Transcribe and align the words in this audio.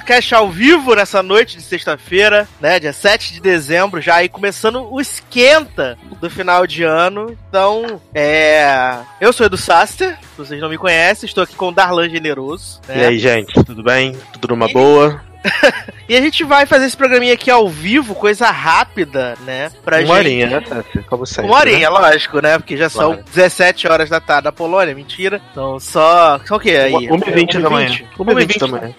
Logado 0.00 0.02
Cash 0.02 0.32
ao 0.32 0.50
vivo 0.50 0.94
nessa 0.94 1.22
noite 1.22 1.56
de 1.56 1.62
sexta-feira, 1.62 2.48
né? 2.60 2.80
Dia 2.80 2.92
7 2.92 3.34
de 3.34 3.40
dezembro, 3.40 4.00
já 4.00 4.16
aí 4.16 4.28
começando 4.28 4.88
o 4.90 5.00
esquenta 5.00 5.98
do 6.20 6.30
final 6.30 6.66
de 6.66 6.82
ano. 6.82 7.36
Então, 7.48 8.00
é. 8.14 8.96
Eu 9.20 9.32
sou 9.32 9.46
Edu 9.46 9.56
Saster, 9.56 10.16
se 10.16 10.38
vocês 10.38 10.60
não 10.60 10.68
me 10.68 10.78
conhecem, 10.78 11.26
estou 11.26 11.44
aqui 11.44 11.54
com 11.54 11.68
o 11.68 11.72
Darlan 11.72 12.08
Generoso. 12.08 12.80
Né? 12.88 12.98
E 12.98 13.04
aí, 13.04 13.18
gente, 13.18 13.52
tudo 13.64 13.82
bem? 13.82 14.16
Tudo 14.32 14.48
numa 14.48 14.68
e... 14.68 14.72
boa? 14.72 15.20
e 16.08 16.16
a 16.16 16.20
gente 16.20 16.44
vai 16.44 16.66
fazer 16.66 16.86
esse 16.86 16.96
programinha 16.96 17.32
aqui 17.32 17.50
ao 17.50 17.68
vivo, 17.68 18.14
coisa 18.14 18.50
rápida, 18.50 19.36
né? 19.44 19.70
Pra 19.84 19.96
Uma 19.96 20.02
gente... 20.02 20.16
horinha, 20.16 20.46
né, 20.46 20.60
Tassi? 20.60 20.98
Como 21.08 21.26
sempre. 21.26 21.50
Uma 21.50 21.58
horinha, 21.58 21.90
né? 21.90 21.98
lógico, 21.98 22.40
né? 22.40 22.58
Porque 22.58 22.76
já 22.76 22.90
claro. 22.90 23.14
são 23.14 23.22
17 23.24 23.88
horas 23.88 24.10
da 24.10 24.20
tarde 24.20 24.44
na 24.44 24.52
Polônia, 24.52 24.94
mentira. 24.94 25.40
Então 25.50 25.80
só. 25.80 26.40
Só 26.44 26.56
o 26.56 26.60
que 26.60 26.70
aí? 26.70 26.92
1h20 26.92 27.60
da 27.60 27.70
manhã. 27.70 27.90
1h20 28.18 28.58
da 28.58 28.66
manhã. 28.66 28.94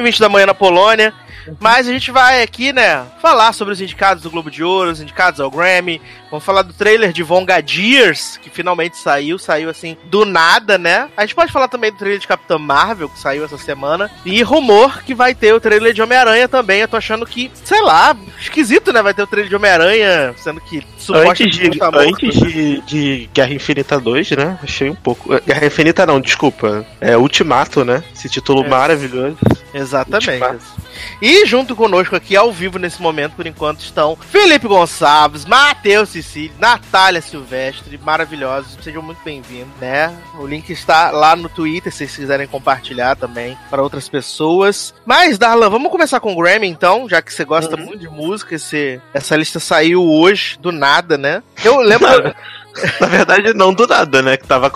1h20 0.00 0.20
da 0.20 0.28
manhã 0.28 0.46
na 0.46 0.54
Polônia. 0.54 1.12
Mas 1.58 1.88
a 1.88 1.92
gente 1.92 2.10
vai 2.10 2.42
aqui, 2.42 2.72
né, 2.72 3.04
falar 3.20 3.52
sobre 3.52 3.72
os 3.72 3.80
indicados 3.80 4.22
do 4.22 4.30
Globo 4.30 4.50
de 4.50 4.62
Ouro, 4.62 4.90
os 4.90 5.00
indicados 5.00 5.40
ao 5.40 5.50
Grammy. 5.50 6.00
Vamos 6.32 6.46
falar 6.46 6.62
do 6.62 6.72
trailer 6.72 7.12
de 7.12 7.22
Vongadiers, 7.22 8.38
que 8.38 8.48
finalmente 8.48 8.96
saiu, 8.96 9.38
saiu 9.38 9.68
assim 9.68 9.98
do 10.04 10.24
nada, 10.24 10.78
né? 10.78 11.10
A 11.14 11.26
gente 11.26 11.34
pode 11.34 11.52
falar 11.52 11.68
também 11.68 11.92
do 11.92 11.98
trailer 11.98 12.18
de 12.18 12.26
Capitã 12.26 12.56
Marvel, 12.56 13.10
que 13.10 13.18
saiu 13.18 13.44
essa 13.44 13.58
semana. 13.58 14.10
E 14.24 14.42
rumor 14.42 15.02
que 15.02 15.14
vai 15.14 15.34
ter 15.34 15.52
o 15.52 15.60
trailer 15.60 15.92
de 15.92 16.00
Homem-Aranha 16.00 16.48
também. 16.48 16.80
Eu 16.80 16.88
tô 16.88 16.96
achando 16.96 17.26
que, 17.26 17.50
sei 17.62 17.82
lá, 17.82 18.16
esquisito, 18.40 18.94
né? 18.94 19.02
Vai 19.02 19.12
ter 19.12 19.20
o 19.20 19.26
trailer 19.26 19.50
de 19.50 19.56
Homem-Aranha, 19.56 20.34
sendo 20.38 20.58
que 20.62 20.82
antes 21.10 21.54
de, 21.54 21.78
tá 21.78 21.90
antes 21.92 22.40
né? 22.40 22.48
de, 22.48 22.80
de, 22.80 23.30
Guerra 23.34 23.52
Infinita 23.52 24.00
2, 24.00 24.30
né? 24.30 24.58
Achei 24.62 24.88
um 24.88 24.94
pouco. 24.94 25.38
Guerra 25.44 25.66
Infinita 25.66 26.06
não, 26.06 26.18
desculpa. 26.18 26.86
É 26.98 27.14
Ultimato, 27.14 27.84
né? 27.84 28.02
Esse 28.14 28.30
título 28.30 28.64
é. 28.64 28.68
maravilhoso. 28.68 29.36
Exatamente. 29.74 30.30
Ultimato. 30.30 30.82
E 31.20 31.46
junto 31.46 31.74
conosco 31.74 32.14
aqui 32.16 32.36
ao 32.36 32.52
vivo 32.52 32.78
nesse 32.78 33.00
momento, 33.00 33.32
por 33.32 33.46
enquanto, 33.46 33.80
estão 33.80 34.16
Felipe 34.16 34.66
Gonçalves, 34.66 35.44
Matheus 35.44 36.14
Natália 36.58 37.20
Silvestre, 37.20 37.98
maravilhosos. 37.98 38.78
Sejam 38.82 39.02
muito 39.02 39.22
bem-vindos, 39.24 39.72
né? 39.80 40.16
O 40.38 40.46
link 40.46 40.70
está 40.70 41.10
lá 41.10 41.34
no 41.34 41.48
Twitter, 41.48 41.90
se 41.90 41.98
vocês 41.98 42.16
quiserem 42.16 42.46
compartilhar 42.46 43.16
também 43.16 43.56
para 43.68 43.82
outras 43.82 44.08
pessoas. 44.08 44.94
Mas, 45.04 45.36
Darlan, 45.36 45.68
vamos 45.68 45.90
começar 45.90 46.20
com 46.20 46.32
o 46.32 46.36
Grammy 46.36 46.68
então, 46.68 47.08
já 47.08 47.20
que 47.20 47.32
você 47.32 47.44
gosta 47.44 47.76
uhum. 47.76 47.86
muito 47.86 47.98
de 47.98 48.08
música. 48.08 48.54
Esse, 48.54 49.00
essa 49.12 49.36
lista 49.36 49.60
saiu 49.60 50.02
hoje, 50.02 50.58
do 50.58 50.72
nada, 50.72 51.18
né? 51.18 51.42
Eu 51.64 51.80
lembro. 51.80 52.08
Na 53.00 53.06
verdade, 53.06 53.52
não 53.52 53.74
do 53.74 53.86
nada, 53.86 54.22
né? 54.22 54.36
Que 54.36 54.46
tava, 54.46 54.72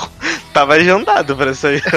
tava 0.53 0.75
agendado 0.75 1.35
pra 1.35 1.55
sair. 1.55 1.83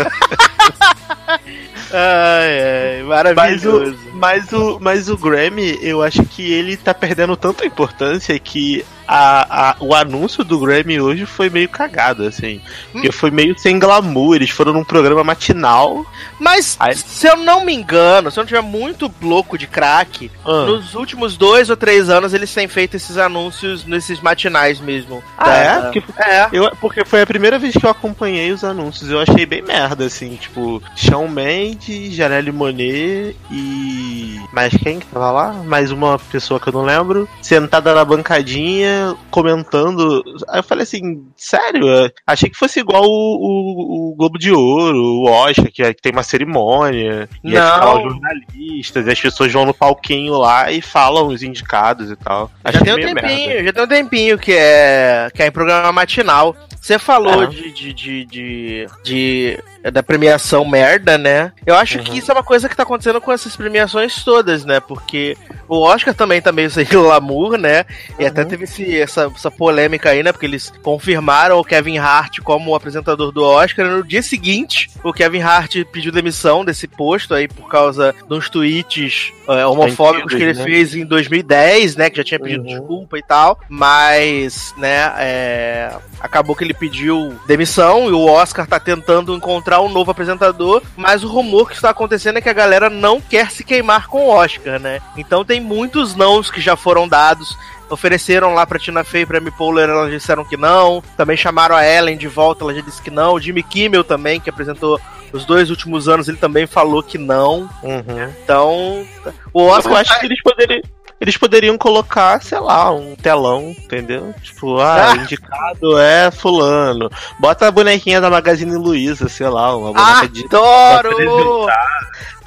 Ai, 1.91 2.97
ai, 2.97 3.03
maravilhoso. 3.03 3.97
Mas 4.19 4.51
o, 4.51 4.79
mas 4.79 5.09
o, 5.09 5.17
Grammy, 5.17 5.79
eu 5.81 6.03
acho 6.03 6.23
que 6.23 6.51
ele 6.51 6.75
tá 6.75 6.93
perdendo 6.93 7.35
tanta 7.37 7.65
importância 7.65 8.37
que 8.37 8.85
a, 9.11 9.71
a, 9.71 9.75
o 9.79 9.95
anúncio 9.95 10.43
do 10.43 10.59
Grammy 10.59 11.01
hoje 11.01 11.25
foi 11.25 11.49
meio 11.49 11.67
cagado, 11.67 12.23
assim. 12.27 12.61
Porque 12.91 13.11
foi 13.11 13.31
meio 13.31 13.57
sem 13.57 13.79
glamour. 13.79 14.35
Eles 14.35 14.51
foram 14.51 14.71
num 14.71 14.83
programa 14.83 15.23
matinal. 15.23 16.05
Mas, 16.39 16.77
Aí... 16.79 16.95
se 16.95 17.25
eu 17.25 17.35
não 17.35 17.65
me 17.65 17.73
engano, 17.73 18.29
se 18.29 18.37
eu 18.37 18.43
não 18.43 18.47
tiver 18.47 18.61
muito 18.61 19.11
louco 19.19 19.57
de 19.57 19.65
crack, 19.65 20.29
ah. 20.45 20.65
nos 20.65 20.93
últimos 20.93 21.35
dois 21.35 21.71
ou 21.71 21.75
três 21.75 22.07
anos 22.07 22.35
eles 22.35 22.53
têm 22.53 22.67
feito 22.67 22.97
esses 22.97 23.17
anúncios 23.17 23.83
nesses 23.83 24.21
matinais 24.21 24.79
mesmo. 24.79 25.23
Ah, 25.35 25.45
da... 25.45 25.57
é? 25.57 25.81
Porque, 25.81 26.21
é. 26.21 26.49
Eu, 26.51 26.71
porque 26.79 27.03
foi 27.03 27.23
a 27.23 27.27
primeira 27.27 27.57
vez 27.57 27.75
que 27.75 27.83
eu 27.83 27.89
acompanhei 27.89 28.51
os 28.51 28.63
anúncios. 28.63 29.09
Eu 29.09 29.19
achei 29.19 29.43
bem 29.43 29.63
merda, 29.63 30.05
assim. 30.05 30.35
Tipo, 30.35 30.83
Shawn 30.95 31.27
Mendes, 31.27 32.13
Janelle 32.13 32.51
Monet 32.51 33.35
e. 33.49 34.08
Mais 34.51 34.73
quem 34.75 34.99
que 34.99 35.05
tava 35.07 35.31
lá? 35.31 35.53
Mais 35.53 35.91
uma 35.91 36.17
pessoa 36.17 36.59
que 36.59 36.67
eu 36.69 36.73
não 36.73 36.83
lembro. 36.83 37.27
Sentada 37.41 37.93
na 37.93 38.03
bancadinha 38.05 39.15
comentando. 39.29 40.23
Aí 40.47 40.59
eu 40.59 40.63
falei 40.63 40.83
assim, 40.83 41.25
sério? 41.35 42.11
Achei 42.25 42.49
que 42.49 42.57
fosse 42.57 42.79
igual 42.79 43.03
o, 43.03 43.07
o, 43.07 44.11
o 44.11 44.15
Globo 44.15 44.37
de 44.37 44.51
Ouro, 44.51 44.97
o 44.97 45.29
Oscar, 45.29 45.71
que, 45.71 45.83
é, 45.83 45.93
que 45.93 46.01
tem 46.01 46.11
uma 46.11 46.23
cerimônia, 46.23 47.29
e 47.43 47.51
Não. 47.53 47.97
os 47.97 48.13
jornalistas, 48.13 49.07
e 49.07 49.11
as 49.11 49.19
pessoas 49.19 49.51
vão 49.51 49.65
no 49.65 49.73
palquinho 49.73 50.37
lá 50.37 50.71
e 50.71 50.81
falam 50.81 51.27
os 51.27 51.43
indicados 51.43 52.11
e 52.11 52.15
tal. 52.15 52.51
já 52.71 52.81
tem 52.81 52.93
um 52.93 52.97
tempinho, 52.97 53.49
merda. 53.49 53.63
já 53.63 53.73
tem 53.73 53.83
um 53.83 53.87
tempinho 53.87 54.37
que 54.37 54.53
é, 54.53 55.29
que 55.33 55.43
é 55.43 55.47
em 55.47 55.51
programa 55.51 55.91
matinal. 55.91 56.55
Você 56.81 56.97
falou 56.97 57.45
de, 57.47 57.71
de, 57.71 57.93
de, 57.93 58.25
de, 58.25 58.87
de 59.03 59.63
da 59.91 60.03
premiação 60.03 60.65
merda, 60.65 61.17
né? 61.17 61.51
Eu 61.65 61.75
acho 61.75 61.97
uhum. 61.97 62.03
que 62.03 62.17
isso 62.17 62.31
é 62.31 62.33
uma 62.33 62.43
coisa 62.43 62.67
que 62.67 62.75
tá 62.75 62.83
acontecendo 62.83 63.21
com 63.21 63.31
essas 63.31 63.55
premiações 63.55 64.23
todas, 64.23 64.65
né? 64.65 64.79
Porque 64.79 65.37
o 65.67 65.79
Oscar 65.79 66.13
também 66.13 66.41
tá 66.41 66.51
meio 66.51 66.69
sem 66.69 66.83
glamour, 66.89 67.57
né? 67.57 67.85
E 68.17 68.23
uhum. 68.23 68.27
até 68.27 68.43
teve 68.43 68.65
esse, 68.65 68.99
essa, 68.99 69.31
essa 69.33 69.49
polêmica 69.49 70.09
aí, 70.09 70.21
né? 70.21 70.31
Porque 70.31 70.45
eles 70.45 70.71
confirmaram 70.83 71.57
o 71.57 71.63
Kevin 71.63 71.97
Hart 71.97 72.39
como 72.41 72.75
apresentador 72.75 73.31
do 73.31 73.43
Oscar. 73.43 73.87
No 73.87 74.03
dia 74.03 74.21
seguinte, 74.21 74.89
o 75.03 75.13
Kevin 75.13 75.41
Hart 75.41 75.75
pediu 75.91 76.11
demissão 76.11 76.65
desse 76.65 76.87
posto 76.87 77.33
aí 77.33 77.47
por 77.47 77.69
causa 77.69 78.13
de 78.27 78.33
uns 78.33 78.49
tweets 78.49 79.31
é, 79.47 79.65
homofóbicos 79.65 80.33
que 80.33 80.43
ele 80.43 80.53
né? 80.53 80.63
fez 80.63 80.93
em 80.93 81.05
2010, 81.05 81.95
né? 81.95 82.09
Que 82.09 82.17
já 82.17 82.23
tinha 82.23 82.39
pedido 82.39 82.63
uhum. 82.63 82.67
desculpa 82.67 83.17
e 83.17 83.23
tal. 83.23 83.59
Mas, 83.69 84.73
né? 84.77 85.13
É, 85.17 85.91
acabou 86.19 86.55
que 86.55 86.63
ele 86.63 86.73
pediu 86.73 87.33
demissão 87.47 88.09
e 88.09 88.11
o 88.11 88.25
Oscar 88.25 88.67
tá 88.67 88.79
tentando 88.79 89.33
encontrar 89.33 89.68
encontrar 89.69 89.81
um 89.81 89.89
novo 89.89 90.11
apresentador, 90.11 90.81
mas 90.97 91.23
o 91.23 91.27
rumor 91.27 91.69
que 91.69 91.75
está 91.75 91.91
acontecendo 91.91 92.37
é 92.37 92.41
que 92.41 92.49
a 92.49 92.53
galera 92.53 92.89
não 92.89 93.21
quer 93.21 93.51
se 93.51 93.63
queimar 93.63 94.07
com 94.07 94.25
o 94.25 94.29
Oscar, 94.29 94.79
né? 94.79 94.99
Então 95.15 95.45
tem 95.45 95.61
muitos 95.61 96.15
nãos 96.15 96.49
que 96.49 96.59
já 96.59 96.75
foram 96.75 97.07
dados 97.07 97.55
ofereceram 97.89 98.53
lá 98.53 98.67
pra 98.67 98.77
Tina 98.77 99.03
Fey 99.03 99.23
e 99.23 99.25
pra 99.25 99.39
Amy 99.39 99.49
Poehler, 99.49 99.89
elas 99.89 100.11
disseram 100.11 100.45
que 100.45 100.55
não. 100.55 101.03
Também 101.17 101.35
chamaram 101.35 101.75
a 101.75 101.83
Ellen 101.83 102.17
de 102.17 102.27
volta, 102.27 102.63
ela 102.63 102.73
já 102.73 102.81
disse 102.81 103.01
que 103.01 103.09
não. 103.09 103.33
O 103.33 103.39
Jimmy 103.39 103.63
Kimmel 103.63 104.03
também, 104.03 104.39
que 104.39 104.47
apresentou 104.47 105.01
os 105.33 105.43
dois 105.43 105.71
últimos 105.71 106.07
anos, 106.07 106.27
ele 106.27 106.37
também 106.37 106.67
falou 106.67 107.01
que 107.01 107.17
não. 107.17 107.67
Uhum. 107.81 108.33
Então, 108.43 109.07
o 109.51 109.63
Oscar. 109.63 109.93
Eu 109.93 109.97
acho 109.97 110.13
tá... 110.13 110.19
que 110.19 110.27
eles 110.27 110.41
poderiam. 110.43 110.83
Eles 111.19 111.35
poderiam 111.35 111.77
colocar, 111.77 112.41
sei 112.41 112.59
lá, 112.59 112.91
um 112.93 113.15
telão, 113.15 113.75
entendeu? 113.77 114.33
Tipo, 114.41 114.79
ah, 114.79 115.11
ah. 115.11 115.15
indicado 115.19 115.97
é 115.99 116.31
fulano. 116.31 117.09
Bota 117.39 117.67
a 117.67 117.71
bonequinha 117.71 118.21
da 118.21 118.29
Magazine 118.29 118.75
Luiza, 118.75 119.27
sei 119.27 119.49
lá, 119.49 119.75
uma 119.75 119.91
boneca 119.91 120.31
Adoro! 120.45 121.17
de. 121.17 121.99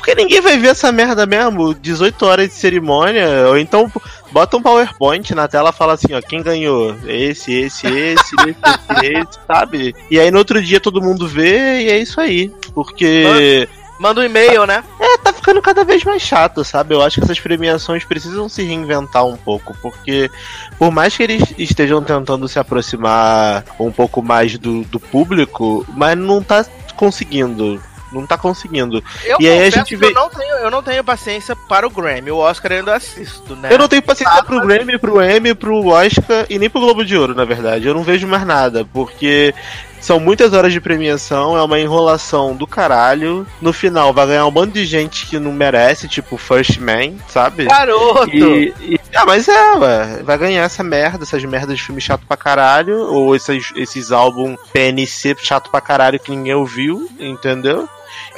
Porque 0.02 0.16
ninguém 0.16 0.40
vai 0.40 0.58
ver 0.58 0.68
essa 0.68 0.90
merda 0.90 1.24
mesmo. 1.26 1.74
18 1.74 2.26
horas 2.26 2.48
de 2.48 2.54
cerimônia, 2.54 3.46
ou 3.48 3.56
então 3.56 3.90
bota 4.32 4.56
um 4.56 4.62
PowerPoint 4.62 5.32
na 5.32 5.46
tela 5.46 5.70
e 5.70 5.72
fala 5.72 5.92
assim, 5.92 6.12
ó, 6.12 6.20
quem 6.20 6.42
ganhou? 6.42 6.96
Esse, 7.06 7.52
esse, 7.52 7.86
esse, 7.86 8.34
esse, 8.34 8.34
esse, 8.48 9.06
esse, 9.06 9.38
sabe? 9.46 9.94
E 10.10 10.18
aí 10.18 10.30
no 10.30 10.38
outro 10.38 10.60
dia 10.60 10.80
todo 10.80 11.00
mundo 11.00 11.28
vê 11.28 11.82
e 11.82 11.90
é 11.90 11.98
isso 11.98 12.20
aí. 12.20 12.50
Porque. 12.74 13.68
Manda 14.02 14.20
um 14.20 14.24
e-mail, 14.24 14.66
né? 14.66 14.82
É, 14.98 15.16
tá 15.18 15.32
ficando 15.32 15.62
cada 15.62 15.84
vez 15.84 16.02
mais 16.02 16.20
chato, 16.20 16.64
sabe? 16.64 16.92
Eu 16.92 17.00
acho 17.00 17.20
que 17.20 17.24
essas 17.24 17.38
premiações 17.38 18.04
precisam 18.04 18.48
se 18.48 18.64
reinventar 18.64 19.24
um 19.24 19.36
pouco, 19.36 19.76
porque 19.80 20.28
por 20.76 20.90
mais 20.90 21.16
que 21.16 21.22
eles 21.22 21.54
estejam 21.56 22.02
tentando 22.02 22.48
se 22.48 22.58
aproximar 22.58 23.64
um 23.78 23.92
pouco 23.92 24.20
mais 24.20 24.58
do, 24.58 24.82
do 24.82 24.98
público, 24.98 25.86
mas 25.94 26.18
não 26.18 26.42
tá 26.42 26.66
conseguindo 26.96 27.80
não 28.10 28.26
tá 28.26 28.36
conseguindo. 28.36 29.02
Eu 29.24 29.38
e 29.40 29.48
aí 29.48 29.66
a 29.66 29.70
gente 29.70 29.96
vê... 29.96 30.08
eu, 30.08 30.12
não 30.12 30.28
tenho, 30.28 30.54
eu 30.56 30.70
não 30.70 30.82
tenho 30.82 31.02
paciência 31.02 31.56
para 31.56 31.86
o 31.86 31.90
Grammy. 31.90 32.30
O 32.30 32.36
Oscar 32.36 32.72
eu 32.72 32.78
ainda 32.78 32.94
assisto, 32.94 33.56
né? 33.56 33.72
Eu 33.72 33.78
não 33.78 33.88
tenho 33.88 34.02
paciência 34.02 34.38
ah, 34.38 34.42
pro. 34.42 34.60
Grammy, 34.60 34.98
pro 34.98 35.22
Emmy, 35.22 35.54
pro 35.54 35.86
Oscar 35.86 36.44
e 36.50 36.58
nem 36.58 36.68
pro 36.68 36.80
Globo 36.80 37.04
de 37.04 37.16
Ouro, 37.16 37.34
na 37.34 37.46
verdade. 37.46 37.86
Eu 37.86 37.94
não 37.94 38.02
vejo 38.02 38.26
mais 38.26 38.44
nada, 38.44 38.84
porque 38.92 39.54
são 40.02 40.18
muitas 40.18 40.52
horas 40.52 40.72
de 40.72 40.80
premiação, 40.80 41.56
é 41.56 41.62
uma 41.62 41.78
enrolação 41.78 42.54
do 42.54 42.66
caralho. 42.66 43.46
No 43.60 43.72
final 43.72 44.12
vai 44.12 44.26
ganhar 44.26 44.44
um 44.46 44.50
bando 44.50 44.72
de 44.72 44.84
gente 44.84 45.26
que 45.26 45.38
não 45.38 45.52
merece, 45.52 46.08
tipo 46.08 46.36
First 46.36 46.78
Man, 46.78 47.14
sabe? 47.28 47.64
Garoto! 47.64 48.28
E, 48.30 48.74
e, 48.80 49.00
ah, 49.14 49.24
mas 49.24 49.48
é, 49.48 49.72
ué, 49.76 50.22
vai 50.24 50.36
ganhar 50.36 50.64
essa 50.64 50.82
merda, 50.82 51.22
essas 51.22 51.44
merdas 51.44 51.76
de 51.76 51.82
filme 51.82 52.00
chato 52.00 52.26
pra 52.26 52.36
caralho, 52.36 52.98
ou 53.12 53.36
esses, 53.36 53.72
esses 53.76 54.10
álbum 54.10 54.56
PNC 54.72 55.36
chato 55.38 55.70
pra 55.70 55.80
caralho 55.80 56.18
que 56.18 56.32
ninguém 56.32 56.54
ouviu, 56.54 57.08
entendeu? 57.18 57.88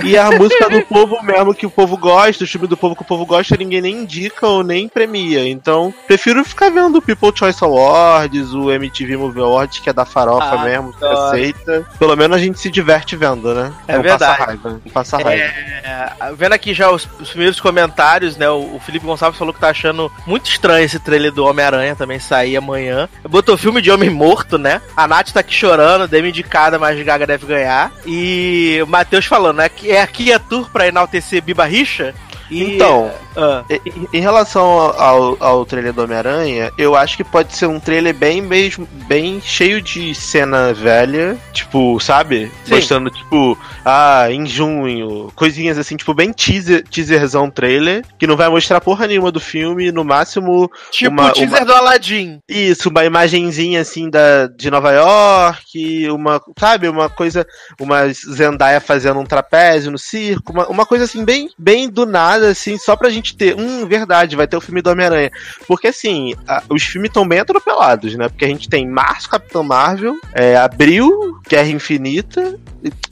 E 0.03 0.17
a 0.17 0.31
música 0.31 0.69
do 0.69 0.83
povo 0.83 1.23
mesmo 1.23 1.55
que 1.55 1.67
o 1.67 1.71
povo 1.71 1.97
gosta, 1.97 2.45
o 2.45 2.47
filme 2.47 2.67
do 2.67 2.77
povo 2.77 2.97
que 2.97 3.03
o 3.03 3.05
povo 3.05 3.25
gosta, 3.25 3.57
ninguém 3.57 3.81
nem 3.81 4.03
indica 4.03 4.47
ou 4.47 4.63
nem 4.63 4.89
premia. 4.89 5.49
Então, 5.49 5.93
prefiro 6.07 6.45
ficar 6.45 6.71
vendo 6.71 6.99
o 6.99 7.03
People 7.03 7.33
Choice 7.35 7.63
Awards, 7.63 8.53
o 8.53 8.71
MTV 8.71 9.17
Movie 9.17 9.43
Awards, 9.43 9.79
que 9.79 9.91
é 9.91 9.93
da 9.93 10.05
farofa 10.05 10.55
ah, 10.55 10.65
mesmo, 10.65 10.93
que 10.93 11.05
aceita. 11.05 11.87
Pelo 11.99 12.17
menos 12.17 12.37
a 12.37 12.41
gente 12.41 12.59
se 12.59 12.71
diverte 12.71 13.17
vendo, 13.17 13.55
né? 13.55 13.73
É 13.87 13.95
não 13.95 14.03
verdade. 14.03 14.39
Passa 14.39 14.45
raiva, 14.45 14.71
não 14.85 14.93
passa 14.93 15.19
raiva. 15.19 15.43
É, 15.43 16.13
vendo 16.37 16.53
aqui 16.53 16.75
já 16.75 16.91
os, 16.91 17.09
os 17.21 17.31
primeiros 17.31 17.61
comentários, 17.61 18.37
né? 18.37 18.49
O, 18.49 18.77
o, 18.77 18.81
Felipe 18.81 19.07
Gonçalves 19.07 19.39
falou 19.39 19.53
que 19.53 19.61
tá 19.61 19.69
achando 19.69 20.11
muito 20.27 20.51
estranho 20.51 20.85
esse 20.85 20.99
trailer 20.99 21.33
do 21.33 21.45
Homem-Aranha 21.45 21.97
também 21.97 22.19
sair 22.19 22.57
amanhã. 22.57 23.09
Botou 23.29 23.57
filme 23.57 23.81
de 23.81 23.91
Homem 23.91 24.11
Morto, 24.11 24.59
né? 24.59 24.81
A 24.97 25.07
Nath 25.07 25.31
tá 25.31 25.41
aqui 25.41 25.55
chorando, 25.55 26.09
deu 26.09 26.27
indicada, 26.27 26.79
mas 26.79 27.01
Gaga 27.03 27.27
deve 27.27 27.47
ganhar. 27.47 27.93
E 28.07 28.81
o 28.83 28.87
Matheus 28.87 29.27
falando, 29.27 29.59
né? 29.59 29.69
Que 29.77 29.91
é 29.91 30.01
aqui 30.01 30.33
a 30.33 30.39
tour 30.39 30.71
pra 30.71 30.87
enaltecer 30.87 31.43
Biba 31.43 31.65
Richa. 31.65 32.15
E, 32.55 32.75
então, 32.75 33.11
uh, 33.37 33.65
em, 33.69 34.19
em, 34.19 34.21
relação 34.21 34.65
ao, 34.65 35.37
ao 35.41 35.67
trailer 35.67 35.93
do 35.93 36.03
Homem-Aranha, 36.03 36.71
eu 36.79 36.95
acho 36.95 37.17
que 37.17 37.25
pode 37.25 37.53
ser 37.57 37.67
um 37.67 37.81
trailer 37.81 38.15
bem 38.15 38.41
mesmo, 38.41 38.87
bem 39.09 39.41
cheio 39.41 39.83
de 39.83 40.15
cena 40.15 40.73
velha, 40.73 41.37
tipo, 41.53 41.99
sabe? 41.99 42.53
Sim. 42.65 42.77
Mostrando, 42.77 43.11
tipo, 43.11 43.59
ah, 43.85 44.27
em 44.31 44.47
junho, 44.47 45.33
coisinhas 45.35 45.77
assim, 45.79 45.97
tipo, 45.97 46.15
bem 46.15 46.33
teaser, 46.33 46.85
teaserzão 46.89 47.51
trailer, 47.51 48.05
que 48.17 48.27
não 48.27 48.37
vai 48.37 48.49
mostrar 48.49 48.81
porra 48.81 49.09
nenhuma 49.09 49.33
do 49.33 49.41
filme, 49.41 49.91
no 49.91 50.05
máximo. 50.05 50.71
Tipo 50.93 51.11
uma, 51.11 51.31
o 51.31 51.33
teaser 51.33 51.59
uma... 51.59 51.67
do 51.67 51.75
Aladdin. 51.75 52.39
Isso, 52.49 52.89
uma 52.89 53.05
imagenzinha 53.05 53.81
assim 53.81 54.09
da, 54.09 54.47
de 54.47 54.71
Nova 54.71 54.93
York, 54.93 56.09
uma, 56.11 56.41
sabe, 56.57 56.89
uma 56.89 57.11
coisa, 57.11 57.45
uma 57.81 58.13
Zendaya 58.13 58.81
fazendo 58.81 59.19
um 59.19 59.27
trapézio 59.27 59.91
no 59.91 59.99
circo, 59.99 60.53
uma, 60.53 60.69
uma 60.69 60.87
coisa 60.87 61.05
assim, 61.05 61.25
bem, 61.25 61.49
bem 61.59 61.89
do 61.89 62.07
nada 62.07 62.44
assim, 62.51 62.79
só 62.79 62.97
pra 62.97 63.11
gente 63.11 63.37
ter. 63.37 63.55
Hum, 63.57 63.87
verdade, 63.87 64.37
vai 64.37 64.47
ter 64.47 64.57
o 64.57 64.61
filme 64.61 64.83
do 64.83 64.91
Homem-Aranha. 64.91 65.31
Porque 65.67 65.89
assim, 65.89 66.35
a, 66.47 66.63
os 66.69 66.83
filmes 66.83 67.09
estão 67.09 67.27
bem 67.27 67.41
atropelados, 67.41 68.15
né? 68.15 68.29
Porque 68.29 68.45
a 68.45 68.49
gente 68.49 68.69
tem 68.69 68.89
março, 68.89 69.29
Capitão 69.29 69.63
Marvel, 69.63 70.17
é, 70.35 70.57
abril, 70.57 71.41
Guerra 71.49 71.69
Infinita, 71.69 72.59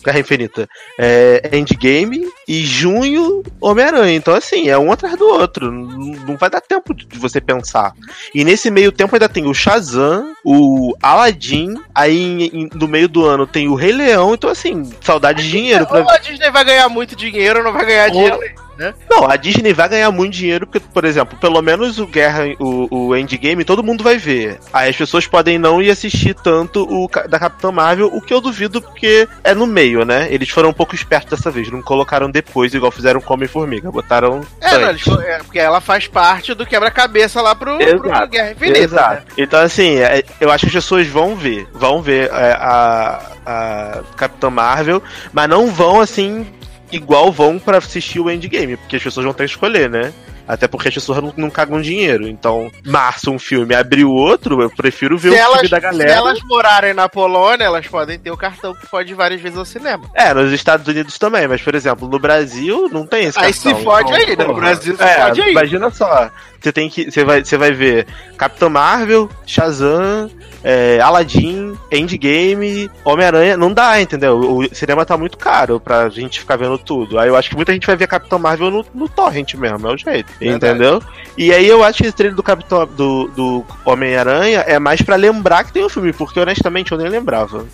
Guerra 0.04 0.20
Infinita, 0.20 0.68
é, 0.98 1.50
Endgame 1.52 2.28
e 2.46 2.64
junho, 2.64 3.42
Homem-Aranha. 3.60 4.14
Então, 4.14 4.34
assim, 4.34 4.68
é 4.68 4.78
um 4.78 4.92
atrás 4.92 5.16
do 5.16 5.26
outro. 5.26 5.70
Não, 5.70 5.98
não 6.26 6.36
vai 6.36 6.50
dar 6.50 6.60
tempo 6.60 6.94
de 6.94 7.18
você 7.18 7.40
pensar. 7.40 7.92
E 8.34 8.44
nesse 8.44 8.70
meio 8.70 8.92
tempo 8.92 9.14
ainda 9.14 9.28
tem 9.28 9.46
o 9.46 9.54
Shazam, 9.54 10.34
o 10.44 10.94
Aladdin, 11.02 11.80
aí 11.94 12.68
no 12.74 12.88
meio 12.88 13.08
do 13.08 13.24
ano 13.24 13.46
tem 13.46 13.68
o 13.68 13.74
Rei 13.74 13.92
Leão. 13.92 14.34
Então, 14.34 14.50
assim, 14.50 14.90
saudade 15.00 15.42
de 15.42 15.50
dinheiro. 15.50 15.86
Pra... 15.86 16.00
Ou 16.00 16.10
a 16.10 16.18
Disney 16.18 16.50
vai 16.50 16.64
ganhar 16.64 16.88
muito 16.88 17.16
dinheiro 17.16 17.62
não 17.62 17.72
vai 17.72 17.86
ganhar 17.86 18.08
dinheiro 18.10 18.38
né? 18.82 18.94
Não, 19.08 19.30
a 19.30 19.36
Disney 19.36 19.72
vai 19.72 19.88
ganhar 19.88 20.10
muito 20.10 20.34
dinheiro, 20.34 20.66
porque, 20.66 20.80
por 20.80 21.04
exemplo, 21.04 21.38
pelo 21.38 21.62
menos 21.62 21.98
o 21.98 22.06
Guerra, 22.06 22.44
o, 22.58 23.08
o 23.08 23.16
Endgame, 23.16 23.64
todo 23.64 23.82
mundo 23.82 24.02
vai 24.02 24.18
ver. 24.18 24.58
Aí 24.72 24.90
as 24.90 24.96
pessoas 24.96 25.26
podem 25.26 25.58
não 25.58 25.80
ir 25.80 25.90
assistir 25.90 26.34
tanto 26.34 26.82
o 26.84 27.08
da 27.28 27.38
Capitã 27.38 27.70
Marvel, 27.70 28.10
o 28.12 28.20
que 28.20 28.34
eu 28.34 28.40
duvido, 28.40 28.82
porque 28.82 29.28
é 29.44 29.54
no 29.54 29.66
meio, 29.66 30.04
né? 30.04 30.26
Eles 30.30 30.48
foram 30.48 30.70
um 30.70 30.72
pouco 30.72 30.94
espertos 30.94 31.30
dessa 31.38 31.50
vez, 31.50 31.70
não 31.70 31.82
colocaram 31.82 32.30
depois, 32.30 32.74
igual 32.74 32.90
fizeram 32.90 33.20
com 33.20 33.34
Homem-Formiga, 33.34 33.90
botaram. 33.90 34.40
É, 34.60 34.78
não, 34.78 34.90
eles, 34.90 35.06
é, 35.06 35.38
porque 35.38 35.58
ela 35.58 35.80
faz 35.80 36.06
parte 36.06 36.54
do 36.54 36.66
quebra-cabeça 36.66 37.40
lá 37.40 37.54
pro, 37.54 37.78
pro, 37.78 38.28
Guerra 38.28 38.52
Infinita. 38.52 38.78
Exato. 38.78 39.26
Né? 39.28 39.34
Então, 39.38 39.60
assim, 39.60 39.96
é, 39.98 40.24
eu 40.40 40.50
acho 40.50 40.62
que 40.62 40.76
as 40.76 40.84
pessoas 40.84 41.06
vão 41.06 41.36
ver, 41.36 41.68
vão 41.72 42.02
ver 42.02 42.30
é, 42.32 42.52
a, 42.52 43.20
a 43.46 44.00
Capitã 44.16 44.50
Marvel, 44.50 45.02
mas 45.32 45.48
não 45.48 45.68
vão, 45.68 46.00
assim, 46.00 46.46
igual 46.92 47.32
vão 47.32 47.58
para 47.58 47.78
assistir 47.78 48.20
o 48.20 48.30
Endgame, 48.30 48.76
porque 48.76 48.96
as 48.96 49.02
pessoas 49.02 49.24
vão 49.24 49.34
ter 49.34 49.44
que 49.44 49.50
escolher, 49.50 49.88
né? 49.88 50.12
Até 50.46 50.66
porque 50.66 50.88
as 50.88 50.94
pessoas 50.94 51.22
não, 51.22 51.32
não 51.36 51.50
cagam 51.50 51.80
dinheiro. 51.80 52.26
Então, 52.26 52.70
março 52.84 53.30
um 53.30 53.38
filme, 53.38 53.74
abril 53.74 54.10
outro, 54.10 54.60
eu 54.60 54.70
prefiro 54.70 55.16
ver 55.16 55.30
se 55.30 55.36
o 55.36 55.38
elas, 55.38 55.54
filme 55.54 55.68
da 55.68 55.80
galera. 55.80 56.10
Se 56.10 56.16
elas 56.16 56.38
morarem 56.42 56.92
na 56.92 57.08
Polônia, 57.08 57.64
elas 57.64 57.86
podem 57.86 58.18
ter 58.18 58.30
o 58.30 58.36
cartão 58.36 58.74
que 58.74 58.86
pode 58.88 59.12
ir 59.12 59.14
várias 59.14 59.40
vezes 59.40 59.56
ao 59.56 59.64
cinema. 59.64 60.10
É, 60.14 60.34
nos 60.34 60.52
Estados 60.52 60.86
Unidos 60.86 61.16
também, 61.16 61.46
mas, 61.46 61.62
por 61.62 61.74
exemplo, 61.74 62.08
no 62.08 62.18
Brasil 62.18 62.88
não 62.92 63.06
tem 63.06 63.26
esse 63.26 63.38
aí 63.38 63.52
cartão. 63.52 63.72
Aí 63.72 63.78
se 63.78 63.84
fode 63.84 64.12
então, 64.12 64.28
aí, 64.28 64.36
né? 64.36 64.44
No 64.44 64.54
Brasil 64.54 64.96
se 64.96 65.02
é, 65.02 65.14
fode 65.14 65.42
aí. 65.42 65.50
Imagina 65.52 65.90
só, 65.90 66.30
você 66.62 66.72
tem 66.72 66.88
que. 66.88 67.10
Você 67.10 67.24
vai, 67.24 67.44
você 67.44 67.56
vai 67.56 67.72
ver 67.72 68.06
Capitão 68.36 68.70
Marvel, 68.70 69.28
Shazam, 69.46 70.30
é, 70.62 71.00
Aladdin, 71.00 71.76
Endgame, 71.90 72.90
Homem-Aranha. 73.04 73.56
Não 73.56 73.72
dá, 73.72 74.00
entendeu? 74.00 74.38
O 74.38 74.74
cinema 74.74 75.04
tá 75.04 75.16
muito 75.16 75.36
caro 75.36 75.80
pra 75.80 76.08
gente 76.08 76.40
ficar 76.40 76.56
vendo 76.56 76.78
tudo. 76.78 77.18
Aí 77.18 77.28
eu 77.28 77.36
acho 77.36 77.50
que 77.50 77.56
muita 77.56 77.72
gente 77.72 77.86
vai 77.86 77.96
ver 77.96 78.06
Capitão 78.06 78.38
Marvel 78.38 78.70
no, 78.70 78.86
no 78.94 79.08
Torrent 79.08 79.54
mesmo, 79.54 79.88
é 79.88 79.92
o 79.92 79.96
jeito. 79.96 80.32
Verdade. 80.38 80.56
Entendeu? 80.56 81.02
E 81.36 81.52
aí 81.52 81.66
eu 81.66 81.82
acho 81.82 81.98
que 81.98 82.04
esse 82.04 82.16
trailer 82.16 82.36
do 82.36 82.42
Capitão 82.42 82.86
do, 82.86 83.28
do 83.28 83.64
Homem-Aranha 83.84 84.60
é 84.60 84.78
mais 84.78 85.02
para 85.02 85.16
lembrar 85.16 85.64
que 85.64 85.72
tem 85.72 85.84
um 85.84 85.88
filme, 85.88 86.12
porque 86.12 86.38
honestamente 86.38 86.92
eu 86.92 86.98
nem 86.98 87.08
lembrava. 87.08 87.66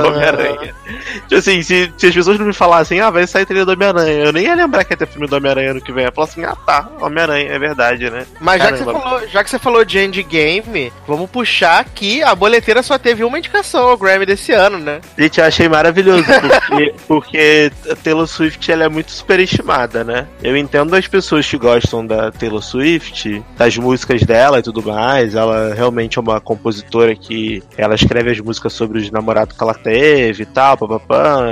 Do 0.00 0.08
Homem-Aranha. 0.08 0.74
Tipo 1.22 1.34
assim, 1.36 1.62
se, 1.62 1.92
se, 1.96 2.06
as 2.06 2.14
pessoas 2.14 2.38
não 2.38 2.46
me 2.46 2.52
falassem, 2.52 3.00
ah, 3.00 3.10
vai 3.10 3.26
sair 3.26 3.46
trilha 3.46 3.64
do 3.64 3.72
Homem-Aranha, 3.72 4.24
eu 4.24 4.32
nem 4.32 4.44
ia 4.44 4.54
lembrar 4.54 4.84
que 4.84 4.92
ia 4.92 4.96
ter 4.96 5.06
filme 5.06 5.26
do 5.26 5.36
Homem-Aranha 5.36 5.74
no 5.74 5.80
que 5.80 5.92
vem. 5.92 6.04
Eu 6.04 6.12
falo 6.12 6.28
assim, 6.28 6.44
ah 6.44 6.56
tá, 6.66 6.88
Homem-Aranha, 7.00 7.50
é 7.50 7.58
verdade, 7.58 8.10
né? 8.10 8.26
Mas 8.40 8.62
já 8.62 8.72
que, 8.72 8.78
você 8.78 8.84
falou, 8.84 9.28
já 9.28 9.44
que 9.44 9.50
você 9.50 9.58
falou 9.58 9.84
de 9.84 9.98
Endgame, 9.98 10.92
vamos 11.06 11.30
puxar 11.30 11.84
que 11.84 12.22
a 12.22 12.34
boleteira 12.34 12.82
só 12.82 12.98
teve 12.98 13.24
uma 13.24 13.38
indicação 13.38 13.88
ao 13.88 13.96
Grammy 13.96 14.26
desse 14.26 14.52
ano, 14.52 14.78
né? 14.78 15.00
Gente, 15.18 15.40
eu 15.40 15.46
achei 15.46 15.68
maravilhoso, 15.68 16.24
porque, 16.24 16.94
porque 17.08 17.72
a 17.90 17.96
Taylor 17.96 18.26
Swift 18.26 18.70
ela 18.70 18.84
é 18.84 18.88
muito 18.88 19.10
superestimada, 19.10 20.04
né? 20.04 20.26
Eu 20.42 20.56
entendo 20.56 20.94
as 20.94 21.06
pessoas 21.06 21.48
que 21.48 21.58
gostam 21.58 22.06
da 22.06 22.30
Taylor 22.30 22.62
Swift, 22.62 23.42
das 23.56 23.76
músicas 23.76 24.22
dela 24.22 24.58
e 24.58 24.62
tudo 24.62 24.82
mais, 24.82 25.34
ela 25.34 25.74
realmente 25.74 26.18
é 26.18 26.20
uma 26.20 26.40
compositora 26.40 27.14
que 27.14 27.62
ela 27.76 27.94
escreve 27.94 28.30
as 28.30 28.40
músicas 28.40 28.72
sobre 28.72 28.98
os 28.98 29.10
namorados 29.10 29.56
que 29.56 29.62
ela 29.62 29.74
teve 29.86 30.42
e 30.42 30.46
tal, 30.46 30.76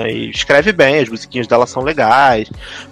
e 0.08 0.28
escreve 0.30 0.72
bem, 0.72 0.98
as 0.98 1.08
musiquinhas 1.08 1.46
dela 1.46 1.66
são 1.66 1.84
legais, 1.84 2.50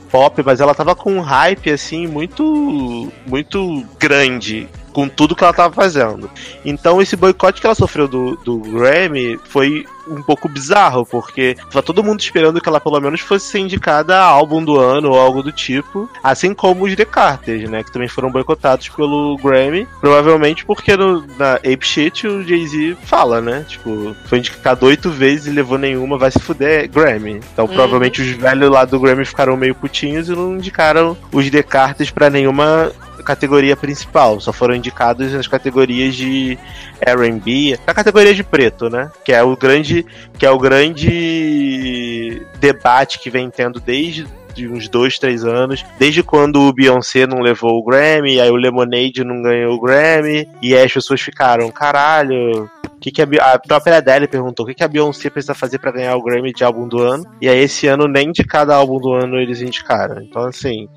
pop, 0.09 0.41
mas 0.45 0.61
ela 0.61 0.73
tava 0.73 0.95
com 0.95 1.13
um 1.15 1.21
hype 1.21 1.69
assim 1.69 2.07
muito 2.07 3.13
muito 3.27 3.85
grande 3.99 4.69
com 4.93 5.09
tudo 5.09 5.35
que 5.35 5.43
ela 5.43 5.53
tava 5.53 5.75
fazendo. 5.75 6.31
Então 6.65 7.01
esse 7.01 7.17
boicote 7.17 7.61
que 7.61 7.67
ela 7.67 7.75
sofreu 7.75 8.07
do, 8.07 8.37
do 8.37 8.59
Grammy 8.59 9.39
foi 9.45 9.85
um 10.09 10.23
pouco 10.23 10.49
bizarro, 10.49 11.07
porque 11.07 11.57
tava 11.71 11.83
todo 11.83 12.03
mundo 12.03 12.21
esperando 12.21 12.61
que 12.61 12.69
ela 12.69 12.81
pelo 12.81 13.01
menos 13.01 13.21
fosse 13.21 13.47
ser 13.47 13.61
indicada 13.61 14.19
a 14.19 14.25
álbum 14.25 14.65
do 14.65 14.79
ano 14.79 15.11
ou 15.11 15.19
algo 15.19 15.43
do 15.43 15.53
tipo, 15.53 16.09
assim 16.23 16.55
como 16.55 16.85
os 16.85 16.95
The 16.95 17.05
Carters, 17.05 17.69
né, 17.69 17.83
que 17.83 17.93
também 17.93 18.09
foram 18.09 18.31
boicotados 18.31 18.89
pelo 18.89 19.37
Grammy, 19.37 19.87
provavelmente 20.01 20.65
porque 20.65 20.97
no, 20.97 21.25
na 21.39 21.55
Ape 21.55 21.87
Shit 21.87 22.27
o 22.27 22.43
Jay-Z 22.43 22.97
fala, 23.05 23.41
né, 23.41 23.65
tipo, 23.69 24.15
foi 24.27 24.39
indicado 24.39 24.87
oito 24.87 25.11
vezes 25.11 25.47
e 25.47 25.51
levou 25.51 25.79
nenhuma, 25.79 26.19
vai 26.19 26.31
se 26.31 26.41
fuder, 26.41 26.91
Grammy. 26.91 27.41
Então 27.53 27.67
uhum. 27.67 27.73
provavelmente 27.73 28.21
os 28.21 28.29
velhos 28.31 28.71
lá 28.71 28.85
do 28.85 28.99
Grammy 28.99 29.25
ficaram 29.25 29.57
meio 29.57 29.75
putinhos 29.75 30.29
e 30.29 30.33
não 30.33 30.55
indicaram 30.55 31.17
os 31.33 31.49
The 31.49 31.63
Carters 31.63 32.11
pra 32.11 32.31
nenhuma 32.31 32.91
categoria 33.23 33.77
principal, 33.77 34.41
só 34.41 34.53
foram 34.53 34.75
indicados 34.75 35.33
nas 35.33 35.47
categorias 35.47 36.15
de 36.15 36.59
R&B, 37.01 37.79
na 37.87 37.95
categoria 37.95 38.35
de 38.35 38.43
preto, 38.43 38.91
né? 38.91 39.11
Que 39.25 39.33
é 39.33 39.43
o 39.43 39.57
grande, 39.57 40.05
que 40.39 40.45
é 40.45 40.51
o 40.51 40.59
grande 40.59 42.43
debate 42.61 43.19
que 43.19 43.31
vem 43.31 43.51
tendo 43.51 43.81
desde 43.81 44.27
de 44.53 44.69
uns 44.69 44.87
dois, 44.89 45.19
três 45.19 45.45
anos, 45.45 45.85
desde 45.99 46.23
quando 46.23 46.61
o 46.61 46.73
Beyoncé 46.73 47.27
não 47.27 47.41
levou 47.41 47.79
o 47.79 47.85
Grammy, 47.85 48.39
aí 48.39 48.51
o 48.51 48.57
Lemonade 48.57 49.25
não 49.25 49.41
ganhou 49.41 49.75
o 49.75 49.81
Grammy, 49.81 50.47
e 50.61 50.75
aí 50.75 50.85
as 50.85 50.93
pessoas 50.93 51.23
ficaram, 51.23 51.71
caralho, 51.71 52.71
que, 53.03 53.11
que 53.11 53.23
a, 53.23 53.27
a, 53.53 53.59
própria 53.59 53.97
Adele 53.97 54.29
perguntou 54.29 54.65
o 54.65 54.69
que, 54.69 54.75
que 54.75 54.85
a 54.85 54.89
Beyoncé 54.89 55.29
precisa 55.29 55.55
fazer 55.55 55.79
para 55.79 55.91
ganhar 55.91 56.15
o 56.15 56.23
Grammy 56.23 56.53
de 56.53 56.63
álbum 56.63 56.87
do 56.87 57.03
ano. 57.03 57.27
E 57.41 57.49
aí 57.49 57.59
esse 57.59 57.89
ano 57.89 58.07
nem 58.07 58.31
de 58.31 58.45
cada 58.45 58.77
álbum 58.77 58.99
do 58.99 59.13
ano 59.13 59.41
eles 59.41 59.61
indicaram. 59.61 60.23
Então, 60.23 60.45
assim, 60.45 60.89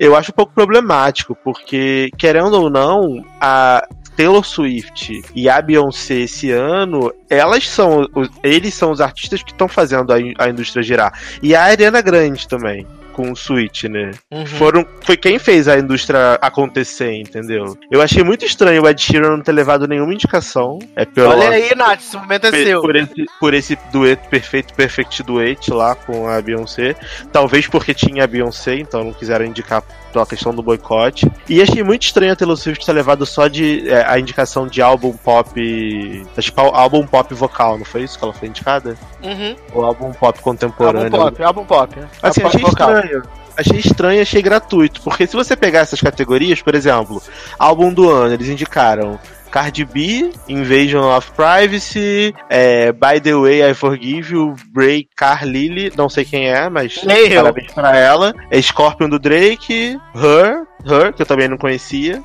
eu 0.00 0.16
acho 0.16 0.30
um 0.30 0.34
pouco 0.34 0.54
problemático, 0.54 1.36
porque, 1.44 2.10
querendo 2.16 2.54
ou 2.54 2.70
não, 2.70 3.22
a 3.38 3.86
Taylor 4.16 4.42
Swift 4.42 5.22
e 5.34 5.46
a 5.46 5.60
Beyoncé 5.60 6.20
esse 6.20 6.50
ano, 6.50 7.12
elas 7.28 7.68
são, 7.68 8.08
eles 8.42 8.72
são 8.72 8.90
os 8.90 9.00
artistas 9.02 9.42
que 9.42 9.52
estão 9.52 9.68
fazendo 9.68 10.10
a, 10.10 10.16
a 10.38 10.48
indústria 10.48 10.82
girar. 10.82 11.12
E 11.42 11.54
a 11.54 11.64
Ariana 11.64 12.00
Grande 12.00 12.48
também 12.48 12.86
com 13.20 13.32
o 13.32 13.36
Switch, 13.36 13.84
né? 13.84 14.12
Uhum. 14.30 14.46
Foram, 14.46 14.86
foi 15.02 15.14
quem 15.14 15.38
fez 15.38 15.68
a 15.68 15.78
indústria 15.78 16.38
acontecer, 16.40 17.12
entendeu? 17.12 17.76
Eu 17.90 18.00
achei 18.00 18.24
muito 18.24 18.46
estranho 18.46 18.82
o 18.82 18.88
Ed 18.88 19.00
Sheeran 19.00 19.36
não 19.36 19.42
ter 19.42 19.52
levado 19.52 19.86
nenhuma 19.86 20.14
indicação. 20.14 20.78
É 20.96 21.04
pela, 21.04 21.34
Olha 21.34 21.50
aí, 21.50 21.74
Nath, 21.76 22.00
esse 22.00 22.16
momento 22.16 22.46
é 22.46 22.50
seu. 22.50 22.80
Por 22.80 22.96
esse, 22.96 23.26
por 23.38 23.54
esse 23.54 23.78
dueto 23.92 24.26
perfeito, 24.30 24.72
perfect 24.72 25.22
duet 25.22 25.70
lá 25.70 25.94
com 25.94 26.26
a 26.26 26.40
Beyoncé. 26.40 26.96
Talvez 27.30 27.66
porque 27.66 27.92
tinha 27.92 28.24
a 28.24 28.26
Beyoncé, 28.26 28.76
então 28.76 29.04
não 29.04 29.12
quiseram 29.12 29.44
indicar 29.44 29.82
pela 30.10 30.26
questão 30.26 30.54
do 30.54 30.62
boicote. 30.62 31.30
E 31.48 31.62
achei 31.62 31.82
muito 31.82 32.02
estranho 32.02 32.32
a 32.32 32.36
Taylor 32.36 32.56
Swift 32.56 32.84
ter 32.84 32.92
levado 32.92 33.24
só 33.26 33.48
de 33.48 33.88
é, 33.88 34.04
a 34.06 34.18
indicação 34.18 34.66
de 34.66 34.82
álbum 34.82 35.12
pop. 35.12 36.26
Tipo, 36.38 36.60
álbum 36.60 37.06
pop 37.06 37.32
vocal, 37.34 37.78
não 37.78 37.84
foi 37.84 38.02
isso 38.02 38.18
que 38.18 38.24
ela 38.24 38.34
foi 38.34 38.48
indicada? 38.48 38.96
Uhum. 39.22 39.56
O 39.74 39.82
álbum 39.82 40.12
pop 40.12 40.40
contemporâneo. 40.40 41.14
Álbum 41.14 41.30
pop, 41.30 41.42
álbum 41.42 41.64
pop. 41.64 41.98
Assim, 42.22 42.42
álbum 42.42 42.56
achei 42.56 42.68
estranho. 42.68 43.22
Achei 43.56 43.78
estranho, 43.78 44.22
achei 44.22 44.42
gratuito. 44.42 45.02
Porque 45.02 45.26
se 45.26 45.36
você 45.36 45.54
pegar 45.54 45.80
essas 45.80 46.00
categorias, 46.00 46.62
por 46.62 46.74
exemplo, 46.74 47.22
álbum 47.58 47.92
do 47.92 48.08
ano, 48.08 48.34
eles 48.34 48.48
indicaram 48.48 49.18
Cardi 49.50 49.84
B, 49.84 50.30
Invasion 50.48 51.02
of 51.16 51.30
Privacy, 51.32 52.34
é, 52.48 52.92
By 52.92 53.20
the 53.22 53.34
Way, 53.34 53.70
I 53.70 53.74
Forgive 53.74 54.32
You, 54.34 54.54
Bray 54.72 55.06
Carlile, 55.16 55.92
não 55.96 56.08
sei 56.08 56.24
quem 56.24 56.48
é, 56.48 56.68
mas 56.68 57.02
Nem 57.04 57.28
eu. 57.28 57.42
parabéns 57.42 57.72
pra 57.72 57.96
ela. 57.96 58.34
É 58.50 58.60
Scorpion 58.62 59.08
do 59.08 59.18
Drake, 59.18 59.98
Her, 60.14 60.62
Her, 60.86 61.12
que 61.12 61.22
eu 61.22 61.26
também 61.26 61.48
não 61.48 61.58
conhecia. 61.58 62.22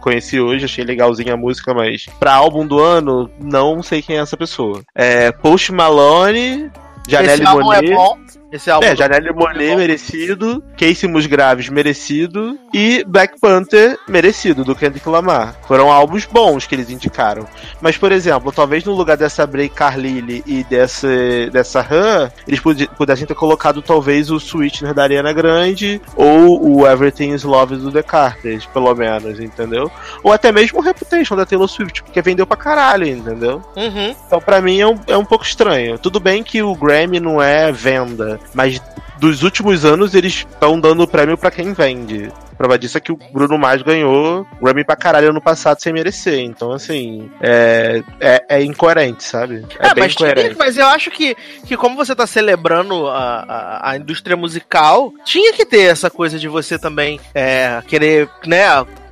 Conheci 0.00 0.40
hoje, 0.40 0.64
achei 0.64 0.84
legalzinha 0.84 1.34
a 1.34 1.36
música, 1.36 1.74
mas 1.74 2.06
pra 2.18 2.32
álbum 2.34 2.66
do 2.66 2.78
ano, 2.80 3.30
não 3.38 3.82
sei 3.82 4.00
quem 4.00 4.16
é 4.16 4.20
essa 4.20 4.36
pessoa. 4.36 4.80
É, 4.94 5.30
Post 5.30 5.72
Malone, 5.72 6.70
Janelle 7.06 7.44
álbum 7.46 7.64
Monáe. 7.64 7.90
é 7.90 7.94
bom. 7.94 8.18
Esse 8.50 8.70
álbum 8.70 8.86
É, 8.86 8.96
Janelle 8.96 9.30
Monáe, 9.32 9.70
bom. 9.70 9.76
merecido. 9.76 10.62
Casey 10.78 11.08
Musgraves, 11.08 11.68
merecido. 11.68 12.58
E 12.72 13.04
Black 13.06 13.38
Panther, 13.40 13.98
merecido, 14.08 14.64
do 14.64 14.74
Kendrick 14.74 15.06
Lamar. 15.08 15.54
Foram 15.66 15.90
álbuns 15.92 16.24
bons 16.24 16.66
que 16.66 16.74
eles 16.74 16.88
indicaram. 16.88 17.46
Mas, 17.80 17.96
por 17.98 18.10
exemplo, 18.10 18.50
talvez 18.50 18.84
no 18.84 18.92
lugar 18.94 19.16
dessa 19.16 19.46
Bray 19.46 19.68
Carlile 19.68 20.42
e 20.46 20.64
dessa, 20.64 21.08
dessa 21.52 21.80
Han, 21.90 22.30
eles 22.46 22.60
pudessem 22.96 23.26
ter 23.26 23.34
colocado 23.34 23.82
talvez 23.82 24.30
o 24.30 24.36
Sweetener 24.38 24.94
da 24.94 25.02
Ariana 25.02 25.32
Grande 25.32 26.00
ou 26.16 26.78
o 26.78 26.86
Everything 26.86 27.32
is 27.34 27.42
Love 27.44 27.76
do 27.76 27.92
The 27.92 28.02
Carters, 28.02 28.64
pelo 28.66 28.94
menos, 28.94 29.40
entendeu? 29.40 29.90
Ou 30.22 30.32
até 30.32 30.50
mesmo 30.52 30.78
o 30.78 30.82
Reputation 30.82 31.36
da 31.36 31.44
Taylor 31.44 31.68
Swift, 31.68 32.02
porque 32.02 32.22
vendeu 32.22 32.46
pra 32.46 32.56
caralho, 32.56 33.06
entendeu? 33.06 33.62
Uhum. 33.76 34.14
Então, 34.26 34.40
pra 34.40 34.60
mim, 34.62 34.80
é 34.80 34.86
um, 34.86 34.98
é 35.06 35.16
um 35.16 35.24
pouco 35.24 35.44
estranho. 35.44 35.98
Tudo 35.98 36.18
bem 36.18 36.42
que 36.42 36.62
o 36.62 36.74
Grammy 36.74 37.20
não 37.20 37.42
é 37.42 37.70
venda, 37.70 38.37
mas 38.54 38.80
dos 39.18 39.42
últimos 39.42 39.84
anos 39.84 40.14
eles 40.14 40.34
estão 40.34 40.78
dando 40.80 41.06
prêmio 41.06 41.36
pra 41.36 41.50
quem 41.50 41.72
vende. 41.72 42.30
Prova 42.56 42.76
disso 42.76 42.98
é 42.98 43.00
que 43.00 43.12
o 43.12 43.18
Bruno 43.32 43.56
Mars 43.56 43.82
ganhou 43.82 44.44
Grammy 44.60 44.84
pra 44.84 44.96
caralho 44.96 45.30
ano 45.30 45.40
passado 45.40 45.80
sem 45.80 45.92
merecer. 45.92 46.40
Então, 46.40 46.72
assim, 46.72 47.30
é, 47.40 48.02
é, 48.20 48.44
é 48.48 48.64
incoerente, 48.64 49.22
sabe? 49.22 49.64
É, 49.78 49.88
É, 49.88 49.94
mas, 49.96 50.12
incoerente. 50.14 50.56
mas 50.58 50.76
eu 50.76 50.86
acho 50.86 51.08
que, 51.08 51.36
que 51.64 51.76
como 51.76 51.94
você 51.94 52.16
tá 52.16 52.26
celebrando 52.26 53.06
a, 53.06 53.44
a, 53.48 53.90
a 53.90 53.96
indústria 53.96 54.36
musical, 54.36 55.12
tinha 55.24 55.52
que 55.52 55.64
ter 55.64 55.82
essa 55.82 56.10
coisa 56.10 56.36
de 56.36 56.48
você 56.48 56.76
também 56.76 57.20
é, 57.32 57.80
querer, 57.86 58.28
né, 58.44 58.64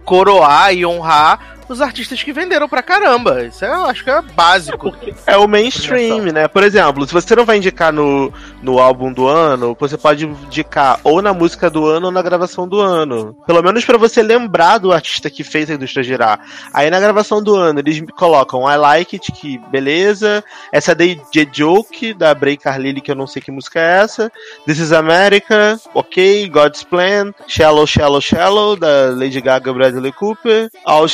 coroar 0.04 0.74
e 0.74 0.84
honrar 0.84 1.55
os 1.68 1.80
artistas 1.80 2.22
que 2.22 2.32
venderam 2.32 2.68
pra 2.68 2.82
caramba. 2.82 3.44
Isso 3.44 3.64
eu 3.64 3.84
acho 3.86 4.04
que 4.04 4.10
é 4.10 4.22
básico. 4.22 4.94
É 5.26 5.36
o 5.36 5.48
mainstream, 5.48 6.32
né? 6.32 6.48
Por 6.48 6.62
exemplo, 6.62 7.06
se 7.06 7.12
você 7.12 7.34
não 7.34 7.44
vai 7.44 7.56
indicar 7.56 7.92
no, 7.92 8.32
no 8.62 8.78
álbum 8.78 9.12
do 9.12 9.26
ano, 9.26 9.76
você 9.78 9.96
pode 9.96 10.26
indicar 10.26 11.00
ou 11.02 11.20
na 11.20 11.32
música 11.32 11.68
do 11.70 11.86
ano 11.86 12.06
ou 12.06 12.12
na 12.12 12.22
gravação 12.22 12.68
do 12.68 12.80
ano. 12.80 13.36
Pelo 13.46 13.62
menos 13.62 13.84
pra 13.84 13.98
você 13.98 14.22
lembrar 14.22 14.78
do 14.78 14.92
artista 14.92 15.30
que 15.30 15.44
fez 15.44 15.70
a 15.70 15.74
indústria 15.74 16.02
girar. 16.02 16.40
Aí 16.72 16.90
na 16.90 17.00
gravação 17.00 17.42
do 17.42 17.56
ano 17.56 17.80
eles 17.80 18.02
colocam 18.16 18.70
I 18.70 18.76
Like 18.76 19.16
It, 19.16 19.32
que 19.32 19.58
beleza. 19.70 20.44
Essa 20.72 20.94
The 20.94 21.16
Joke, 21.52 22.14
da 22.14 22.34
Bray 22.34 22.56
Carlile, 22.56 23.00
que 23.00 23.10
eu 23.10 23.14
não 23.16 23.26
sei 23.26 23.42
que 23.42 23.50
música 23.50 23.80
é 23.80 24.02
essa. 24.02 24.32
This 24.66 24.78
is 24.78 24.92
America, 24.92 25.78
ok. 25.94 26.48
God's 26.48 26.82
Plan. 26.82 27.32
Shallow, 27.46 27.86
Shallow, 27.86 28.20
Shallow, 28.20 28.76
da 28.76 29.10
Lady 29.10 29.40
Gaga 29.40 29.72
Bradley 29.72 30.12
Cooper. 30.12 30.70
All 30.84 31.06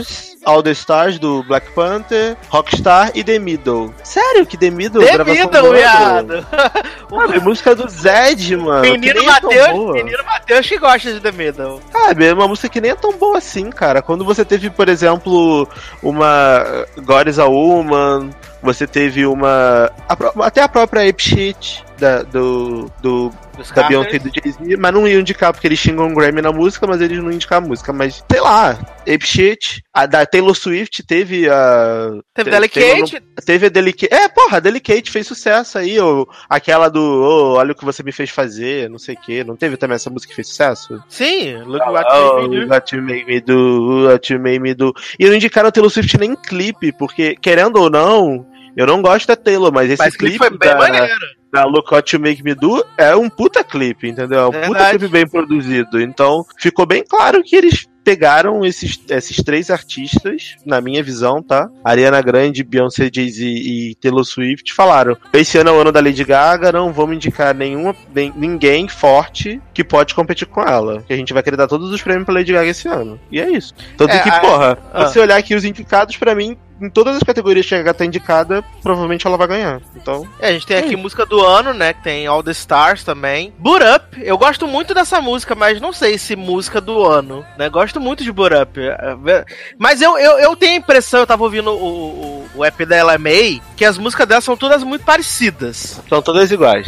Stars. 0.00 0.32
All 0.44 0.62
the 0.62 0.72
Stars 0.72 1.18
do 1.20 1.44
Black 1.44 1.70
Panther, 1.72 2.36
Rockstar 2.50 3.12
e 3.14 3.22
The 3.22 3.38
Middle. 3.38 3.94
Sério 4.02 4.44
que 4.44 4.56
The 4.56 4.70
Middle? 4.70 5.04
The 5.04 5.24
Middle, 5.24 5.72
viado! 5.72 6.46
Sabe, 7.08 7.40
música 7.40 7.76
do 7.76 7.88
Zed, 7.88 8.56
mano. 8.56 8.80
Menino 8.80 9.20
é 9.20 9.22
Matheus, 9.22 9.92
menino 9.92 10.24
Matheus 10.24 10.66
que 10.66 10.78
gosta 10.78 11.12
de 11.12 11.20
The 11.20 11.32
Middle. 11.32 11.80
Sabe, 11.92 12.26
é 12.26 12.34
uma 12.34 12.48
música 12.48 12.68
que 12.68 12.80
nem 12.80 12.90
é 12.90 12.94
tão 12.96 13.12
boa 13.12 13.38
assim, 13.38 13.70
cara. 13.70 14.02
Quando 14.02 14.24
você 14.24 14.44
teve, 14.44 14.68
por 14.68 14.88
exemplo, 14.88 15.68
uma 16.02 16.64
God 16.96 17.28
is 17.28 17.38
a 17.38 17.46
Woman, 17.46 18.30
você 18.62 18.86
teve 18.86 19.26
uma. 19.26 19.90
a 20.08 20.46
até 20.46 20.62
a 20.62 20.68
própria 20.68 21.08
Ape 21.08 21.22
Shit 21.22 21.84
da, 21.98 22.22
do, 22.22 22.90
do, 23.00 23.32
Dos 23.56 23.70
da. 23.70 23.86
Beyoncé 23.86 24.16
e 24.16 24.18
do 24.18 24.30
Jay-Z, 24.34 24.76
mas 24.76 24.92
não 24.92 25.06
iam 25.06 25.20
indicar 25.20 25.52
porque 25.52 25.66
eles 25.68 25.78
xingam 25.78 26.06
um 26.06 26.14
Grammy 26.14 26.40
na 26.40 26.52
música, 26.52 26.86
mas 26.86 27.00
eles 27.00 27.18
não 27.18 27.26
iam 27.26 27.34
indicar 27.34 27.58
a 27.58 27.60
música. 27.60 27.92
Mas, 27.92 28.24
sei 28.30 28.40
lá, 28.40 28.70
Ape 29.02 29.26
Shit, 29.26 29.82
a 29.92 30.06
da 30.06 30.24
Taylor 30.24 30.54
Swift 30.54 31.02
teve 31.04 31.48
a. 31.48 32.10
Teve 32.34 32.50
Delicate, 32.50 33.22
Teve 33.44 33.66
a 33.66 33.68
Delicate. 33.68 34.12
É, 34.12 34.28
porra, 34.28 34.56
a 34.56 34.60
Delicate 34.60 35.10
fez 35.10 35.26
sucesso 35.26 35.78
aí, 35.78 36.00
ou 36.00 36.28
aquela 36.48 36.88
do 36.88 37.00
oh, 37.00 37.54
Olha 37.54 37.72
o 37.72 37.74
que 37.74 37.84
você 37.84 38.02
me 38.02 38.10
fez 38.12 38.30
fazer, 38.30 38.88
não 38.88 38.98
sei 38.98 39.14
o 39.14 39.20
que. 39.20 39.44
Não 39.44 39.56
teve 39.56 39.76
também 39.76 39.96
essa 39.96 40.10
música 40.10 40.30
que 40.30 40.36
fez 40.36 40.48
sucesso? 40.48 41.02
sim, 41.08 41.56
Look 41.62 41.86
What 41.86 42.08
Oh, 42.10 42.52
You 42.52 42.68
what 42.68 42.94
you 42.94 43.02
made 43.02 43.24
me 43.26 43.40
do, 43.40 44.06
what 44.08 44.32
you 44.32 44.40
made 44.40 44.60
me 44.60 44.74
do. 44.74 44.94
E 45.18 45.26
não 45.26 45.34
indicaram 45.34 45.68
a 45.68 45.72
Taylor 45.72 45.90
Swift 45.90 46.18
nem 46.18 46.34
clipe, 46.34 46.90
porque, 46.92 47.36
querendo 47.36 47.76
ou 47.76 47.90
não, 47.90 48.46
eu 48.76 48.86
não 48.86 49.02
gosto 49.02 49.26
da 49.26 49.36
Taylor, 49.36 49.72
mas 49.72 49.90
esse 49.90 50.02
Mas 50.02 50.16
clipe 50.16 50.38
clipe 50.38 50.48
foi 50.48 50.58
bem 50.58 50.68
da, 50.70 50.76
maneiro. 50.78 51.14
da 51.52 51.64
Look 51.64 51.92
What 51.92 52.14
You 52.14 52.20
Make 52.22 52.42
Me 52.42 52.54
Do 52.54 52.84
é 52.96 53.14
um 53.16 53.28
puta 53.28 53.62
clipe, 53.64 54.08
entendeu? 54.08 54.38
É 54.40 54.46
um 54.46 54.52
puta 54.52 54.60
Verdade. 54.68 54.98
clipe 54.98 55.12
bem 55.12 55.26
produzido. 55.28 56.00
Então, 56.00 56.44
ficou 56.58 56.86
bem 56.86 57.04
claro 57.08 57.42
que 57.42 57.54
eles 57.56 57.86
pegaram 58.04 58.64
esses, 58.64 58.98
esses 59.10 59.36
três 59.44 59.70
artistas, 59.70 60.56
na 60.66 60.80
minha 60.80 61.00
visão, 61.04 61.40
tá? 61.40 61.68
Ariana 61.84 62.20
Grande, 62.20 62.64
Beyoncé, 62.64 63.08
Jay-Z 63.14 63.44
e 63.46 63.94
Taylor 64.00 64.24
Swift 64.24 64.72
falaram: 64.74 65.16
esse 65.32 65.56
ano 65.58 65.70
é 65.70 65.72
o 65.72 65.80
ano 65.80 65.92
da 65.92 66.00
Lady 66.00 66.24
Gaga, 66.24 66.72
não 66.72 66.92
vamos 66.92 67.14
indicar 67.14 67.54
nenhuma, 67.54 67.94
nem- 68.12 68.32
ninguém 68.34 68.88
forte 68.88 69.60
que 69.72 69.84
pode 69.84 70.16
competir 70.16 70.48
com 70.48 70.62
ela. 70.62 71.02
Que 71.06 71.12
a 71.12 71.16
gente 71.16 71.32
vai 71.32 71.44
querer 71.44 71.56
dar 71.56 71.68
todos 71.68 71.92
os 71.92 72.02
prêmios 72.02 72.24
pra 72.24 72.34
Lady 72.34 72.52
Gaga 72.52 72.70
esse 72.70 72.88
ano. 72.88 73.20
E 73.30 73.40
é 73.40 73.48
isso. 73.50 73.72
Tanto 73.96 74.12
É, 74.12 74.18
que, 74.18 74.28
a- 74.30 74.40
porra, 74.40 74.78
ah. 74.92 75.06
você 75.06 75.20
olhar 75.20 75.36
aqui 75.36 75.54
os 75.54 75.64
indicados, 75.64 76.16
pra 76.16 76.34
mim, 76.34 76.56
em 76.80 76.90
todas 76.90 77.16
as 77.16 77.22
categorias 77.22 77.66
que 77.66 77.74
a 77.74 77.78
Gaga 77.78 77.94
tá 77.94 78.04
indicada, 78.04 78.62
provavelmente 78.82 79.26
ela 79.26 79.36
vai 79.36 79.46
ganhar. 79.46 79.80
Então. 79.96 80.26
É, 80.40 80.48
a 80.48 80.52
gente 80.52 80.66
tem 80.66 80.78
aqui 80.78 80.96
música 80.96 81.24
do 81.24 81.40
ano, 81.40 81.72
né? 81.72 81.92
Que 81.92 82.02
tem 82.02 82.26
All 82.26 82.42
the 82.42 82.50
Stars 82.50 83.04
também. 83.04 83.52
Boot 83.58 83.84
Up, 83.84 84.20
eu 84.22 84.36
gosto 84.36 84.66
muito 84.66 84.94
dessa 84.94 85.20
música, 85.20 85.54
mas 85.54 85.80
não 85.80 85.92
sei 85.92 86.18
se 86.18 86.34
música 86.36 86.80
do 86.80 87.04
ano, 87.04 87.44
né? 87.56 87.68
Gosto 87.68 88.00
muito 88.00 88.24
de 88.24 88.32
Boot 88.32 88.54
Up. 88.54 88.80
É, 88.80 89.44
Mas 89.78 90.00
eu, 90.00 90.18
eu, 90.18 90.38
eu 90.38 90.56
tenho 90.56 90.72
a 90.72 90.76
impressão, 90.76 91.20
eu 91.20 91.26
tava 91.26 91.42
ouvindo 91.44 91.70
o, 91.70 91.74
o, 91.74 92.48
o 92.56 92.64
EP 92.64 92.86
da 92.86 92.96
Ella 92.96 93.18
May, 93.18 93.60
que 93.76 93.84
as 93.84 93.98
músicas 93.98 94.26
dela 94.26 94.40
são 94.40 94.56
todas 94.56 94.82
muito 94.82 95.04
parecidas. 95.04 96.00
São 96.08 96.20
todas 96.20 96.50
iguais. 96.50 96.86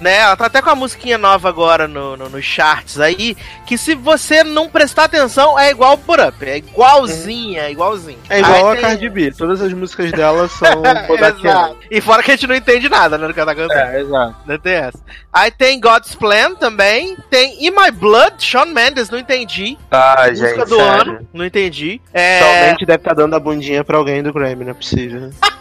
Né? 0.00 0.16
Ela 0.18 0.36
tá 0.36 0.46
até 0.46 0.60
com 0.60 0.70
a 0.70 0.74
musiquinha 0.74 1.16
nova 1.16 1.48
agora 1.48 1.88
no, 1.88 2.16
no, 2.16 2.28
nos 2.28 2.44
charts 2.44 3.00
aí, 3.00 3.36
que 3.66 3.78
se 3.78 3.94
você 3.94 4.44
não 4.44 4.68
prestar 4.68 5.04
atenção, 5.04 5.58
é 5.58 5.70
igual 5.70 5.94
o 5.94 5.96
Boot 5.96 6.20
Up. 6.22 6.44
É 6.44 6.58
igualzinha, 6.58 7.62
é 7.62 7.70
igualzinho. 7.70 8.18
É 8.28 8.40
igual 8.40 8.54
Aí 8.70 8.72
a 8.72 8.80
tem- 8.80 8.82
Cardi 8.82 9.08
B. 9.08 9.32
Todas 9.32 9.62
as 9.62 9.72
músicas 9.72 10.12
dela 10.12 10.48
são 10.48 10.82
Exato. 11.16 11.76
E 11.90 12.00
fora 12.00 12.22
que 12.22 12.30
a 12.30 12.34
gente 12.36 12.46
não 12.46 12.54
entende 12.54 12.88
nada, 12.88 13.16
né, 13.16 13.26
do 13.26 13.34
que 13.34 13.40
ela 13.40 13.54
tá 13.54 13.60
cantando. 13.60 13.80
É, 13.80 14.00
exato. 14.00 14.36
Não 14.46 14.58
tem 14.58 14.72
essa. 14.74 14.98
Aí 15.32 15.50
tem 15.50 15.80
God's 15.80 16.14
Plan 16.14 16.54
também. 16.54 17.16
Tem 17.30 17.66
In 17.66 17.70
My 17.70 17.90
Blood, 17.90 18.42
Shawn 18.42 18.66
Mendes, 18.66 19.10
não 19.10 19.18
entendi. 19.18 19.78
Ah, 19.90 20.26
Música 20.28 20.66
do 20.66 20.80
ano, 20.80 21.26
não 21.32 21.44
entendi. 21.44 22.00
É... 22.12 22.38
Somente 22.40 22.86
deve 22.86 22.98
estar 22.98 23.14
dando 23.14 23.34
a 23.34 23.40
bundinha 23.40 23.82
pra 23.84 23.96
alguém 23.96 24.22
do 24.22 24.32
Grammy, 24.32 24.64
não 24.64 24.70
é 24.72 24.74
possível. 24.74 25.30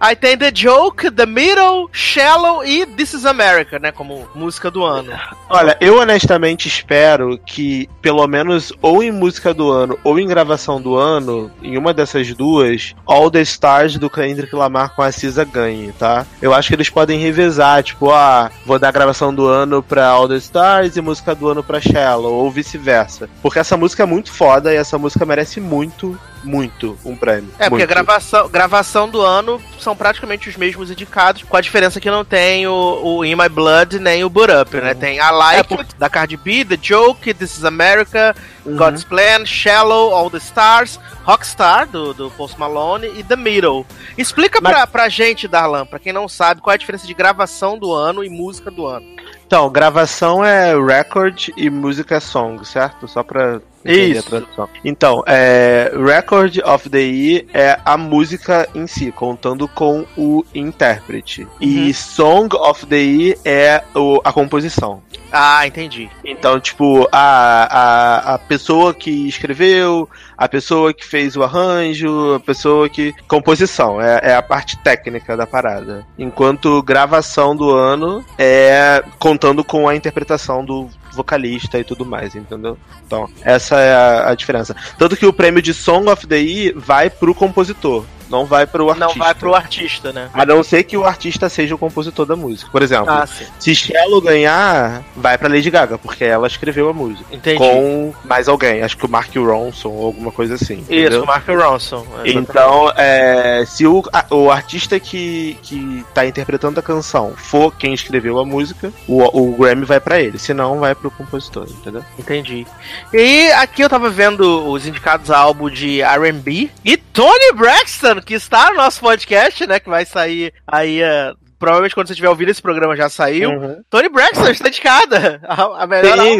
Aí 0.00 0.16
tem 0.16 0.36
The 0.36 0.50
Joke, 0.54 1.10
The 1.10 1.26
Middle, 1.26 1.90
Shallow 1.92 2.64
e 2.64 2.86
This 2.86 3.12
Is 3.12 3.26
America, 3.26 3.78
né? 3.78 3.92
Como 3.92 4.26
música 4.34 4.70
do 4.70 4.82
ano. 4.82 5.12
Olha, 5.48 5.76
eu 5.78 5.98
honestamente 5.98 6.68
espero 6.68 7.38
que, 7.44 7.86
pelo 8.00 8.26
menos, 8.26 8.72
ou 8.80 9.02
em 9.02 9.10
música 9.10 9.52
do 9.52 9.70
ano, 9.70 9.98
ou 10.02 10.18
em 10.18 10.26
gravação 10.26 10.80
do 10.80 10.96
ano, 10.96 11.50
em 11.62 11.76
uma 11.76 11.92
dessas 11.92 12.32
duas, 12.34 12.94
All 13.04 13.30
the 13.30 13.42
Stars 13.42 13.98
do 13.98 14.08
Kendrick 14.08 14.54
Lamar 14.54 14.94
com 14.94 15.02
a 15.02 15.12
Cisa 15.12 15.44
ganhe, 15.44 15.92
tá? 15.92 16.24
Eu 16.40 16.54
acho 16.54 16.68
que 16.68 16.74
eles 16.74 16.88
podem 16.88 17.18
revezar, 17.18 17.82
tipo, 17.82 18.10
ah, 18.10 18.50
vou 18.64 18.78
dar 18.78 18.92
gravação 18.92 19.34
do 19.34 19.46
ano 19.46 19.82
pra 19.82 20.08
All 20.08 20.28
the 20.28 20.36
Stars 20.36 20.96
e 20.96 21.02
música 21.02 21.34
do 21.34 21.48
ano 21.48 21.62
pra 21.62 21.80
Shallow, 21.80 22.32
ou 22.32 22.50
vice-versa. 22.50 23.28
Porque 23.42 23.58
essa 23.58 23.76
música 23.76 24.04
é 24.04 24.06
muito 24.06 24.32
foda 24.32 24.72
e 24.72 24.76
essa 24.76 24.96
música 24.96 25.26
merece 25.26 25.60
muito, 25.60 26.18
muito 26.42 26.98
um 27.04 27.14
prêmio. 27.16 27.50
É, 27.58 27.68
porque 27.68 27.82
a 27.82 27.86
Muito. 27.86 27.88
gravação, 27.88 28.48
gravação 28.48 29.08
do 29.08 29.20
ano 29.20 29.60
são 29.78 29.94
praticamente 29.94 30.48
os 30.48 30.56
mesmos 30.56 30.90
indicados, 30.90 31.42
com 31.42 31.56
a 31.56 31.60
diferença 31.60 32.00
que 32.00 32.10
não 32.10 32.24
tem 32.24 32.66
o, 32.66 32.72
o 33.02 33.24
In 33.24 33.34
My 33.34 33.48
Blood 33.48 33.98
nem 33.98 34.24
o 34.24 34.30
Boot 34.30 34.50
Up, 34.52 34.76
né? 34.76 34.94
Tem 34.94 35.18
I 35.18 35.30
Like 35.30 35.74
É, 35.74 35.78
It, 35.78 35.96
da 35.98 36.08
Cardi 36.08 36.36
B, 36.36 36.64
The 36.64 36.78
Joke, 36.80 37.34
This 37.34 37.58
Is 37.58 37.64
America, 37.64 38.34
Uhum. 38.64 38.76
God's 38.76 39.04
Plan, 39.04 39.44
Shallow, 39.46 40.14
All 40.14 40.30
the 40.30 40.36
Stars, 40.38 41.00
Rockstar, 41.24 41.86
do, 41.86 42.12
do 42.12 42.30
Post 42.32 42.58
Malone 42.58 43.10
e 43.18 43.22
The 43.24 43.36
Middle. 43.36 43.86
Explica 44.18 44.60
Mas- 44.62 44.72
pra, 44.72 44.86
pra 44.86 45.08
gente, 45.08 45.48
Darlan, 45.48 45.86
pra 45.86 45.98
quem 45.98 46.12
não 46.12 46.28
sabe, 46.28 46.60
qual 46.60 46.72
é 46.72 46.74
a 46.74 46.78
diferença 46.78 47.06
de 47.06 47.14
gravação 47.14 47.78
do 47.78 47.92
ano 47.92 48.22
e 48.22 48.28
música 48.28 48.70
do 48.70 48.86
ano. 48.86 49.06
Então, 49.46 49.68
gravação 49.70 50.44
é 50.44 50.74
record 50.78 51.48
e 51.56 51.68
música 51.70 52.16
é 52.16 52.20
song, 52.20 52.64
certo? 52.66 53.08
Só 53.08 53.22
pra 53.22 53.60
isso. 53.84 54.48
Então, 54.84 55.22
é, 55.26 55.92
Record 55.94 56.58
of 56.64 56.88
the 56.88 56.98
Year 56.98 57.44
é 57.52 57.78
a 57.84 57.96
música 57.96 58.68
em 58.74 58.86
si, 58.86 59.10
contando 59.10 59.66
com 59.68 60.04
o 60.16 60.44
intérprete. 60.54 61.42
Uhum. 61.42 61.48
E 61.60 61.94
Song 61.94 62.54
of 62.56 62.86
the 62.86 62.96
Year 62.96 63.38
é 63.44 63.82
o, 63.94 64.20
a 64.24 64.32
composição. 64.32 65.02
Ah, 65.32 65.66
entendi. 65.66 66.10
Então, 66.24 66.58
tipo, 66.58 67.08
a, 67.12 68.32
a, 68.32 68.34
a 68.34 68.38
pessoa 68.38 68.92
que 68.92 69.28
escreveu, 69.28 70.08
a 70.36 70.48
pessoa 70.48 70.92
que 70.92 71.06
fez 71.06 71.36
o 71.36 71.42
arranjo, 71.42 72.34
a 72.34 72.40
pessoa 72.40 72.88
que. 72.88 73.14
Composição, 73.28 74.00
é, 74.00 74.20
é 74.30 74.34
a 74.34 74.42
parte 74.42 74.76
técnica 74.78 75.36
da 75.36 75.46
parada. 75.46 76.04
Enquanto 76.18 76.82
gravação 76.82 77.54
do 77.54 77.70
ano 77.70 78.24
é 78.36 79.02
contando 79.18 79.62
com 79.62 79.88
a 79.88 79.94
interpretação 79.94 80.64
do 80.64 80.88
vocalista 81.12 81.78
e 81.78 81.84
tudo 81.84 82.04
mais, 82.04 82.34
entendeu? 82.34 82.76
Então, 83.06 83.28
essa 83.42 83.78
é 83.80 83.94
a, 83.94 84.30
a 84.30 84.34
diferença. 84.34 84.74
Tanto 84.98 85.16
que 85.16 85.26
o 85.26 85.32
prêmio 85.32 85.62
de 85.62 85.74
Song 85.74 86.08
of 86.08 86.26
the 86.26 86.38
Year 86.38 86.74
vai 86.76 87.10
pro 87.10 87.34
compositor 87.34 88.04
não 88.30 88.46
vai 88.46 88.66
pro 88.66 88.88
artista. 88.88 89.08
Não 89.08 89.14
vai 89.14 89.34
pro 89.34 89.54
artista, 89.54 90.12
né? 90.12 90.30
A 90.32 90.46
não 90.46 90.62
ser 90.62 90.84
que 90.84 90.96
o 90.96 91.04
artista 91.04 91.48
seja 91.48 91.74
o 91.74 91.78
compositor 91.78 92.24
da 92.24 92.36
música. 92.36 92.70
Por 92.70 92.82
exemplo, 92.82 93.10
ah, 93.10 93.26
se 93.58 93.74
Shello 93.74 94.20
ganhar, 94.20 95.02
vai 95.16 95.36
pra 95.36 95.48
Lady 95.48 95.70
Gaga, 95.70 95.98
porque 95.98 96.24
ela 96.24 96.46
escreveu 96.46 96.88
a 96.88 96.92
música. 96.92 97.24
Entendi. 97.34 97.58
Com 97.58 98.14
mais 98.24 98.48
alguém, 98.48 98.82
acho 98.82 98.96
que 98.96 99.04
o 99.04 99.08
Mark 99.08 99.34
Ronson 99.34 99.88
ou 99.88 100.06
alguma 100.06 100.30
coisa 100.30 100.54
assim. 100.54 100.80
Isso, 100.80 100.92
entendeu? 100.92 101.22
o 101.24 101.26
Mark 101.26 101.46
Ronson. 101.48 102.06
Então, 102.24 102.92
é, 102.96 103.64
se 103.66 103.86
o, 103.86 104.02
a, 104.12 104.24
o 104.34 104.50
artista 104.50 105.00
que, 105.00 105.58
que 105.62 106.04
tá 106.14 106.24
interpretando 106.24 106.78
a 106.78 106.82
canção 106.82 107.34
for 107.36 107.74
quem 107.74 107.92
escreveu 107.92 108.38
a 108.38 108.44
música, 108.44 108.92
o, 109.08 109.22
o 109.22 109.56
Grammy 109.56 109.84
vai 109.84 110.00
para 110.00 110.20
ele, 110.20 110.38
senão 110.38 110.78
vai 110.78 110.94
pro 110.94 111.10
compositor, 111.10 111.66
entendeu? 111.68 112.04
Entendi. 112.18 112.66
E 113.12 113.50
aqui 113.52 113.82
eu 113.82 113.88
tava 113.88 114.08
vendo 114.08 114.70
os 114.70 114.86
indicados 114.86 115.30
a 115.30 115.38
álbum 115.38 115.68
de 115.68 116.00
R&B 116.00 116.70
e 116.84 116.96
Tony 116.96 117.52
Braxton 117.54 118.19
que 118.20 118.34
está 118.34 118.70
no 118.70 118.76
nosso 118.76 119.00
podcast, 119.00 119.66
né? 119.66 119.80
Que 119.80 119.88
vai 119.88 120.04
sair 120.04 120.52
aí 120.66 121.00
uh, 121.02 121.36
provavelmente 121.60 121.94
quando 121.94 122.06
você 122.06 122.14
estiver 122.14 122.30
ouvindo 122.30 122.48
esse 122.48 122.62
programa 122.62 122.96
já 122.96 123.10
saiu. 123.10 123.50
Uhum. 123.50 123.82
Tony 123.90 124.08
Braxton 124.08 124.48
está 124.48 124.68
indicada. 124.68 125.40
A, 125.50 125.82
a 125.82 125.86
melhor 125.86 126.16
Sim, 126.16 126.38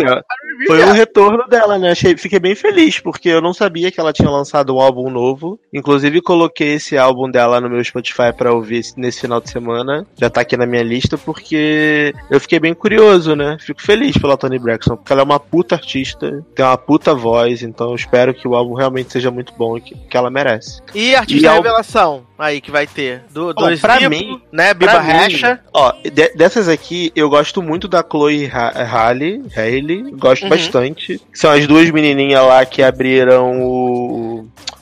foi 0.66 0.82
o 0.82 0.92
retorno 0.92 1.46
dela, 1.46 1.78
né? 1.78 1.90
Achei, 1.90 2.16
fiquei 2.16 2.38
bem 2.38 2.54
feliz, 2.54 2.98
porque 2.98 3.28
eu 3.28 3.42
não 3.42 3.52
sabia 3.52 3.90
que 3.90 4.00
ela 4.00 4.12
tinha 4.12 4.30
lançado 4.30 4.74
um 4.74 4.80
álbum 4.80 5.10
novo. 5.10 5.60
Inclusive, 5.72 6.22
coloquei 6.22 6.74
esse 6.74 6.96
álbum 6.96 7.30
dela 7.30 7.60
no 7.60 7.68
meu 7.68 7.84
Spotify 7.84 8.32
para 8.36 8.52
ouvir 8.52 8.82
nesse 8.96 9.20
final 9.20 9.40
de 9.40 9.50
semana. 9.50 10.06
Já 10.16 10.30
tá 10.30 10.40
aqui 10.40 10.56
na 10.56 10.64
minha 10.64 10.82
lista, 10.82 11.18
porque 11.18 12.14
eu 12.30 12.40
fiquei 12.40 12.58
bem 12.58 12.72
curioso, 12.72 13.36
né? 13.36 13.58
Fico 13.60 13.82
feliz 13.82 14.16
pela 14.16 14.38
Tony 14.38 14.58
Braxton, 14.58 14.96
porque 14.96 15.12
ela 15.12 15.20
é 15.20 15.24
uma 15.24 15.40
puta 15.40 15.74
artista, 15.74 16.42
tem 16.54 16.64
uma 16.64 16.78
puta 16.78 17.14
voz, 17.14 17.62
então 17.62 17.90
eu 17.90 17.94
espero 17.94 18.32
que 18.32 18.48
o 18.48 18.54
álbum 18.54 18.74
realmente 18.74 19.12
seja 19.12 19.30
muito 19.30 19.52
bom 19.54 19.76
e 19.76 19.80
que, 19.82 19.94
que 19.94 20.16
ela 20.16 20.30
merece. 20.30 20.80
E 20.94 21.14
artista 21.14 21.48
e 21.48 21.50
revelação 21.50 22.29
aí 22.40 22.60
que 22.60 22.70
vai 22.70 22.86
ter? 22.86 23.22
Do, 23.30 23.52
do 23.52 23.78
pra 23.78 24.08
mim, 24.08 24.40
né? 24.52 24.74
Biba 24.74 25.00
Recha. 25.00 25.60
Ó, 25.72 25.92
de, 26.02 26.28
dessas 26.34 26.68
aqui, 26.68 27.12
eu 27.14 27.28
gosto 27.28 27.62
muito 27.62 27.86
da 27.86 28.02
Chloe 28.02 28.46
Halle, 28.46 29.42
Halle 29.54 30.10
gosto 30.12 30.44
uhum. 30.44 30.48
bastante. 30.48 31.20
São 31.32 31.50
as 31.50 31.66
duas 31.66 31.90
menininhas 31.90 32.44
lá 32.44 32.64
que 32.64 32.82
abriram 32.82 33.62
o 33.62 34.29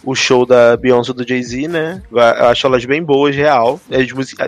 o 0.08 0.14
show 0.14 0.46
da 0.46 0.74
Beyoncé 0.74 1.12
do 1.12 1.26
Jay-Z, 1.26 1.68
né? 1.68 2.02
Eu 2.10 2.18
acho 2.18 2.66
elas 2.66 2.84
bem 2.84 3.02
boas, 3.02 3.36
real. 3.36 3.78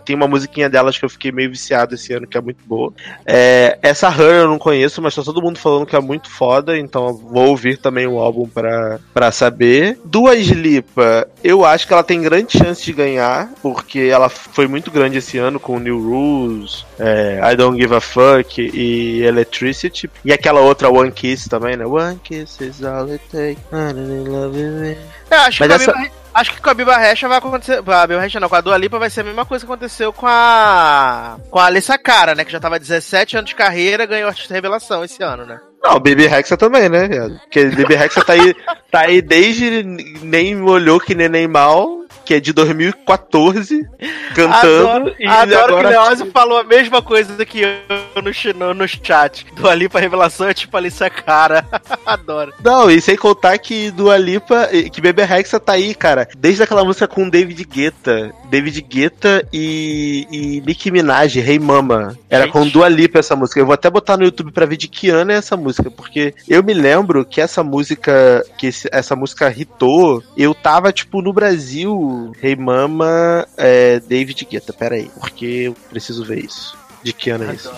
Tem 0.04 0.16
uma 0.16 0.26
musiquinha 0.26 0.70
delas 0.70 0.96
que 0.96 1.04
eu 1.04 1.10
fiquei 1.10 1.30
meio 1.30 1.50
viciado 1.50 1.94
esse 1.94 2.14
ano, 2.14 2.26
que 2.26 2.38
é 2.38 2.40
muito 2.40 2.64
boa. 2.64 2.92
É, 3.26 3.78
essa 3.82 4.08
Her 4.08 4.40
eu 4.40 4.48
não 4.48 4.58
conheço, 4.58 5.02
mas 5.02 5.14
tá 5.14 5.22
todo 5.22 5.42
mundo 5.42 5.58
falando 5.58 5.84
que 5.84 5.94
é 5.94 6.00
muito 6.00 6.30
foda, 6.30 6.78
então 6.78 7.12
vou 7.14 7.48
ouvir 7.48 7.76
também 7.76 8.06
o 8.06 8.18
álbum 8.18 8.48
pra, 8.48 8.98
pra 9.12 9.30
saber. 9.30 9.98
Duas 10.02 10.46
Lipa, 10.46 11.28
eu 11.44 11.64
acho 11.64 11.86
que 11.86 11.92
ela 11.92 12.02
tem 12.02 12.22
grande 12.22 12.56
chance 12.56 12.82
de 12.82 12.92
ganhar, 12.94 13.52
porque 13.62 14.00
ela 14.00 14.30
foi 14.30 14.66
muito 14.66 14.90
grande 14.90 15.18
esse 15.18 15.36
ano 15.36 15.60
com 15.60 15.78
New 15.78 16.00
Rules, 16.00 16.86
é, 16.98 17.38
I 17.52 17.54
Don't 17.54 17.78
Give 17.78 17.94
a 17.94 18.00
Fuck 18.00 18.60
e 18.60 19.22
Electricity. 19.22 20.10
E 20.24 20.32
aquela 20.32 20.60
outra 20.60 20.88
One 20.88 21.12
Kiss 21.12 21.50
também, 21.50 21.76
né? 21.76 21.84
One 21.84 22.18
Kiss 22.24 22.64
is 22.64 22.82
all 22.82 23.10
it 23.10 23.22
takes. 23.30 23.62
I 23.72 23.92
love 23.92 24.58
you. 24.58 25.19
É, 25.30 25.36
acho, 25.36 25.58
que 25.64 25.72
essa... 25.72 25.92
Biba, 25.92 26.10
acho 26.34 26.52
que 26.52 26.60
com 26.60 26.70
a 26.70 26.74
Biba 26.74 26.96
Recha 26.96 27.28
vai 27.28 27.38
acontecer. 27.38 27.82
A 27.86 28.06
Biba 28.06 28.20
Recha 28.20 28.40
não, 28.40 28.48
com 28.48 28.56
a 28.56 28.60
Dua 28.60 28.76
Lipa 28.76 28.98
vai 28.98 29.08
ser 29.08 29.20
a 29.20 29.24
mesma 29.24 29.44
coisa 29.44 29.64
que 29.64 29.70
aconteceu 29.70 30.12
com 30.12 30.26
a. 30.26 31.36
Com 31.50 31.58
a 31.58 31.66
Alissa 31.66 31.96
Cara, 31.96 32.34
né? 32.34 32.44
Que 32.44 32.52
já 32.52 32.60
tava 32.60 32.78
17 32.78 33.36
anos 33.36 33.50
de 33.50 33.54
carreira, 33.54 34.06
ganhou 34.06 34.28
artista 34.28 34.54
revelação 34.54 35.04
esse 35.04 35.22
ano, 35.22 35.46
né? 35.46 35.60
Não, 35.82 35.92
o 35.92 36.00
Baby 36.00 36.26
Rexa 36.26 36.56
também, 36.56 36.88
né, 36.88 37.08
viado? 37.08 37.38
Porque 37.40 37.64
o 37.64 37.76
Baby 37.76 37.94
Rexa 37.94 38.24
tá 38.24 38.34
aí, 38.34 38.54
tá 38.90 39.00
aí 39.00 39.22
desde 39.22 39.82
nem 40.22 40.60
olhou 40.60 41.00
que 41.00 41.14
nem, 41.14 41.28
nem 41.28 41.48
mal 41.48 42.00
que 42.30 42.34
é 42.34 42.40
de 42.40 42.52
2014, 42.52 43.88
cantando. 44.36 44.88
Adoro, 44.88 45.16
e 45.18 45.26
adoro 45.26 45.64
agora... 45.64 45.88
que 45.88 45.94
Leózio 45.94 46.30
falou 46.30 46.58
a 46.58 46.62
mesma 46.62 47.02
coisa 47.02 47.44
que 47.44 47.62
eu 47.62 47.70
no, 48.16 48.58
no, 48.58 48.74
no 48.74 48.88
chat. 48.88 49.46
Do 49.54 49.68
Alipa 49.68 50.00
Revelação 50.00 50.48
é 50.48 50.54
tipo 50.54 50.76
Alicia 50.76 51.10
Cara. 51.10 51.66
adoro. 52.04 52.52
Não, 52.62 52.90
e 52.90 53.00
sem 53.00 53.16
contar 53.16 53.58
que 53.58 53.90
do 53.90 54.10
Alipa, 54.10 54.68
que 54.92 55.00
Bebê 55.00 55.24
Rexa 55.24 55.60
tá 55.60 55.72
aí, 55.72 55.94
cara. 55.94 56.28
Desde 56.36 56.62
aquela 56.62 56.84
música 56.84 57.06
com 57.06 57.28
David 57.28 57.64
Guetta. 57.64 58.32
David 58.50 58.80
Guetta 58.82 59.46
e, 59.52 60.26
e 60.30 60.60
Nicki 60.66 60.90
Minaj, 60.90 61.38
Rei 61.38 61.54
hey 61.54 61.58
Mama. 61.58 62.16
Era 62.28 62.44
Gente. 62.44 62.52
com 62.52 62.68
Dua 62.68 62.88
Lipa 62.88 63.18
essa 63.18 63.36
música. 63.36 63.60
Eu 63.60 63.66
vou 63.66 63.74
até 63.74 63.88
botar 63.88 64.16
no 64.16 64.24
YouTube 64.24 64.52
pra 64.52 64.66
ver 64.66 64.76
de 64.76 64.88
que 64.88 65.08
ano 65.10 65.32
é 65.32 65.36
essa 65.36 65.56
música, 65.56 65.90
porque 65.90 66.34
eu 66.48 66.62
me 66.62 66.74
lembro 66.74 67.24
que 67.24 67.40
essa 67.40 67.62
música, 67.62 68.44
que 68.58 68.68
esse, 68.68 68.88
essa 68.92 69.14
música 69.14 69.52
hitou, 69.56 70.22
eu 70.36 70.54
tava, 70.54 70.92
tipo, 70.92 71.22
no 71.22 71.32
Brasil 71.32 72.32
Rei 72.40 72.52
hey 72.52 72.56
Mama, 72.56 73.46
é, 73.56 74.00
David 74.00 74.46
Guetta. 74.50 74.72
Pera 74.72 74.96
aí, 74.96 75.10
porque 75.20 75.44
eu 75.44 75.76
preciso 75.88 76.24
ver 76.24 76.44
isso. 76.44 76.79
De 77.02 77.12
que 77.12 77.30
ano 77.30 77.50
é 77.50 77.54
isso? 77.54 77.72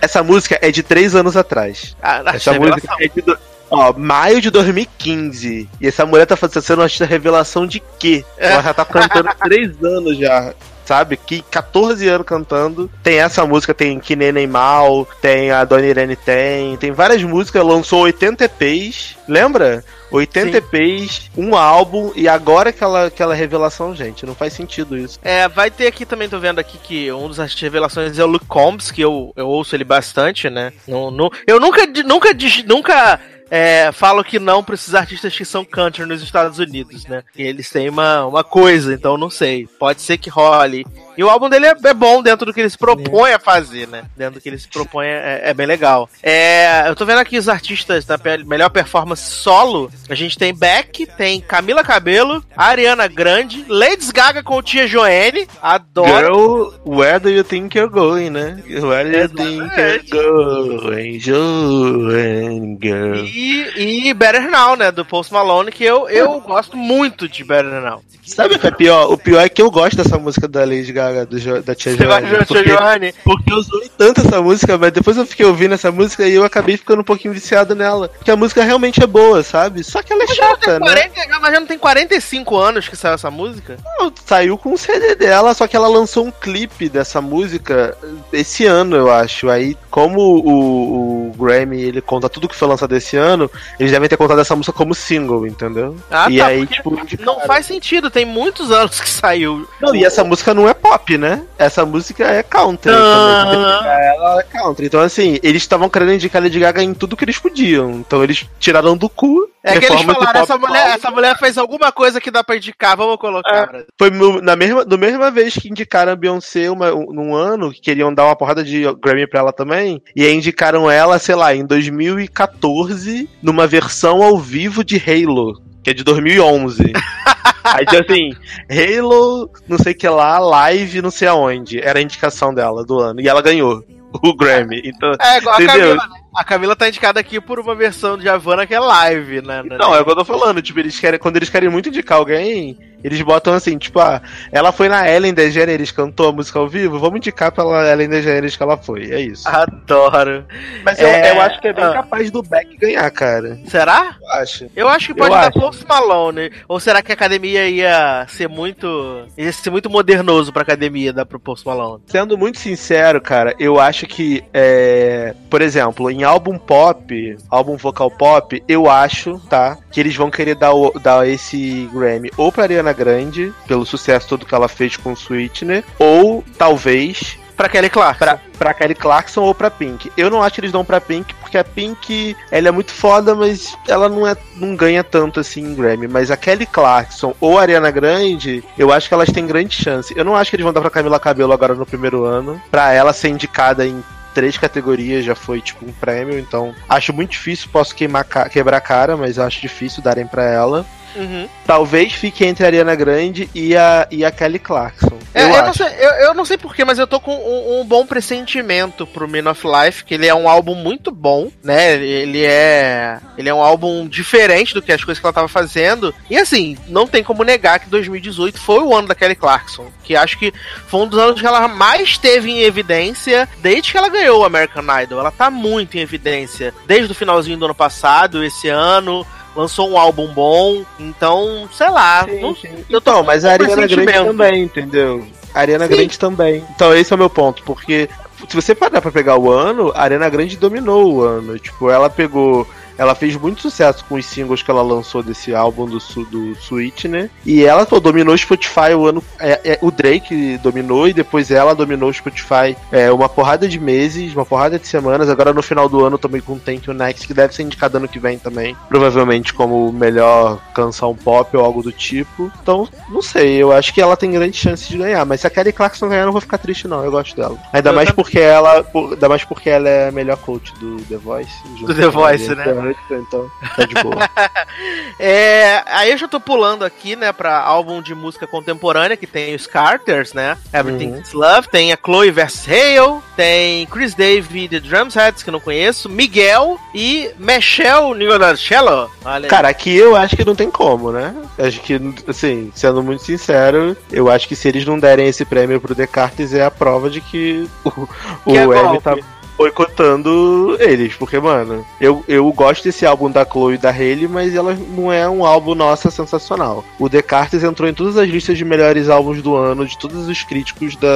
Essa 0.00 0.22
música 0.22 0.58
é 0.60 0.70
de 0.70 0.82
três 0.82 1.14
anos 1.14 1.36
atrás. 1.36 1.96
Ah, 2.02 2.22
essa 2.34 2.52
música 2.54 2.94
é 3.00 3.08
de. 3.08 3.22
Do... 3.22 3.38
Ó, 3.70 3.92
maio 3.92 4.40
de 4.40 4.50
2015. 4.50 5.68
E 5.80 5.86
essa 5.86 6.06
mulher 6.06 6.26
tá 6.26 6.36
fazendo 6.36 6.80
uma 6.80 7.06
revelação 7.06 7.66
de 7.66 7.82
quê? 7.98 8.24
Ela 8.36 8.62
já 8.62 8.74
tá 8.74 8.84
cantando 8.84 9.28
há 9.28 9.34
três 9.34 9.82
anos 9.82 10.16
já 10.16 10.54
sabe? 10.88 11.18
Que 11.18 11.42
14 11.42 12.08
anos 12.08 12.26
cantando. 12.26 12.90
Tem 13.02 13.20
essa 13.20 13.44
música, 13.44 13.74
tem 13.74 14.00
Que 14.00 14.16
Nem 14.16 14.46
Mal, 14.46 15.06
tem 15.20 15.50
a 15.50 15.62
Dona 15.62 15.86
Irene 15.86 16.16
Tem, 16.16 16.78
tem 16.78 16.92
várias 16.92 17.22
músicas, 17.22 17.62
lançou 17.62 18.00
80 18.04 18.44
EPs, 18.44 19.16
lembra? 19.28 19.84
80 20.10 20.50
Sim. 20.50 20.56
EPs, 20.56 21.30
um 21.36 21.54
álbum, 21.54 22.10
e 22.16 22.26
agora 22.26 22.70
aquela, 22.70 23.06
aquela 23.06 23.34
revelação, 23.34 23.94
gente, 23.94 24.24
não 24.24 24.34
faz 24.34 24.54
sentido 24.54 24.96
isso. 24.96 25.18
É, 25.22 25.46
vai 25.46 25.70
ter 25.70 25.86
aqui 25.86 26.06
também, 26.06 26.28
tô 26.28 26.38
vendo 26.38 26.58
aqui 26.58 26.78
que 26.78 27.12
um 27.12 27.28
dos 27.28 27.36
revelações 27.60 28.18
é 28.18 28.24
o 28.24 28.26
Luke 28.26 28.46
Combs, 28.46 28.90
que 28.90 29.02
eu, 29.02 29.32
eu 29.36 29.46
ouço 29.46 29.76
ele 29.76 29.84
bastante, 29.84 30.48
né? 30.48 30.72
No, 30.86 31.10
no, 31.10 31.30
eu 31.46 31.60
nunca, 31.60 31.86
nunca, 32.04 32.30
nunca 32.66 33.20
é, 33.50 33.90
falam 33.92 34.22
que 34.22 34.38
não 34.38 34.62
para 34.62 34.74
esses 34.74 34.94
artistas 34.94 35.36
que 35.36 35.44
são 35.44 35.64
country 35.64 36.04
nos 36.04 36.22
Estados 36.22 36.58
Unidos, 36.58 37.06
né? 37.06 37.22
E 37.36 37.42
eles 37.42 37.70
têm 37.70 37.88
uma, 37.88 38.26
uma 38.26 38.44
coisa, 38.44 38.92
então 38.92 39.16
não 39.16 39.30
sei. 39.30 39.66
Pode 39.78 40.02
ser 40.02 40.18
que 40.18 40.30
role. 40.30 40.86
E 41.16 41.24
o 41.24 41.28
álbum 41.28 41.48
dele 41.48 41.66
é, 41.66 41.74
é 41.84 41.94
bom 41.94 42.22
dentro 42.22 42.46
do 42.46 42.54
que 42.54 42.60
ele 42.60 42.70
se 42.70 42.78
propõe 42.78 43.32
a 43.32 43.38
fazer, 43.38 43.88
né? 43.88 44.04
Dentro 44.16 44.34
do 44.34 44.40
que 44.40 44.48
ele 44.48 44.58
se 44.58 44.68
propõe 44.68 45.06
é, 45.06 45.40
é 45.44 45.54
bem 45.54 45.66
legal. 45.66 46.08
É, 46.22 46.88
eu 46.88 46.94
tô 46.94 47.04
vendo 47.04 47.18
aqui 47.18 47.36
os 47.38 47.48
artistas 47.48 48.04
da 48.04 48.18
melhor 48.46 48.70
performance 48.70 49.30
solo. 49.30 49.90
A 50.08 50.14
gente 50.14 50.38
tem 50.38 50.54
Beck, 50.54 51.06
tem 51.16 51.40
Camila 51.40 51.82
Cabelo, 51.82 52.44
Ariana 52.56 53.08
Grande, 53.08 53.64
Lady 53.68 54.12
Gaga 54.12 54.42
com 54.42 54.56
o 54.56 54.62
Tia 54.62 54.86
Joanne. 54.86 55.48
Adoro. 55.60 56.08
Girl, 56.08 56.98
where 56.98 57.18
do 57.18 57.30
you 57.30 57.42
think 57.42 57.76
you're 57.76 57.92
going, 57.92 58.30
né? 58.30 58.62
Where 58.68 59.04
do 59.04 59.18
you 59.18 59.28
think 59.28 59.76
you're 59.76 60.02
going, 60.08 61.18
Joanne, 61.18 62.78
girl? 62.80 63.24
E, 63.24 63.37
e 63.76 64.14
Better 64.14 64.50
Now, 64.50 64.76
né? 64.76 64.90
Do 64.90 65.04
Post 65.04 65.32
Malone, 65.32 65.70
que 65.70 65.84
eu, 65.84 66.08
eu 66.08 66.40
gosto 66.40 66.76
muito 66.76 67.28
de 67.28 67.44
Better 67.44 67.80
Now. 67.80 68.02
Sabe 68.28 68.54
o 68.54 68.58
que 68.58 68.66
é 68.66 68.70
pior? 68.70 69.10
O 69.10 69.18
pior 69.18 69.40
é 69.40 69.48
que 69.48 69.60
eu 69.60 69.70
gosto 69.70 69.96
dessa 69.96 70.18
música 70.18 70.46
da 70.46 70.60
Lady 70.60 70.92
Gaga, 70.92 71.24
do 71.24 71.38
jo 71.38 71.62
da 71.62 71.74
Tia 71.74 71.96
Joanne. 71.96 72.28
Porque, 72.46 72.68
Joanne? 72.68 73.14
porque 73.24 73.52
eu 73.52 73.62
zoei 73.62 73.90
tanto 73.96 74.20
essa 74.20 74.42
música, 74.42 74.76
mas 74.76 74.92
depois 74.92 75.16
eu 75.16 75.26
fiquei 75.26 75.46
ouvindo 75.46 75.74
essa 75.74 75.90
música 75.90 76.26
e 76.26 76.34
eu 76.34 76.44
acabei 76.44 76.76
ficando 76.76 77.00
um 77.00 77.04
pouquinho 77.04 77.32
viciado 77.32 77.74
nela. 77.74 78.08
Porque 78.08 78.30
a 78.30 78.36
música 78.36 78.62
realmente 78.62 79.02
é 79.02 79.06
boa, 79.06 79.42
sabe? 79.42 79.82
Só 79.82 80.02
que 80.02 80.12
ela 80.12 80.24
é 80.24 80.26
mas 80.26 80.36
chata, 80.36 80.78
40, 80.78 81.20
né? 81.26 81.38
Mas 81.40 81.52
já 81.52 81.60
não 81.60 81.66
tem 81.66 81.78
45 81.78 82.56
anos 82.56 82.88
que 82.88 82.96
saiu 82.96 83.14
essa 83.14 83.30
música? 83.30 83.76
Não, 83.98 84.12
saiu 84.24 84.58
com 84.58 84.72
o 84.72 84.78
CD 84.78 85.14
dela, 85.14 85.54
só 85.54 85.66
que 85.66 85.76
ela 85.76 85.88
lançou 85.88 86.26
um 86.26 86.30
clipe 86.30 86.88
dessa 86.88 87.20
música 87.20 87.96
esse 88.32 88.66
ano, 88.66 88.96
eu 88.96 89.10
acho. 89.10 89.48
Aí 89.48 89.76
como 89.90 90.20
o, 90.20 91.28
o 91.30 91.32
Grammy 91.36 91.80
ele 91.80 92.00
conta 92.00 92.28
tudo 92.28 92.48
que 92.48 92.54
foi 92.54 92.68
lançado 92.68 92.94
esse 92.94 93.16
ano, 93.16 93.50
eles 93.78 93.90
devem 93.90 94.08
ter 94.08 94.16
contado 94.16 94.40
essa 94.40 94.54
música 94.54 94.76
como 94.76 94.94
single, 94.94 95.46
entendeu? 95.46 95.96
Ah, 96.10 96.30
e 96.30 96.38
tá, 96.38 96.46
aí, 96.46 96.66
tipo, 96.66 96.96
não 97.24 97.40
faz 97.40 97.66
sentido, 97.66 98.10
tem 98.18 98.24
muitos 98.24 98.72
anos 98.72 99.00
que 99.00 99.08
saiu. 99.08 99.68
Não, 99.80 99.94
e 99.94 100.04
essa 100.04 100.24
música 100.24 100.52
não 100.52 100.68
é 100.68 100.74
pop, 100.74 101.16
né? 101.16 101.44
Essa 101.56 101.86
música 101.86 102.24
é 102.24 102.42
country. 102.42 102.90
Ah. 102.92 104.12
Ela 104.16 104.40
é 104.40 104.42
country. 104.42 104.86
Então, 104.86 105.00
assim, 105.00 105.38
eles 105.40 105.62
estavam 105.62 105.88
querendo 105.88 106.14
indicar 106.14 106.42
Lady 106.42 106.58
Gaga 106.58 106.82
em 106.82 106.92
tudo 106.92 107.16
que 107.16 107.24
eles 107.24 107.38
podiam. 107.38 107.92
Então, 107.92 108.24
eles 108.24 108.44
tiraram 108.58 108.96
do 108.96 109.08
cu. 109.08 109.48
É 109.62 109.78
que 109.78 109.86
eles 109.86 110.02
falaram, 110.02 110.40
essa 110.40 110.58
mulher, 110.58 110.86
essa 110.96 111.10
mulher 111.12 111.38
fez 111.38 111.56
alguma 111.56 111.92
coisa 111.92 112.20
que 112.20 112.30
dá 112.30 112.42
pra 112.42 112.56
indicar, 112.56 112.96
vamos 112.96 113.18
colocar. 113.18 113.72
É, 113.72 113.84
foi 113.96 114.10
na 114.40 114.56
mesma, 114.56 114.84
na 114.84 114.96
mesma 114.96 115.30
vez 115.30 115.54
que 115.54 115.68
indicaram 115.68 116.10
a 116.10 116.16
Beyoncé 116.16 116.68
uma, 116.70 116.92
um, 116.92 117.12
num 117.12 117.34
ano, 117.34 117.70
que 117.70 117.80
queriam 117.80 118.12
dar 118.12 118.24
uma 118.24 118.36
porrada 118.36 118.64
de 118.64 118.82
Grammy 118.94 119.28
pra 119.28 119.40
ela 119.40 119.52
também, 119.52 120.02
e 120.16 120.24
aí 120.24 120.34
indicaram 120.34 120.90
ela, 120.90 121.18
sei 121.18 121.34
lá, 121.34 121.54
em 121.54 121.66
2014, 121.66 123.28
numa 123.42 123.66
versão 123.66 124.22
ao 124.22 124.38
vivo 124.38 124.82
de 124.82 124.96
Halo, 124.96 125.60
que 125.82 125.90
é 125.90 125.94
de 125.94 126.02
2011. 126.02 126.92
Aí 127.74 127.86
tinha 127.86 128.00
assim, 128.00 128.30
Halo, 128.70 129.50
não 129.68 129.78
sei 129.78 129.92
o 129.92 129.96
que 129.96 130.08
lá, 130.08 130.38
live, 130.38 131.02
não 131.02 131.10
sei 131.10 131.28
aonde. 131.28 131.80
Era 131.80 131.98
a 131.98 132.02
indicação 132.02 132.54
dela 132.54 132.84
do 132.84 132.98
ano. 132.98 133.20
E 133.20 133.28
ela 133.28 133.42
ganhou 133.42 133.84
o 134.12 134.34
Grammy. 134.34 134.80
Então, 134.84 135.12
é, 135.20 135.38
igual 135.38 135.60
entendeu? 135.60 135.94
a 135.94 135.98
Camila, 135.98 136.08
né? 136.08 136.27
A 136.34 136.44
Camila 136.44 136.76
tá 136.76 136.88
indicada 136.88 137.18
aqui 137.18 137.40
por 137.40 137.58
uma 137.58 137.74
versão 137.74 138.16
de 138.16 138.28
Havana 138.28 138.66
que 138.66 138.74
é 138.74 138.80
live, 138.80 139.42
né? 139.42 139.62
Não, 139.62 139.94
é 139.94 140.00
o 140.00 140.04
que 140.04 140.10
eu 140.10 140.16
tô 140.16 140.24
falando. 140.24 140.62
Tipo, 140.62 140.78
eles 140.80 140.98
querem, 140.98 141.18
quando 141.18 141.36
eles 141.36 141.48
querem 141.48 141.68
muito 141.68 141.88
indicar 141.88 142.18
alguém, 142.18 142.76
eles 143.02 143.20
botam 143.22 143.54
assim, 143.54 143.78
tipo, 143.78 144.00
ah, 144.00 144.20
ela 144.50 144.72
foi 144.72 144.88
na 144.88 145.08
Ellen 145.08 145.32
DeGeneres, 145.32 145.92
cantou 145.92 146.28
a 146.28 146.32
música 146.32 146.58
ao 146.58 146.68
vivo, 146.68 146.98
vamos 146.98 147.18
indicar 147.18 147.52
pela 147.52 147.88
Ellen 147.90 148.08
DeGeneres 148.08 148.56
que 148.56 148.62
ela 148.62 148.76
foi, 148.76 149.10
é 149.12 149.20
isso. 149.20 149.48
Adoro. 149.48 150.44
Mas 150.84 150.98
é... 150.98 151.30
eu, 151.30 151.34
eu, 151.34 151.40
acho 151.42 151.60
que 151.60 151.68
é 151.68 151.72
bem 151.72 151.84
ah. 151.84 151.92
capaz 151.92 152.30
do 152.30 152.42
Beck 152.42 152.76
ganhar, 152.76 153.08
cara. 153.10 153.58
Será? 153.66 154.16
Eu 154.20 154.32
acho. 154.32 154.66
Eu 154.74 154.88
acho 154.88 155.06
que 155.08 155.14
pode 155.14 155.34
eu 155.34 155.40
dar 155.40 155.52
Post 155.52 155.86
Malone. 155.86 156.50
Ou 156.66 156.80
será 156.80 157.00
que 157.00 157.12
a 157.12 157.14
academia 157.14 157.68
ia 157.68 158.26
ser 158.28 158.48
muito. 158.48 159.26
ia 159.36 159.52
ser 159.52 159.70
muito 159.70 159.88
modernoso 159.88 160.52
pra 160.52 160.62
academia 160.62 161.12
dar 161.12 161.24
pro 161.24 161.38
Post 161.38 161.66
Malone? 161.66 162.02
Sendo 162.06 162.36
muito 162.36 162.58
sincero, 162.58 163.20
cara, 163.20 163.54
eu 163.58 163.78
acho 163.78 164.06
que, 164.06 164.42
é... 164.52 165.34
por 165.48 165.62
exemplo, 165.62 166.10
em 166.10 166.17
álbum 166.24 166.58
pop, 166.58 167.36
álbum 167.50 167.76
vocal 167.76 168.10
pop, 168.10 168.62
eu 168.68 168.90
acho, 168.90 169.38
tá, 169.48 169.78
que 169.90 170.00
eles 170.00 170.16
vão 170.16 170.30
querer 170.30 170.54
dar, 170.54 170.72
o, 170.72 170.90
dar 170.98 171.26
esse 171.28 171.88
Grammy 171.92 172.30
ou 172.36 172.50
pra 172.52 172.64
Ariana 172.64 172.92
Grande, 172.92 173.52
pelo 173.66 173.86
sucesso 173.86 174.28
todo 174.28 174.46
que 174.46 174.54
ela 174.54 174.68
fez 174.68 174.96
com 174.96 175.12
o 175.12 175.16
Sweetener, 175.16 175.84
ou 175.98 176.44
talvez 176.56 177.38
Pra 177.58 177.68
Kelly 177.68 177.90
Clarkson. 177.90 178.24
Pra, 178.24 178.40
pra 178.56 178.72
Kelly 178.72 178.94
Clarkson 178.94 179.42
ou 179.42 179.52
pra 179.52 179.68
Pink. 179.68 180.12
Eu 180.16 180.30
não 180.30 180.40
acho 180.40 180.54
que 180.54 180.60
eles 180.60 180.70
dão 180.70 180.84
pra 180.84 181.00
Pink, 181.00 181.34
porque 181.34 181.58
a 181.58 181.64
Pink, 181.64 182.36
ela 182.52 182.68
é 182.68 182.70
muito 182.70 182.92
foda, 182.92 183.34
mas 183.34 183.76
ela 183.88 184.08
não, 184.08 184.24
é, 184.24 184.36
não 184.54 184.76
ganha 184.76 185.02
tanto 185.02 185.40
assim 185.40 185.62
em 185.62 185.74
Grammy. 185.74 186.06
Mas 186.06 186.30
a 186.30 186.36
Kelly 186.36 186.66
Clarkson 186.66 187.34
ou 187.40 187.58
a 187.58 187.62
Ariana 187.62 187.90
Grande, 187.90 188.62
eu 188.78 188.92
acho 188.92 189.08
que 189.08 189.14
elas 189.14 189.32
têm 189.32 189.44
grande 189.44 189.74
chance. 189.74 190.16
Eu 190.16 190.24
não 190.24 190.36
acho 190.36 190.50
que 190.50 190.54
eles 190.54 190.62
vão 190.62 190.72
dar 190.72 190.80
pra 190.80 190.88
Camila 190.88 191.18
Cabelo 191.18 191.52
agora 191.52 191.74
no 191.74 191.84
primeiro 191.84 192.24
ano, 192.24 192.62
pra 192.70 192.92
ela 192.92 193.12
ser 193.12 193.30
indicada 193.30 193.84
em 193.84 194.04
três 194.34 194.56
categorias 194.56 195.24
já 195.24 195.34
foi 195.34 195.60
tipo 195.60 195.84
um 195.84 195.92
prêmio, 195.92 196.38
então 196.38 196.74
acho 196.88 197.12
muito 197.12 197.30
difícil, 197.32 197.68
posso 197.72 197.94
queimar 197.94 198.24
quebrar 198.50 198.76
a 198.76 198.80
cara, 198.80 199.16
mas 199.16 199.38
acho 199.38 199.60
difícil 199.60 200.02
darem 200.02 200.26
para 200.26 200.44
ela. 200.44 200.86
Uhum. 201.16 201.48
Talvez 201.66 202.12
fique 202.12 202.44
entre 202.44 202.64
a 202.64 202.68
Ariana 202.68 202.94
Grande 202.94 203.48
e 203.54 203.76
a, 203.76 204.06
e 204.10 204.24
a 204.24 204.30
Kelly 204.30 204.58
Clarkson. 204.58 205.18
É, 205.34 205.42
eu, 205.44 205.48
eu, 205.48 205.62
não 205.62 205.74
sei, 205.74 205.86
eu, 205.86 206.10
eu, 206.10 206.34
não 206.34 206.44
sei 206.44 206.56
porquê, 206.56 206.84
mas 206.84 206.98
eu 206.98 207.06
tô 207.06 207.20
com 207.20 207.34
um, 207.34 207.80
um, 207.80 207.84
bom 207.84 208.06
pressentimento 208.06 209.06
pro 209.06 209.28
Men 209.28 209.46
of 209.48 209.62
Life, 209.66 210.04
que 210.04 210.14
ele 210.14 210.26
é 210.26 210.34
um 210.34 210.48
álbum 210.48 210.74
muito 210.74 211.10
bom, 211.10 211.50
né? 211.62 211.94
Ele 211.94 212.44
é. 212.44 213.18
Ele 213.36 213.48
é 213.48 213.54
um 213.54 213.62
álbum 213.62 214.08
diferente 214.08 214.72
do 214.74 214.82
que 214.82 214.90
as 214.90 215.04
coisas 215.04 215.20
que 215.20 215.26
ela 215.26 215.32
tava 215.32 215.48
fazendo. 215.48 216.14
E 216.30 216.36
assim, 216.36 216.76
não 216.88 217.06
tem 217.06 217.22
como 217.22 217.44
negar 217.44 217.78
que 217.78 217.90
2018 217.90 218.58
foi 218.58 218.82
o 218.82 218.94
ano 218.94 219.08
da 219.08 219.14
Kelly 219.14 219.34
Clarkson. 219.34 219.86
Que 220.02 220.16
acho 220.16 220.38
que 220.38 220.52
foi 220.86 221.00
um 221.00 221.06
dos 221.06 221.18
anos 221.18 221.40
que 221.40 221.46
ela 221.46 221.68
mais 221.68 222.16
teve 222.16 222.50
em 222.50 222.62
evidência 222.62 223.48
desde 223.58 223.92
que 223.92 223.98
ela 223.98 224.08
ganhou 224.08 224.40
o 224.40 224.44
American 224.44 224.84
Idol. 225.02 225.20
Ela 225.20 225.30
tá 225.30 225.50
muito 225.50 225.96
em 225.96 226.00
evidência. 226.00 226.72
Desde 226.86 227.12
o 227.12 227.14
finalzinho 227.14 227.58
do 227.58 227.66
ano 227.66 227.74
passado, 227.74 228.42
esse 228.42 228.68
ano 228.68 229.26
lançou 229.58 229.90
um 229.90 229.98
álbum 229.98 230.28
bom, 230.28 230.84
então, 231.00 231.68
sei 231.72 231.90
lá. 231.90 232.24
Sim, 232.24 232.40
não, 232.40 232.54
sim. 232.54 232.68
Eu 232.88 233.00
tô, 233.00 233.10
então, 233.10 233.24
mas 233.24 233.44
a 233.44 233.52
Ariana 233.52 233.88
Grande 233.88 234.24
também, 234.24 234.62
entendeu? 234.62 235.26
A 235.52 235.58
Ariana 235.58 235.88
sim. 235.88 235.94
Grande 235.94 236.18
também. 236.18 236.64
Então 236.76 236.94
esse 236.94 237.12
é 237.12 237.16
o 237.16 237.18
meu 237.18 237.28
ponto, 237.28 237.64
porque 237.64 238.08
se 238.48 238.54
você 238.54 238.72
parar 238.72 239.00
pra 239.00 239.10
pegar 239.10 239.36
o 239.36 239.50
ano, 239.50 239.90
a 239.96 240.02
Ariana 240.04 240.28
Grande 240.28 240.56
dominou 240.56 241.12
o 241.12 241.22
ano. 241.22 241.58
Tipo, 241.58 241.90
ela 241.90 242.08
pegou 242.08 242.68
ela 242.98 243.14
fez 243.14 243.36
muito 243.36 243.62
sucesso 243.62 244.04
com 244.04 244.16
os 244.16 244.26
singles 244.26 244.62
que 244.62 244.70
ela 244.70 244.82
lançou 244.82 245.22
desse 245.22 245.54
álbum 245.54 245.86
do, 245.86 245.98
do 246.24 246.54
Switch, 246.56 247.04
né? 247.04 247.30
E 247.46 247.64
ela 247.64 247.86
pô, 247.86 248.00
dominou 248.00 248.34
o 248.34 248.38
Spotify 248.38 248.92
o 248.94 249.06
ano. 249.06 249.22
É, 249.38 249.72
é, 249.72 249.78
o 249.80 249.90
Drake 249.90 250.58
dominou 250.58 251.08
e 251.08 251.12
depois 251.12 251.50
ela 251.50 251.74
dominou 251.74 252.10
o 252.10 252.12
Spotify 252.12 252.76
é, 252.90 253.10
uma 253.12 253.28
porrada 253.28 253.68
de 253.68 253.78
meses, 253.78 254.34
uma 254.34 254.44
porrada 254.44 254.78
de 254.78 254.86
semanas. 254.86 255.28
Agora 255.28 255.52
no 255.52 255.62
final 255.62 255.88
do 255.88 256.04
ano 256.04 256.18
também 256.18 256.40
com 256.40 256.58
Thank 256.58 256.88
You 256.88 256.94
Next, 256.94 257.26
que 257.26 257.32
deve 257.32 257.54
ser 257.54 257.62
indicado 257.62 257.96
ano 257.96 258.08
que 258.08 258.18
vem 258.18 258.38
também. 258.38 258.76
Provavelmente 258.88 259.54
como 259.54 259.92
melhor 259.92 260.58
canção 260.74 261.14
pop 261.14 261.56
ou 261.56 261.64
algo 261.64 261.82
do 261.82 261.92
tipo. 261.92 262.50
Então, 262.62 262.88
não 263.08 263.22
sei, 263.22 263.56
eu 263.56 263.72
acho 263.72 263.94
que 263.94 264.00
ela 264.00 264.16
tem 264.16 264.32
grande 264.32 264.56
chance 264.56 264.88
de 264.88 264.98
ganhar. 264.98 265.24
Mas 265.24 265.40
se 265.40 265.46
a 265.46 265.50
Kelly 265.50 265.72
Clarkson 265.72 266.08
ganhar, 266.08 266.22
eu 266.22 266.26
não 266.26 266.32
vou 266.32 266.40
ficar 266.40 266.58
triste, 266.58 266.88
não. 266.88 267.04
Eu 267.04 267.10
gosto 267.10 267.36
dela. 267.36 267.56
Ainda 267.72 267.90
eu 267.90 267.94
mais 267.94 268.08
também. 268.08 268.24
porque 268.24 268.40
ela. 268.40 268.84
Ainda 268.94 269.28
mais 269.28 269.44
porque 269.44 269.70
ela 269.70 269.88
é 269.88 270.08
a 270.08 270.12
melhor 270.12 270.36
coach 270.38 270.72
do 270.74 270.96
The 271.02 271.16
Voice. 271.16 271.50
Do 271.80 271.94
The 271.94 272.08
Voice, 272.08 272.54
né? 272.54 272.87
Então 273.10 273.50
tá 273.76 273.84
de 273.84 273.94
boa. 273.94 274.30
é, 275.18 275.82
aí 275.86 276.10
eu 276.10 276.18
já 276.18 276.28
tô 276.28 276.40
pulando 276.40 276.84
aqui, 276.84 277.16
né, 277.16 277.32
pra 277.32 277.60
álbum 277.60 278.00
de 278.00 278.14
música 278.14 278.46
contemporânea, 278.46 279.16
que 279.16 279.26
tem 279.26 279.54
os 279.54 279.66
Carters, 279.66 280.32
né? 280.32 280.56
Everything's 280.72 281.32
uhum. 281.32 281.40
Love, 281.40 281.68
tem 281.68 281.92
a 281.92 281.98
Chloe 282.02 282.30
vs. 282.30 282.66
Hale, 282.68 283.20
tem 283.36 283.86
Chris 283.86 284.14
David 284.14 284.68
The 284.68 284.80
Drumheads, 284.80 285.42
que 285.42 285.50
eu 285.50 285.52
não 285.52 285.60
conheço, 285.60 286.08
Miguel 286.08 286.78
e 286.94 287.30
Michelle 287.38 288.14
Nigodarcello. 288.14 289.10
Cara, 289.48 289.68
aqui 289.68 289.94
eu 289.96 290.16
acho 290.16 290.36
que 290.36 290.44
não 290.44 290.54
tem 290.54 290.70
como, 290.70 291.12
né? 291.12 291.34
Acho 291.58 291.80
que, 291.80 292.00
assim, 292.26 292.70
sendo 292.74 293.02
muito 293.02 293.22
sincero, 293.22 293.96
eu 294.10 294.30
acho 294.30 294.48
que 294.48 294.56
se 294.56 294.68
eles 294.68 294.84
não 294.84 294.98
derem 294.98 295.26
esse 295.26 295.44
prêmio 295.44 295.80
pro 295.80 295.94
Descartes 295.94 296.54
é 296.54 296.64
a 296.64 296.70
prova 296.70 297.10
de 297.10 297.20
que 297.20 297.68
o, 297.84 297.88
o 297.88 298.52
que 298.52 298.58
é 298.58 299.00
tá 299.00 299.16
boicotando 299.58 300.76
eles, 300.78 301.14
porque, 301.14 301.38
mano, 301.40 301.84
eu, 302.00 302.24
eu 302.28 302.50
gosto 302.52 302.84
desse 302.84 303.04
álbum 303.04 303.28
da 303.28 303.44
Chloe 303.44 303.74
e 303.74 303.78
da 303.78 303.90
Hayley, 303.90 304.28
mas 304.28 304.54
ela 304.54 304.78
não 304.96 305.12
é 305.12 305.28
um 305.28 305.44
álbum 305.44 305.74
nossa 305.74 306.10
sensacional. 306.10 306.84
O 306.98 307.08
Descartes 307.08 307.64
entrou 307.64 307.88
em 307.88 307.94
todas 307.94 308.16
as 308.16 308.28
listas 308.28 308.56
de 308.56 308.64
melhores 308.64 309.08
álbuns 309.08 309.42
do 309.42 309.56
ano 309.56 309.84
de 309.84 309.98
todos 309.98 310.28
os 310.28 310.44
críticos 310.44 310.94
da 310.94 311.08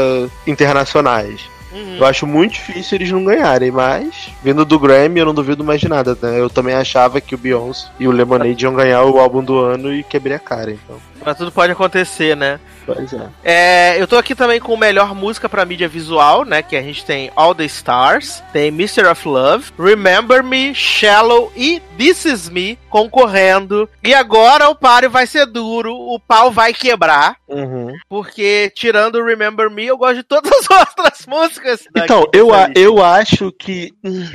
internacionais. 0.46 1.48
Uhum. 1.72 1.96
Eu 1.98 2.04
acho 2.04 2.26
muito 2.26 2.54
difícil 2.54 2.96
eles 2.96 3.10
não 3.10 3.24
ganharem, 3.24 3.70
mas 3.70 4.30
vindo 4.42 4.64
do 4.64 4.78
Grammy 4.78 5.20
eu 5.20 5.26
não 5.26 5.34
duvido 5.34 5.64
mais 5.64 5.80
de 5.80 5.88
nada, 5.88 6.16
né? 6.20 6.38
Eu 6.38 6.50
também 6.50 6.74
achava 6.74 7.20
que 7.20 7.34
o 7.34 7.38
Beyoncé 7.38 7.88
e 7.98 8.06
o 8.06 8.10
Lemonade 8.10 8.64
iam 8.64 8.74
ganhar 8.74 9.04
o 9.04 9.18
álbum 9.18 9.42
do 9.42 9.58
ano 9.58 9.94
e 9.94 10.02
quebrei 10.02 10.36
a 10.36 10.40
cara, 10.40 10.70
então. 10.70 11.11
Mas 11.24 11.36
tudo 11.36 11.52
pode 11.52 11.72
acontecer, 11.72 12.36
né? 12.36 12.58
Pois 12.84 13.12
é. 13.12 13.28
é. 13.44 14.02
Eu 14.02 14.06
tô 14.06 14.16
aqui 14.16 14.34
também 14.34 14.60
com 14.60 14.76
melhor 14.76 15.14
música 15.14 15.48
pra 15.48 15.64
mídia 15.64 15.88
visual, 15.88 16.44
né? 16.44 16.62
Que 16.62 16.76
a 16.76 16.82
gente 16.82 17.04
tem 17.04 17.30
All 17.36 17.54
the 17.54 17.64
Stars, 17.64 18.42
tem 18.52 18.70
Mystery 18.70 19.08
of 19.08 19.26
Love, 19.26 19.72
Remember 19.78 20.42
Me, 20.42 20.74
Shallow 20.74 21.52
e 21.56 21.80
This 21.96 22.24
Is 22.24 22.48
Me 22.48 22.78
concorrendo. 22.90 23.88
E 24.02 24.12
agora 24.14 24.68
o 24.68 24.74
páreo 24.74 25.10
vai 25.10 25.26
ser 25.26 25.46
duro, 25.46 25.94
o 25.94 26.18
pau 26.18 26.50
vai 26.50 26.72
quebrar. 26.72 27.36
Uhum. 27.48 27.92
Porque, 28.08 28.72
tirando 28.74 29.22
Remember 29.22 29.70
Me, 29.70 29.86
eu 29.86 29.96
gosto 29.96 30.16
de 30.16 30.22
todas 30.22 30.50
as 30.52 30.66
outras 30.70 31.26
músicas. 31.26 31.86
Então, 31.96 32.26
eu, 32.32 32.48
eu 32.74 33.02
acho 33.02 33.52
que. 33.52 33.92
Hum, 34.04 34.26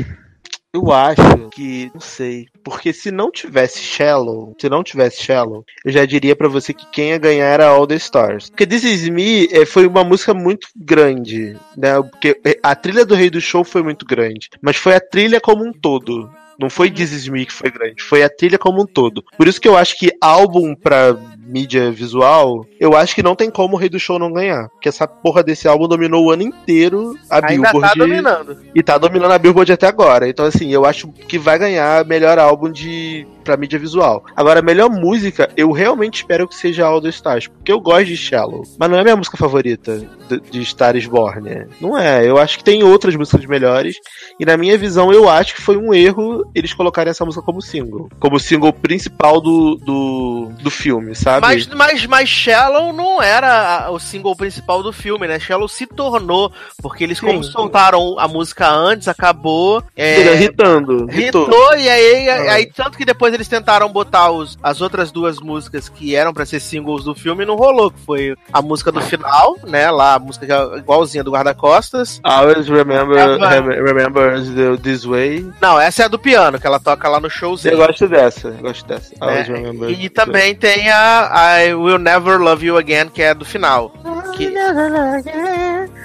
eu 0.74 0.92
acho 0.92 1.50
que, 1.52 1.90
não 1.94 2.02
sei, 2.02 2.46
porque 2.68 2.92
se 2.92 3.12
não 3.12 3.32
tivesse 3.32 3.80
Shallow, 3.80 4.54
se 4.60 4.68
não 4.68 4.84
tivesse 4.84 5.24
Shallow, 5.24 5.64
eu 5.86 5.92
já 5.92 6.06
diria 6.06 6.36
para 6.36 6.50
você 6.50 6.74
que 6.74 6.86
quem 6.92 7.12
ia 7.12 7.18
ganhar 7.18 7.46
era 7.46 7.68
All 7.68 7.88
the 7.88 7.96
Stars. 7.96 8.50
Porque 8.50 8.68
This 8.68 8.84
Is 8.84 9.08
Me 9.08 9.48
é, 9.54 9.66
foi 9.66 9.88
uma 9.88 10.04
música 10.04 10.34
muito 10.34 10.68
grande, 10.76 11.56
né? 11.78 11.94
Porque 12.02 12.38
a 12.62 12.76
trilha 12.76 13.06
do 13.06 13.16
Rei 13.16 13.30
do 13.30 13.40
Show 13.40 13.64
foi 13.64 13.82
muito 13.82 14.06
grande, 14.06 14.50
mas 14.62 14.76
foi 14.76 14.96
a 14.96 15.00
trilha 15.00 15.40
como 15.40 15.66
um 15.66 15.72
todo. 15.72 16.30
Não 16.60 16.70
foi 16.70 16.92
This 16.92 17.14
Is 17.14 17.30
Me 17.30 17.46
que 17.46 17.54
foi 17.54 17.72
grande, 17.72 18.04
foi 18.04 18.22
a 18.22 18.30
trilha 18.30 18.60
como 18.60 18.82
um 18.82 18.86
todo. 18.86 19.24
Por 19.38 19.48
isso 19.48 19.62
que 19.62 19.68
eu 19.70 19.78
acho 19.78 19.98
que 19.98 20.12
álbum 20.20 20.76
pra 20.76 21.16
mídia 21.48 21.92
visual, 21.92 22.66
eu 22.80 22.96
acho 22.96 23.16
que 23.16 23.24
não 23.24 23.36
tem 23.36 23.50
como 23.50 23.76
o 23.76 23.80
Rei 23.80 23.90
do 23.90 24.00
Show 24.00 24.20
não 24.20 24.32
ganhar. 24.32 24.70
Porque 24.70 24.90
essa 24.90 25.08
porra 25.08 25.44
desse 25.44 25.68
álbum 25.68 25.88
dominou 25.88 26.26
o 26.26 26.32
ano 26.32 26.44
inteiro 26.44 27.16
a 27.30 27.38
Ainda 27.38 27.48
Billboard. 27.48 27.82
Tá 27.82 27.94
dominando. 27.96 28.58
E 28.76 28.84
tá 28.84 28.98
dominando 28.98 29.32
a 29.32 29.38
Billboard 29.38 29.72
até 29.72 29.88
agora. 29.88 30.28
Então, 30.28 30.46
assim, 30.46 30.72
eu 30.72 30.86
acho 30.86 31.08
que 31.08 31.38
vai 31.38 31.58
ganhar 31.58 32.06
melhor 32.06 32.38
álbum 32.38 32.72
de 32.72 33.26
pra 33.48 33.56
mídia 33.56 33.80
visual. 33.80 34.26
Agora, 34.36 34.60
a 34.60 34.62
melhor 34.64 34.90
música, 34.90 35.50
eu 35.56 35.72
realmente 35.72 36.16
espero 36.16 36.46
que 36.48 36.54
seja 36.54 36.86
All 36.86 37.02
the 37.02 37.08
Stars, 37.08 37.48
porque 37.48 37.72
eu 37.72 37.80
gosto 37.80 38.08
de 38.08 38.18
Shallow, 38.18 38.64
mas 38.78 38.90
não 38.90 38.98
é 38.98 39.04
minha 39.04 39.16
música 39.16 39.38
favorita 39.38 40.06
de, 40.28 40.40
de 40.52 40.66
Star 40.66 40.98
is 40.98 41.06
Born. 41.06 41.42
Né? 41.42 41.68
Não 41.80 41.98
é, 41.98 42.28
eu 42.28 42.38
acho 42.38 42.58
que 42.58 42.64
tem 42.64 42.84
outras 42.84 43.16
músicas 43.16 43.46
melhores, 43.46 43.96
e 44.38 44.46
na 44.46 44.58
minha 44.58 44.78
visão, 44.78 45.14
eu 45.14 45.30
acho 45.30 45.56
que 45.56 45.62
foi 45.62 45.78
um 45.78 45.94
erro 45.94 46.44
eles 46.54 46.74
colocarem 46.74 47.10
essa 47.10 47.24
música 47.24 47.42
como 47.42 47.62
single, 47.62 48.10
como 48.20 48.38
single 48.38 48.74
principal 48.74 49.40
do, 49.40 49.76
do, 49.76 50.52
do 50.62 50.70
filme, 50.70 51.16
sabe? 51.16 51.37
Mas, 51.42 51.68
mas, 51.68 52.06
mas 52.06 52.30
Shallow 52.30 52.94
não 52.94 53.22
era 53.22 53.90
o 53.92 54.00
single 54.00 54.36
principal 54.36 54.84
do 54.84 54.92
filme, 54.92 55.28
né? 55.28 55.40
Shallow 55.40 55.68
se 55.68 55.86
tornou, 55.86 56.52
porque 56.82 57.04
eles, 57.04 57.20
Sim. 57.20 57.28
como 57.28 57.44
soltaram 57.44 58.18
a 58.20 58.28
música 58.28 58.70
antes, 58.70 59.08
acabou. 59.08 59.84
É, 59.96 60.34
irritando. 60.34 61.08
Irritou, 61.12 61.76
e 61.78 61.90
aí, 61.90 62.30
ah. 62.30 62.54
aí, 62.54 62.66
tanto 62.66 62.98
que 62.98 63.06
depois 63.06 63.34
eles 63.34 63.48
tentaram 63.48 63.90
botar 63.90 64.32
os, 64.32 64.58
as 64.62 64.82
outras 64.82 65.12
duas 65.12 65.40
músicas 65.40 65.90
que 65.90 66.16
eram 66.16 66.34
para 66.34 66.46
ser 66.46 66.60
singles 66.60 67.04
do 67.04 67.16
filme 67.16 67.44
e 67.44 67.46
não 67.46 67.56
rolou, 67.56 67.92
que 67.92 68.00
foi 68.00 68.36
a 68.52 68.62
música 68.62 68.92
do 68.92 69.02
final, 69.02 69.58
né? 69.68 69.90
Lá, 69.90 70.16
a 70.16 70.20
música 70.20 70.46
é 70.46 70.78
igualzinha 70.78 71.24
do 71.24 71.32
guarda-costas. 71.32 72.20
Always 72.24 72.68
remember, 72.68 73.18
é, 73.18 73.62
remember 73.82 74.78
this 74.82 75.04
way. 75.04 75.46
Não, 75.62 75.80
essa 75.80 76.04
é 76.04 76.06
a 76.06 76.10
do 76.10 76.20
piano, 76.20 76.60
que 76.60 76.68
ela 76.68 76.80
toca 76.80 77.08
lá 77.08 77.20
no 77.20 77.30
showzinho. 77.30 77.74
Eu 77.74 77.86
gosto 77.86 78.08
dessa, 78.08 78.50
eu 78.50 78.58
gosto 78.58 78.86
dessa. 78.86 79.14
É, 79.22 79.92
e 79.92 80.10
também 80.10 80.56
tem 80.56 80.90
a 80.90 81.27
I 81.32 81.74
Will 81.74 82.00
Never 82.00 82.40
Love 82.40 82.64
You 82.64 82.78
Again, 82.78 83.10
que 83.10 83.22
é 83.22 83.34
do 83.34 83.46
final. 83.46 83.92
Que, 84.36 84.54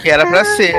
que 0.01 0.11
era 0.11 0.27
pra 0.27 0.45
ser. 0.45 0.75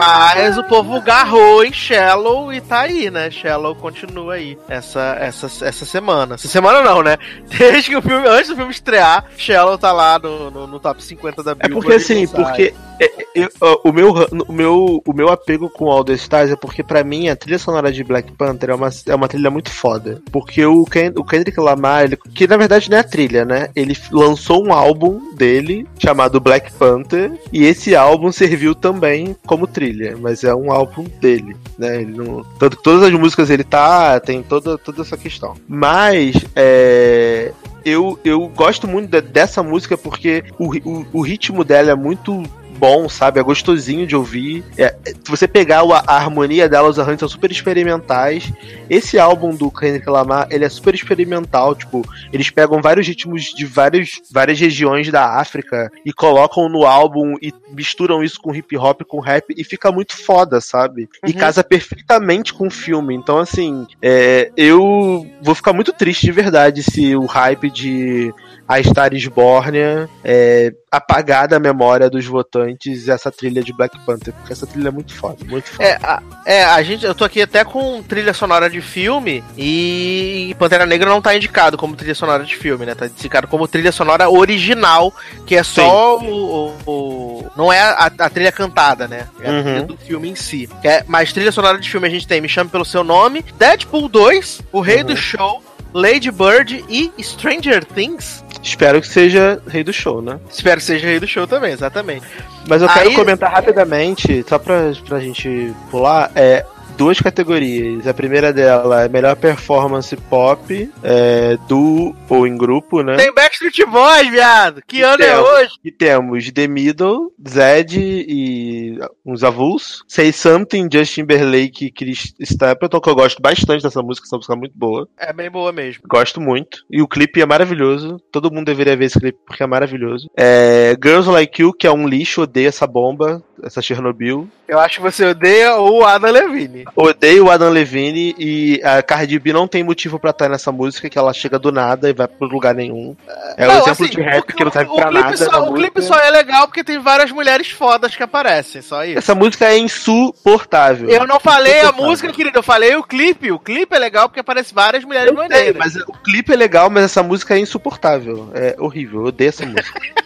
Mas 0.00 0.56
o 0.56 0.64
povo 0.64 0.98
garrou 1.02 1.62
em 1.62 1.70
Shallow 1.70 2.50
e 2.50 2.58
tá 2.58 2.80
aí, 2.80 3.10
né? 3.10 3.30
Shallow 3.30 3.76
continua 3.76 4.34
aí 4.34 4.56
essa, 4.66 5.14
essa, 5.20 5.46
essa 5.62 5.84
semana. 5.84 6.36
Essa 6.36 6.48
semana 6.48 6.80
não, 6.80 7.02
né? 7.02 7.18
Desde 7.58 7.90
que 7.90 7.96
o 7.96 8.00
filme, 8.00 8.26
antes 8.26 8.48
do 8.48 8.56
filme 8.56 8.70
estrear, 8.70 9.26
Shallow 9.36 9.76
tá 9.76 9.92
lá 9.92 10.18
no, 10.18 10.50
no, 10.50 10.66
no 10.66 10.80
top 10.80 11.04
50 11.04 11.42
da 11.42 11.54
Billboard. 11.54 11.72
É 11.72 11.74
porque 11.74 11.92
assim, 11.92 12.26
porque 12.26 12.74
é, 12.98 13.10
eu, 13.34 13.48
o, 13.84 13.92
meu, 13.92 14.14
o, 14.48 14.52
meu, 14.52 15.02
o 15.06 15.12
meu 15.12 15.28
apego 15.28 15.68
com 15.68 15.90
All 15.90 16.02
the 16.02 16.14
Stars 16.14 16.50
é 16.50 16.56
porque 16.56 16.82
pra 16.82 17.04
mim 17.04 17.28
a 17.28 17.36
trilha 17.36 17.58
sonora 17.58 17.92
de 17.92 18.02
Black 18.02 18.32
Panther 18.32 18.70
é 18.70 18.74
uma, 18.74 18.88
é 19.06 19.14
uma 19.14 19.28
trilha 19.28 19.50
muito 19.50 19.70
foda. 19.70 20.22
Porque 20.32 20.64
o, 20.64 20.82
Ken, 20.86 21.12
o 21.14 21.24
Kendrick 21.24 21.60
Lamar, 21.60 22.04
ele, 22.04 22.16
que 22.16 22.46
na 22.46 22.56
verdade 22.56 22.88
não 22.88 22.96
é 22.96 23.00
a 23.00 23.04
trilha, 23.04 23.44
né? 23.44 23.68
Ele 23.76 23.94
lançou 24.10 24.66
um 24.66 24.72
álbum 24.72 25.34
dele 25.34 25.86
chamado 25.98 26.40
Black 26.40 26.72
Panther 26.72 27.32
e 27.52 27.66
esse 27.66 27.94
álbum 27.94 28.32
serviu 28.32 28.74
também 28.74 29.36
como 29.44 29.66
trilha 29.66 29.89
mas 30.20 30.44
é 30.44 30.54
um 30.54 30.72
álbum 30.72 31.04
dele, 31.20 31.56
né? 31.78 32.02
Ele 32.02 32.16
não, 32.16 32.44
tanto 32.58 32.76
que 32.76 32.82
todas 32.82 33.02
as 33.02 33.12
músicas 33.12 33.50
ele 33.50 33.64
tá, 33.64 34.18
tem 34.20 34.42
toda, 34.42 34.78
toda 34.78 35.02
essa 35.02 35.16
questão. 35.16 35.54
Mas 35.68 36.34
é, 36.54 37.52
eu, 37.84 38.18
eu 38.24 38.48
gosto 38.48 38.86
muito 38.86 39.10
de, 39.10 39.20
dessa 39.20 39.62
música 39.62 39.96
porque 39.96 40.44
o, 40.58 40.74
o, 40.88 41.06
o 41.12 41.20
ritmo 41.20 41.64
dela 41.64 41.90
é 41.90 41.94
muito 41.94 42.42
bom, 42.80 43.10
sabe? 43.10 43.38
É 43.38 43.42
gostosinho 43.42 44.06
de 44.06 44.16
ouvir. 44.16 44.64
É, 44.78 44.96
se 45.04 45.30
você 45.30 45.46
pegar 45.46 45.82
a, 45.82 46.16
harmonia 46.16 46.66
dela, 46.66 46.88
os 46.88 46.98
arranjos 46.98 47.20
são 47.20 47.28
super 47.28 47.50
experimentais. 47.50 48.50
Esse 48.88 49.18
álbum 49.18 49.54
do 49.54 49.70
Kendrick 49.70 50.08
Lamar, 50.08 50.48
ele 50.50 50.64
é 50.64 50.68
super 50.68 50.94
experimental, 50.94 51.74
tipo, 51.74 52.02
eles 52.32 52.48
pegam 52.48 52.80
vários 52.80 53.06
ritmos 53.06 53.44
de 53.44 53.66
vários, 53.66 54.22
várias 54.32 54.58
regiões 54.58 55.10
da 55.12 55.38
África 55.38 55.90
e 56.04 56.12
colocam 56.12 56.68
no 56.68 56.86
álbum 56.86 57.34
e 57.42 57.52
misturam 57.72 58.24
isso 58.24 58.40
com 58.40 58.54
hip 58.54 58.76
hop, 58.76 59.02
com 59.02 59.20
rap 59.20 59.54
e 59.56 59.62
fica 59.62 59.92
muito 59.92 60.16
foda, 60.16 60.60
sabe? 60.60 61.02
Uhum. 61.22 61.28
E 61.28 61.34
casa 61.34 61.62
perfeitamente 61.62 62.54
com 62.54 62.68
o 62.68 62.70
filme. 62.70 63.14
Então, 63.14 63.38
assim, 63.38 63.86
é, 64.00 64.50
eu 64.56 65.26
vou 65.42 65.54
ficar 65.54 65.74
muito 65.74 65.92
triste 65.92 66.22
de 66.22 66.32
verdade 66.32 66.82
se 66.82 67.14
o 67.14 67.26
hype 67.26 67.70
de 67.70 68.32
a 68.66 68.80
Star 68.82 69.12
is 69.12 69.26
Born 69.26 69.76
é, 70.22 70.72
apagar 70.90 71.48
da 71.48 71.58
memória 71.58 72.08
dos 72.08 72.24
votantes 72.24 72.69
essa 73.08 73.30
trilha 73.30 73.62
de 73.62 73.72
Black 73.72 73.98
Panther, 74.00 74.32
porque 74.34 74.52
essa 74.52 74.66
trilha 74.66 74.88
é 74.88 74.90
muito 74.90 75.14
foda, 75.14 75.44
muito 75.44 75.70
foda. 75.70 75.84
É, 75.84 75.98
a, 76.02 76.22
é, 76.44 76.64
a 76.64 76.82
gente, 76.82 77.04
eu 77.04 77.14
tô 77.14 77.24
aqui 77.24 77.42
até 77.42 77.64
com 77.64 78.02
trilha 78.02 78.32
sonora 78.32 78.68
de 78.68 78.80
filme 78.80 79.42
e 79.56 80.54
Pantera 80.58 80.86
Negra 80.86 81.08
não 81.08 81.22
tá 81.22 81.34
indicado 81.34 81.76
como 81.76 81.96
trilha 81.96 82.14
sonora 82.14 82.44
de 82.44 82.56
filme, 82.56 82.86
né? 82.86 82.94
Tá 82.94 83.06
indicado 83.06 83.46
como 83.46 83.68
trilha 83.68 83.92
sonora 83.92 84.28
original, 84.28 85.14
que 85.46 85.56
é 85.56 85.62
só 85.62 86.18
o, 86.18 86.74
o, 86.86 86.90
o, 86.90 87.50
não 87.56 87.72
é 87.72 87.80
a, 87.80 88.10
a, 88.18 88.30
trilha 88.30 88.52
cantada, 88.52 89.06
né? 89.06 89.28
É 89.40 89.48
a 89.48 89.52
uhum. 89.52 89.62
trilha 89.62 89.82
do 89.82 89.96
filme 89.96 90.28
em 90.28 90.34
si. 90.34 90.68
É, 90.82 91.04
mas 91.06 91.32
trilha 91.32 91.52
sonora 91.52 91.78
de 91.78 91.90
filme 91.90 92.06
a 92.06 92.10
gente 92.10 92.26
tem 92.26 92.40
Me 92.40 92.48
Chame 92.48 92.70
Pelo 92.70 92.84
Seu 92.84 93.04
Nome, 93.04 93.44
Deadpool 93.58 94.08
2, 94.08 94.62
O 94.72 94.80
Rei 94.80 95.00
uhum. 95.00 95.06
do 95.06 95.16
Show, 95.16 95.62
Lady 95.92 96.30
Bird 96.30 96.84
e 96.88 97.12
Stranger 97.22 97.84
Things. 97.84 98.44
Espero 98.62 99.00
que 99.00 99.08
seja 99.08 99.60
rei 99.66 99.82
do 99.82 99.92
show, 99.92 100.20
né? 100.20 100.38
Espero 100.50 100.78
que 100.78 100.84
seja 100.86 101.06
rei 101.06 101.18
do 101.18 101.26
show 101.26 101.46
também, 101.46 101.72
exatamente. 101.72 102.26
Mas 102.68 102.82
eu 102.82 102.88
quero 102.88 103.08
Aí... 103.08 103.14
comentar 103.14 103.50
rapidamente, 103.50 104.44
só 104.48 104.58
pra, 104.58 104.92
pra 105.06 105.18
gente 105.18 105.74
pular, 105.90 106.30
é 106.34 106.64
duas 107.00 107.18
categorias. 107.18 108.06
A 108.06 108.12
primeira 108.12 108.52
dela 108.52 109.04
é 109.04 109.08
melhor 109.08 109.34
performance 109.34 110.14
pop 110.14 110.92
é, 111.02 111.56
do 111.66 112.14
ou 112.28 112.46
em 112.46 112.58
grupo, 112.58 113.02
né? 113.02 113.16
Tem 113.16 113.32
Backstreet 113.32 113.86
Boys, 113.86 114.30
viado! 114.30 114.82
Que 114.86 114.98
e 114.98 115.02
ano 115.02 115.22
é 115.22 115.26
temos, 115.26 115.48
é 115.48 115.52
hoje? 115.54 115.72
E 115.82 115.90
temos 115.90 116.52
The 116.52 116.68
Middle, 116.68 117.32
Zed 117.48 117.98
e 117.98 118.98
uns 119.24 119.42
avulsos. 119.42 120.04
Say 120.06 120.30
Something, 120.30 120.90
Justin 120.92 121.22
Timberlake 121.22 121.86
e 121.86 121.90
Chris 121.90 122.34
Stapleton, 122.38 123.00
que 123.00 123.08
eu 123.08 123.14
gosto 123.14 123.40
bastante 123.40 123.82
dessa 123.82 124.02
música, 124.02 124.26
essa 124.26 124.36
música 124.36 124.52
é 124.52 124.56
muito 124.56 124.76
boa. 124.76 125.08
É 125.18 125.32
bem 125.32 125.50
boa 125.50 125.72
mesmo. 125.72 126.02
Gosto 126.06 126.38
muito. 126.38 126.84
E 126.90 127.00
o 127.00 127.08
clipe 127.08 127.40
é 127.40 127.46
maravilhoso. 127.46 128.20
Todo 128.30 128.52
mundo 128.52 128.66
deveria 128.66 128.94
ver 128.94 129.06
esse 129.06 129.18
clipe 129.18 129.38
porque 129.46 129.62
é 129.62 129.66
maravilhoso. 129.66 130.28
É, 130.36 130.94
Girls 131.02 131.30
Like 131.30 131.62
You, 131.62 131.72
que 131.72 131.86
é 131.86 131.90
um 131.90 132.06
lixo, 132.06 132.42
odeio 132.42 132.68
essa 132.68 132.86
bomba, 132.86 133.42
essa 133.64 133.82
Chernobyl. 133.82 134.48
Eu 134.66 134.78
acho 134.78 134.96
que 134.96 135.02
você 135.02 135.24
odeia 135.24 135.76
o 135.76 136.04
Adam 136.04 136.30
Levine. 136.30 136.84
Odeio 136.94 137.46
o 137.46 137.50
Adam 137.50 137.70
Levine 137.70 138.34
e 138.38 138.80
a 138.82 139.02
Cardi 139.02 139.38
B 139.38 139.52
não 139.52 139.66
tem 139.66 139.82
motivo 139.82 140.18
para 140.18 140.30
estar 140.30 140.48
nessa 140.48 140.70
música, 140.70 141.08
que 141.08 141.18
ela 141.18 141.32
chega 141.32 141.58
do 141.58 141.72
nada 141.72 142.08
e 142.08 142.12
vai 142.12 142.28
pro 142.28 142.48
lugar 142.48 142.74
nenhum. 142.74 143.16
É 143.56 143.66
não, 143.66 143.74
um 143.74 143.78
exemplo 143.78 144.04
assim, 144.04 144.14
de 144.14 144.20
rap 144.20 144.50
o, 144.50 144.56
que 144.56 144.64
não 144.64 144.72
serve 144.72 144.94
pra 144.94 145.10
nada. 145.10 145.36
Só, 145.36 145.68
o 145.68 145.74
clipe 145.74 146.02
só 146.02 146.18
é 146.18 146.30
legal 146.30 146.66
porque 146.66 146.84
tem 146.84 146.98
várias 146.98 147.30
mulheres 147.30 147.70
fodas 147.70 148.14
que 148.14 148.22
aparecem, 148.22 148.82
só 148.82 149.04
isso. 149.04 149.18
Essa 149.18 149.34
música 149.34 149.66
é 149.66 149.78
insuportável. 149.78 151.08
Eu 151.08 151.26
não 151.26 151.40
falei 151.40 151.80
a 151.80 151.92
música, 151.92 152.32
querido, 152.32 152.58
eu 152.58 152.62
falei 152.62 152.94
o 152.96 153.02
clipe. 153.02 153.52
O 153.52 153.58
clipe 153.58 153.94
é 153.94 153.98
legal 153.98 154.28
porque 154.28 154.40
aparece 154.40 154.74
várias 154.74 155.04
mulheres 155.04 155.32
maneiras. 155.32 155.76
Mas 155.76 155.96
o 155.96 156.12
clipe 156.12 156.52
é 156.52 156.56
legal, 156.56 156.90
mas 156.90 157.04
essa 157.04 157.22
música 157.22 157.54
é 157.54 157.58
insuportável. 157.58 158.50
É 158.54 158.76
horrível, 158.78 159.20
eu 159.20 159.26
odeio 159.26 159.48
essa 159.48 159.66
música. 159.66 160.00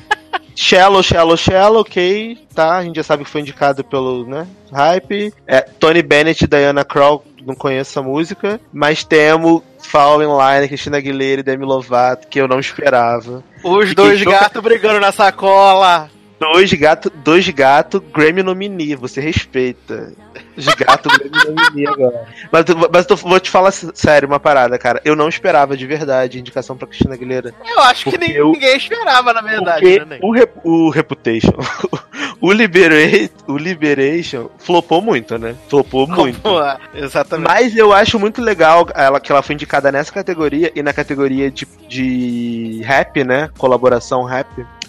Shallow, 0.55 1.03
Shallow, 1.03 1.37
Shallow, 1.37 1.81
ok, 1.81 2.39
tá? 2.55 2.79
A 2.79 2.85
gente 2.85 2.97
já 2.97 3.03
sabe 3.03 3.25
que 3.25 3.31
foi 3.31 3.41
indicado 3.41 3.85
pelo, 3.85 4.27
né, 4.27 4.47
hype. 4.73 5.33
É, 5.47 5.61
Tony 5.61 6.03
Bennett 6.03 6.45
e 6.45 6.49
Diana 6.49 6.85
Krall, 6.85 7.25
não 7.45 7.55
conheço 7.55 7.99
a 7.99 8.03
música, 8.03 8.61
mas 8.73 9.05
temos 9.05 9.63
Fall 9.79 10.23
in 10.23 10.27
Line, 10.27 10.69
Cristina 10.69 10.99
Aguilera 10.99 11.41
e 11.41 11.45
Demi 11.45 11.65
Lovato, 11.65 12.29
que 12.29 12.41
eu 12.41 12.49
não 12.49 12.59
esperava. 12.59 13.43
Os 13.63 13.95
dois 13.95 14.23
gatos 14.23 14.63
brigando 14.63 15.01
na 15.01 15.13
sacola. 15.13 16.11
Dois 16.53 16.73
gatos, 16.73 17.13
dois 17.17 17.49
gato, 17.49 18.01
Grammy 18.01 18.43
nominee, 18.43 18.95
você 18.95 19.21
respeita. 19.21 20.13
De 20.57 20.75
gato 20.77 21.09
Grammy 21.09 21.87
agora. 21.87 22.29
Mas, 22.53 22.65
mas 22.93 23.07
tô, 23.07 23.17
vou 23.17 23.41
te 23.41 23.51
falar 23.51 23.73
sério 23.73 24.29
uma 24.29 24.39
parada, 24.39 24.79
cara. 24.79 25.01
Eu 25.05 25.17
não 25.17 25.29
esperava 25.29 25.77
de 25.77 25.87
verdade 25.87 26.39
indicação 26.39 26.77
pra 26.77 26.87
Cristina 26.87 27.15
Aguilera. 27.15 27.55
Eu 27.67 27.81
acho 27.81 28.05
que 28.11 28.19
ninguém, 28.19 28.37
eu, 28.37 28.53
ninguém 28.53 28.77
esperava, 28.77 29.33
na 29.33 29.41
verdade. 29.41 30.05
Né, 30.05 30.19
o, 30.23 30.33
Rep, 30.33 30.53
o 30.63 30.91
Reputation, 30.91 31.55
o, 32.41 32.53
Liberate, 32.53 33.33
o 33.47 33.57
Liberation 33.57 34.49
flopou 34.59 35.01
muito, 35.01 35.39
né? 35.39 35.57
Flopou 35.69 36.07
muito. 36.07 36.41
Exatamente. 36.95 37.49
Mas 37.49 37.77
eu 37.77 37.93
acho 37.93 38.19
muito 38.19 38.41
legal 38.41 38.87
ela, 38.95 39.19
que 39.19 39.33
ela 39.33 39.43
foi 39.43 39.55
indicada 39.55 39.91
nessa 39.91 40.13
categoria 40.13 40.71
e 40.75 40.83
na 40.83 40.93
categoria 40.93 41.51
de, 41.51 41.67
de 41.89 42.81
rap, 42.85 43.25
né? 43.25 43.51
Colaboração 43.59 44.25
rap 44.25 44.47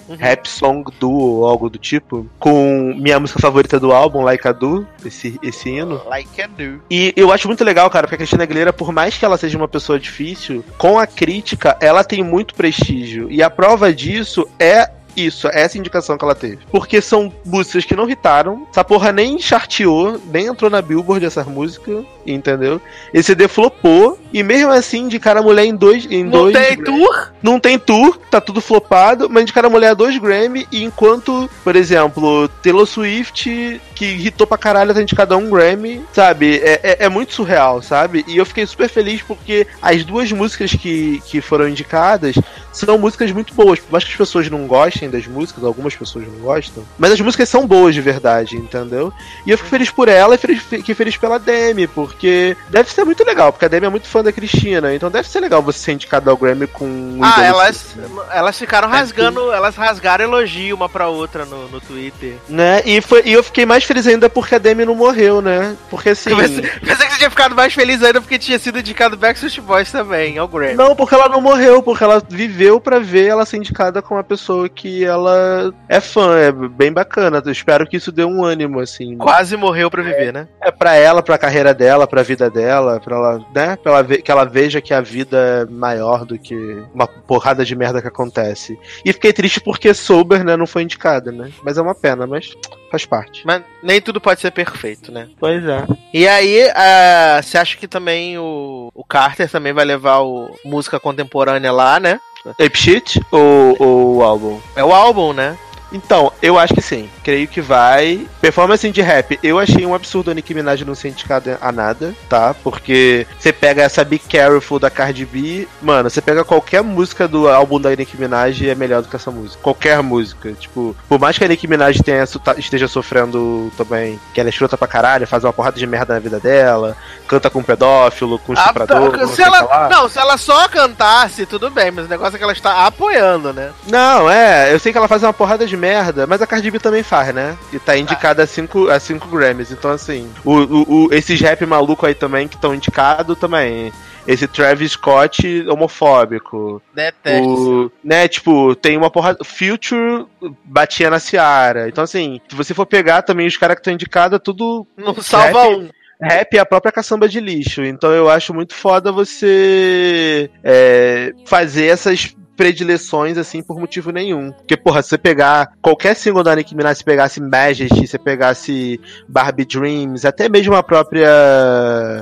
uhum. 0.07 0.15
rap 0.15 0.47
song 0.47 0.91
duo 0.99 1.39
ou 1.39 1.47
algo 1.47 1.69
do 1.69 1.77
tipo, 1.77 2.27
com 2.39 2.93
minha 2.97 3.19
música 3.19 3.39
favorita 3.39 3.79
do 3.79 3.91
álbum, 3.91 4.21
Like 4.21 4.47
a 4.47 4.51
Do, 4.51 4.87
esse, 5.05 5.39
esse 5.41 5.69
hino. 5.69 6.01
Like 6.05 6.41
a 6.41 6.47
Do. 6.47 6.81
E 6.89 7.13
eu 7.15 7.31
acho 7.31 7.47
muito 7.47 7.63
legal, 7.63 7.89
cara, 7.89 8.07
porque 8.07 8.15
a 8.15 8.17
Cristina 8.17 8.43
Aguilera, 8.43 8.73
por 8.73 8.91
mais 8.91 9.17
que 9.17 9.25
ela 9.25 9.37
seja 9.37 9.57
uma 9.57 9.67
pessoa 9.67 9.99
difícil, 9.99 10.63
com 10.77 10.99
a 10.99 11.07
crítica, 11.07 11.77
ela 11.81 12.03
tem 12.03 12.23
muito 12.23 12.55
prestígio. 12.55 13.31
E 13.31 13.41
a 13.41 13.49
prova 13.49 13.93
disso 13.93 14.47
é 14.59 14.89
isso, 15.15 15.47
essa 15.51 15.77
indicação 15.77 16.17
que 16.17 16.23
ela 16.23 16.35
teve. 16.35 16.59
Porque 16.71 17.01
são 17.01 17.31
músicas 17.45 17.85
que 17.85 17.95
não 17.95 18.09
hitaram, 18.09 18.67
essa 18.71 18.83
porra 18.83 19.11
nem 19.11 19.39
charteou, 19.39 20.19
nem 20.31 20.47
entrou 20.47 20.69
na 20.69 20.81
Billboard 20.81 21.25
essa 21.25 21.43
música, 21.43 22.03
entendeu? 22.25 22.81
Esse 23.13 23.27
CD 23.27 23.47
flopou, 23.47 24.19
e 24.33 24.43
mesmo 24.43 24.71
assim 24.71 25.03
indicaram 25.03 25.41
a 25.41 25.43
mulher 25.43 25.65
em 25.65 25.75
dois. 25.75 26.05
Em 26.09 26.23
Não 26.23 26.31
dois 26.31 26.53
tem 26.53 26.83
tour? 26.83 27.31
não 27.41 27.59
tem 27.59 27.77
tour, 27.77 28.17
tá 28.29 28.41
tudo 28.41 28.61
flopado, 28.61 29.29
mas 29.29 29.43
indicaram 29.43 29.69
a 29.69 29.71
mulher 29.71 29.89
a 29.89 29.93
dois 29.93 30.17
Grammy, 30.17 30.67
e 30.71 30.83
enquanto, 30.83 31.49
por 31.63 31.75
exemplo, 31.75 32.47
Taylor 32.61 32.85
Swift, 32.85 33.81
que 33.93 34.05
hitou 34.05 34.45
pra 34.47 34.57
caralho, 34.57 34.93
tá 34.93 35.01
indicada 35.01 35.35
a 35.35 35.37
um 35.37 35.49
Grammy, 35.49 36.03
sabe? 36.13 36.57
É, 36.57 36.79
é, 36.83 37.05
é 37.05 37.09
muito 37.09 37.33
surreal, 37.33 37.81
sabe? 37.81 38.23
E 38.27 38.37
eu 38.37 38.45
fiquei 38.45 38.65
super 38.65 38.89
feliz 38.89 39.21
porque 39.21 39.67
as 39.81 40.03
duas 40.03 40.31
músicas 40.31 40.71
que, 40.71 41.21
que 41.25 41.41
foram 41.41 41.67
indicadas 41.67 42.35
são 42.71 42.97
músicas 42.97 43.31
muito 43.31 43.53
boas. 43.53 43.79
Por 43.79 43.91
mais 43.91 44.03
que 44.03 44.11
as 44.11 44.17
pessoas 44.17 44.49
não 44.49 44.67
gostem 44.67 45.04
das 45.09 45.27
músicas, 45.27 45.63
algumas 45.63 45.95
pessoas 45.95 46.27
não 46.27 46.39
gostam, 46.39 46.83
mas 46.97 47.11
as 47.11 47.21
músicas 47.21 47.49
são 47.49 47.65
boas 47.65 47.93
de 47.93 48.01
verdade, 48.01 48.57
entendeu? 48.57 49.11
E 49.45 49.51
eu 49.51 49.57
fico 49.57 49.69
feliz 49.69 49.89
por 49.89 50.07
ela 50.07 50.35
e 50.35 50.37
feliz, 50.37 50.61
fiquei 50.61 50.95
feliz 50.95 51.17
pela 51.17 51.39
Demi, 51.39 51.87
porque 51.87 52.55
deve 52.69 52.91
ser 52.91 53.03
muito 53.03 53.23
legal, 53.23 53.51
porque 53.51 53.65
a 53.65 53.67
Demi 53.67 53.85
é 53.85 53.89
muito 53.89 54.07
fã 54.07 54.23
da 54.23 54.31
Cristina, 54.31 54.93
então 54.93 55.11
deve 55.11 55.27
ser 55.27 55.39
legal 55.39 55.61
você 55.61 55.79
ser 55.79 55.91
indicado 55.93 56.29
ao 56.29 56.37
Grammy 56.37 56.67
com 56.67 56.85
um 56.85 57.19
Ah, 57.21 57.43
elas, 57.43 57.95
elas 58.31 58.57
ficaram 58.57 58.87
rasgando, 58.87 59.51
elas 59.51 59.75
rasgaram 59.75 60.25
elogio 60.25 60.75
uma 60.75 60.89
pra 60.89 61.07
outra 61.07 61.45
no, 61.45 61.67
no 61.67 61.79
Twitter. 61.79 62.35
Né? 62.49 62.81
E, 62.85 63.01
foi, 63.01 63.21
e 63.25 63.33
eu 63.33 63.43
fiquei 63.43 63.65
mais 63.65 63.83
feliz 63.83 64.07
ainda 64.07 64.29
porque 64.29 64.55
a 64.55 64.59
Demi 64.59 64.85
não 64.85 64.95
morreu, 64.95 65.41
né? 65.41 65.75
Porque 65.89 66.09
assim. 66.09 66.31
Eu 66.31 66.37
pensei, 66.37 66.61
pensei 66.61 67.07
que 67.07 67.13
você 67.13 67.17
tinha 67.17 67.29
ficado 67.29 67.55
mais 67.55 67.73
feliz 67.73 68.01
ainda 68.03 68.21
porque 68.21 68.39
tinha 68.39 68.59
sido 68.59 68.79
indicado 68.79 69.17
Backstreet 69.17 69.61
Boys 69.61 69.91
também, 69.91 70.37
ao 70.37 70.47
Grammy. 70.47 70.75
Não, 70.75 70.95
porque 70.95 71.15
ela 71.15 71.29
não 71.29 71.41
morreu, 71.41 71.81
porque 71.81 72.03
ela 72.03 72.21
viveu 72.27 72.79
pra 72.79 72.99
ver 72.99 73.27
ela 73.27 73.45
ser 73.45 73.57
indicada 73.57 74.01
com 74.01 74.15
uma 74.15 74.23
pessoa 74.23 74.69
que 74.69 74.94
ela 75.03 75.73
é 75.89 75.99
fã, 75.99 76.37
é 76.37 76.51
bem 76.51 76.91
bacana. 76.91 77.41
Eu 77.43 77.51
espero 77.51 77.87
que 77.87 77.97
isso 77.97 78.11
dê 78.11 78.23
um 78.23 78.43
ânimo, 78.43 78.79
assim. 78.79 79.17
Quase 79.17 79.57
morreu 79.57 79.89
pra 79.89 80.03
viver, 80.03 80.31
né? 80.31 80.47
É 80.61 80.71
pra 80.71 80.95
ela, 80.95 81.21
pra 81.21 81.37
carreira 81.37 81.73
dela, 81.73 82.07
pra 82.07 82.23
vida 82.23 82.49
dela, 82.49 82.99
pra 82.99 83.15
ela, 83.15 83.45
né? 83.53 83.75
Pra 83.75 83.91
ela 83.93 84.03
ver, 84.03 84.21
que 84.21 84.31
ela 84.31 84.45
veja 84.45 84.81
que 84.81 84.93
a 84.93 85.01
vida 85.01 85.37
é 85.37 85.71
maior 85.71 86.25
do 86.25 86.37
que 86.37 86.55
uma 86.93 87.07
porrada 87.07 87.65
de 87.65 87.75
merda 87.75 88.01
que 88.01 88.07
acontece. 88.07 88.77
E 89.03 89.11
fiquei 89.11 89.33
triste 89.33 89.59
porque 89.59 89.93
Sober, 89.93 90.43
né, 90.43 90.55
não 90.55 90.67
foi 90.67 90.83
indicada, 90.83 91.31
né? 91.31 91.51
Mas 91.63 91.77
é 91.77 91.81
uma 91.81 91.95
pena, 91.95 92.27
mas 92.27 92.53
faz 92.91 93.05
parte. 93.05 93.41
Mas 93.45 93.63
nem 93.81 94.01
tudo 94.01 94.21
pode 94.21 94.39
ser 94.39 94.51
perfeito, 94.51 95.11
né? 95.11 95.27
Pois 95.39 95.63
é. 95.65 95.85
E 96.13 96.27
aí, 96.27 96.69
ah, 96.75 97.41
você 97.41 97.57
acha 97.57 97.77
que 97.77 97.87
também 97.87 98.37
o, 98.37 98.89
o 98.93 99.03
Carter 99.03 99.49
também 99.49 99.73
vai 99.73 99.85
levar 99.85 100.19
o 100.19 100.49
música 100.63 100.99
contemporânea 100.99 101.71
lá, 101.71 101.99
né? 101.99 102.19
Ape 102.51 102.77
Shit 102.77 103.21
ou, 103.31 103.75
ou 103.79 104.15
o 104.17 104.23
álbum? 104.23 104.59
É 104.75 104.83
o 104.83 104.93
álbum, 104.93 105.33
né? 105.33 105.57
Então, 105.95 106.31
eu 106.41 106.59
acho 106.59 106.73
que 106.73 106.81
sim. 106.81 107.09
Creio 107.23 107.47
que 107.47 107.61
vai. 107.61 108.27
Performance 108.41 108.91
de 108.91 109.01
rap, 109.01 109.39
eu 109.41 109.57
achei 109.57 109.85
um 109.85 109.95
absurdo 109.95 110.29
a 110.29 110.33
Nicki 110.33 110.53
Minaj 110.53 110.83
não 110.83 110.93
ser 110.93 111.09
indicada 111.09 111.57
a 111.61 111.71
nada, 111.71 112.13
tá? 112.29 112.53
Porque 112.63 113.25
você 113.39 113.51
pega 113.51 113.83
essa 113.83 114.03
Be 114.03 114.19
Careful 114.19 114.77
da 114.77 114.89
Cardi 114.89 115.25
B, 115.25 115.67
mano, 115.81 116.09
você 116.09 116.21
pega 116.21 116.43
qualquer 116.43 116.83
música 116.83 117.27
do 117.27 117.47
álbum 117.47 117.79
da 117.79 117.95
Nicki 117.95 118.17
Minaj 118.17 118.61
e 118.61 118.69
é 118.69 118.75
melhor 118.75 119.01
do 119.01 119.07
que 119.07 119.15
essa 119.15 119.31
música. 119.31 119.61
Qualquer 119.61 120.01
música. 120.03 120.51
Tipo, 120.53 120.95
por 121.07 121.19
mais 121.19 121.37
que 121.37 121.45
a 121.45 121.47
Nicki 121.47 121.67
Minaj 121.67 121.99
tenha, 122.01 122.25
esteja 122.57 122.87
sofrendo 122.87 123.71
também, 123.77 124.19
que 124.33 124.39
ela 124.39 124.49
é 124.49 124.51
escrota 124.51 124.77
pra 124.77 124.87
caralho, 124.87 125.25
faz 125.25 125.43
uma 125.43 125.53
porrada 125.53 125.77
de 125.77 125.87
merda 125.87 126.13
na 126.13 126.19
vida 126.19 126.39
dela, 126.39 126.95
canta 127.27 127.49
com 127.49 127.59
um 127.59 127.63
pedófilo, 127.63 128.37
com 128.39 128.51
um 128.51 128.55
estuprador. 128.55 129.17
Ah, 129.19 129.27
se 129.27 129.41
ela, 129.41 129.89
não, 129.89 130.09
se 130.09 130.19
ela 130.19 130.37
só 130.37 130.67
cantasse, 130.67 131.45
tudo 131.45 131.69
bem, 131.69 131.91
mas 131.91 132.05
o 132.05 132.09
negócio 132.09 132.35
é 132.35 132.37
que 132.37 132.43
ela 132.43 132.53
está 132.53 132.85
apoiando, 132.85 133.53
né? 133.53 133.71
Não, 133.87 134.29
é, 134.29 134.73
eu 134.73 134.79
sei 134.79 134.91
que 134.91 134.97
ela 134.97 135.07
faz 135.07 135.23
uma 135.23 135.33
porrada 135.33 135.65
de 135.65 135.77
merda, 135.77 135.84
mas 136.27 136.41
a 136.41 136.47
Cardi 136.47 136.71
B 136.71 136.79
também 136.79 137.03
faz, 137.03 137.33
né? 137.33 137.57
E 137.71 137.79
tá 137.79 137.97
indicada 137.97 138.43
a 138.43 138.47
5 138.47 138.89
a 138.89 138.99
cinco 138.99 139.27
Grammys. 139.27 139.71
Então, 139.71 139.91
assim, 139.91 140.31
o, 140.43 140.53
o, 140.53 141.05
o, 141.07 141.13
esses 141.13 141.39
rap 141.39 141.65
maluco 141.65 142.05
aí 142.05 142.13
também 142.13 142.47
que 142.47 142.55
estão 142.55 142.73
indicados 142.73 143.37
também. 143.37 143.91
Esse 144.27 144.47
Travis 144.47 144.93
Scott 144.93 145.65
homofóbico. 145.69 146.81
Detesto. 146.93 147.47
O, 147.47 147.91
né, 148.03 148.27
tipo, 148.27 148.75
tem 148.75 148.97
uma 148.97 149.11
porrada. 149.11 149.43
Future 149.43 150.25
batia 150.63 151.11
na 151.11 151.19
Ciara. 151.19 151.87
Então, 151.87 152.03
assim, 152.03 152.41
se 152.49 152.55
você 152.55 152.73
for 152.73 152.87
pegar 152.87 153.21
também 153.21 153.45
os 153.45 153.55
caras 153.55 153.75
que 153.75 153.81
estão 153.81 153.93
indicados, 153.93 154.35
é 154.35 154.39
tudo. 154.39 154.87
Não 154.97 155.13
salva 155.21 155.63
rap, 155.63 155.75
um. 155.75 155.89
Rap 156.21 156.55
é 156.55 156.59
a 156.59 156.65
própria 156.65 156.91
caçamba 156.91 157.27
de 157.27 157.39
lixo. 157.39 157.83
Então 157.83 158.11
eu 158.11 158.29
acho 158.29 158.53
muito 158.53 158.73
foda 158.73 159.11
você 159.11 160.49
é, 160.63 161.33
fazer 161.45 161.85
essas 161.87 162.35
predileções, 162.55 163.37
assim, 163.37 163.61
por 163.61 163.79
motivo 163.79 164.11
nenhum. 164.11 164.51
Porque, 164.51 164.77
porra, 164.77 165.01
se 165.01 165.09
você 165.09 165.17
pegar 165.17 165.71
qualquer 165.81 166.15
single 166.15 166.43
da 166.43 166.55
Nicki 166.55 166.75
Minaj, 166.75 166.97
se 166.97 167.03
pegasse 167.03 167.41
Majesty, 167.41 168.07
se 168.07 168.17
pegasse 168.17 168.99
Barbie 169.27 169.65
Dreams, 169.65 170.25
até 170.25 170.49
mesmo 170.49 170.75
a 170.75 170.83
própria 170.83 171.27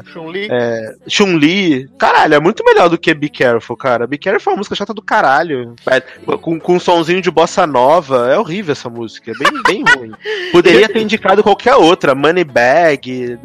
Chun-Li, 0.06 0.48
é, 0.52 0.96
Chun-Li, 1.08 1.90
caralho, 1.98 2.36
é 2.36 2.40
muito 2.40 2.64
melhor 2.66 2.90
do 2.90 2.98
que 2.98 3.14
Be 3.14 3.30
Careful, 3.30 3.78
cara. 3.78 4.08
Be 4.08 4.18
Careful 4.18 4.52
é 4.52 4.54
uma 4.54 4.60
música 4.60 4.76
chata 4.76 4.94
do 4.94 5.02
caralho. 5.02 5.76
Com, 6.42 6.60
com 6.60 6.76
um 6.76 6.80
sonzinho 6.80 7.22
de 7.22 7.32
bossa 7.32 7.66
nova, 7.68 8.32
é 8.32 8.38
horrível 8.38 8.72
essa 8.72 8.90
música, 8.90 9.32
é 9.32 9.34
bem, 9.34 9.64
bem 9.64 9.84
ruim. 9.96 10.12
Poderia 10.52 10.88
ter 10.88 11.02
indicado 11.02 11.44
qualquer 11.44 11.76
outra, 11.76 12.16
Moneybag, 12.16 13.38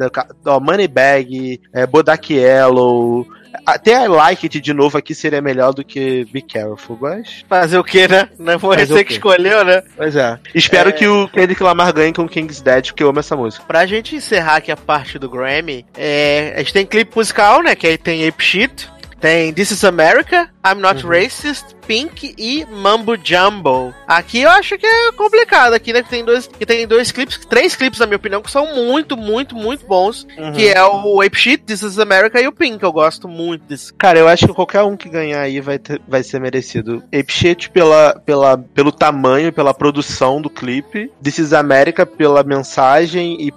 ó, 0.44 0.60
Moneybag, 0.60 1.60
é, 1.72 1.86
Bodak 1.86 2.32
Yellow, 2.32 3.26
até 3.74 4.04
I 4.04 4.08
Like 4.08 4.46
It 4.46 4.60
de 4.60 4.74
novo 4.74 4.98
aqui 4.98 5.14
seria 5.14 5.40
melhor 5.40 5.72
do 5.72 5.84
que 5.84 6.24
Be 6.26 6.42
Careful, 6.42 6.98
mas. 7.00 7.44
Fazer 7.48 7.78
o 7.78 7.84
que, 7.84 8.08
né? 8.08 8.28
Não 8.38 8.58
foi 8.58 8.76
você 8.84 9.04
que 9.04 9.12
escolheu, 9.12 9.64
né? 9.64 9.82
Pois 9.96 10.16
é. 10.16 10.38
Espero 10.54 10.90
é... 10.90 10.92
que 10.92 11.06
o 11.06 11.28
Kendrick 11.28 11.62
Lamar 11.62 11.92
ganhe 11.92 12.12
com 12.12 12.28
King's 12.28 12.60
Dead, 12.60 12.86
porque 12.86 13.02
eu 13.02 13.08
amo 13.08 13.20
essa 13.20 13.36
música. 13.36 13.64
Pra 13.66 13.86
gente 13.86 14.16
encerrar 14.16 14.56
aqui 14.56 14.70
a 14.70 14.76
parte 14.76 15.18
do 15.18 15.28
Grammy, 15.28 15.84
é... 15.96 16.54
a 16.56 16.58
gente 16.58 16.72
tem 16.72 16.86
clipe 16.86 17.16
musical, 17.16 17.62
né? 17.62 17.74
Que 17.74 17.86
aí 17.86 17.98
tem 17.98 18.26
Ape 18.26 18.42
Shit, 18.42 18.88
tem 19.20 19.52
This 19.52 19.70
is 19.70 19.84
America, 19.84 20.48
I'm 20.64 20.80
Not 20.80 21.04
uhum. 21.04 21.12
Racist, 21.12 21.77
Pink 21.88 22.34
e 22.36 22.66
Mambo 22.66 23.16
Jumbo. 23.16 23.94
Aqui 24.06 24.42
eu 24.42 24.50
acho 24.50 24.76
que 24.76 24.84
é 24.84 25.10
complicado 25.12 25.72
aqui, 25.72 25.90
né? 25.90 26.02
Que 26.02 26.10
tem 26.10 26.22
dois, 26.22 26.46
que 26.46 26.66
tem 26.66 26.86
dois 26.86 27.10
clipes, 27.10 27.38
três 27.46 27.74
clipes, 27.74 27.98
na 27.98 28.04
minha 28.04 28.18
opinião, 28.18 28.42
que 28.42 28.50
são 28.50 28.74
muito, 28.74 29.16
muito, 29.16 29.56
muito 29.56 29.86
bons. 29.86 30.26
Uhum. 30.36 30.52
Que 30.52 30.68
é 30.68 30.84
o 30.84 31.22
Ape 31.22 31.38
Shit, 31.38 31.64
This 31.64 31.80
is 31.80 31.98
America 31.98 32.38
e 32.38 32.46
o 32.46 32.52
Pink. 32.52 32.82
Eu 32.82 32.92
gosto 32.92 33.26
muito 33.26 33.62
desse. 33.62 33.94
Cara, 33.94 34.18
eu 34.18 34.28
acho 34.28 34.46
que 34.46 34.52
qualquer 34.52 34.82
um 34.82 34.98
que 34.98 35.08
ganhar 35.08 35.40
aí 35.40 35.62
vai, 35.62 35.78
ter, 35.78 35.98
vai 36.06 36.22
ser 36.22 36.38
merecido. 36.38 37.02
Ape 37.06 37.32
Shit 37.32 37.70
pela, 37.70 38.20
pela, 38.20 38.58
pelo 38.58 38.92
tamanho, 38.92 39.50
pela 39.50 39.72
produção 39.72 40.42
do 40.42 40.50
clipe. 40.50 41.10
This 41.22 41.38
is 41.38 41.52
America 41.54 42.04
pela 42.04 42.42
mensagem 42.42 43.38
e. 43.40 43.52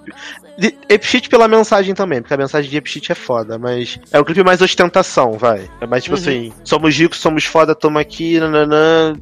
Epshit 0.88 1.28
pela 1.28 1.48
mensagem 1.48 1.94
também, 1.94 2.20
porque 2.20 2.34
a 2.34 2.36
mensagem 2.36 2.70
de 2.70 2.76
Epshit 2.76 3.10
é 3.10 3.14
foda, 3.14 3.58
mas 3.58 3.98
é 4.12 4.20
o 4.20 4.24
clipe 4.24 4.44
mais 4.44 4.60
ostentação, 4.60 5.32
vai. 5.32 5.68
É 5.80 5.86
mais 5.86 6.04
tipo 6.04 6.14
uhum. 6.14 6.22
assim, 6.22 6.52
somos 6.62 6.96
ricos, 6.96 7.18
somos 7.18 7.44
foda, 7.44 7.74
tamo 7.74 7.98
aqui, 7.98 8.21
nananã, 8.40 9.14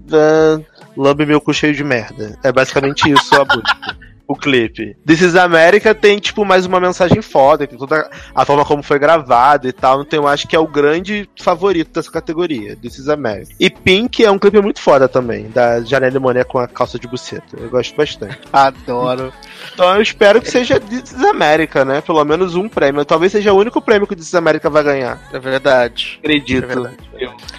lambe 0.96 1.26
meu 1.26 1.40
cu 1.40 1.52
cheio 1.52 1.74
de 1.74 1.84
merda. 1.84 2.38
É 2.42 2.52
basicamente 2.52 3.10
isso 3.10 3.34
a 3.34 3.44
busca. 3.44 3.96
o 4.30 4.36
clipe. 4.36 4.96
This 5.04 5.22
is 5.22 5.34
America 5.34 5.92
tem, 5.92 6.20
tipo, 6.20 6.44
mais 6.44 6.64
uma 6.64 6.78
mensagem 6.78 7.20
foda, 7.20 7.66
tem 7.66 7.76
toda 7.76 8.08
a 8.32 8.44
forma 8.44 8.64
como 8.64 8.80
foi 8.80 8.96
gravado 8.96 9.66
e 9.66 9.72
tal. 9.72 10.02
Então 10.02 10.20
eu 10.20 10.28
acho 10.28 10.46
que 10.46 10.54
é 10.54 10.58
o 10.58 10.68
grande 10.68 11.28
favorito 11.42 11.92
dessa 11.92 12.12
categoria, 12.12 12.76
This 12.76 12.98
is 12.98 13.08
America. 13.08 13.52
E 13.58 13.68
Pink 13.68 14.24
é 14.24 14.30
um 14.30 14.38
clipe 14.38 14.60
muito 14.60 14.80
foda 14.80 15.08
também, 15.08 15.50
da 15.50 15.80
Janelle 15.80 16.20
Monáe 16.20 16.44
com 16.44 16.60
a 16.60 16.68
calça 16.68 16.96
de 16.96 17.08
buceta. 17.08 17.56
Eu 17.58 17.68
gosto 17.68 17.96
bastante. 17.96 18.38
Adoro. 18.52 19.32
Então 19.74 19.96
eu 19.96 20.00
espero 20.00 20.40
que 20.40 20.48
seja 20.48 20.78
This 20.78 21.10
is 21.10 21.24
America, 21.24 21.84
né? 21.84 22.00
Pelo 22.00 22.24
menos 22.24 22.54
um 22.54 22.68
prêmio. 22.68 23.04
Talvez 23.04 23.32
seja 23.32 23.52
o 23.52 23.58
único 23.58 23.82
prêmio 23.82 24.06
que 24.06 24.14
This 24.14 24.28
is 24.28 24.34
America 24.36 24.70
vai 24.70 24.84
ganhar. 24.84 25.20
É 25.32 25.40
verdade. 25.40 26.20
Acredito. 26.20 26.64
É 26.64 26.66
verdade. 26.68 27.10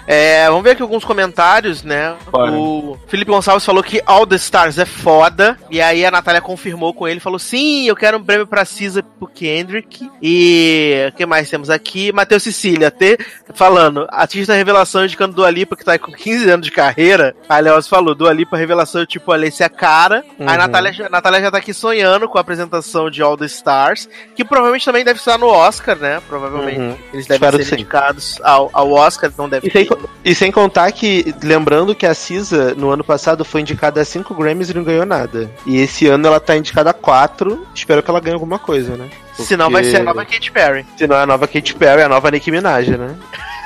É, 0.06 0.48
vamos 0.48 0.64
ver 0.64 0.70
aqui 0.70 0.82
alguns 0.82 1.04
comentários, 1.04 1.82
né? 1.82 2.16
O 2.32 2.96
Felipe 3.06 3.30
Gonçalves 3.30 3.64
falou 3.64 3.82
que 3.82 4.02
All 4.06 4.26
the 4.26 4.36
Stars 4.36 4.78
é 4.78 4.86
foda. 4.86 5.58
E 5.70 5.80
aí 5.80 6.04
a 6.04 6.10
Natália 6.10 6.40
confirmou 6.40 6.61
com 6.94 7.08
ele, 7.08 7.20
falou: 7.20 7.38
sim, 7.38 7.86
eu 7.86 7.96
quero 7.96 8.18
um 8.18 8.24
prêmio 8.24 8.46
pra 8.46 8.64
Cisa 8.64 9.02
pro 9.02 9.26
Kendrick. 9.26 10.10
E 10.20 11.06
o 11.08 11.16
que 11.16 11.26
mais 11.26 11.48
temos 11.48 11.70
aqui? 11.70 12.12
Matheus 12.12 12.42
Cecília, 12.42 12.90
te, 12.90 13.18
falando, 13.54 14.06
artista 14.10 14.54
revelação 14.54 15.04
indicando 15.04 15.34
Dua 15.34 15.50
Lipa, 15.50 15.76
que 15.76 15.84
tá 15.84 15.98
com 15.98 16.12
15 16.12 16.50
anos 16.50 16.66
de 16.66 16.72
carreira. 16.72 17.34
A 17.48 17.58
Leoz 17.58 17.88
falou, 17.88 18.14
Dua 18.14 18.32
Lipa 18.32 18.56
revelação, 18.56 19.04
tipo, 19.06 19.32
Alicia 19.32 19.68
Cara. 19.68 20.24
Uhum. 20.38 20.48
Aí 20.48 20.54
a 20.54 20.58
Natália, 20.58 21.06
a 21.06 21.08
Natália 21.08 21.40
já 21.40 21.50
tá 21.50 21.58
aqui 21.58 21.74
sonhando 21.74 22.28
com 22.28 22.38
a 22.38 22.40
apresentação 22.40 23.10
de 23.10 23.22
All 23.22 23.36
the 23.36 23.46
Stars, 23.46 24.08
que 24.34 24.44
provavelmente 24.44 24.84
também 24.84 25.04
deve 25.04 25.18
estar 25.18 25.38
no 25.38 25.46
Oscar, 25.46 25.96
né? 25.96 26.20
Provavelmente 26.28 26.78
uhum. 26.78 26.96
eles 27.12 27.26
devem 27.26 27.48
Espero 27.48 27.64
ser 27.64 27.74
indicados 27.74 28.38
ao, 28.42 28.70
ao 28.72 28.90
Oscar, 28.92 29.30
então 29.32 29.48
deve 29.48 29.68
e 29.68 29.70
sem, 29.70 29.88
e 30.24 30.34
sem 30.34 30.52
contar 30.52 30.90
que, 30.92 31.34
lembrando 31.42 31.94
que 31.94 32.06
a 32.06 32.14
Cisa, 32.14 32.74
no 32.74 32.90
ano 32.90 33.04
passado, 33.04 33.44
foi 33.44 33.60
indicada 33.60 34.00
a 34.00 34.04
5 34.04 34.34
Grammys 34.34 34.70
e 34.70 34.74
não 34.74 34.84
ganhou 34.84 35.06
nada. 35.06 35.50
E 35.66 35.76
esse 35.76 36.06
ano 36.06 36.26
ela 36.26 36.40
tá 36.42 36.56
indicada 36.56 36.90
a 36.90 36.94
4. 36.94 37.66
Espero 37.74 38.02
que 38.02 38.10
ela 38.10 38.20
ganhe 38.20 38.34
alguma 38.34 38.58
coisa, 38.58 38.96
né? 38.96 39.08
Porque... 39.28 39.44
Senão 39.44 39.70
vai 39.70 39.84
ser 39.84 39.98
a 39.98 40.02
nova 40.02 40.24
Katy 40.24 40.50
Perry. 40.50 40.86
Senão 40.96 41.16
é 41.16 41.22
a 41.22 41.26
nova 41.26 41.46
Katy 41.46 41.74
Perry, 41.74 42.02
a 42.02 42.08
nova 42.08 42.30
Nicki 42.30 42.50
Minaj, 42.50 42.88
né? 42.90 43.16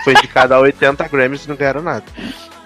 Foi 0.05 0.13
indicada 0.13 0.55
a 0.55 0.61
80 0.61 1.09
Grammys 1.09 1.45
e 1.45 1.49
não 1.49 1.57
ganharam 1.57 1.83
nada. 1.83 2.05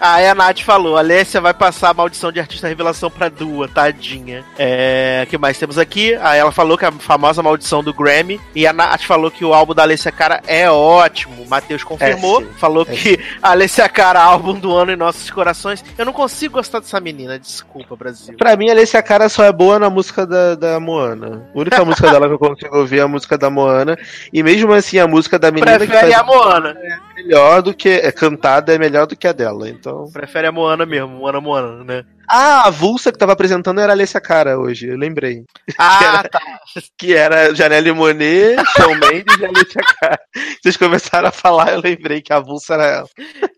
Aí 0.01 0.27
a 0.27 0.35
Nath 0.35 0.61
falou: 0.61 0.97
Alessia 0.97 1.41
vai 1.41 1.53
passar 1.53 1.91
a 1.91 1.95
maldição 1.95 2.33
de 2.33 2.41
artista 2.41 2.67
revelação 2.67 3.11
pra 3.11 3.29
Dua, 3.29 3.69
tadinha. 3.69 4.43
É. 4.59 5.27
que 5.29 5.37
mais 5.37 5.59
temos 5.59 5.77
aqui? 5.79 6.15
Aí 6.17 6.39
ela 6.39 6.51
falou 6.51 6.79
que 6.79 6.87
a 6.87 6.93
famosa 6.93 7.43
maldição 7.43 7.85
do 7.85 7.93
Grammy. 7.93 8.41
E 8.55 8.67
a 8.67 8.73
Nath 8.73 9.03
falou 9.03 9.31
que 9.31 9.45
o 9.45 9.53
álbum 9.53 9.75
da 9.75 9.83
Alessia 9.83 10.11
Cara 10.11 10.41
é 10.47 10.71
ótimo. 10.71 11.43
O 11.43 11.49
Matheus 11.49 11.85
confirmou. 11.85 12.43
É, 12.43 12.47
falou 12.59 12.87
é 12.89 12.95
que 12.95 13.21
a 13.43 13.51
Alessia 13.51 13.89
Cara, 13.89 14.23
álbum 14.23 14.55
do 14.55 14.75
ano 14.75 14.93
em 14.93 14.97
nossos 14.97 15.31
corações. 15.31 15.85
Eu 15.99 16.07
não 16.07 16.13
consigo 16.13 16.55
gostar 16.55 16.81
dessa 16.81 16.99
menina, 17.01 17.39
desculpa, 17.39 17.95
Brasil. 17.95 18.37
Pra 18.39 18.57
mim, 18.57 18.69
a 18.69 18.73
Alessia 18.73 19.03
Cara 19.03 19.29
só 19.29 19.45
é 19.45 19.53
boa 19.53 19.79
na 19.79 19.91
música 19.91 20.27
da, 20.27 20.55
da 20.55 20.81
Moana. 20.81 21.47
A 21.55 21.59
única 21.59 21.85
música 21.85 22.09
dela 22.11 22.27
que 22.27 22.35
eu 22.35 22.39
consigo 22.39 22.79
ouvir 22.79 23.01
é 23.01 23.03
a 23.03 23.09
música 23.09 23.37
da 23.37 23.51
Moana. 23.51 23.99
E 24.33 24.43
mesmo 24.43 24.73
assim, 24.73 24.99
a 24.99 25.07
música 25.07 25.39
da 25.39 25.51
menina. 25.51 25.79
Prefere 25.79 25.93
que 25.93 26.13
faz... 26.13 26.15
a 26.15 26.23
Moana. 26.23 26.77
É 26.83 27.10
melhor 27.23 27.63
do 27.63 27.75
que. 27.75 27.89
É, 27.89 28.11
cantada 28.13 28.75
é 28.75 28.79
melhor 28.79 29.07
do 29.07 29.17
que 29.17 29.27
a 29.27 29.33
dela, 29.33 29.69
então. 29.69 30.07
Prefere 30.13 30.47
a 30.47 30.53
Moana 30.53 30.87
mesmo, 30.87 31.09
Moana 31.09 31.41
Moana, 31.41 31.85
né? 31.85 32.05
Ah, 32.33 32.67
a 32.67 32.71
Vulsa 32.71 33.11
que 33.11 33.19
tava 33.19 33.33
apresentando 33.33 33.81
era 33.81 33.93
a 33.93 33.95
Alessia 33.95 34.21
Cara 34.21 34.59
hoje, 34.59 34.87
eu 34.87 34.97
lembrei. 34.97 35.45
Ah, 35.77 35.99
que 35.99 36.05
era, 36.05 36.29
tá. 36.29 36.41
Que 36.97 37.15
era 37.15 37.55
Janelle 37.55 37.93
Monet, 37.93 38.57
Shawn 38.77 38.95
Mendes 38.95 39.37
e 39.37 39.45
Alessia 39.45 39.83
Cara. 40.01 40.21
Vocês 40.63 40.77
começaram 40.77 41.29
a 41.29 41.33
falar, 41.33 41.73
eu 41.73 41.81
lembrei 41.81 42.23
que 42.23 42.33
a 42.33 42.39
Vulsa 42.39 42.75
era 42.75 42.87
ela. 42.87 43.09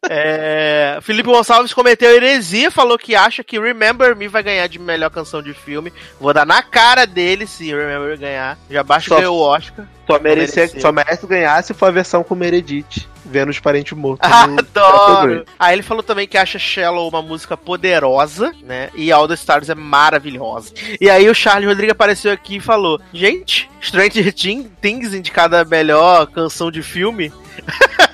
É, 0.09 0.99
Felipe 1.03 1.29
Gonçalves 1.29 1.75
cometeu 1.75 2.11
heresia, 2.11 2.71
falou 2.71 2.99
que 2.99 3.15
acha 3.15 3.45
que 3.45 3.61
Remember 3.61 4.17
Me 4.17 4.27
vai 4.27 4.43
ganhar 4.43 4.67
de 4.67 4.79
melhor 4.79 5.11
canção 5.11 5.43
de 5.43 5.53
filme. 5.53 5.93
Vou 6.19 6.33
dar 6.33 6.47
na 6.47 6.63
cara 6.63 7.07
dele 7.07 7.47
se 7.47 7.67
Remember 7.67 8.19
ganhar. 8.19 8.59
Já 8.71 8.83
baixa 8.83 9.15
ganhou 9.15 9.37
o 9.37 9.43
Oscar. 9.43 9.87
Só, 10.07 10.19
merece, 10.19 10.81
só 10.81 10.93
merece 10.93 11.27
ganhar 11.27 11.63
se 11.63 11.73
for 11.73 11.87
a 11.87 11.91
versão 11.91 12.25
com 12.25 12.35
Meredith, 12.35 13.09
vendo 13.25 13.51
os 13.51 13.61
parentes 13.61 13.97
mortos. 13.97 14.29
Adoro! 14.31 15.45
Aí 15.59 15.75
ele 15.75 15.83
falou 15.83 16.03
também 16.03 16.27
que 16.27 16.37
acha 16.37 16.59
Shallow 16.59 17.09
uma 17.09 17.23
música 17.23 17.57
poderosa, 17.57 18.53
né? 18.63 18.91
E 18.95 19.11
All 19.11 19.29
the 19.29 19.35
Stars 19.35 19.69
é 19.69 19.75
maravilhosa. 19.75 20.73
E 21.01 21.11
aí 21.11 21.29
o 21.29 21.35
Charles 21.35 21.69
Rodrigues 21.69 21.93
apareceu 21.93 22.33
aqui 22.33 22.57
e 22.57 22.61
falou: 22.61 23.01
Gente, 23.13 23.69
Stranger 23.81 24.33
Things 24.81 25.13
indicada 25.13 25.61
a 25.61 25.65
melhor 25.65 26.27
canção 26.27 26.71
de 26.71 26.83
filme. 26.83 27.33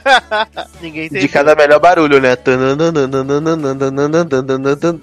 Ninguém 0.81 1.07
entendeu. 1.07 1.23
De 1.23 1.29
cada 1.29 1.55
melhor 1.55 1.79
barulho, 1.79 2.21
né? 2.21 2.37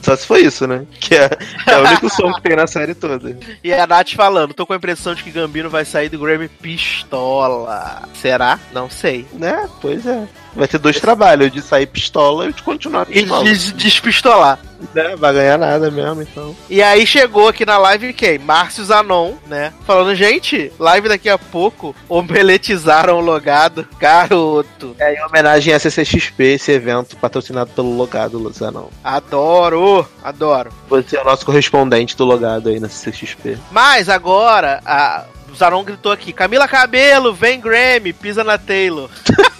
Só 0.02 0.16
se 0.16 0.26
foi 0.26 0.42
isso, 0.42 0.68
né? 0.68 0.86
Que 1.00 1.16
é, 1.16 1.30
é 1.68 1.78
o 1.78 1.88
único 1.88 2.10
som 2.10 2.34
que 2.34 2.42
tem 2.42 2.56
na 2.56 2.68
série 2.68 2.94
toda. 2.94 3.38
E 3.64 3.74
a 3.74 3.88
Nath 3.88 4.14
falando, 4.14 4.54
tô 4.54 4.66
com 4.66 4.74
a 4.74 4.78
impressão 4.78 5.14
de 5.14 5.24
que 5.24 5.32
Gambino 5.32 5.70
vai 5.70 5.86
sair 5.86 6.10
do 6.10 6.20
Grammy 6.20 6.48
pistola. 6.48 8.04
Será? 8.14 8.60
Não 8.74 8.90
sei. 8.90 9.26
Né? 9.34 9.70
Pois 9.82 10.06
é. 10.06 10.28
Vai 10.56 10.68
ter 10.68 10.78
dois 10.78 11.00
trabalhos, 11.00 11.52
de 11.52 11.62
sair 11.62 11.86
pistola 11.86 12.48
e 12.48 12.54
de 12.54 12.64
continuar 12.64 13.06
pistola. 13.06 13.48
E 13.48 13.54
de 13.54 13.74
despistolar. 13.74 14.58
Né? 14.94 15.16
Vai 15.18 15.34
ganhar 15.34 15.58
nada 15.58 15.92
mesmo, 15.92 16.22
então. 16.22 16.56
E 16.70 16.82
aí 16.82 17.06
chegou 17.06 17.50
aqui 17.50 17.66
na 17.66 17.78
live 17.78 18.14
quem? 18.14 18.38
Márcio 18.38 18.86
Zanon, 18.86 19.34
né? 19.48 19.74
Falando, 19.86 20.16
gente, 20.16 20.72
live 20.80 21.10
daqui 21.10 21.28
a 21.28 21.38
pouco, 21.38 21.94
omeletizaram 22.08 23.18
o 23.18 23.22
logado. 23.22 23.86
Garoto. 24.28 24.96
É 25.00 25.16
em 25.16 25.24
homenagem 25.24 25.74
a 25.74 25.80
CCXP, 25.80 26.44
esse 26.56 26.72
evento 26.72 27.16
patrocinado 27.18 27.72
pelo 27.72 27.96
logado, 27.96 28.52
Zanon. 28.52 28.88
Adoro, 29.04 30.08
adoro. 30.24 30.72
Você 30.90 31.18
é 31.18 31.22
o 31.22 31.26
nosso 31.26 31.46
correspondente 31.46 32.16
do 32.16 32.26
logado 32.26 32.70
aí 32.70 32.80
na 32.80 32.90
CCXP. 32.90 33.58
Mas 33.72 34.10
agora, 34.10 34.82
a... 34.86 35.26
o 35.50 35.56
Zanon 35.56 35.84
gritou 35.84 36.12
aqui, 36.12 36.34
Camila 36.34 36.68
Cabelo, 36.68 37.34
vem 37.34 37.60
Grammy, 37.60 38.14
pisa 38.14 38.44
na 38.44 38.58
Taylor. 38.58 39.10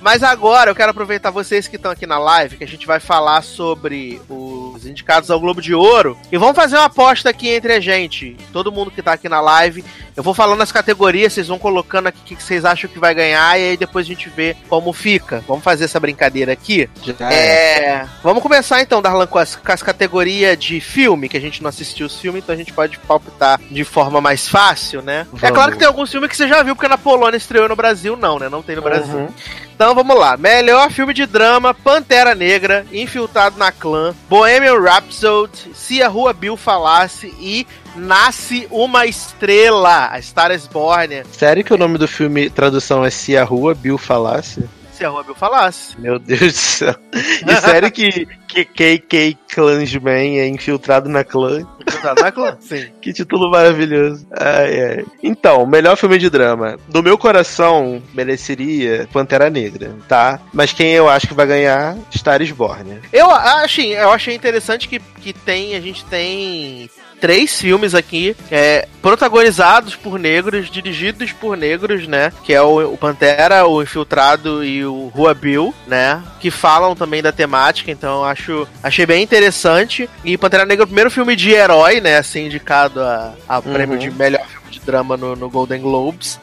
Mas 0.00 0.22
agora 0.22 0.70
eu 0.70 0.74
quero 0.74 0.90
aproveitar 0.90 1.30
vocês 1.30 1.66
que 1.66 1.76
estão 1.76 1.90
aqui 1.90 2.06
na 2.06 2.18
live, 2.18 2.56
que 2.56 2.64
a 2.64 2.68
gente 2.68 2.86
vai 2.86 3.00
falar 3.00 3.42
sobre 3.42 4.20
os 4.28 4.86
indicados 4.86 5.30
ao 5.30 5.40
Globo 5.40 5.60
de 5.60 5.74
Ouro. 5.74 6.16
E 6.30 6.38
vamos 6.38 6.54
fazer 6.54 6.76
uma 6.76 6.84
aposta 6.84 7.28
aqui 7.30 7.48
entre 7.48 7.72
a 7.72 7.80
gente. 7.80 8.36
Todo 8.52 8.70
mundo 8.70 8.90
que 8.90 9.02
tá 9.02 9.12
aqui 9.12 9.28
na 9.28 9.40
live. 9.40 9.84
Eu 10.18 10.22
vou 10.24 10.34
falando 10.34 10.60
as 10.60 10.72
categorias, 10.72 11.32
vocês 11.32 11.46
vão 11.46 11.60
colocando 11.60 12.08
aqui 12.08 12.34
o 12.34 12.36
que 12.36 12.42
vocês 12.42 12.64
acham 12.64 12.90
que 12.90 12.98
vai 12.98 13.14
ganhar 13.14 13.56
e 13.56 13.70
aí 13.70 13.76
depois 13.76 14.04
a 14.04 14.08
gente 14.08 14.28
vê 14.28 14.56
como 14.68 14.92
fica. 14.92 15.44
Vamos 15.46 15.62
fazer 15.62 15.84
essa 15.84 16.00
brincadeira 16.00 16.52
aqui? 16.52 16.90
Já 17.04 17.14
é. 17.30 17.84
é. 17.84 18.06
Vamos 18.20 18.42
começar 18.42 18.82
então, 18.82 19.00
Darlan, 19.00 19.28
com 19.28 19.38
as, 19.38 19.54
com 19.54 19.70
as 19.70 19.80
categorias 19.80 20.58
de 20.58 20.80
filme, 20.80 21.28
que 21.28 21.36
a 21.36 21.40
gente 21.40 21.62
não 21.62 21.68
assistiu 21.68 22.08
os 22.08 22.18
filmes, 22.18 22.42
então 22.42 22.52
a 22.52 22.58
gente 22.58 22.72
pode 22.72 22.98
palpitar 22.98 23.60
de 23.70 23.84
forma 23.84 24.20
mais 24.20 24.48
fácil, 24.48 25.02
né? 25.02 25.24
Vamos. 25.30 25.44
É 25.44 25.52
claro 25.52 25.70
que 25.70 25.78
tem 25.78 25.86
alguns 25.86 26.10
filmes 26.10 26.28
que 26.28 26.36
você 26.36 26.48
já 26.48 26.64
viu, 26.64 26.74
porque 26.74 26.88
na 26.88 26.98
Polônia 26.98 27.36
estreou 27.36 27.68
no 27.68 27.76
Brasil, 27.76 28.16
não, 28.16 28.40
né? 28.40 28.48
Não 28.48 28.60
tem 28.60 28.74
no 28.74 28.82
Brasil. 28.82 29.14
Uhum. 29.14 29.28
Então 29.72 29.94
vamos 29.94 30.18
lá. 30.18 30.36
Melhor 30.36 30.90
filme 30.90 31.14
de 31.14 31.26
drama: 31.26 31.72
Pantera 31.72 32.34
Negra, 32.34 32.84
Infiltrado 32.90 33.56
na 33.56 33.70
Clã, 33.70 34.12
Bohemian 34.28 34.80
Rhapsody, 34.80 35.70
Se 35.72 36.02
a 36.02 36.08
Rua 36.08 36.32
Bill 36.32 36.56
Falasse 36.56 37.32
e 37.38 37.64
Nasce 37.98 38.66
uma 38.70 39.06
Estrela, 39.06 40.08
a 40.08 40.22
Star 40.22 40.52
is 40.52 40.66
Born. 40.66 41.22
Sério 41.32 41.64
que 41.64 41.74
o 41.74 41.76
nome 41.76 41.98
do 41.98 42.06
filme, 42.06 42.48
tradução 42.48 43.04
é 43.04 43.10
Se 43.10 43.36
a 43.36 43.44
Rua 43.44 43.74
Bill 43.74 43.98
Falasse? 43.98 44.64
Se 44.92 45.04
a 45.04 45.10
Rua 45.10 45.22
Bill 45.22 45.34
Falasse. 45.34 46.00
Meu 46.00 46.18
Deus 46.18 46.40
do 46.40 46.50
céu. 46.52 46.94
E 47.12 47.56
sério 47.60 47.90
que, 47.90 48.26
que 48.48 48.64
KK 48.64 49.38
Clansman 49.52 50.38
é 50.38 50.48
infiltrado 50.48 51.08
na 51.08 51.22
clã? 51.22 51.66
Infiltrado 51.80 52.20
na 52.20 52.32
clã, 52.32 52.56
sim. 52.60 52.86
que 53.00 53.12
título 53.12 53.50
maravilhoso. 53.50 54.26
Ai, 54.32 54.82
ai. 54.82 55.06
Então, 55.22 55.66
melhor 55.66 55.96
filme 55.96 56.18
de 56.18 56.28
drama. 56.28 56.78
Do 56.88 57.02
meu 57.02 57.16
coração, 57.16 58.02
mereceria 58.14 59.08
Pantera 59.12 59.48
Negra, 59.50 59.94
tá? 60.08 60.40
Mas 60.52 60.72
quem 60.72 60.92
eu 60.92 61.08
acho 61.08 61.28
que 61.28 61.34
vai 61.34 61.46
ganhar, 61.46 61.96
Star 62.12 62.42
is 62.42 62.50
Born. 62.50 63.00
Eu, 63.12 63.30
achei, 63.30 63.96
eu 63.96 64.10
achei 64.10 64.34
interessante 64.34 64.88
que, 64.88 64.98
que 64.98 65.32
tem, 65.32 65.76
a 65.76 65.80
gente 65.80 66.04
tem 66.06 66.90
três 67.20 67.60
filmes 67.60 67.94
aqui, 67.94 68.36
é, 68.50 68.86
protagonizados 69.02 69.94
por 69.94 70.18
negros, 70.18 70.70
dirigidos 70.70 71.32
por 71.32 71.56
negros, 71.56 72.06
né? 72.06 72.32
Que 72.44 72.52
é 72.52 72.62
o, 72.62 72.92
o, 72.92 72.96
Pantera, 72.96 73.66
o 73.66 73.82
Infiltrado 73.82 74.64
e 74.64 74.84
o 74.84 75.08
Rua 75.08 75.34
Bill, 75.34 75.74
né? 75.86 76.22
Que 76.40 76.50
falam 76.50 76.94
também 76.94 77.22
da 77.22 77.32
temática, 77.32 77.90
então 77.90 78.24
acho 78.24 78.66
achei 78.82 79.06
bem 79.06 79.22
interessante. 79.22 80.08
E 80.24 80.36
Pantera 80.36 80.64
Negra 80.64 80.82
é 80.82 80.84
o 80.84 80.88
primeiro 80.88 81.10
filme 81.10 81.36
de 81.36 81.50
herói, 81.50 82.00
né? 82.00 82.18
Assim, 82.18 82.46
indicado 82.46 83.00
a, 83.00 83.34
a 83.48 83.56
uhum. 83.56 83.72
prêmio 83.72 83.98
de 83.98 84.10
melhor 84.10 84.46
filme 84.46 84.70
de 84.70 84.80
drama 84.80 85.16
no, 85.16 85.36
no 85.36 85.50
Golden 85.50 85.80
Globes. 85.80 86.40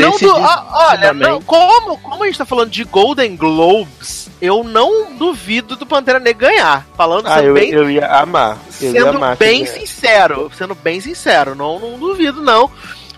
Não 0.00 0.16
do, 0.16 0.32
olha, 0.32 1.12
não, 1.12 1.40
como, 1.42 1.98
como 1.98 2.24
a 2.24 2.26
gente 2.26 2.38
tá 2.38 2.46
falando 2.46 2.70
de 2.70 2.84
Golden 2.84 3.36
Globes, 3.36 4.29
eu 4.40 4.64
não 4.64 5.14
duvido 5.14 5.76
do 5.76 5.86
Pantera 5.86 6.18
Negra 6.18 6.48
ganhar. 6.48 6.86
Falando 6.96 7.26
ah, 7.26 7.42
eu, 7.42 7.54
bem, 7.54 7.70
eu 7.70 7.90
ia 7.90 8.06
amar. 8.06 8.58
Eu 8.80 8.92
sendo 8.92 8.94
ia 8.96 9.10
amar 9.10 9.36
bem 9.36 9.66
sincero, 9.66 10.50
sendo 10.56 10.74
bem 10.74 11.00
sincero, 11.00 11.54
não, 11.54 11.78
não 11.78 11.98
duvido 11.98 12.40
não. 12.40 12.70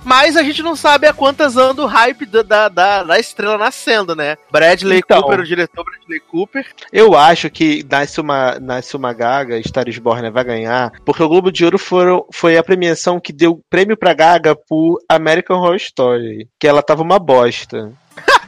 Mas 0.05 0.37
a 0.37 0.43
gente 0.43 0.63
não 0.63 0.75
sabe 0.75 1.07
a 1.07 1.13
quantas 1.13 1.57
anos 1.57 1.79
o 1.79 1.87
hype 1.87 2.27
da, 2.27 2.43
da, 2.43 3.05
da, 3.05 3.21
estrela 3.21 3.57
nascendo, 3.57 4.15
né? 4.17 4.37
Bradley 4.51 4.99
então, 4.99 5.23
Cooper, 5.23 5.41
o 5.41 5.45
diretor 5.45 5.85
Bradley 5.85 6.21
Cooper. 6.21 6.67
Eu 6.93 7.17
acho 7.17 7.49
que 7.49 7.87
Nasce 7.89 8.21
uma, 8.21 8.59
Nasce 8.59 8.97
uma 8.97 9.13
Gaga, 9.13 9.63
Star 9.63 9.89
is 9.89 9.99
Born 9.99 10.29
vai 10.31 10.45
ganhar, 10.45 10.93
porque 11.05 11.23
o 11.23 11.29
Globo 11.29 11.53
de 11.53 11.65
Ouro 11.65 11.79
foram, 11.79 12.27
foi 12.33 12.57
a 12.57 12.65
premiação 12.65 13.21
que 13.21 13.33
deu 13.33 13.61
prêmio 13.71 13.97
pra 13.97 14.13
Gaga 14.13 14.57
por 14.57 14.99
American 15.09 15.59
Horror 15.59 15.77
Story, 15.77 16.49
que 16.59 16.67
ela 16.67 16.83
tava 16.83 17.03
uma 17.03 17.19
bosta. 17.19 17.93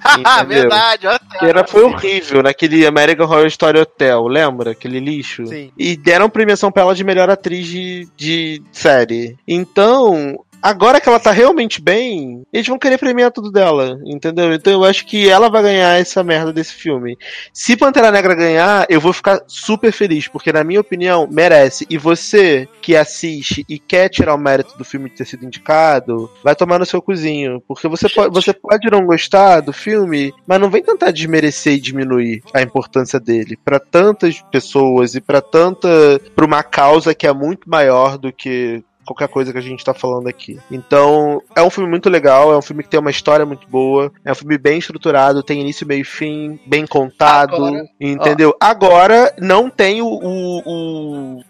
Verdade, 0.47 1.07
hotel. 1.07 1.39
Que 1.39 1.47
era, 1.47 1.67
foi 1.67 1.83
horrível 1.83 2.43
naquele 2.43 2.87
American 2.87 3.27
Horror 3.27 3.47
Story 3.47 3.79
Hotel, 3.79 4.27
lembra? 4.27 4.73
Aquele 4.73 5.01
lixo. 5.01 5.47
Sim. 5.47 5.71
E 5.77 5.97
deram 5.97 6.29
premiação 6.29 6.71
pra 6.71 6.83
ela 6.83 6.95
de 6.95 7.05
melhor 7.05 7.31
atriz 7.31 7.67
de, 7.67 8.09
de 8.17 8.63
série. 8.73 9.37
Então, 9.47 10.39
Agora 10.65 10.99
que 10.99 11.07
ela 11.07 11.21
tá 11.21 11.31
realmente 11.31 11.79
bem, 11.79 12.43
eles 12.51 12.67
vão 12.67 12.79
querer 12.79 12.97
premiar 12.97 13.31
tudo 13.31 13.53
dela, 13.53 14.01
entendeu? 14.03 14.55
Então 14.55 14.73
eu 14.73 14.83
acho 14.83 15.05
que 15.05 15.29
ela 15.29 15.51
vai 15.51 15.63
ganhar 15.63 16.01
essa 16.01 16.25
merda 16.25 16.55
desse 16.55 16.73
filme. 16.73 17.19
Se 17.53 17.77
Pantera 17.77 18.11
Negra 18.11 18.35
ganhar, 18.35 18.87
eu 18.89 18.99
vou 18.99 19.13
ficar 19.13 19.43
super 19.47 19.93
feliz, 19.93 20.27
porque 20.27 20.51
na 20.51 20.65
minha 20.65 20.81
opinião, 20.81 21.29
merece. 21.31 21.85
E 21.91 21.99
você 21.99 22.67
que 22.81 22.97
assiste 22.97 23.63
e 23.69 23.79
quer 23.79 24.09
tirar 24.09 24.35
o 24.35 24.39
mérito 24.39 24.79
do 24.79 24.87
filme 24.87 25.11
de 25.11 25.17
ter 25.17 25.27
sido 25.27 25.45
indicado, 25.45 26.31
vai 26.43 26.57
tomar 26.57 26.79
no 26.79 26.87
seu 26.87 27.03
cozinho. 27.03 27.63
Porque 27.69 27.87
você, 27.87 28.09
pode, 28.09 28.33
você 28.33 28.55
pode 28.55 28.91
não 28.91 29.05
gostar 29.05 29.61
do 29.61 29.73
filme, 29.73 30.33
mas 30.47 30.59
não 30.59 30.71
vem 30.71 30.83
tentar 30.83 31.11
desmerecer 31.11 31.75
e 31.75 31.81
diminuir 31.81 32.43
a 32.55 32.63
importância 32.63 33.21
dele 33.21 33.59
para 33.63 33.79
tantas 33.79 34.41
pessoas 34.51 35.15
e 35.15 35.21
para 35.21 35.43
tanta. 35.43 36.19
pra 36.35 36.47
uma 36.47 36.63
causa 36.63 37.15
que 37.15 37.27
é 37.27 37.35
muito 37.35 37.69
maior 37.69 38.17
do 38.17 38.33
que 38.33 38.83
qualquer 39.05 39.29
coisa 39.29 39.53
que 39.53 39.59
a 39.59 39.63
gente 39.63 39.85
tá 39.85 39.95
falando 39.95 40.29
aqui. 40.29 40.59
Então, 40.71 41.43
é 41.55 41.63
um 41.63 41.71
filme 41.71 41.89
muito 41.89 42.09
legal, 42.09 42.53
é 42.53 42.57
um 42.57 42.63
filme 42.63 42.83
que 42.83 42.89
tem 42.89 43.01
uma 43.01 43.11
história 43.11 43.47
muito 43.47 43.69
boa, 43.69 44.13
é 44.25 44.33
um 44.33 44.35
filme 44.35 44.59
bem 44.59 44.79
estruturado, 44.79 45.43
tem 45.43 45.61
início, 45.61 45.87
meio 45.87 46.03
e 46.03 46.05
fim, 46.05 46.59
bem 46.67 46.87
contado, 46.87 47.55
Agora, 47.55 47.85
entendeu? 48.01 48.51
Ó. 48.51 48.57
Agora, 48.67 49.35
não 49.39 49.71
tem 49.71 50.03
o, 50.03 50.07
o, 50.07 50.59
o, 50.67 51.45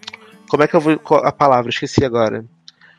Como 0.49 0.63
é 0.63 0.67
que 0.67 0.75
eu 0.75 0.81
vou. 0.81 0.99
A 1.23 1.31
palavra, 1.31 1.69
esqueci 1.69 2.03
agora. 2.03 2.45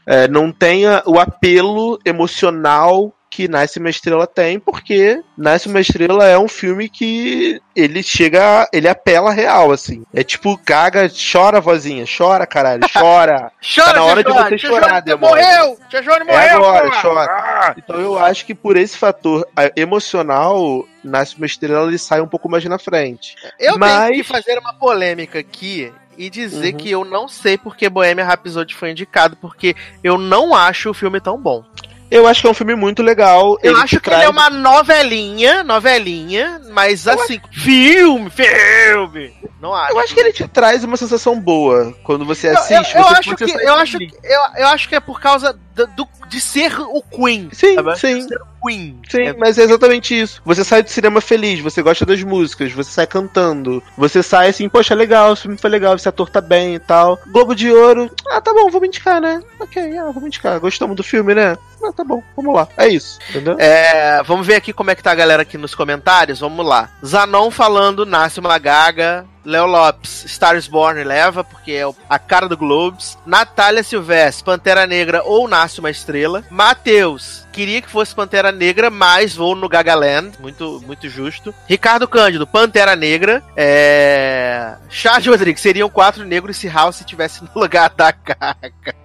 É, 0.07 0.29
não 0.29 0.53
tenha 0.53 1.03
o 1.05 1.19
apelo 1.19 1.99
emocional 2.05 3.13
que 3.37 3.49
Nasce 3.49 3.79
uma 3.79 3.91
Estrela 3.91 4.27
tem, 4.27 4.59
porque 4.59 5.23
Nasce 5.37 5.69
uma 5.69 5.79
Estrela 5.79 6.25
é 6.25 6.39
um 6.39 6.49
filme 6.49 6.89
que 6.89 7.61
ele 7.75 8.03
chega, 8.03 8.67
ele 8.73 8.89
apela 8.89 9.31
real, 9.31 9.71
assim. 9.71 10.05
É 10.15 10.25
tipo, 10.25 10.57
caga, 10.57 11.07
chora, 11.11 11.61
vozinha, 11.61 12.07
chora, 12.07 12.47
caralho, 12.47 12.81
chora. 12.91 13.53
chora, 13.63 13.93
tá 13.93 13.93
na 13.93 14.05
hora 14.05 14.25
de 14.25 14.33
você 14.33 14.57
chorar, 14.57 15.03
Tia 15.03 15.19
morreu! 15.19 15.79
Tia 15.91 16.03
Joane 16.03 16.25
morreu! 16.25 16.41
É 16.41 16.51
agora, 16.51 17.03
chora. 17.03 17.31
Ah. 17.31 17.75
Então 17.77 18.01
eu 18.01 18.19
acho 18.19 18.47
que 18.47 18.55
por 18.55 18.75
esse 18.75 18.97
fator 18.97 19.47
emocional, 19.77 20.87
Nasce 21.05 21.37
uma 21.37 21.45
Estrela 21.45 21.87
ele 21.87 21.99
sai 21.99 22.23
um 22.23 22.29
pouco 22.29 22.49
mais 22.49 22.65
na 22.65 22.79
frente. 22.79 23.37
Eu 23.61 23.79
Mas... 23.79 24.07
tenho 24.07 24.15
que 24.15 24.25
fazer 24.25 24.59
uma 24.59 24.73
polêmica 24.73 25.39
aqui 25.39 25.93
e 26.17 26.31
dizer 26.31 26.73
uhum. 26.73 26.79
que 26.79 26.91
eu 26.91 27.05
não 27.05 27.29
sei 27.29 27.59
porque 27.59 27.91
Bohemian 27.91 28.25
Rhapsody 28.25 28.75
foi 28.75 28.93
indicado, 28.93 29.37
porque 29.37 29.77
eu 30.03 30.17
não 30.17 30.55
acho 30.55 30.89
o 30.89 30.95
filme 30.95 31.21
tão 31.21 31.39
bom. 31.39 31.63
Eu 32.11 32.27
acho 32.27 32.41
que 32.41 32.47
é 32.47 32.51
um 32.51 32.55
filme 32.55 32.75
muito 32.75 33.03
legal. 33.03 33.59
Eu 33.63 33.77
acho 33.77 33.97
que 33.97 34.03
traz... 34.03 34.21
ele 34.21 34.29
é 34.29 34.31
uma 34.31 34.49
novelinha, 34.51 35.65
novelinha, 35.65 36.61
mas 36.71 37.07
eu 37.07 37.15
assim, 37.15 37.41
acho... 37.43 37.61
filme, 37.61 38.31
filme. 38.31 39.35
Não 39.61 39.75
acho. 39.75 39.93
Eu 39.93 39.99
acho 39.99 40.15
que 40.15 40.21
ele 40.21 40.33
te 40.33 40.47
traz 40.47 40.85
uma 40.85 40.97
sensação 40.97 41.41
boa 41.41 41.95
quando 42.05 42.25
você 42.25 42.49
assiste. 42.49 42.95
Eu, 42.95 43.03
eu, 43.03 43.09
eu 43.09 43.17
acho 43.17 43.37
que 43.37 43.45
eu 43.45 43.75
acho 43.75 43.99
que 43.99 44.11
eu, 44.23 44.41
eu 44.59 44.67
acho 44.69 44.89
que 44.89 44.95
é 44.95 45.01
por 45.01 45.21
causa 45.21 45.59
do, 45.75 45.87
do 45.89 46.09
de 46.29 46.41
ser 46.41 46.73
o 46.81 47.03
Queen. 47.03 47.49
Sim, 47.53 47.75
sabe? 47.75 47.99
sim. 47.99 48.27
Queen. 48.67 49.01
Sim, 49.09 49.23
é... 49.23 49.33
mas 49.35 49.59
é 49.59 49.63
exatamente 49.63 50.19
isso. 50.19 50.43
Você 50.45 50.65
sai 50.65 50.83
do 50.83 50.91
cinema 50.91 51.21
feliz, 51.21 51.61
você 51.61 51.83
gosta 51.83 52.05
das 52.05 52.23
músicas, 52.23 52.73
você 52.73 52.91
sai 52.91 53.07
cantando, 53.07 53.83
você 53.97 54.23
sai 54.23 54.49
assim, 54.49 54.69
poxa, 54.69 54.95
legal, 54.95 55.33
o 55.33 55.37
filme 55.37 55.57
foi 55.57 55.71
legal, 55.71 55.95
esse 55.95 56.09
ator 56.09 56.29
tá 56.29 56.41
bem 56.41 56.75
e 56.75 56.79
tal. 56.79 57.19
Globo 57.33 57.55
de 57.55 57.71
Ouro, 57.71 58.11
ah, 58.29 58.41
tá 58.41 58.53
bom, 58.53 58.69
vamos 58.71 58.89
indicar, 58.89 59.21
né? 59.21 59.41
Ok, 59.61 59.97
ah, 59.97 60.07
vamos 60.07 60.25
indicar. 60.25 60.59
Gostamos 60.59 60.97
do 60.97 61.05
filme, 61.05 61.35
né? 61.35 61.57
Ah, 61.87 61.93
tá 61.93 62.03
bom, 62.03 62.23
vamos 62.35 62.55
lá. 62.55 62.67
É 62.77 62.89
isso, 62.89 63.19
entendeu? 63.31 63.57
É, 63.59 64.21
vamos 64.25 64.47
ver 64.47 64.57
aqui 64.57 64.73
como 64.73 64.91
é 64.91 64.95
que 64.95 65.03
tá 65.03 65.13
a 65.13 65.15
galera 65.15 65.43
aqui 65.43 65.57
nos 65.57 65.75
comentários. 65.75 66.41
Vamos 66.41 66.67
lá. 66.67 66.91
Zanon 67.05 67.51
falando, 67.51 68.05
nasce 68.05 68.41
uma 68.41 68.59
gaga. 68.59 69.25
Léo 69.45 69.67
Lopes, 69.67 70.25
Stars 70.25 70.67
Born 70.67 71.05
leva, 71.05 71.45
porque 71.45 71.71
é 71.71 71.85
a 72.11 72.19
cara 72.19 72.49
do 72.49 72.57
Globes. 72.57 73.17
Natália 73.25 73.85
Silvestre, 73.85 74.45
Pantera 74.45 74.85
Negra 74.89 75.23
ou 75.25 75.47
Nasce 75.47 75.79
uma 75.79 75.89
Estrela. 75.89 76.45
Matheus, 76.51 77.47
queria 77.53 77.81
que 77.81 77.89
fosse 77.89 78.13
Pantera 78.13 78.51
Negra, 78.51 78.91
mas 78.91 79.37
vou 79.37 79.55
no 79.55 79.69
Gagaland. 79.69 80.33
Muito, 80.41 80.83
muito 80.85 81.09
justo. 81.09 81.55
Ricardo 81.69 82.09
Cândido, 82.09 82.45
Pantera 82.45 82.97
Negra. 82.97 83.41
É... 83.57 84.75
Charles 84.89 85.27
Rodrigues, 85.27 85.63
seriam 85.63 85.89
quatro 85.89 86.25
negros 86.25 86.57
se 86.57 86.67
House 86.67 86.99
estivesse 86.99 87.45
no 87.45 87.51
lugar 87.55 87.91
da 87.91 88.11
Gaga. 88.11 88.97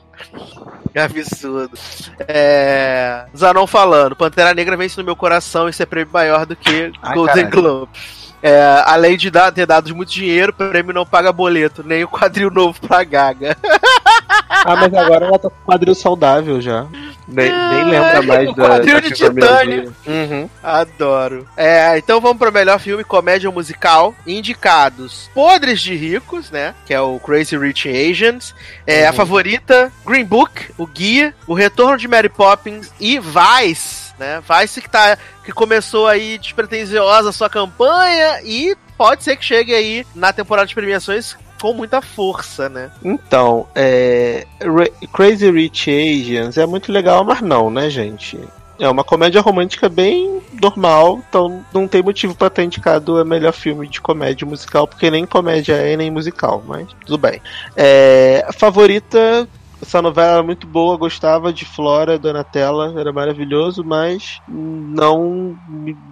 Que 0.92 0.98
absurdo. 0.98 1.78
É... 2.26 3.24
Zanon 3.36 3.66
falando, 3.66 4.16
Pantera 4.16 4.52
Negra 4.52 4.76
vence 4.76 4.98
no 4.98 5.04
meu 5.04 5.14
coração, 5.14 5.68
isso 5.68 5.82
é 5.82 5.86
prêmio 5.86 6.12
maior 6.12 6.44
do 6.44 6.56
que 6.56 6.92
Ai, 7.02 7.14
Golden 7.14 7.48
Globe. 7.48 7.92
É, 8.42 8.82
além 8.86 9.18
de 9.18 9.30
dar, 9.30 9.52
ter 9.52 9.66
dado 9.66 9.94
muito 9.94 10.10
dinheiro, 10.10 10.50
o 10.50 10.54
prêmio 10.54 10.94
não 10.94 11.04
paga 11.04 11.30
boleto, 11.30 11.84
nem 11.84 12.02
o 12.04 12.08
quadril 12.08 12.50
novo 12.50 12.80
pra 12.80 13.04
Gaga. 13.04 13.56
Ah, 14.48 14.76
mas 14.76 14.92
agora 14.92 15.26
ela 15.26 15.38
tá 15.38 15.48
com 15.48 15.64
quadril 15.64 15.94
saudável 15.94 16.60
já. 16.60 16.86
Nem, 17.30 17.50
nem 17.50 17.84
lembra 17.84 18.22
mais 18.22 18.52
da. 18.56 18.68
Quadril 18.68 19.00
de 19.00 19.10
titânio. 19.12 19.94
Uhum. 20.06 20.48
Adoro. 20.62 21.46
É, 21.56 21.96
então 21.98 22.20
vamos 22.20 22.38
pro 22.38 22.52
melhor 22.52 22.78
filme 22.78 23.04
comédia 23.04 23.50
musical. 23.50 24.14
Indicados: 24.26 25.30
Podres 25.34 25.80
de 25.80 25.94
Ricos, 25.94 26.50
né? 26.50 26.74
Que 26.86 26.94
é 26.94 27.00
o 27.00 27.18
Crazy 27.20 27.56
Rich 27.56 27.88
Asians. 27.88 28.54
É, 28.86 29.04
uhum. 29.04 29.10
A 29.10 29.12
favorita: 29.12 29.92
Green 30.04 30.24
Book, 30.24 30.72
o 30.76 30.86
Guia. 30.86 31.34
O 31.46 31.54
Retorno 31.54 31.96
de 31.96 32.08
Mary 32.08 32.28
Poppins 32.28 32.92
e 33.00 33.18
Vice 33.18 34.10
né? 34.20 34.42
Vice 34.46 34.82
que 34.82 34.88
tá 34.90 35.16
que 35.42 35.50
começou 35.50 36.06
aí 36.06 36.36
despretensiosa 36.36 37.30
a 37.30 37.32
sua 37.32 37.48
campanha 37.48 38.42
e 38.44 38.76
pode 38.96 39.24
ser 39.24 39.34
que 39.36 39.44
chegue 39.44 39.74
aí 39.74 40.06
na 40.14 40.30
temporada 40.30 40.68
de 40.68 40.74
premiações 40.74 41.36
com 41.60 41.74
muita 41.74 42.00
força, 42.00 42.68
né? 42.68 42.90
Então, 43.04 43.66
é... 43.74 44.46
Crazy 45.12 45.50
Rich 45.50 45.90
Asians 45.90 46.56
é 46.56 46.66
muito 46.66 46.90
legal, 46.90 47.22
mas 47.22 47.40
não, 47.42 47.70
né, 47.70 47.90
gente? 47.90 48.38
É 48.78 48.88
uma 48.88 49.04
comédia 49.04 49.42
romântica 49.42 49.90
bem 49.90 50.40
normal, 50.60 51.20
então 51.28 51.62
não 51.72 51.86
tem 51.86 52.02
motivo 52.02 52.34
para 52.34 52.48
ter 52.48 52.64
indicado 52.64 53.20
o 53.20 53.24
melhor 53.24 53.52
filme 53.52 53.86
de 53.86 54.00
comédia 54.00 54.46
musical, 54.46 54.86
porque 54.86 55.10
nem 55.10 55.26
comédia 55.26 55.74
é 55.74 55.94
nem 55.98 56.10
musical, 56.10 56.62
mas 56.66 56.88
tudo 57.04 57.18
bem. 57.18 57.42
É, 57.76 58.48
favorita 58.56 59.46
essa 59.82 60.02
novela 60.02 60.34
era 60.34 60.42
muito 60.42 60.66
boa, 60.66 60.96
gostava 60.96 61.52
de 61.52 61.64
Flora, 61.64 62.18
Donatella, 62.18 62.94
era 62.98 63.12
maravilhoso, 63.12 63.82
mas 63.82 64.40
não 64.48 65.58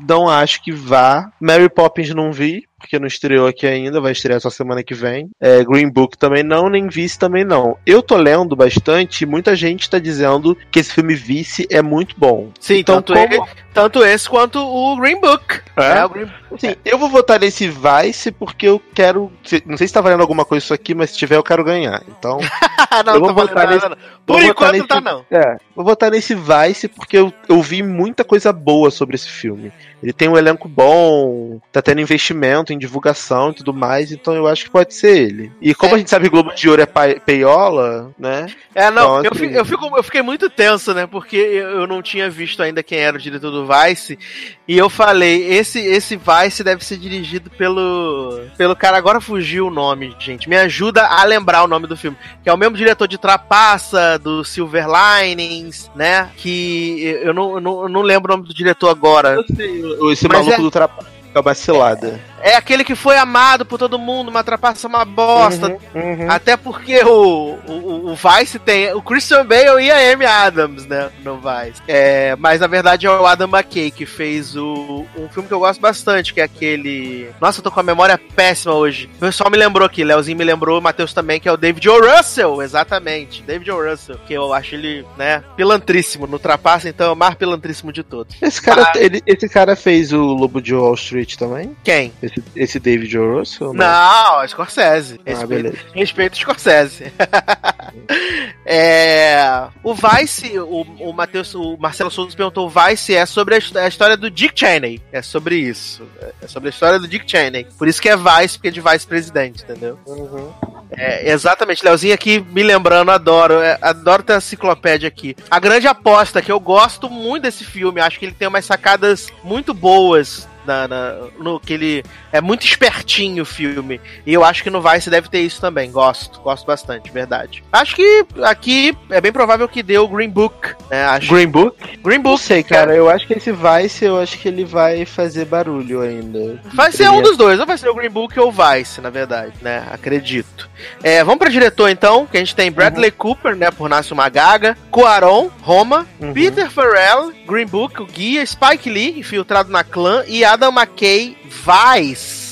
não 0.08 0.28
acho 0.28 0.62
que 0.62 0.72
vá. 0.72 1.30
Mary 1.40 1.68
Poppins 1.68 2.14
não 2.14 2.32
vi, 2.32 2.66
porque 2.78 2.98
não 2.98 3.06
estreou 3.06 3.46
aqui 3.46 3.66
ainda, 3.66 4.00
vai 4.00 4.12
estrear 4.12 4.40
só 4.40 4.48
semana 4.48 4.82
que 4.82 4.94
vem. 4.94 5.28
É, 5.40 5.64
Green 5.64 5.90
Book 5.90 6.16
também 6.16 6.42
não, 6.42 6.68
nem 6.68 6.88
Vice 6.88 7.18
também 7.18 7.44
não. 7.44 7.76
Eu 7.84 8.02
tô 8.02 8.16
lendo 8.16 8.54
bastante 8.54 9.22
e 9.22 9.26
muita 9.26 9.56
gente 9.56 9.90
tá 9.90 9.98
dizendo 9.98 10.56
que 10.70 10.78
esse 10.78 10.92
filme 10.92 11.14
Vice 11.14 11.66
é 11.70 11.82
muito 11.82 12.14
bom. 12.16 12.50
Sim, 12.60 12.76
então 12.78 12.96
tanto, 12.96 13.14
como... 13.14 13.24
ele, 13.24 13.42
tanto 13.74 14.04
esse 14.04 14.28
quanto 14.28 14.58
o 14.60 14.96
Green 14.96 15.20
Book. 15.20 15.60
É? 15.76 15.98
é 15.98 16.08
Green... 16.08 16.30
Sim, 16.56 16.76
eu 16.84 16.98
vou 16.98 17.08
votar 17.08 17.40
nesse 17.40 17.68
Vice 17.68 18.30
porque 18.30 18.68
eu 18.68 18.80
quero. 18.94 19.30
Não 19.66 19.76
sei 19.76 19.86
se 19.86 19.94
tá 19.94 20.00
valendo 20.00 20.20
alguma 20.20 20.44
coisa 20.44 20.64
isso 20.64 20.74
aqui, 20.74 20.94
mas 20.94 21.10
se 21.10 21.18
tiver 21.18 21.36
eu 21.36 21.42
quero 21.42 21.64
ganhar. 21.64 22.02
Então. 22.08 22.38
não, 23.04 23.14
eu 23.14 23.20
vou 23.20 23.34
votar 23.34 23.68
nesse... 23.68 23.86
Por 24.24 24.42
enquanto 24.42 24.72
nesse... 24.72 24.86
tá 24.86 25.00
não. 25.00 25.24
É, 25.30 25.56
vou 25.74 25.84
votar 25.84 26.10
nesse 26.10 26.34
Vice 26.34 26.88
porque 26.88 27.18
eu, 27.18 27.32
eu 27.48 27.60
vi 27.60 27.82
muita 27.82 28.24
coisa 28.24 28.52
boa 28.52 28.90
sobre 28.90 29.16
esse 29.16 29.28
filme. 29.28 29.72
Ele 30.02 30.12
tem 30.12 30.28
um 30.28 30.38
elenco 30.38 30.68
bom, 30.68 31.60
tá 31.72 31.82
tendo 31.82 32.00
investimento 32.00 32.67
em 32.72 32.78
divulgação 32.78 33.50
e 33.50 33.54
tudo 33.54 33.72
mais, 33.72 34.12
então 34.12 34.34
eu 34.34 34.46
acho 34.46 34.64
que 34.64 34.70
pode 34.70 34.94
ser 34.94 35.16
ele. 35.16 35.52
E 35.60 35.74
como 35.74 35.92
é. 35.92 35.96
a 35.96 35.98
gente 35.98 36.10
sabe 36.10 36.24
que 36.24 36.30
Globo 36.30 36.54
de 36.54 36.68
Ouro 36.68 36.82
é 36.82 36.86
peiola, 37.18 38.12
né? 38.18 38.46
É, 38.74 38.90
não, 38.90 39.20
então, 39.20 39.32
assim... 39.34 39.46
eu, 39.46 39.52
eu, 39.52 39.64
fico, 39.64 39.96
eu 39.96 40.02
fiquei 40.02 40.22
muito 40.22 40.48
tenso, 40.48 40.94
né? 40.94 41.06
Porque 41.06 41.36
eu 41.36 41.86
não 41.86 42.02
tinha 42.02 42.28
visto 42.30 42.62
ainda 42.62 42.82
quem 42.82 42.98
era 42.98 43.16
o 43.16 43.20
diretor 43.20 43.50
do 43.50 43.66
Vice. 43.66 44.18
E 44.66 44.76
eu 44.76 44.88
falei, 44.90 45.50
esse, 45.50 45.80
esse 45.80 46.16
Vice 46.16 46.62
deve 46.62 46.84
ser 46.84 46.96
dirigido 46.96 47.50
pelo. 47.50 48.40
pelo 48.56 48.76
cara, 48.76 48.96
agora 48.96 49.20
fugiu 49.20 49.66
o 49.66 49.70
nome, 49.70 50.14
gente. 50.18 50.48
Me 50.48 50.56
ajuda 50.56 51.06
a 51.06 51.24
lembrar 51.24 51.64
o 51.64 51.68
nome 51.68 51.86
do 51.86 51.96
filme. 51.96 52.16
Que 52.42 52.48
é 52.48 52.52
o 52.52 52.56
mesmo 52.58 52.76
diretor 52.76 53.08
de 53.08 53.18
Trapaça, 53.18 54.18
do 54.18 54.44
Silver 54.44 54.86
Linings, 54.88 55.90
né? 55.94 56.30
Que 56.36 57.18
eu 57.22 57.32
não, 57.32 57.54
eu 57.54 57.60
não, 57.60 57.82
eu 57.82 57.88
não 57.88 58.02
lembro 58.02 58.32
o 58.32 58.36
nome 58.36 58.48
do 58.48 58.54
diretor 58.54 58.90
agora. 58.90 59.34
Eu 59.34 59.44
sei, 59.56 59.82
esse 60.12 60.28
Mas 60.28 60.38
maluco 60.38 60.52
é... 60.52 60.62
do 60.62 60.70
trapaça 60.70 61.17
com 61.38 61.48
a 61.48 61.52
vacilada. 61.52 62.20
É, 62.40 62.50
é, 62.50 62.56
aquele 62.56 62.84
que 62.84 62.94
foi 62.94 63.16
amado 63.16 63.64
por 63.64 63.78
todo 63.78 63.98
mundo, 63.98 64.28
uma 64.28 64.44
trapaça 64.44 64.86
uma 64.86 65.04
bosta. 65.04 65.76
Uhum, 65.94 66.02
uhum. 66.02 66.30
Até 66.30 66.56
porque 66.56 67.02
o, 67.04 67.58
o, 67.66 68.10
o, 68.10 68.14
Vice 68.14 68.58
tem 68.58 68.92
o 68.92 69.02
Christian 69.02 69.44
Bale 69.44 69.84
e 69.84 69.90
a 69.90 70.12
Amy 70.12 70.24
Adams, 70.24 70.86
né? 70.86 71.10
No 71.22 71.36
Vice. 71.36 71.82
É, 71.86 72.36
mas 72.36 72.60
na 72.60 72.66
verdade 72.66 73.06
é 73.06 73.10
o 73.10 73.26
Adam 73.26 73.48
McKay 73.48 73.90
que 73.90 74.06
fez 74.06 74.56
o, 74.56 75.04
um 75.16 75.28
filme 75.28 75.48
que 75.48 75.54
eu 75.54 75.60
gosto 75.60 75.80
bastante, 75.80 76.32
que 76.32 76.40
é 76.40 76.44
aquele. 76.44 77.28
Nossa, 77.40 77.60
eu 77.60 77.64
tô 77.64 77.70
com 77.70 77.80
a 77.80 77.84
memória 77.84 78.18
péssima 78.34 78.74
hoje. 78.74 79.10
O 79.16 79.20
pessoal 79.20 79.50
me 79.50 79.56
lembrou 79.56 79.86
aqui, 79.86 80.04
Leozinho 80.04 80.38
me 80.38 80.44
lembrou, 80.44 80.78
o 80.78 80.82
Matheus 80.82 81.12
também, 81.12 81.40
que 81.40 81.48
é 81.48 81.52
o 81.52 81.56
David 81.56 81.88
O. 81.88 81.98
Russell, 81.98 82.62
exatamente. 82.62 83.42
David 83.42 83.70
O. 83.70 83.90
Russell, 83.90 84.18
que 84.26 84.34
eu 84.34 84.52
acho 84.52 84.74
ele, 84.74 85.04
né, 85.16 85.42
pilantríssimo. 85.56 86.26
No 86.26 86.38
Trapaça, 86.38 86.88
então, 86.88 87.08
é 87.08 87.12
o 87.12 87.16
mais 87.16 87.34
pilantríssimo 87.34 87.92
de 87.92 88.02
todos. 88.02 88.36
Esse 88.40 88.62
cara, 88.62 88.92
ah, 88.94 88.98
ele, 88.98 89.22
esse 89.26 89.48
cara 89.48 89.76
fez 89.76 90.12
o 90.12 90.22
Lobo 90.22 90.60
de 90.60 90.74
Wall 90.74 90.94
Street 90.94 91.27
também? 91.36 91.76
Quem? 91.82 92.12
Esse, 92.22 92.44
esse 92.54 92.80
David 92.80 93.18
O. 93.18 93.38
Russell? 93.38 93.74
Não, 93.74 93.84
não 93.84 94.42
é 94.42 94.48
Scorsese. 94.48 95.20
Ah, 95.26 95.30
respeito, 95.30 95.78
respeito 95.94 96.38
Scorsese. 96.38 97.12
é, 98.64 99.68
o 99.82 99.94
Vice, 99.94 100.58
o, 100.58 100.82
o, 101.00 101.12
Mateus, 101.12 101.54
o 101.54 101.76
Marcelo 101.76 102.10
Souza 102.10 102.36
perguntou: 102.36 102.66
o 102.66 102.70
Vice 102.70 103.14
é 103.14 103.26
sobre 103.26 103.56
a, 103.56 103.58
a, 103.82 103.88
história 103.88 104.16
do 104.16 104.30
Dick 104.30 104.58
Cheney. 104.58 105.02
É 105.12 105.20
sobre 105.22 105.56
isso. 105.56 106.06
É 106.40 106.46
sobre 106.46 106.68
a 106.68 106.70
história 106.70 106.98
do 106.98 107.08
Dick 107.08 107.30
Cheney. 107.30 107.66
Por 107.76 107.88
isso 107.88 108.00
que 108.00 108.08
é 108.08 108.16
Vice, 108.16 108.56
porque 108.56 108.68
é 108.68 108.70
de 108.70 108.80
vice-presidente, 108.80 109.64
entendeu? 109.64 109.98
Uhum. 110.06 110.52
É, 110.90 111.30
exatamente, 111.30 111.84
Leozinho 111.84 112.14
aqui 112.14 112.40
me 112.40 112.62
lembrando, 112.62 113.10
adoro, 113.10 113.60
é, 113.60 113.78
adoro 113.80 114.22
ter 114.22 114.34
a 114.34 114.38
enciclopédia 114.38 115.08
aqui. 115.08 115.36
A 115.50 115.58
grande 115.58 115.86
aposta, 115.86 116.40
que 116.40 116.50
eu 116.50 116.58
gosto 116.58 117.10
muito 117.10 117.42
desse 117.42 117.64
filme, 117.64 118.00
acho 118.00 118.18
que 118.18 118.24
ele 118.24 118.34
tem 118.34 118.48
umas 118.48 118.64
sacadas 118.64 119.28
muito 119.44 119.74
boas 119.74 120.47
Na, 120.66 120.86
na, 120.86 121.14
no 121.38 121.58
que 121.58 121.72
ele 121.72 122.04
é 122.32 122.40
muito 122.40 122.64
espertinho 122.64 123.42
o 123.42 123.46
filme. 123.46 124.00
E 124.26 124.34
eu 124.34 124.44
acho 124.44 124.62
que 124.62 124.70
no 124.70 124.82
Vice 124.82 125.08
deve 125.08 125.28
ter 125.28 125.40
isso 125.40 125.60
também. 125.60 125.90
Gosto, 125.90 126.40
gosto 126.40 126.66
bastante, 126.66 127.10
verdade. 127.10 127.64
Acho 127.72 127.96
que 127.96 128.26
aqui 128.42 128.96
é 129.10 129.20
bem 129.20 129.32
provável 129.32 129.68
que 129.68 129.82
dê 129.82 129.98
o 129.98 130.08
Green 130.08 130.28
Book, 130.28 130.74
né? 130.90 131.04
Acho. 131.06 131.32
Green 131.32 131.48
Book? 131.48 131.76
Green 132.02 132.20
Book. 132.20 132.32
Não 132.32 132.36
sei, 132.36 132.62
cara. 132.62 132.94
Eu 132.94 133.08
acho 133.08 133.26
que 133.26 133.34
esse 133.34 133.52
Vice, 133.52 134.04
eu 134.04 134.20
acho 134.20 134.38
que 134.38 134.48
ele 134.48 134.64
vai 134.64 135.04
fazer 135.04 135.44
barulho 135.44 136.02
ainda. 136.02 136.60
Vai 136.74 136.92
ser 136.92 137.08
um 137.10 137.22
dos 137.22 137.36
dois, 137.36 137.58
ou 137.58 137.66
vai 137.66 137.78
ser 137.78 137.88
o 137.88 137.94
Green 137.94 138.10
Book 138.10 138.38
ou 138.38 138.48
o 138.48 138.52
Vice, 138.52 139.00
na 139.00 139.10
verdade, 139.10 139.52
né? 139.62 139.84
Acredito. 139.90 140.68
É, 141.02 141.24
vamos 141.24 141.38
pra 141.38 141.48
diretor 141.48 141.88
então, 141.88 142.26
que 142.26 142.36
a 142.36 142.40
gente 142.40 142.54
tem 142.54 142.70
Bradley 142.70 143.10
uhum. 143.10 143.16
Cooper, 143.16 143.56
né? 143.56 143.70
Por 143.70 143.88
Nasce 143.88 144.12
uma 144.12 144.28
Gaga, 144.28 144.76
Cuaron, 144.90 145.50
Roma, 145.62 146.06
uhum. 146.20 146.32
Peter 146.32 146.70
Farrell, 146.70 147.32
Green 147.46 147.66
Book, 147.66 148.00
o 148.02 148.06
Guia, 148.06 148.44
Spike 148.44 148.90
Lee, 148.90 149.18
infiltrado 149.18 149.70
na 149.70 149.82
clã, 149.82 150.24
e 150.26 150.44
Adam 150.58 150.74
McKay, 150.74 151.36
Vice. 151.62 152.47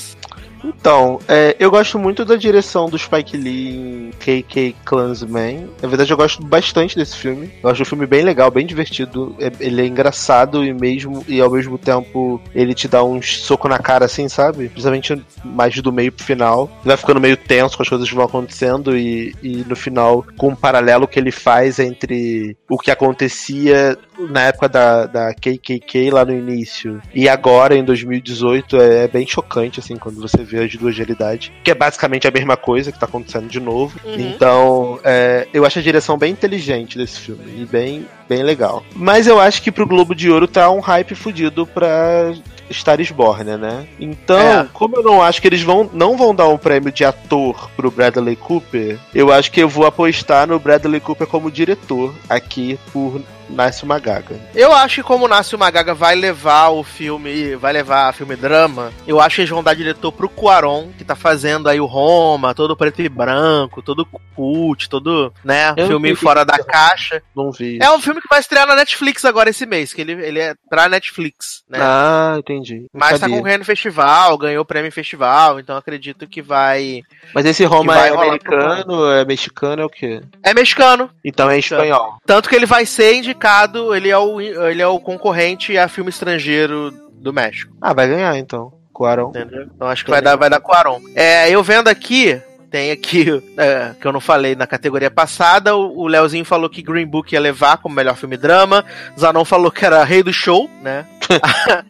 Então, 0.63 1.19
é, 1.27 1.55
eu 1.59 1.69
gosto 1.69 1.99
muito 1.99 2.25
da 2.25 2.35
direção 2.35 2.89
do 2.89 2.97
Spike 2.97 3.37
Lee 3.37 3.75
em 3.75 4.11
KK 4.19 4.75
Clansman. 4.85 5.69
Na 5.81 5.87
verdade, 5.87 6.11
eu 6.11 6.17
gosto 6.17 6.43
bastante 6.43 6.95
desse 6.95 7.17
filme. 7.17 7.51
Eu 7.61 7.69
acho 7.69 7.81
um 7.81 7.85
filme 7.85 8.05
bem 8.05 8.23
legal, 8.23 8.49
bem 8.51 8.65
divertido. 8.65 9.35
É, 9.39 9.51
ele 9.59 9.81
é 9.81 9.85
engraçado 9.85 10.63
e 10.63 10.73
mesmo 10.73 11.23
e 11.27 11.39
ao 11.41 11.49
mesmo 11.49 11.77
tempo 11.77 12.41
ele 12.53 12.73
te 12.73 12.87
dá 12.87 13.03
um 13.03 13.21
soco 13.21 13.67
na 13.67 13.79
cara, 13.79 14.05
assim, 14.05 14.27
sabe? 14.29 14.69
Principalmente 14.69 15.21
mais 15.43 15.75
do 15.81 15.91
meio 15.91 16.11
pro 16.11 16.25
final. 16.25 16.69
Ele 16.79 16.87
vai 16.87 16.97
ficando 16.97 17.19
meio 17.19 17.37
tenso 17.37 17.75
com 17.77 17.83
as 17.83 17.89
coisas 17.89 18.07
que 18.07 18.15
vão 18.15 18.25
acontecendo 18.25 18.97
e, 18.97 19.35
e 19.41 19.57
no 19.67 19.75
final, 19.75 20.25
com 20.37 20.49
um 20.49 20.55
paralelo 20.55 21.07
que 21.07 21.19
ele 21.19 21.31
faz 21.31 21.79
entre 21.79 22.57
o 22.69 22.77
que 22.77 22.91
acontecia 22.91 23.97
na 24.17 24.43
época 24.43 24.67
da, 24.67 25.05
da 25.05 25.33
KKK 25.33 26.09
lá 26.11 26.25
no 26.25 26.33
início 26.33 27.01
e 27.13 27.29
agora 27.29 27.75
em 27.75 27.83
2018 27.83 28.81
é, 28.81 29.03
é 29.03 29.07
bem 29.07 29.27
chocante, 29.27 29.79
assim, 29.79 29.95
quando 29.95 30.19
você 30.19 30.43
vê 30.47 30.63
as 30.63 30.75
duas 30.75 30.95
realidades, 30.95 31.51
que 31.63 31.71
é 31.71 31.75
basicamente 31.75 32.27
a 32.27 32.31
mesma 32.31 32.57
coisa 32.57 32.91
que 32.91 32.99
tá 32.99 33.05
acontecendo 33.05 33.47
de 33.47 33.59
novo. 33.59 33.99
Uhum. 34.03 34.15
Então, 34.19 34.99
é, 35.03 35.47
eu 35.53 35.65
acho 35.65 35.79
a 35.79 35.81
direção 35.81 36.17
bem 36.17 36.31
inteligente 36.31 36.97
desse 36.97 37.19
filme 37.19 37.61
e 37.61 37.65
bem, 37.65 38.07
bem 38.27 38.43
legal. 38.43 38.83
Mas 38.95 39.27
eu 39.27 39.39
acho 39.39 39.61
que 39.61 39.71
pro 39.71 39.87
Globo 39.87 40.15
de 40.15 40.29
Ouro 40.29 40.47
tá 40.47 40.69
um 40.71 40.79
hype 40.79 41.15
fudido 41.15 41.65
pra 41.65 42.33
Star 42.71 42.99
is 42.99 43.11
Born, 43.11 43.57
né? 43.57 43.87
Então, 43.99 44.61
é. 44.61 44.67
como 44.73 44.97
eu 44.97 45.03
não 45.03 45.21
acho 45.21 45.41
que 45.41 45.47
eles 45.47 45.61
vão 45.61 45.89
não 45.93 46.17
vão 46.17 46.33
dar 46.33 46.47
um 46.47 46.57
prêmio 46.57 46.91
de 46.91 47.05
ator 47.05 47.69
pro 47.75 47.91
Bradley 47.91 48.35
Cooper, 48.35 48.97
eu 49.13 49.31
acho 49.31 49.51
que 49.51 49.61
eu 49.61 49.69
vou 49.69 49.85
apostar 49.85 50.47
no 50.47 50.59
Bradley 50.59 50.99
Cooper 50.99 51.27
como 51.27 51.51
diretor 51.51 52.13
aqui 52.29 52.77
por 52.91 53.21
Nasce 53.49 53.83
uma 53.83 53.99
Gaga. 53.99 54.39
Eu 54.53 54.73
acho 54.73 54.95
que 54.95 55.03
como 55.03 55.27
Nasce 55.27 55.55
uma 55.55 55.69
Gaga 55.71 55.93
vai 55.93 56.15
levar 56.15 56.69
o 56.69 56.83
filme, 56.83 57.55
vai 57.55 57.73
levar 57.73 58.13
filme 58.13 58.35
drama, 58.35 58.91
eu 59.07 59.19
acho 59.19 59.35
que 59.35 59.41
eles 59.41 59.49
vão 59.49 59.63
dar 59.63 59.73
diretor 59.73 60.11
pro 60.11 60.29
Cuaron, 60.29 60.89
que 60.97 61.03
tá 61.03 61.15
fazendo 61.15 61.69
aí 61.69 61.79
o 61.79 61.85
Roma, 61.85 62.53
todo 62.53 62.75
preto 62.75 63.01
e 63.01 63.09
branco, 63.09 63.81
todo 63.81 64.05
cult, 64.35 64.87
todo, 64.89 65.33
né, 65.43 65.73
eu 65.75 65.87
filme 65.87 66.15
fora 66.15 66.43
da 66.43 66.59
caixa. 66.59 67.23
Não 67.35 67.51
vi. 67.51 67.79
É 67.81 67.89
um 67.91 67.99
filme 67.99 68.21
que 68.21 68.27
vai 68.29 68.39
estrear 68.39 68.67
na 68.67 68.75
Netflix 68.75 69.25
agora 69.25 69.49
esse 69.49 69.65
mês, 69.65 69.93
que 69.93 70.01
ele, 70.01 70.13
ele 70.13 70.39
é 70.39 70.53
pra 70.69 70.89
Netflix, 70.89 71.63
né? 71.69 71.79
Ah, 71.81 72.35
entendi. 72.37 72.81
Não 72.93 72.99
Mas 72.99 73.11
tá 73.11 73.17
sabia. 73.19 73.35
tá 73.35 73.37
concorrendo 73.37 73.59
no 73.59 73.65
festival, 73.65 74.37
ganhou 74.37 74.61
o 74.61 74.65
prêmio 74.65 74.91
festival, 74.91 75.59
então 75.59 75.77
acredito 75.77 76.27
que 76.27 76.41
vai... 76.41 77.01
Mas 77.33 77.45
esse 77.45 77.63
Roma 77.65 77.97
é 77.97 78.09
americano, 78.09 79.11
é 79.11 79.25
mexicano, 79.25 79.81
é 79.81 79.85
o 79.85 79.89
quê? 79.89 80.21
É 80.43 80.53
mexicano. 80.53 81.09
Então 81.23 81.49
é 81.49 81.57
espanhol. 81.57 82.17
Tanto 82.25 82.49
que 82.49 82.55
ele 82.55 82.65
vai 82.65 82.85
ser 82.85 83.15
indicado 83.15 83.36
indicado, 83.37 83.95
ele 83.95 84.09
é 84.09 84.17
o, 84.17 84.41
ele 84.41 84.81
é 84.81 84.87
o 84.87 84.99
concorrente 84.99 85.77
a 85.77 85.87
filme 85.87 86.09
estrangeiro 86.09 86.91
do 87.13 87.31
México. 87.31 87.73
Ah, 87.79 87.93
vai 87.93 88.07
ganhar 88.07 88.37
então. 88.37 88.73
Cuarón. 88.91 89.29
Entendeu? 89.29 89.67
Então 89.73 89.87
acho 89.87 90.03
que 90.03 90.09
vai 90.09 90.21
dar, 90.21 90.35
vai 90.35 90.49
dar 90.49 90.59
Cuarón. 90.59 90.99
É, 91.15 91.49
eu 91.51 91.63
vendo 91.63 91.87
aqui, 91.87 92.41
tem 92.71 92.91
aqui, 92.91 93.43
é, 93.55 93.93
que 93.99 94.05
eu 94.05 94.11
não 94.11 94.19
falei 94.19 94.55
na 94.55 94.65
categoria 94.65 95.11
passada, 95.11 95.75
o, 95.75 95.99
o 95.99 96.07
Leozinho 96.07 96.43
falou 96.43 96.69
que 96.69 96.81
Green 96.81 97.05
Book 97.05 97.31
ia 97.31 97.39
levar 97.39 97.77
como 97.77 97.95
melhor 97.95 98.15
filme 98.15 98.37
drama, 98.37 98.83
Zanon 99.17 99.45
falou 99.45 99.71
que 99.71 99.85
era 99.85 100.03
rei 100.03 100.23
do 100.23 100.33
show, 100.33 100.67
né? 100.81 101.05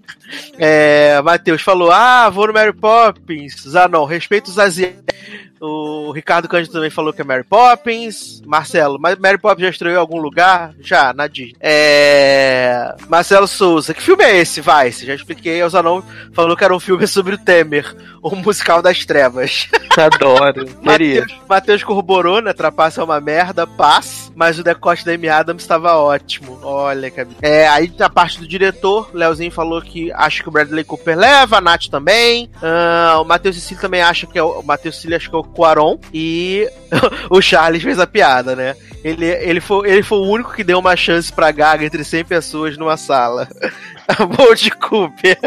é, 0.60 1.22
Matheus 1.22 1.62
falou, 1.62 1.92
ah, 1.92 2.30
vou 2.30 2.48
no 2.48 2.54
Mary 2.54 2.74
Poppins, 2.74 3.56
Zanon, 3.64 4.04
respeita 4.04 4.50
os 4.50 4.60
asiáticos. 4.60 5.47
O 5.60 6.12
Ricardo 6.12 6.48
Cândido 6.48 6.74
também 6.74 6.90
falou 6.90 7.12
que 7.12 7.22
é 7.22 7.26
Mary 7.26 7.44
Poppins. 7.44 8.42
Marcelo, 8.46 8.98
mas 9.00 9.18
Mary 9.18 9.38
Poppins 9.38 9.64
já 9.64 9.70
estreou 9.70 9.96
em 9.96 10.00
algum 10.00 10.20
lugar? 10.20 10.74
Já, 10.80 11.14
na 11.14 11.28
Disney. 11.28 11.56
É... 11.60 12.96
Marcelo 13.08 13.48
Souza, 13.48 13.94
que 13.94 14.02
filme 14.02 14.24
é 14.24 14.38
esse? 14.38 14.62
Vai, 14.62 14.92
já 14.92 15.14
expliquei. 15.14 15.64
O 15.64 15.70
Zanon 15.70 16.02
falou 16.34 16.56
que 16.56 16.64
era 16.64 16.76
um 16.76 16.80
filme 16.80 17.08
sobre 17.08 17.36
o 17.36 17.38
Temer, 17.38 17.96
o 18.22 18.36
musical 18.36 18.82
das 18.82 19.06
trevas. 19.06 19.68
Adoro, 19.98 20.66
queria. 20.84 21.26
Matheus 21.48 21.84
corroborou, 21.84 22.42
né? 22.42 22.54
Trapaça 22.54 23.02
é 23.02 23.04
uma 23.04 23.20
merda, 23.20 23.66
paz. 23.66 24.32
Mas 24.36 24.60
o 24.60 24.64
decote 24.64 25.04
da 25.04 25.14
Amy 25.14 25.30
Adams 25.30 25.64
estava 25.64 25.96
ótimo. 25.96 26.60
Olha, 26.62 27.10
que... 27.10 27.26
É, 27.42 27.68
aí 27.68 27.92
na 27.98 28.10
parte 28.10 28.40
do 28.40 28.48
diretor, 28.48 29.10
Leozinho 29.14 29.52
falou 29.52 29.82
que 29.82 30.12
acha 30.12 30.44
que 30.44 30.50
o 30.50 30.52
Bradley 30.52 30.84
Cooper 30.84 31.18
leva, 31.18 31.58
a 31.58 31.62
Nath 31.62 31.88
também. 31.90 32.50
Uh, 32.58 33.22
o 33.22 33.26
Matheus 33.26 33.56
Cecílio 33.56 33.82
também 33.82 34.02
acha 34.02 34.28
que 34.28 34.38
é 34.38 34.44
o, 34.44 34.60
o 34.60 34.64
Matheus 34.64 34.96
Cecílio 34.96 35.18
acha 35.18 35.30
que 35.30 35.36
é 35.36 35.40
o 35.40 35.44
Quaron 35.54 35.98
e 36.14 36.70
o 37.30 37.42
Charles 37.42 37.84
fez 37.84 38.00
a 38.00 38.08
piada, 38.08 38.56
né? 38.56 38.76
Ele, 39.04 39.26
ele, 39.26 39.62
foi, 39.62 39.90
ele 39.90 40.04
foi 40.04 40.18
o 40.18 40.30
único 40.30 40.54
que 40.54 40.64
deu 40.64 40.80
uma 40.80 40.96
chance 40.96 41.32
pra 41.32 41.52
Gaga 41.52 41.86
entre 41.86 42.04
100 42.04 42.26
pessoas 42.26 42.78
numa 42.78 42.98
sala. 42.98 43.48
Bold 44.38 44.72
Cooper. 44.72 45.38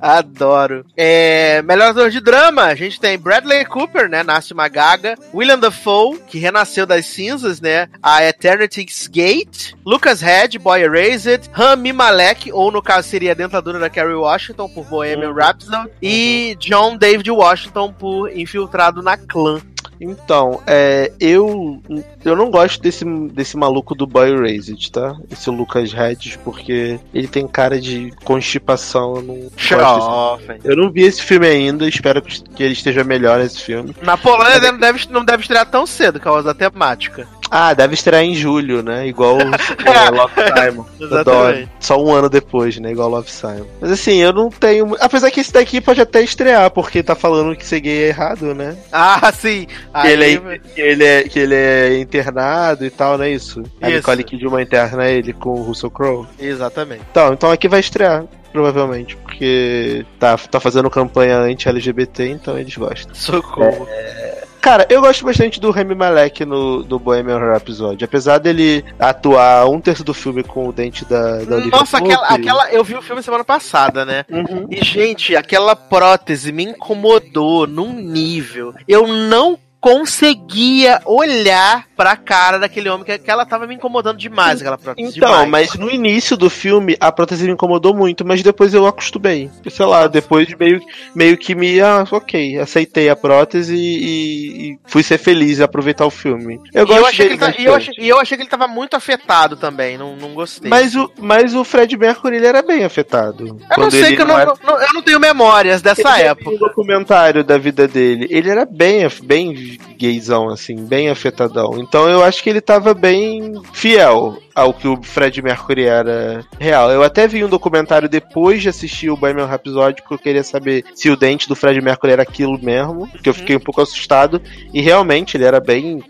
Adoro. 0.00 0.84
É, 0.96 1.60
melhor 1.62 1.90
ator 1.90 2.10
de 2.10 2.20
drama, 2.20 2.62
a 2.62 2.74
gente 2.74 2.98
tem 2.98 3.18
Bradley 3.18 3.64
Cooper, 3.66 4.08
né? 4.08 4.22
Nasce 4.22 4.52
uma 4.52 4.68
gaga. 4.68 5.14
William 5.34 5.58
Dafoe, 5.58 6.18
que 6.26 6.38
renasceu 6.38 6.86
das 6.86 7.06
cinzas, 7.06 7.60
né? 7.60 7.88
A 8.02 8.24
Eternity's 8.24 9.06
Gate. 9.06 9.74
Lucas 9.84 10.20
Head, 10.20 10.58
Boy 10.58 10.82
Erased. 10.82 11.50
Rami 11.52 11.92
Malek, 11.92 12.50
ou 12.52 12.70
no 12.70 12.82
caso 12.82 13.08
seria 13.08 13.32
a 13.32 13.34
dentadura 13.34 13.78
da 13.78 13.90
Carrie 13.90 14.14
Washington, 14.14 14.68
por 14.68 14.84
Bohemian. 14.86 15.32
Rhapsody. 15.32 15.90
E 16.00 16.56
John 16.58 16.96
David 16.96 17.30
Washington, 17.30 17.92
por 17.92 18.30
Infiltrado 18.34 19.02
na 19.02 19.16
Clã. 19.16 19.60
Então, 20.00 20.60
é, 20.66 21.12
eu 21.20 21.80
eu 22.24 22.36
não 22.36 22.50
gosto 22.50 22.80
desse, 22.80 23.04
desse 23.04 23.56
maluco 23.56 23.94
do 23.94 24.06
Boy 24.06 24.36
Raised, 24.36 24.90
tá? 24.90 25.16
Esse 25.30 25.50
Lucas 25.50 25.92
Hedges, 25.92 26.36
porque 26.36 26.98
ele 27.12 27.28
tem 27.28 27.46
cara 27.46 27.80
de 27.80 28.12
constipação. 28.24 29.16
Eu 29.16 29.22
não, 29.22 29.50
Show, 29.56 30.40
eu 30.64 30.76
não 30.76 30.90
vi 30.90 31.02
esse 31.02 31.22
filme 31.22 31.46
ainda, 31.46 31.88
espero 31.88 32.20
que 32.22 32.62
ele 32.62 32.72
esteja 32.72 33.04
melhor 33.04 33.38
nesse 33.38 33.60
filme. 33.60 33.94
Na 34.02 34.16
Polônia 34.16 34.60
não 34.60 34.78
deve, 34.78 35.08
não 35.10 35.24
deve 35.24 35.42
estrear 35.42 35.66
tão 35.66 35.86
cedo, 35.86 36.20
causa 36.20 36.42
da 36.42 36.54
temática. 36.54 37.26
Ah, 37.50 37.74
deve 37.74 37.94
estrear 37.94 38.22
em 38.22 38.34
julho, 38.34 38.82
né? 38.82 39.06
Igual 39.06 39.38
é, 39.40 40.10
Love 40.10 40.32
Simon. 40.34 40.84
Exatamente. 41.00 41.70
Só 41.80 42.02
um 42.02 42.12
ano 42.12 42.28
depois, 42.28 42.78
né? 42.78 42.92
Igual 42.92 43.10
Love 43.10 43.30
Simon. 43.30 43.66
Mas 43.80 43.90
assim, 43.90 44.16
eu 44.16 44.32
não 44.32 44.50
tenho. 44.50 44.96
Apesar 45.00 45.30
que 45.30 45.40
esse 45.40 45.52
daqui 45.52 45.80
pode 45.80 46.00
até 46.00 46.22
estrear, 46.22 46.70
porque 46.70 47.02
tá 47.02 47.14
falando 47.14 47.56
que 47.56 47.66
ser 47.66 47.80
gay 47.80 48.04
é 48.04 48.08
errado, 48.08 48.54
né? 48.54 48.76
Ah, 48.92 49.32
sim. 49.32 49.66
Que, 49.66 49.74
Aí... 49.92 50.12
ele, 50.12 50.24
é, 50.24 50.58
que, 50.58 50.80
ele, 50.80 51.04
é, 51.04 51.22
que 51.24 51.38
ele 51.38 51.54
é 51.54 51.98
internado 51.98 52.84
e 52.84 52.90
tal, 52.90 53.18
não 53.18 53.24
é 53.24 53.30
isso? 53.30 53.60
isso. 53.60 53.70
A 53.80 53.88
Nicole 53.88 54.24
Kidman 54.24 54.62
interna 54.62 55.08
ele 55.08 55.32
com 55.32 55.50
o 55.50 55.62
Russell 55.62 55.90
Crowe. 55.90 56.26
Exatamente. 56.38 57.02
Então, 57.10 57.32
então 57.32 57.50
aqui 57.50 57.68
vai 57.68 57.80
estrear 57.80 58.24
provavelmente, 58.52 59.16
porque 59.16 60.04
tá, 60.18 60.36
tá 60.36 60.58
fazendo 60.58 60.90
campanha 60.90 61.38
anti-LGBT, 61.38 62.28
então 62.28 62.58
eles 62.58 62.76
gostam. 62.76 63.14
Socorro. 63.14 63.86
É... 63.90 64.37
Cara, 64.68 64.86
eu 64.90 65.00
gosto 65.00 65.24
bastante 65.24 65.58
do 65.58 65.70
Remy 65.70 65.94
Malek 65.94 66.44
no 66.44 66.82
do 66.82 66.98
Bohemian 66.98 67.38
Rhapsody. 67.38 68.04
Apesar 68.04 68.36
dele 68.36 68.84
atuar 68.98 69.66
um 69.66 69.80
terço 69.80 70.04
do 70.04 70.12
filme 70.12 70.44
com 70.44 70.68
o 70.68 70.72
dente 70.74 71.06
da, 71.06 71.38
da 71.38 71.56
Nossa, 71.56 71.96
aquela, 71.96 72.26
aquela. 72.26 72.70
Eu 72.70 72.84
vi 72.84 72.94
o 72.94 73.00
filme 73.00 73.22
semana 73.22 73.42
passada, 73.42 74.04
né? 74.04 74.26
Uhum. 74.30 74.66
E, 74.70 74.84
gente, 74.84 75.34
aquela 75.34 75.74
prótese 75.74 76.52
me 76.52 76.64
incomodou 76.64 77.66
num 77.66 77.94
nível. 77.94 78.74
Eu 78.86 79.06
não 79.06 79.58
conseguia 79.80 81.00
olhar 81.04 81.86
pra 81.96 82.16
cara 82.16 82.58
daquele 82.58 82.88
homem 82.88 83.04
que, 83.04 83.18
que 83.18 83.30
ela 83.30 83.46
tava 83.46 83.66
me 83.66 83.74
incomodando 83.74 84.18
demais, 84.18 84.60
aquela 84.60 84.78
prótese. 84.78 85.16
Então, 85.16 85.44
demais. 85.44 85.48
mas 85.48 85.74
no 85.74 85.90
início 85.90 86.36
do 86.36 86.50
filme 86.50 86.96
a 87.00 87.10
prótese 87.10 87.44
me 87.44 87.52
incomodou 87.52 87.94
muito, 87.94 88.24
mas 88.24 88.42
depois 88.42 88.74
eu 88.74 88.86
acostumei. 88.86 89.50
Sei 89.68 89.86
lá, 89.86 90.06
depois 90.06 90.48
meio, 90.54 90.80
meio 91.14 91.36
que 91.36 91.54
me. 91.54 91.80
Ah, 91.80 92.04
ok, 92.10 92.58
aceitei 92.58 93.08
a 93.08 93.16
prótese 93.16 93.74
e, 93.74 94.72
e 94.72 94.78
fui 94.84 95.02
ser 95.02 95.18
feliz 95.18 95.58
e 95.58 95.62
aproveitar 95.62 96.06
o 96.06 96.10
filme. 96.10 96.60
Eu, 96.72 96.86
e 96.86 96.90
eu 96.90 97.06
achei 97.06 97.28
que 97.28 97.36
tá, 97.36 97.54
e, 97.56 97.64
eu 97.64 97.74
achei, 97.74 97.94
e 97.98 98.08
eu 98.08 98.20
achei 98.20 98.36
que 98.36 98.42
ele 98.42 98.50
tava 98.50 98.68
muito 98.68 98.94
afetado 98.94 99.56
também, 99.56 99.96
não, 99.96 100.16
não 100.16 100.34
gostei. 100.34 100.70
Mas 100.70 100.94
o, 100.94 101.10
mas 101.18 101.54
o 101.54 101.64
Fred 101.64 101.96
Mercury 101.96 102.36
ele 102.36 102.46
era 102.46 102.62
bem 102.62 102.84
afetado. 102.84 103.58
Eu 103.70 103.82
não 103.82 103.90
sei 103.90 104.16
que 104.16 104.22
eu 104.22 104.26
não, 104.26 104.38
era... 104.38 104.54
não, 104.64 104.80
eu 104.80 104.92
não 104.94 105.02
tenho 105.02 105.20
memórias 105.20 105.82
dessa 105.82 106.18
ele 106.18 106.28
época. 106.28 106.50
Um 106.50 106.58
documentário 106.58 107.44
da 107.44 107.58
vida 107.58 107.86
dele. 107.86 108.26
Ele 108.30 108.48
era 108.48 108.64
bem, 108.64 109.06
bem 109.22 109.68
gaysão, 109.98 110.48
assim, 110.48 110.84
bem 110.86 111.08
afetadão. 111.08 111.78
Então 111.78 112.08
eu 112.08 112.22
acho 112.22 112.42
que 112.42 112.50
ele 112.50 112.60
tava 112.60 112.94
bem 112.94 113.60
fiel 113.72 114.38
ao 114.58 114.74
que 114.74 114.88
o 114.88 115.00
Fred 115.00 115.40
Mercury 115.40 115.84
era 115.84 116.44
real. 116.58 116.90
Eu 116.90 117.04
até 117.04 117.28
vi 117.28 117.44
um 117.44 117.48
documentário 117.48 118.08
depois 118.08 118.60
de 118.60 118.68
assistir 118.68 119.08
o 119.08 119.16
Bohemian 119.16 119.46
Rhapsody, 119.46 120.02
porque 120.02 120.14
eu 120.14 120.18
queria 120.18 120.42
saber 120.42 120.84
se 120.94 121.08
o 121.08 121.16
dente 121.16 121.48
do 121.48 121.54
Fred 121.54 121.80
Mercury 121.80 122.12
era 122.12 122.22
aquilo 122.22 122.58
mesmo, 122.60 123.08
que 123.22 123.28
eu 123.28 123.34
fiquei 123.34 123.54
um 123.54 123.60
pouco 123.60 123.80
assustado. 123.80 124.42
E 124.74 124.80
realmente 124.80 125.36
ele 125.36 125.44
era 125.44 125.60
bem 125.60 126.02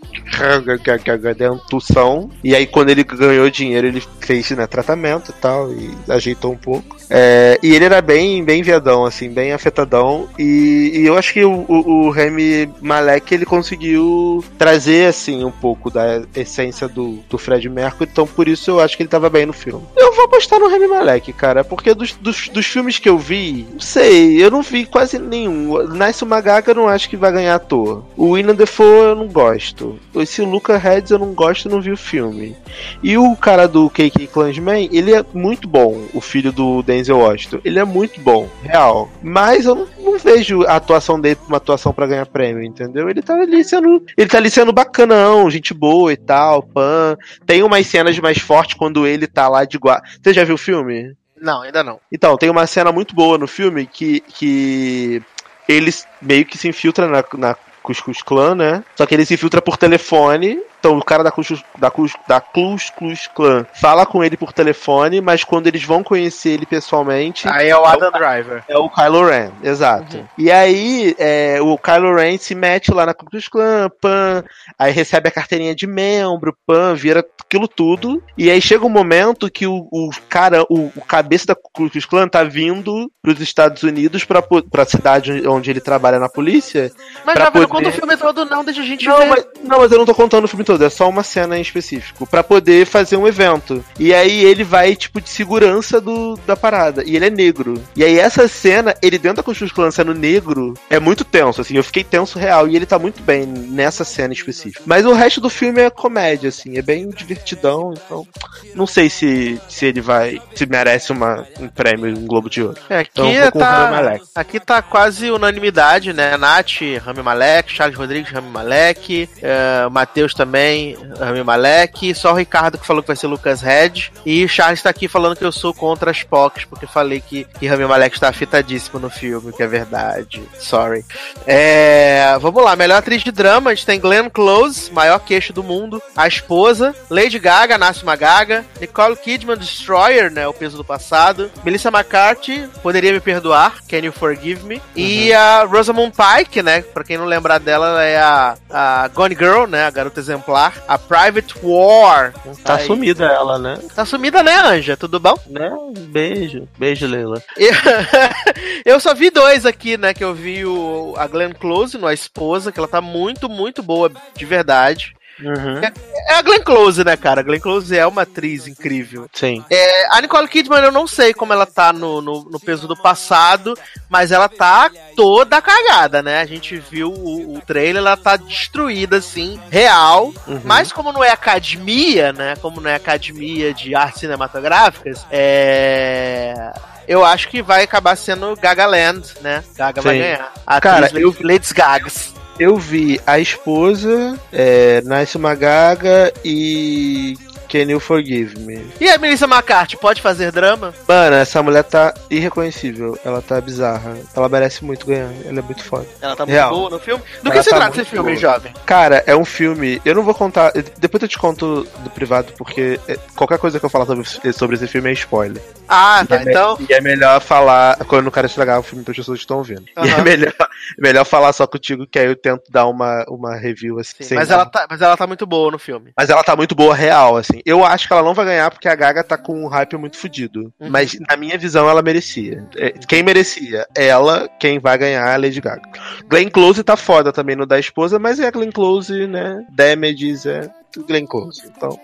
dentução. 1.36 2.30
E 2.42 2.54
aí 2.54 2.66
quando 2.66 2.88
ele 2.88 3.04
ganhou 3.04 3.50
dinheiro, 3.50 3.86
ele 3.86 4.02
fez 4.20 4.50
né, 4.50 4.66
tratamento 4.66 5.30
e 5.30 5.34
tal, 5.34 5.70
e 5.72 5.90
ajeitou 6.08 6.52
um 6.52 6.56
pouco. 6.56 6.96
É, 7.10 7.58
e 7.62 7.74
ele 7.74 7.84
era 7.84 8.00
bem, 8.00 8.44
bem 8.44 8.62
viadão, 8.62 9.04
assim, 9.04 9.30
bem 9.30 9.52
afetadão. 9.52 10.28
E, 10.38 10.92
e 10.94 11.06
eu 11.06 11.16
acho 11.16 11.32
que 11.32 11.44
o, 11.44 11.64
o, 11.68 12.06
o 12.06 12.10
Remy 12.10 12.70
Malek 12.80 13.34
ele 13.34 13.46
conseguiu 13.46 14.44
trazer 14.58 15.06
assim 15.06 15.44
um 15.44 15.50
pouco 15.50 15.90
da 15.90 16.22
essência 16.34 16.88
do, 16.88 17.18
do 17.28 17.38
Fred 17.38 17.68
Mercury. 17.68 18.08
Então 18.10 18.26
por 18.38 18.46
isso 18.46 18.70
eu 18.70 18.78
acho 18.78 18.96
que 18.96 19.02
ele 19.02 19.10
tava 19.10 19.28
bem 19.28 19.44
no 19.44 19.52
filme. 19.52 19.84
Eu 19.96 20.14
vou 20.14 20.26
apostar 20.26 20.60
no 20.60 20.68
Remy 20.68 20.86
Malek, 20.86 21.32
cara, 21.32 21.64
porque 21.64 21.92
dos, 21.92 22.12
dos, 22.12 22.48
dos 22.48 22.66
filmes 22.66 22.96
que 22.96 23.08
eu 23.08 23.18
vi, 23.18 23.66
não 23.72 23.80
sei, 23.80 24.40
eu 24.40 24.48
não 24.48 24.62
vi 24.62 24.86
quase 24.86 25.18
nenhum. 25.18 25.76
Nice 25.88 26.24
Magaga 26.24 26.70
eu 26.70 26.76
não 26.76 26.86
acho 26.88 27.10
que 27.10 27.16
vai 27.16 27.32
ganhar 27.32 27.56
ator. 27.56 28.04
O 28.16 28.28
William 28.28 28.54
Defoe 28.54 28.86
eu 28.86 29.16
não 29.16 29.26
gosto. 29.26 29.98
Esse 30.14 30.40
Luca 30.42 30.76
Heads 30.78 31.10
eu 31.10 31.18
não 31.18 31.34
gosto 31.34 31.68
não 31.68 31.80
vi 31.80 31.90
o 31.90 31.96
filme. 31.96 32.54
E 33.02 33.18
o 33.18 33.34
cara 33.34 33.66
do 33.66 33.90
KK 33.90 34.28
Klansman, 34.32 34.88
ele 34.92 35.12
é 35.12 35.24
muito 35.34 35.66
bom, 35.66 36.04
o 36.14 36.20
filho 36.20 36.52
do 36.52 36.80
Denzel 36.84 37.18
Washington. 37.18 37.58
Ele 37.64 37.80
é 37.80 37.84
muito 37.84 38.20
bom, 38.20 38.48
real. 38.62 39.10
Mas 39.20 39.66
eu 39.66 39.74
não, 39.74 39.88
não 40.12 40.18
vejo 40.18 40.62
a 40.64 40.76
atuação 40.76 41.20
dele 41.20 41.38
uma 41.46 41.58
atuação 41.58 41.92
para 41.92 42.06
ganhar 42.06 42.26
prêmio, 42.26 42.62
entendeu? 42.62 43.08
Ele 43.08 43.22
tá 43.22 43.34
ali 43.34 43.62
sendo. 43.62 44.02
Ele 44.16 44.28
tá 44.28 44.38
ali 44.38 44.50
sendo 44.50 44.72
bacanão, 44.72 45.50
gente 45.50 45.74
boa 45.74 46.12
e 46.12 46.16
tal, 46.16 46.62
pan. 46.62 47.16
Tem 47.46 47.62
umas 47.62 47.86
cenas 47.86 48.18
mais 48.18 48.38
fortes 48.38 48.76
quando 48.76 49.06
ele 49.06 49.26
tá 49.26 49.48
lá 49.48 49.64
de 49.64 49.78
guarda. 49.78 50.06
Você 50.22 50.32
já 50.32 50.44
viu 50.44 50.54
o 50.54 50.58
filme? 50.58 51.14
Não, 51.40 51.62
ainda 51.62 51.84
não. 51.84 52.00
Então, 52.10 52.36
tem 52.36 52.50
uma 52.50 52.66
cena 52.66 52.90
muito 52.90 53.14
boa 53.14 53.38
no 53.38 53.46
filme 53.46 53.86
que, 53.86 54.20
que 54.20 55.22
ele 55.68 55.92
meio 56.20 56.44
que 56.44 56.58
se 56.58 56.68
infiltra 56.68 57.06
na, 57.06 57.24
na 57.36 57.56
Cuscuz 57.82 58.22
Clan, 58.22 58.54
né? 58.54 58.84
Só 58.96 59.06
que 59.06 59.14
ele 59.14 59.24
se 59.24 59.34
infiltra 59.34 59.62
por 59.62 59.76
telefone 59.76 60.60
então 60.78 60.96
o 60.96 61.04
cara 61.04 61.24
da 61.24 61.30
Klux, 61.30 61.62
da 61.76 61.90
Klux, 61.90 62.12
da 62.26 62.40
Klux 62.40 62.90
Klux 62.90 63.26
Klan 63.26 63.66
fala 63.74 64.06
com 64.06 64.22
ele 64.22 64.36
por 64.36 64.52
telefone, 64.52 65.20
mas 65.20 65.44
quando 65.44 65.66
eles 65.66 65.84
vão 65.84 66.02
conhecer 66.02 66.50
ele 66.50 66.66
pessoalmente. 66.66 67.48
Aí 67.48 67.68
é 67.68 67.76
o 67.76 67.84
Adam 67.84 68.08
é 68.08 68.10
o, 68.10 68.12
Driver. 68.12 68.64
É 68.68 68.78
o 68.78 68.88
Kylo 68.88 69.26
Ren, 69.26 69.50
exato. 69.62 70.18
Uhum. 70.18 70.24
E 70.38 70.50
aí 70.50 71.14
é, 71.18 71.58
o 71.60 71.76
Kylo 71.76 72.14
Ren 72.14 72.38
se 72.38 72.54
mete 72.54 72.92
lá 72.92 73.06
na 73.06 73.14
Klux 73.14 73.48
Klan, 73.48 73.90
pan, 74.00 74.44
aí 74.78 74.92
recebe 74.92 75.28
a 75.28 75.32
carteirinha 75.32 75.74
de 75.74 75.86
membro, 75.86 76.56
pan, 76.66 76.94
vira 76.94 77.24
aquilo 77.48 77.66
tudo. 77.66 78.22
E 78.36 78.50
aí 78.50 78.60
chega 78.60 78.84
um 78.84 78.90
momento 78.90 79.50
que 79.50 79.66
o, 79.66 79.88
o 79.90 80.10
cara, 80.28 80.62
o, 80.68 80.92
o, 80.94 81.00
cabeça 81.00 81.46
da 81.46 81.56
Klux 81.56 82.04
Klan 82.04 82.28
tá 82.28 82.44
vindo 82.44 83.10
pros 83.22 83.40
Estados 83.40 83.82
Unidos 83.82 84.24
pra, 84.24 84.42
pra 84.42 84.84
cidade 84.84 85.46
onde 85.48 85.70
ele 85.70 85.80
trabalha 85.80 86.18
na 86.18 86.28
polícia. 86.28 86.92
Mas 87.24 87.36
já 87.36 87.50
poder... 87.50 87.60
não 87.60 87.68
conta 87.68 87.88
o 87.88 87.92
filme 87.92 88.16
todo, 88.16 88.44
não, 88.44 88.64
deixa 88.64 88.82
a 88.82 88.84
gente 88.84 89.06
não, 89.06 89.18
ver. 89.18 89.28
Mas, 89.28 89.46
não, 89.64 89.78
mas 89.78 89.92
eu 89.92 89.98
não 89.98 90.06
tô 90.06 90.14
contando 90.14 90.44
o 90.44 90.48
filme 90.48 90.64
todo, 90.68 90.84
é 90.84 90.90
só 90.90 91.08
uma 91.08 91.22
cena 91.22 91.56
em 91.56 91.62
específico, 91.62 92.26
para 92.26 92.44
poder 92.44 92.84
fazer 92.84 93.16
um 93.16 93.26
evento. 93.26 93.82
E 93.98 94.12
aí 94.12 94.44
ele 94.44 94.62
vai, 94.62 94.94
tipo, 94.94 95.18
de 95.18 95.30
segurança 95.30 95.98
do, 95.98 96.38
da 96.46 96.54
parada. 96.54 97.02
E 97.06 97.16
ele 97.16 97.24
é 97.24 97.30
negro. 97.30 97.82
E 97.96 98.04
aí 98.04 98.18
essa 98.18 98.46
cena, 98.46 98.94
ele 99.00 99.16
dentro 99.16 99.38
da 99.38 99.42
Construção 99.42 99.74
Clã 99.74 99.90
sendo 99.90 100.12
negro, 100.12 100.74
é 100.90 101.00
muito 101.00 101.24
tenso, 101.24 101.62
assim. 101.62 101.74
Eu 101.74 101.82
fiquei 101.82 102.04
tenso 102.04 102.38
real. 102.38 102.68
E 102.68 102.76
ele 102.76 102.84
tá 102.84 102.98
muito 102.98 103.22
bem 103.22 103.46
nessa 103.46 104.04
cena 104.04 104.34
específica. 104.34 104.82
Mas 104.84 105.06
o 105.06 105.14
resto 105.14 105.40
do 105.40 105.48
filme 105.48 105.80
é 105.80 105.88
comédia, 105.88 106.50
assim. 106.50 106.76
É 106.76 106.82
bem 106.82 107.08
divertidão. 107.08 107.94
Então, 107.94 108.26
não 108.74 108.86
sei 108.86 109.08
se, 109.08 109.58
se 109.70 109.86
ele 109.86 110.02
vai. 110.02 110.38
Se 110.54 110.66
merece 110.66 111.12
uma, 111.12 111.46
um 111.58 111.68
prêmio, 111.68 112.14
um 112.14 112.26
Globo 112.26 112.50
de 112.50 112.62
Ouro. 112.62 112.78
É, 112.90 112.98
aqui, 112.98 113.22
então, 113.22 113.50
tá, 113.52 114.20
aqui 114.34 114.60
tá 114.60 114.82
quase 114.82 115.30
unanimidade, 115.30 116.12
né? 116.12 116.36
Nath, 116.36 116.80
Rami 117.02 117.22
Malek, 117.22 117.72
Charles 117.72 117.96
Rodrigues, 117.96 118.30
Rami 118.30 118.50
Malek, 118.50 119.30
uh, 119.38 119.90
Matheus 119.90 120.34
também 120.34 120.57
também, 120.58 120.96
Rami 121.18 121.44
Malek, 121.44 122.14
só 122.14 122.32
o 122.32 122.34
Ricardo 122.34 122.78
que 122.78 122.86
falou 122.86 123.00
que 123.00 123.06
vai 123.06 123.16
ser 123.16 123.28
Lucas 123.28 123.60
Red, 123.60 124.10
e 124.26 124.44
o 124.44 124.48
Charles 124.48 124.82
tá 124.82 124.90
aqui 124.90 125.06
falando 125.06 125.36
que 125.36 125.44
eu 125.44 125.52
sou 125.52 125.72
contra 125.72 126.10
as 126.10 126.24
POCs, 126.24 126.64
porque 126.64 126.86
falei 126.86 127.20
que, 127.20 127.44
que 127.44 127.66
Rami 127.66 127.86
Malek 127.86 128.16
está 128.16 128.28
afetadíssimo 128.28 128.98
no 128.98 129.08
filme, 129.08 129.52
que 129.52 129.62
é 129.62 129.66
verdade. 129.66 130.42
Sorry. 130.58 131.04
É, 131.46 132.36
vamos 132.40 132.64
lá, 132.64 132.74
melhor 132.74 132.98
atriz 132.98 133.22
de 133.22 133.30
drama, 133.30 133.70
a 133.70 133.74
gente 133.74 133.86
tem 133.86 134.00
Glenn 134.00 134.28
Close, 134.28 134.92
maior 134.92 135.20
queixo 135.20 135.52
do 135.52 135.62
mundo, 135.62 136.02
a 136.16 136.26
esposa, 136.26 136.94
Lady 137.08 137.38
Gaga, 137.38 137.78
nasce 137.78 138.02
uma 138.02 138.16
Gaga, 138.16 138.64
Nicole 138.80 139.16
Kidman, 139.16 139.56
Destroyer, 139.56 140.30
né, 140.30 140.48
o 140.48 140.52
peso 140.52 140.76
do 140.76 140.84
passado, 140.84 141.50
Melissa 141.64 141.88
McCarthy, 141.88 142.68
Poderia 142.82 143.12
Me 143.12 143.20
Perdoar, 143.20 143.76
Can 143.88 143.98
You 143.98 144.12
Forgive 144.12 144.64
Me, 144.64 144.76
uhum. 144.76 144.82
e 144.96 145.32
a 145.32 145.62
Rosamund 145.64 146.12
Pike, 146.12 146.62
né, 146.62 146.82
pra 146.82 147.04
quem 147.04 147.16
não 147.16 147.26
lembrar 147.26 147.58
dela, 147.58 147.86
ela 147.88 148.04
é 148.04 148.18
a, 148.18 148.56
a 148.70 149.08
Gone 149.08 149.36
Girl, 149.36 149.66
né, 149.66 149.86
a 149.86 149.90
garota 149.90 150.18
exemplar 150.18 150.47
exemplar, 150.48 150.82
a 150.88 150.98
Private 150.98 151.54
War. 151.62 152.32
Tá 152.64 152.76
Aí. 152.76 152.86
sumida 152.86 153.26
ela, 153.26 153.58
né? 153.58 153.78
Tá 153.94 154.04
sumida, 154.04 154.42
né, 154.42 154.56
Anja? 154.56 154.96
Tudo 154.96 155.20
bom? 155.20 155.38
Né? 155.46 155.70
Beijo. 156.08 156.66
Beijo, 156.78 157.06
Leila. 157.06 157.42
Eu, 158.84 158.98
só 158.98 159.14
vi 159.14 159.30
dois 159.30 159.66
aqui, 159.66 159.98
né? 159.98 160.14
Que 160.14 160.24
eu 160.24 160.34
vi 160.34 160.64
o, 160.64 161.14
a 161.16 161.26
Glenn 161.26 161.52
Close, 161.52 161.98
no 161.98 162.06
A 162.06 162.14
Esposa, 162.14 162.72
que 162.72 162.78
ela 162.78 162.88
tá 162.88 163.00
muito, 163.00 163.48
muito 163.48 163.82
boa, 163.82 164.10
de 164.34 164.44
verdade. 164.44 165.14
Uhum. 165.40 165.78
É, 165.78 165.92
é, 166.28 166.34
a 166.34 166.42
Glenn 166.42 166.62
Close, 166.62 167.04
né, 167.04 167.16
cara? 167.16 167.40
A 167.40 167.44
Glenn 167.44 167.60
Close 167.60 167.96
é 167.96 168.06
uma 168.06 168.22
atriz 168.22 168.66
incrível. 168.66 169.28
Sim. 169.32 169.64
É, 169.70 170.06
a 170.16 170.20
Nicole 170.20 170.48
Kidman, 170.48 170.82
eu 170.82 170.92
não 170.92 171.06
sei 171.06 171.32
como 171.32 171.52
ela 171.52 171.66
tá 171.66 171.92
no, 171.92 172.20
no, 172.20 172.44
no, 172.44 172.60
peso 172.60 172.88
do 172.88 172.96
passado, 172.96 173.74
mas 174.08 174.32
ela 174.32 174.48
tá 174.48 174.90
toda 175.14 175.62
cagada, 175.62 176.22
né? 176.22 176.40
A 176.40 176.46
gente 176.46 176.78
viu 176.78 177.12
o, 177.12 177.56
o 177.56 177.60
trailer, 177.60 178.02
ela 178.02 178.16
tá 178.16 178.36
destruída, 178.36 179.18
assim, 179.18 179.60
real. 179.70 180.32
Uhum. 180.46 180.60
Mas 180.64 180.92
como 180.92 181.12
não 181.12 181.22
é 181.22 181.30
academia, 181.30 182.32
né? 182.32 182.56
Como 182.56 182.80
não 182.80 182.90
é 182.90 182.94
academia 182.94 183.72
de 183.72 183.94
artes 183.94 184.20
cinematográficas, 184.20 185.26
é 185.30 186.72
eu 187.08 187.24
acho 187.24 187.48
que 187.48 187.62
vai 187.62 187.84
acabar 187.84 188.14
sendo 188.16 188.54
Gaga 188.54 188.84
Land, 188.84 189.32
né? 189.40 189.64
Gaga 189.74 190.02
Sim. 190.02 190.08
vai 190.08 190.18
ganhar. 190.18 190.52
A 190.66 190.78
Cara, 190.78 191.10
eu... 191.14 191.34
Lady 191.40 191.72
Gagas 191.72 192.34
eu 192.58 192.76
vi 192.76 193.20
a 193.26 193.38
esposa, 193.38 194.38
é, 194.52 195.00
Nice 195.02 195.38
Magaga 195.38 196.32
e 196.44 197.36
Can 197.68 197.90
You 197.90 198.00
Forgive 198.00 198.58
Me. 198.60 198.86
E 199.00 199.08
a 199.08 199.18
Melissa 199.18 199.44
McCarthy, 199.46 199.96
pode 199.96 200.22
fazer 200.22 200.50
drama? 200.50 200.94
Mano, 201.06 201.36
essa 201.36 201.62
mulher 201.62 201.84
tá 201.84 202.14
irreconhecível. 202.30 203.18
Ela 203.24 203.42
tá 203.42 203.60
bizarra. 203.60 204.16
Ela 204.34 204.48
merece 204.48 204.84
muito 204.84 205.06
ganhar. 205.06 205.30
Ela 205.44 205.58
é 205.58 205.62
muito 205.62 205.84
foda. 205.84 206.06
Ela 206.20 206.34
tá 206.34 206.44
muito 206.44 206.54
Real. 206.54 206.70
boa 206.70 206.90
no 206.90 206.98
filme? 206.98 207.22
Do 207.42 207.50
Ela 207.50 207.58
que 207.58 207.62
se 207.62 207.70
tá 207.70 207.76
trata 207.76 208.00
esse 208.00 208.10
filme, 208.10 208.30
boa. 208.30 208.40
jovem? 208.40 208.72
Cara, 208.86 209.22
é 209.26 209.36
um 209.36 209.44
filme. 209.44 210.00
Eu 210.04 210.14
não 210.14 210.22
vou 210.22 210.34
contar. 210.34 210.72
Depois 210.98 211.22
eu 211.22 211.28
te 211.28 211.38
conto 211.38 211.86
do 211.98 212.10
privado, 212.10 212.52
porque 212.56 212.98
é, 213.06 213.16
qualquer 213.36 213.58
coisa 213.58 213.78
que 213.78 213.84
eu 213.84 213.90
falar 213.90 214.06
sobre, 214.06 214.52
sobre 214.52 214.76
esse 214.76 214.86
filme 214.86 215.10
é 215.10 215.12
spoiler. 215.12 215.62
Ah, 215.88 216.24
tá. 216.26 216.36
É 216.36 216.42
então. 216.42 216.78
E 216.88 216.92
é 216.92 217.00
melhor 217.00 217.40
falar. 217.40 217.96
Quando 217.98 218.20
eu 218.20 218.24
não 218.24 218.30
quero 218.30 218.46
estragar 218.46 218.78
o 218.78 218.82
filme 218.82 219.04
para 219.04 219.12
as 219.12 219.16
pessoas 219.18 219.38
que 219.38 219.44
estão 219.44 219.58
ouvindo. 219.58 219.84
Uhum. 219.96 220.04
E 220.04 220.10
é 220.10 220.22
melhor, 220.22 220.54
melhor 220.98 221.24
falar 221.24 221.52
só 221.52 221.66
contigo, 221.66 222.06
que 222.06 222.18
aí 222.18 222.26
eu 222.26 222.36
tento 222.36 222.64
dar 222.70 222.86
uma, 222.86 223.24
uma 223.28 223.56
review 223.56 223.98
assim. 223.98 224.22
Sim, 224.22 224.34
mas, 224.34 224.50
ela 224.50 224.66
tá, 224.66 224.86
mas 224.88 225.00
ela 225.00 225.16
tá 225.16 225.26
muito 225.26 225.46
boa 225.46 225.70
no 225.70 225.78
filme. 225.78 226.12
Mas 226.16 226.30
ela 226.30 226.42
tá 226.42 226.56
muito 226.56 226.74
boa, 226.74 226.94
real, 226.94 227.36
assim. 227.36 227.57
Assim, 227.58 227.62
eu 227.66 227.84
acho 227.84 228.06
que 228.06 228.12
ela 228.12 228.22
não 228.22 228.34
vai 228.34 228.44
ganhar 228.44 228.70
porque 228.70 228.88
a 228.88 228.94
Gaga 228.94 229.22
tá 229.24 229.36
com 229.36 229.64
um 229.64 229.68
hype 229.68 229.96
muito 229.96 230.16
fodido. 230.16 230.72
Uhum. 230.80 230.90
Mas 230.90 231.18
na 231.28 231.36
minha 231.36 231.58
visão 231.58 231.88
ela 231.88 232.02
merecia. 232.02 232.66
É, 232.76 232.90
quem 232.90 233.22
merecia? 233.22 233.86
Ela, 233.94 234.48
quem 234.58 234.78
vai 234.78 234.96
ganhar 234.98 235.28
é 235.28 235.34
a 235.34 235.36
Lady 235.36 235.60
Gaga. 235.60 235.82
Glenn 236.28 236.48
Close 236.50 236.82
tá 236.82 236.96
foda 236.96 237.32
também 237.32 237.56
no 237.56 237.66
da 237.66 237.78
esposa, 237.78 238.18
mas 238.18 238.40
é 238.40 238.46
a 238.46 238.50
Glenn 238.50 238.70
Close, 238.70 239.26
né? 239.26 239.64
Damages 239.70 240.46
é 240.46 240.70
Glenn 240.96 241.26
Close. 241.26 241.62
Então. 241.66 241.98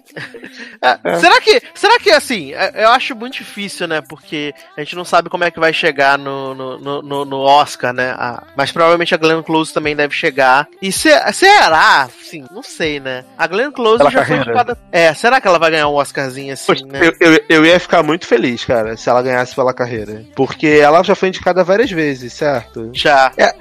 É, 0.83 0.99
é. 1.03 1.19
Será 1.19 1.41
que. 1.41 1.63
Será 1.75 1.99
que 1.99 2.11
assim, 2.11 2.53
é, 2.53 2.85
eu 2.85 2.89
acho 2.91 3.15
muito 3.15 3.39
difícil, 3.39 3.89
né? 3.89 4.01
Porque 4.01 4.55
a 4.77 4.81
gente 4.81 4.97
não 4.97 5.05
sabe 5.05 5.31
como 5.31 5.45
é 5.45 5.51
que 5.51 5.61
vai 5.61 5.73
chegar 5.73 6.19
no, 6.19 6.55
no, 6.55 7.03
no, 7.03 7.25
no 7.25 7.41
Oscar, 7.41 7.93
né? 7.93 8.15
Ah, 8.17 8.43
mas 8.57 8.71
provavelmente 8.71 9.15
a 9.15 9.19
Glenn 9.19 9.43
Close 9.43 9.73
também 9.73 9.97
deve 9.97 10.15
chegar. 10.15 10.69
E 10.83 10.93
se, 10.93 11.11
será? 11.33 12.09
Sim, 12.23 12.45
não 12.51 12.63
sei, 12.63 13.01
né? 13.01 13.25
A 13.39 13.47
Glenn 13.47 13.71
Close 13.71 13.99
Pela 13.99 14.11
já 14.11 14.21
carreira. 14.21 14.45
foi 14.45 14.53
indicada. 14.53 14.79
É, 14.93 15.15
será 15.15 15.41
que 15.41 15.49
ela 15.49 15.59
vai 15.59 15.71
ganhar 15.71 15.89
um 15.89 15.95
Oscarzinho 15.95 16.53
assim, 16.53 16.67
Poxa, 16.67 16.87
né? 16.87 17.01
Eu, 17.01 17.33
eu, 17.33 17.41
eu, 17.49 17.67
ia 17.67 17.81
ficar 17.81 18.03
muito 18.03 18.27
feliz, 18.27 18.65
cara, 18.65 18.97
se 18.97 19.09
ela 19.09 19.23
ganhasse 19.23 19.55
pela 19.55 19.73
carreira. 19.73 20.25
Porque 20.35 20.67
ela 20.67 21.03
já 21.03 21.15
foi 21.15 21.29
indicada 21.29 21.65
várias 21.65 21.91
vezes, 21.91 22.33
certo? 22.33 22.91
Já. 22.93 23.33
É, 23.37 23.55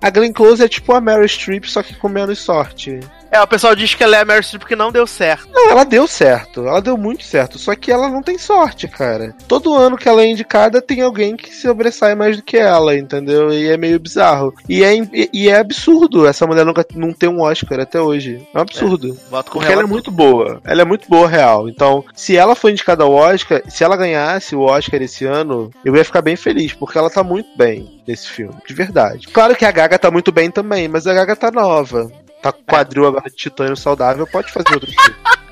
a 0.00 0.10
Glenn 0.10 0.32
Close 0.32 0.62
é 0.62 0.68
tipo 0.68 0.92
a 0.92 1.00
Mary 1.00 1.28
Streep, 1.28 1.64
só 1.64 1.82
que 1.82 1.94
com 1.94 2.08
menos 2.08 2.38
sorte. 2.38 3.00
É, 3.30 3.40
o 3.40 3.46
pessoal 3.46 3.74
diz 3.74 3.94
que 3.94 4.02
ela 4.02 4.16
é 4.16 4.20
a 4.20 4.24
Meryl 4.24 4.42
Streep 4.42 4.60
porque 4.60 4.76
não 4.76 4.90
deu 4.90 5.06
certo. 5.06 5.48
Não, 5.52 5.70
ela 5.70 5.84
deu 5.84 6.06
certo. 6.06 6.66
Ela 6.66 6.80
deu 6.80 6.96
muito 6.96 7.24
certo. 7.24 7.58
Só 7.58 7.74
que 7.74 7.92
ela 7.92 8.08
não 8.08 8.22
tem 8.22 8.38
sorte, 8.38 8.88
cara. 8.88 9.34
Todo 9.46 9.74
ano 9.74 9.96
que 9.96 10.08
ela 10.08 10.22
é 10.22 10.26
indicada, 10.26 10.80
tem 10.80 11.02
alguém 11.02 11.36
que 11.36 11.52
se 11.54 11.62
sobressai 11.62 12.14
mais 12.14 12.36
do 12.36 12.42
que 12.42 12.56
ela, 12.56 12.96
entendeu? 12.96 13.52
E 13.52 13.68
é 13.68 13.76
meio 13.76 13.98
bizarro. 14.00 14.54
E 14.68 14.82
é, 14.82 14.92
e 15.32 15.48
é 15.48 15.58
absurdo 15.58 16.26
essa 16.26 16.46
mulher 16.46 16.64
nunca 16.64 16.86
não 16.94 17.12
ter 17.12 17.28
um 17.28 17.40
Oscar 17.40 17.80
até 17.80 18.00
hoje. 18.00 18.46
É 18.54 18.58
um 18.58 18.62
absurdo. 18.62 19.16
É, 19.32 19.42
porque 19.42 19.72
ela 19.72 19.82
é 19.82 19.86
muito 19.86 20.10
boa. 20.10 20.60
Ela 20.64 20.82
é 20.82 20.84
muito 20.84 21.08
boa, 21.08 21.28
real. 21.28 21.68
Então, 21.68 22.04
se 22.14 22.36
ela 22.36 22.54
for 22.54 22.70
indicada 22.70 23.04
ao 23.04 23.12
Oscar, 23.12 23.62
se 23.68 23.84
ela 23.84 23.96
ganhasse 23.96 24.56
o 24.56 24.62
Oscar 24.62 25.02
esse 25.02 25.24
ano, 25.26 25.70
eu 25.84 25.94
ia 25.94 26.04
ficar 26.04 26.22
bem 26.22 26.36
feliz, 26.36 26.72
porque 26.72 26.96
ela 26.96 27.10
tá 27.10 27.22
muito 27.22 27.48
bem 27.56 28.00
nesse 28.06 28.28
filme, 28.28 28.54
de 28.66 28.74
verdade. 28.74 29.28
Claro 29.28 29.54
que 29.54 29.64
a 29.64 29.70
Gaga 29.70 29.98
tá 29.98 30.10
muito 30.10 30.32
bem 30.32 30.50
também, 30.50 30.88
mas 30.88 31.06
a 31.06 31.12
Gaga 31.12 31.36
tá 31.36 31.50
nova. 31.50 32.10
Quadril 32.52 33.06
agora 33.06 33.28
de 33.28 33.36
titânio 33.36 33.76
saudável, 33.76 34.26
pode 34.26 34.52
fazer 34.52 34.74
outro 34.74 34.90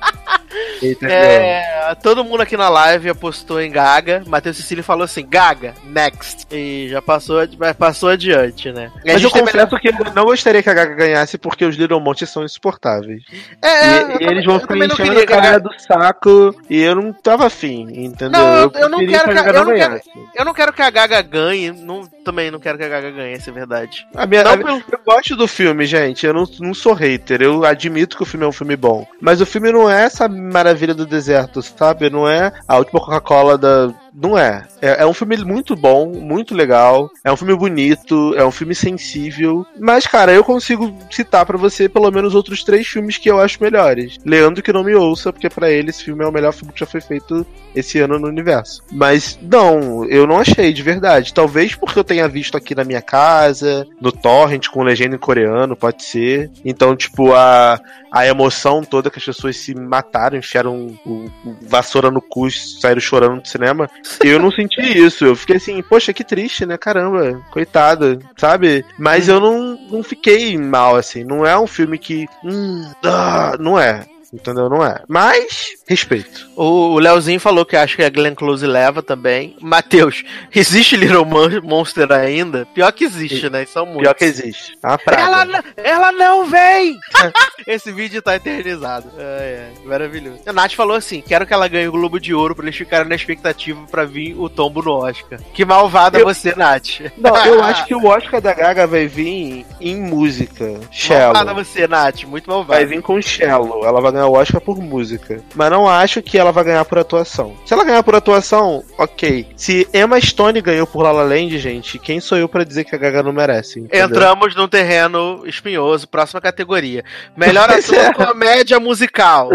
filme. 0.79 1.11
É, 1.11 1.95
todo 2.01 2.23
mundo 2.23 2.41
aqui 2.41 2.55
na 2.55 2.69
live 2.69 3.09
apostou 3.09 3.61
em 3.61 3.71
Gaga. 3.71 4.23
Matheus 4.25 4.57
Cecílio 4.57 4.83
falou 4.83 5.03
assim: 5.03 5.25
Gaga, 5.27 5.73
next. 5.83 6.45
E 6.51 6.87
já 6.89 7.01
passou, 7.01 7.39
passou 7.77 8.09
adiante, 8.09 8.71
né? 8.71 8.91
Mas 9.05 9.23
eu 9.23 9.31
confesso 9.31 9.77
que 9.79 9.89
eu 9.89 10.13
não 10.13 10.25
gostaria 10.25 10.63
que 10.63 10.69
a 10.69 10.73
Gaga 10.73 10.95
ganhasse 10.95 11.37
porque 11.37 11.65
os 11.65 11.75
Little 11.75 11.99
Monsters 11.99 12.31
são 12.31 12.43
insuportáveis. 12.43 13.23
É, 13.61 14.17
e, 14.19 14.23
e 14.23 14.27
eles 14.27 14.45
vão 14.45 14.59
ficar 14.59 14.77
enchendo 14.77 15.19
a 15.19 15.25
cara 15.25 15.59
do 15.59 15.69
saco 15.79 16.55
e 16.69 16.81
eu 16.81 16.95
não 16.95 17.13
tava 17.13 17.47
afim, 17.47 17.87
entendeu? 17.91 18.31
Não, 18.31 18.57
eu, 18.57 18.71
eu, 18.75 18.89
não 18.89 19.05
quero 19.05 19.31
que 19.31 19.37
a, 19.37 19.43
Gaga 19.43 19.59
eu, 19.59 19.65
não 19.65 19.75
quero, 19.75 20.01
eu 20.35 20.45
não 20.45 20.53
quero 20.53 20.73
que 20.73 20.81
a 20.81 20.89
Gaga 20.89 21.21
ganhe. 21.21 21.71
Não, 21.71 22.05
também 22.23 22.51
não 22.51 22.59
quero 22.59 22.77
que 22.77 22.83
a 22.83 22.89
Gaga 22.89 23.11
ganhe, 23.11 23.33
essa 23.33 23.49
é 23.49 23.53
verdade. 23.53 24.07
A 24.15 24.25
minha, 24.25 24.41
a, 24.41 24.57
pelo... 24.57 24.83
Eu 24.91 24.99
gosto 25.05 25.35
do 25.35 25.47
filme, 25.47 25.85
gente. 25.85 26.25
Eu 26.25 26.33
não, 26.33 26.45
não 26.59 26.73
sou 26.73 26.93
hater. 26.93 27.41
Eu 27.41 27.65
admito 27.65 28.17
que 28.17 28.23
o 28.23 28.25
filme 28.25 28.45
é 28.45 28.49
um 28.49 28.53
filme 28.53 28.75
bom. 28.75 29.07
Mas 29.21 29.41
o 29.41 29.45
filme 29.45 29.71
não 29.71 29.89
é 29.89 30.03
essa 30.03 30.27
maravilha 30.47 30.93
do 30.93 31.05
deserto, 31.05 31.61
sabe? 31.61 32.09
Não 32.09 32.27
é 32.27 32.51
a 32.67 32.77
última 32.77 32.99
Coca-Cola 32.99 33.57
da, 33.57 33.93
não 34.19 34.37
é. 34.37 34.65
é. 34.81 35.03
é. 35.03 35.05
um 35.05 35.13
filme 35.13 35.37
muito 35.37 35.75
bom, 35.75 36.07
muito 36.07 36.55
legal. 36.55 37.11
É 37.23 37.31
um 37.31 37.37
filme 37.37 37.55
bonito, 37.55 38.33
é 38.35 38.43
um 38.43 38.51
filme 38.51 38.73
sensível. 38.73 39.65
Mas, 39.79 40.07
cara, 40.07 40.33
eu 40.33 40.43
consigo 40.43 40.97
citar 41.11 41.45
para 41.45 41.57
você 41.57 41.87
pelo 41.87 42.09
menos 42.09 42.33
outros 42.33 42.63
três 42.63 42.87
filmes 42.87 43.17
que 43.17 43.29
eu 43.29 43.39
acho 43.39 43.61
melhores. 43.61 44.17
Leandro 44.25 44.63
que 44.63 44.73
não 44.73 44.83
me 44.83 44.95
ouça, 44.95 45.31
porque 45.31 45.49
para 45.49 45.69
ele 45.69 45.91
esse 45.91 46.03
filme 46.03 46.23
é 46.23 46.27
o 46.27 46.31
melhor 46.31 46.51
filme 46.51 46.73
que 46.73 46.79
já 46.79 46.85
foi 46.85 46.99
feito 46.99 47.45
esse 47.75 47.99
ano 47.99 48.17
no 48.17 48.27
universo. 48.27 48.81
Mas, 48.91 49.37
não, 49.41 50.03
eu 50.05 50.25
não 50.25 50.39
achei, 50.39 50.73
de 50.73 50.81
verdade. 50.81 51.33
Talvez 51.33 51.75
porque 51.75 51.99
eu 51.99 52.03
tenha 52.03 52.27
visto 52.27 52.57
aqui 52.57 52.73
na 52.73 52.83
minha 52.83 53.01
casa, 53.01 53.87
no 54.01 54.11
torrent, 54.11 54.67
com 54.69 54.81
legenda 54.81 55.15
em 55.15 55.19
coreano, 55.19 55.75
pode 55.75 56.03
ser. 56.03 56.49
Então, 56.65 56.95
tipo, 56.95 57.33
a, 57.33 57.79
a 58.11 58.25
emoção 58.25 58.83
toda 58.83 59.11
que 59.11 59.19
as 59.19 59.25
pessoas 59.25 59.57
se 59.57 59.75
mataram, 59.75 60.37
enfiaram 60.37 60.97
o, 61.05 61.25
o 61.45 61.55
vassoura 61.61 62.09
no 62.09 62.21
cu, 62.21 62.49
saíram 62.49 63.01
chorando 63.01 63.41
do 63.41 63.47
cinema. 63.47 63.89
Eu 64.23 64.39
não 64.39 64.51
senti 64.51 64.81
isso. 64.81 65.25
Eu 65.25 65.35
fiquei 65.35 65.57
assim, 65.57 65.81
poxa, 65.81 66.13
que 66.13 66.23
triste, 66.23 66.65
né? 66.65 66.77
Caramba, 66.77 67.41
coitada, 67.51 68.19
sabe? 68.35 68.85
Mas 68.97 69.27
eu 69.27 69.39
não, 69.39 69.77
não 69.89 70.03
fiquei 70.03 70.57
mal, 70.57 70.95
assim. 70.95 71.23
Não 71.23 71.45
é 71.45 71.57
um 71.59 71.67
filme 71.67 71.97
que. 71.97 72.25
Hum, 72.43 72.89
ah, 73.03 73.55
não 73.59 73.79
é. 73.79 74.05
Entendeu? 74.33 74.69
Não 74.69 74.83
é. 74.83 75.01
Mas, 75.07 75.75
respeito. 75.87 76.49
O 76.55 76.99
Leozinho 76.99 77.39
falou 77.39 77.65
que 77.65 77.75
acha 77.75 77.95
que 77.95 78.03
a 78.03 78.09
Glenn 78.09 78.35
Close 78.35 78.65
leva 78.65 79.01
também. 79.01 79.55
Matheus, 79.61 80.23
existe 80.53 80.95
Little 80.95 81.25
Monster 81.63 82.11
ainda? 82.11 82.67
Pior 82.73 82.91
que 82.91 83.05
existe, 83.05 83.49
né? 83.49 83.65
São 83.65 83.85
muitos. 83.85 84.03
Pior 84.03 84.13
que 84.13 84.25
existe. 84.25 84.77
É 84.83 85.19
ela, 85.19 85.63
ela 85.77 86.11
não 86.11 86.45
vem! 86.45 86.97
Esse 87.65 87.91
vídeo 87.91 88.21
tá 88.21 88.35
eternizado. 88.35 89.09
É, 89.17 89.47
é, 89.57 89.87
maravilhoso. 89.87 90.39
A 90.45 90.53
Nath 90.53 90.73
falou 90.73 90.95
assim: 90.95 91.21
quero 91.21 91.45
que 91.45 91.53
ela 91.53 91.67
ganhe 91.67 91.87
o 91.87 91.91
Globo 91.91 92.19
de 92.19 92.33
Ouro 92.33 92.55
pra 92.55 92.65
eles 92.65 92.75
ficarem 92.75 93.07
na 93.07 93.15
expectativa 93.15 93.79
pra 93.89 94.05
vir 94.05 94.35
o 94.37 94.49
tombo 94.49 94.81
no 94.81 94.91
Oscar. 94.91 95.39
Que 95.53 95.65
malvada 95.65 96.19
eu... 96.19 96.25
você, 96.25 96.53
Nath. 96.55 97.01
Não, 97.17 97.35
eu 97.45 97.61
acho 97.63 97.85
que 97.85 97.95
o 97.95 98.05
Oscar 98.05 98.41
da 98.41 98.53
Gaga 98.53 98.87
vai 98.87 99.07
vir 99.07 99.65
em 99.81 99.95
música. 99.97 100.79
Shallow. 100.91 101.33
Malvada 101.33 101.53
você, 101.53 101.87
Nath. 101.87 102.23
Muito 102.23 102.49
malvada. 102.49 102.79
Vai 102.79 102.85
vir 102.85 103.01
com 103.01 103.21
Shallow. 103.21 103.85
Ela 103.85 104.01
vai 104.01 104.11
ganhar 104.17 104.27
o 104.27 104.33
Oscar 104.33 104.59
por 104.59 104.77
música. 104.79 105.41
Mas 105.55 105.71
não 105.71 105.87
acho 105.87 106.21
que 106.21 106.37
ela 106.37 106.51
vai 106.51 106.63
ganhar 106.63 106.83
por 106.85 106.97
atuação. 106.97 107.55
Se 107.65 107.73
ela 107.73 107.83
ganhar 107.83 108.03
por 108.03 108.15
atuação, 108.15 108.83
ok. 108.97 109.47
Se 109.55 109.87
Emma 109.93 110.19
Stone 110.19 110.61
ganhou 110.61 110.87
por 110.87 111.03
La 111.03 111.11
La 111.11 111.23
Land, 111.23 111.57
gente, 111.59 111.99
quem 111.99 112.19
sou 112.19 112.37
eu 112.37 112.49
para 112.49 112.63
dizer 112.63 112.83
que 112.83 112.95
a 112.95 112.97
Gaga 112.97 113.23
não 113.23 113.31
merece? 113.31 113.79
Entendeu? 113.79 114.05
Entramos 114.05 114.55
num 114.55 114.67
terreno 114.67 115.43
espinhoso, 115.45 116.07
próxima 116.07 116.41
categoria. 116.41 117.03
Melhor 117.35 117.69
ator 117.71 117.95
é. 117.95 118.13
comédia 118.13 118.79
musical. 118.79 119.49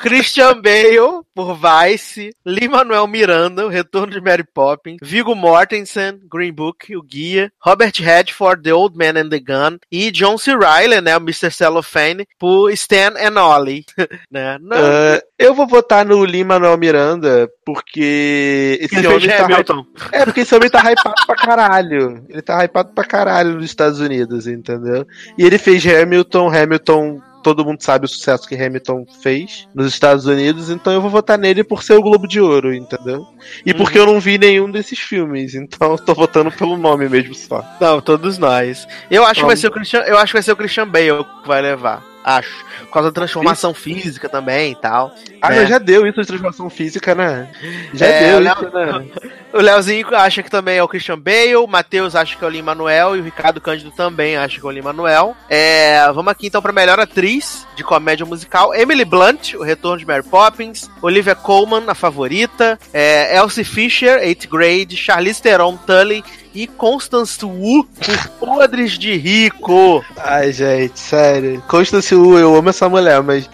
Christian 0.00 0.60
Bale, 0.60 1.22
por 1.34 1.56
Vice, 1.56 2.30
Lin-Manuel 2.44 3.06
Miranda, 3.06 3.66
O 3.66 3.68
Retorno 3.68 4.12
de 4.12 4.20
Mary 4.20 4.44
Poppins, 4.44 4.98
Viggo 5.02 5.34
Mortensen, 5.34 6.20
Green 6.30 6.52
Book, 6.52 6.96
O 6.96 7.02
Guia, 7.02 7.52
Robert 7.64 7.92
Redford, 7.98 8.62
The 8.62 8.72
Old 8.72 8.96
Man 8.96 9.20
and 9.20 9.28
the 9.28 9.40
Gun, 9.40 9.78
e 9.90 10.10
John 10.10 10.38
C. 10.38 10.56
Reilly, 10.56 11.00
né, 11.00 11.16
o 11.16 11.20
Mr. 11.20 11.50
Cellophane, 11.50 12.26
por 12.38 12.70
Stan 12.70 13.14
and 13.18 13.40
Ollie, 13.40 13.84
né? 14.30 14.56
Uh, 14.56 15.20
eu 15.38 15.54
vou 15.54 15.66
votar 15.66 16.04
no 16.04 16.24
Lin-Manuel 16.24 16.76
Miranda, 16.76 17.48
porque 17.64 18.78
esse 18.80 18.96
Ele 18.96 19.06
homem 19.06 19.28
tá 19.28 19.44
Hamilton. 19.44 19.86
É, 20.12 20.24
porque 20.24 20.40
esse 20.40 20.54
homem 20.54 20.70
tá 20.70 20.80
hypado 20.90 21.26
pra 21.26 21.36
caralho. 21.36 22.24
Ele 22.28 22.42
tá 22.42 22.64
hypado 22.64 22.92
pra 22.92 23.04
caralho 23.04 23.54
nos 23.54 23.64
Estados 23.64 24.00
Unidos, 24.00 24.46
entendeu? 24.46 25.06
E 25.36 25.44
ele 25.44 25.58
fez 25.58 25.86
Hamilton, 25.86 26.48
Hamilton 26.48 27.20
todo 27.42 27.64
mundo 27.64 27.82
sabe 27.82 28.04
o 28.04 28.08
sucesso 28.08 28.48
que 28.48 28.54
Hamilton 28.54 29.06
fez 29.22 29.68
nos 29.74 29.86
Estados 29.86 30.26
Unidos, 30.26 30.70
então 30.70 30.92
eu 30.92 31.00
vou 31.00 31.10
votar 31.10 31.38
nele 31.38 31.64
por 31.64 31.82
ser 31.82 31.94
o 31.94 32.02
Globo 32.02 32.26
de 32.26 32.40
Ouro, 32.40 32.74
entendeu? 32.74 33.26
E 33.64 33.72
uhum. 33.72 33.78
porque 33.78 33.98
eu 33.98 34.06
não 34.06 34.20
vi 34.20 34.38
nenhum 34.38 34.70
desses 34.70 34.98
filmes, 34.98 35.54
então 35.54 35.92
eu 35.92 35.98
tô 35.98 36.14
votando 36.14 36.50
pelo 36.50 36.76
nome 36.76 37.08
mesmo 37.08 37.34
só. 37.34 37.64
Não, 37.80 38.00
todos 38.00 38.38
nós. 38.38 38.86
Eu 39.10 39.24
acho, 39.24 39.40
que 39.40 39.46
vai 39.46 39.56
ser 39.56 39.68
o 39.68 39.70
Christian, 39.70 40.00
eu 40.00 40.18
acho 40.18 40.32
que 40.32 40.36
vai 40.36 40.42
ser 40.42 40.52
o 40.52 40.56
Christian 40.56 40.88
Bale 40.88 41.24
que 41.42 41.48
vai 41.48 41.62
levar. 41.62 42.02
Acho. 42.28 42.62
Por 42.80 42.92
causa 42.92 43.08
da 43.08 43.14
transformação 43.14 43.74
Sim. 43.74 43.80
física 43.80 44.28
também 44.28 44.72
e 44.72 44.76
tal. 44.76 45.14
Ah, 45.40 45.48
né? 45.48 45.64
já 45.64 45.78
deu 45.78 46.06
isso 46.06 46.20
de 46.20 46.26
transformação 46.26 46.68
física, 46.68 47.14
né? 47.14 47.48
Já 47.94 48.06
é, 48.06 48.30
deu 48.30 48.42
isso, 48.42 48.70
né? 48.70 49.06
O 49.50 49.62
Leozinho 49.62 50.14
acha 50.14 50.42
que 50.42 50.50
também 50.50 50.76
é 50.76 50.82
o 50.82 50.88
Christian 50.88 51.18
Bale, 51.18 51.56
o 51.56 51.66
Matheus 51.66 52.14
acha 52.14 52.36
que 52.36 52.44
é 52.44 52.46
o 52.46 52.50
Lin 52.50 52.60
Manuel 52.60 53.16
e 53.16 53.20
o 53.20 53.24
Ricardo 53.24 53.62
Cândido 53.62 53.90
também 53.90 54.36
acha 54.36 54.60
que 54.60 54.66
é 54.66 54.68
o 54.68 54.70
Lin 54.70 54.82
Manuel. 54.82 55.34
É, 55.48 56.06
vamos 56.12 56.30
aqui 56.30 56.48
então 56.48 56.60
para 56.60 56.70
melhor 56.70 57.00
atriz 57.00 57.66
de 57.74 57.82
comédia 57.82 58.26
musical: 58.26 58.74
Emily 58.74 59.06
Blunt, 59.06 59.54
O 59.54 59.62
Retorno 59.62 59.96
de 59.96 60.06
Mary 60.06 60.22
Poppins, 60.22 60.90
Olivia 61.00 61.34
Colman, 61.34 61.84
a 61.88 61.94
favorita, 61.94 62.78
é, 62.92 63.38
Elsie 63.38 63.64
Fisher, 63.64 64.20
8th 64.20 64.48
Grade, 64.50 64.96
Charlize 64.98 65.40
Theron, 65.40 65.78
Tully 65.78 66.22
e 66.54 66.66
Constance 66.66 67.44
Wu 67.44 67.84
por 67.84 68.28
Podres 68.48 68.98
de 68.98 69.16
Rico. 69.16 70.04
Ai, 70.16 70.52
gente, 70.52 70.98
sério. 70.98 71.62
Constance 71.68 72.14
Wu, 72.14 72.38
eu 72.38 72.56
amo 72.56 72.70
essa 72.70 72.88
mulher, 72.88 73.22
mas 73.22 73.48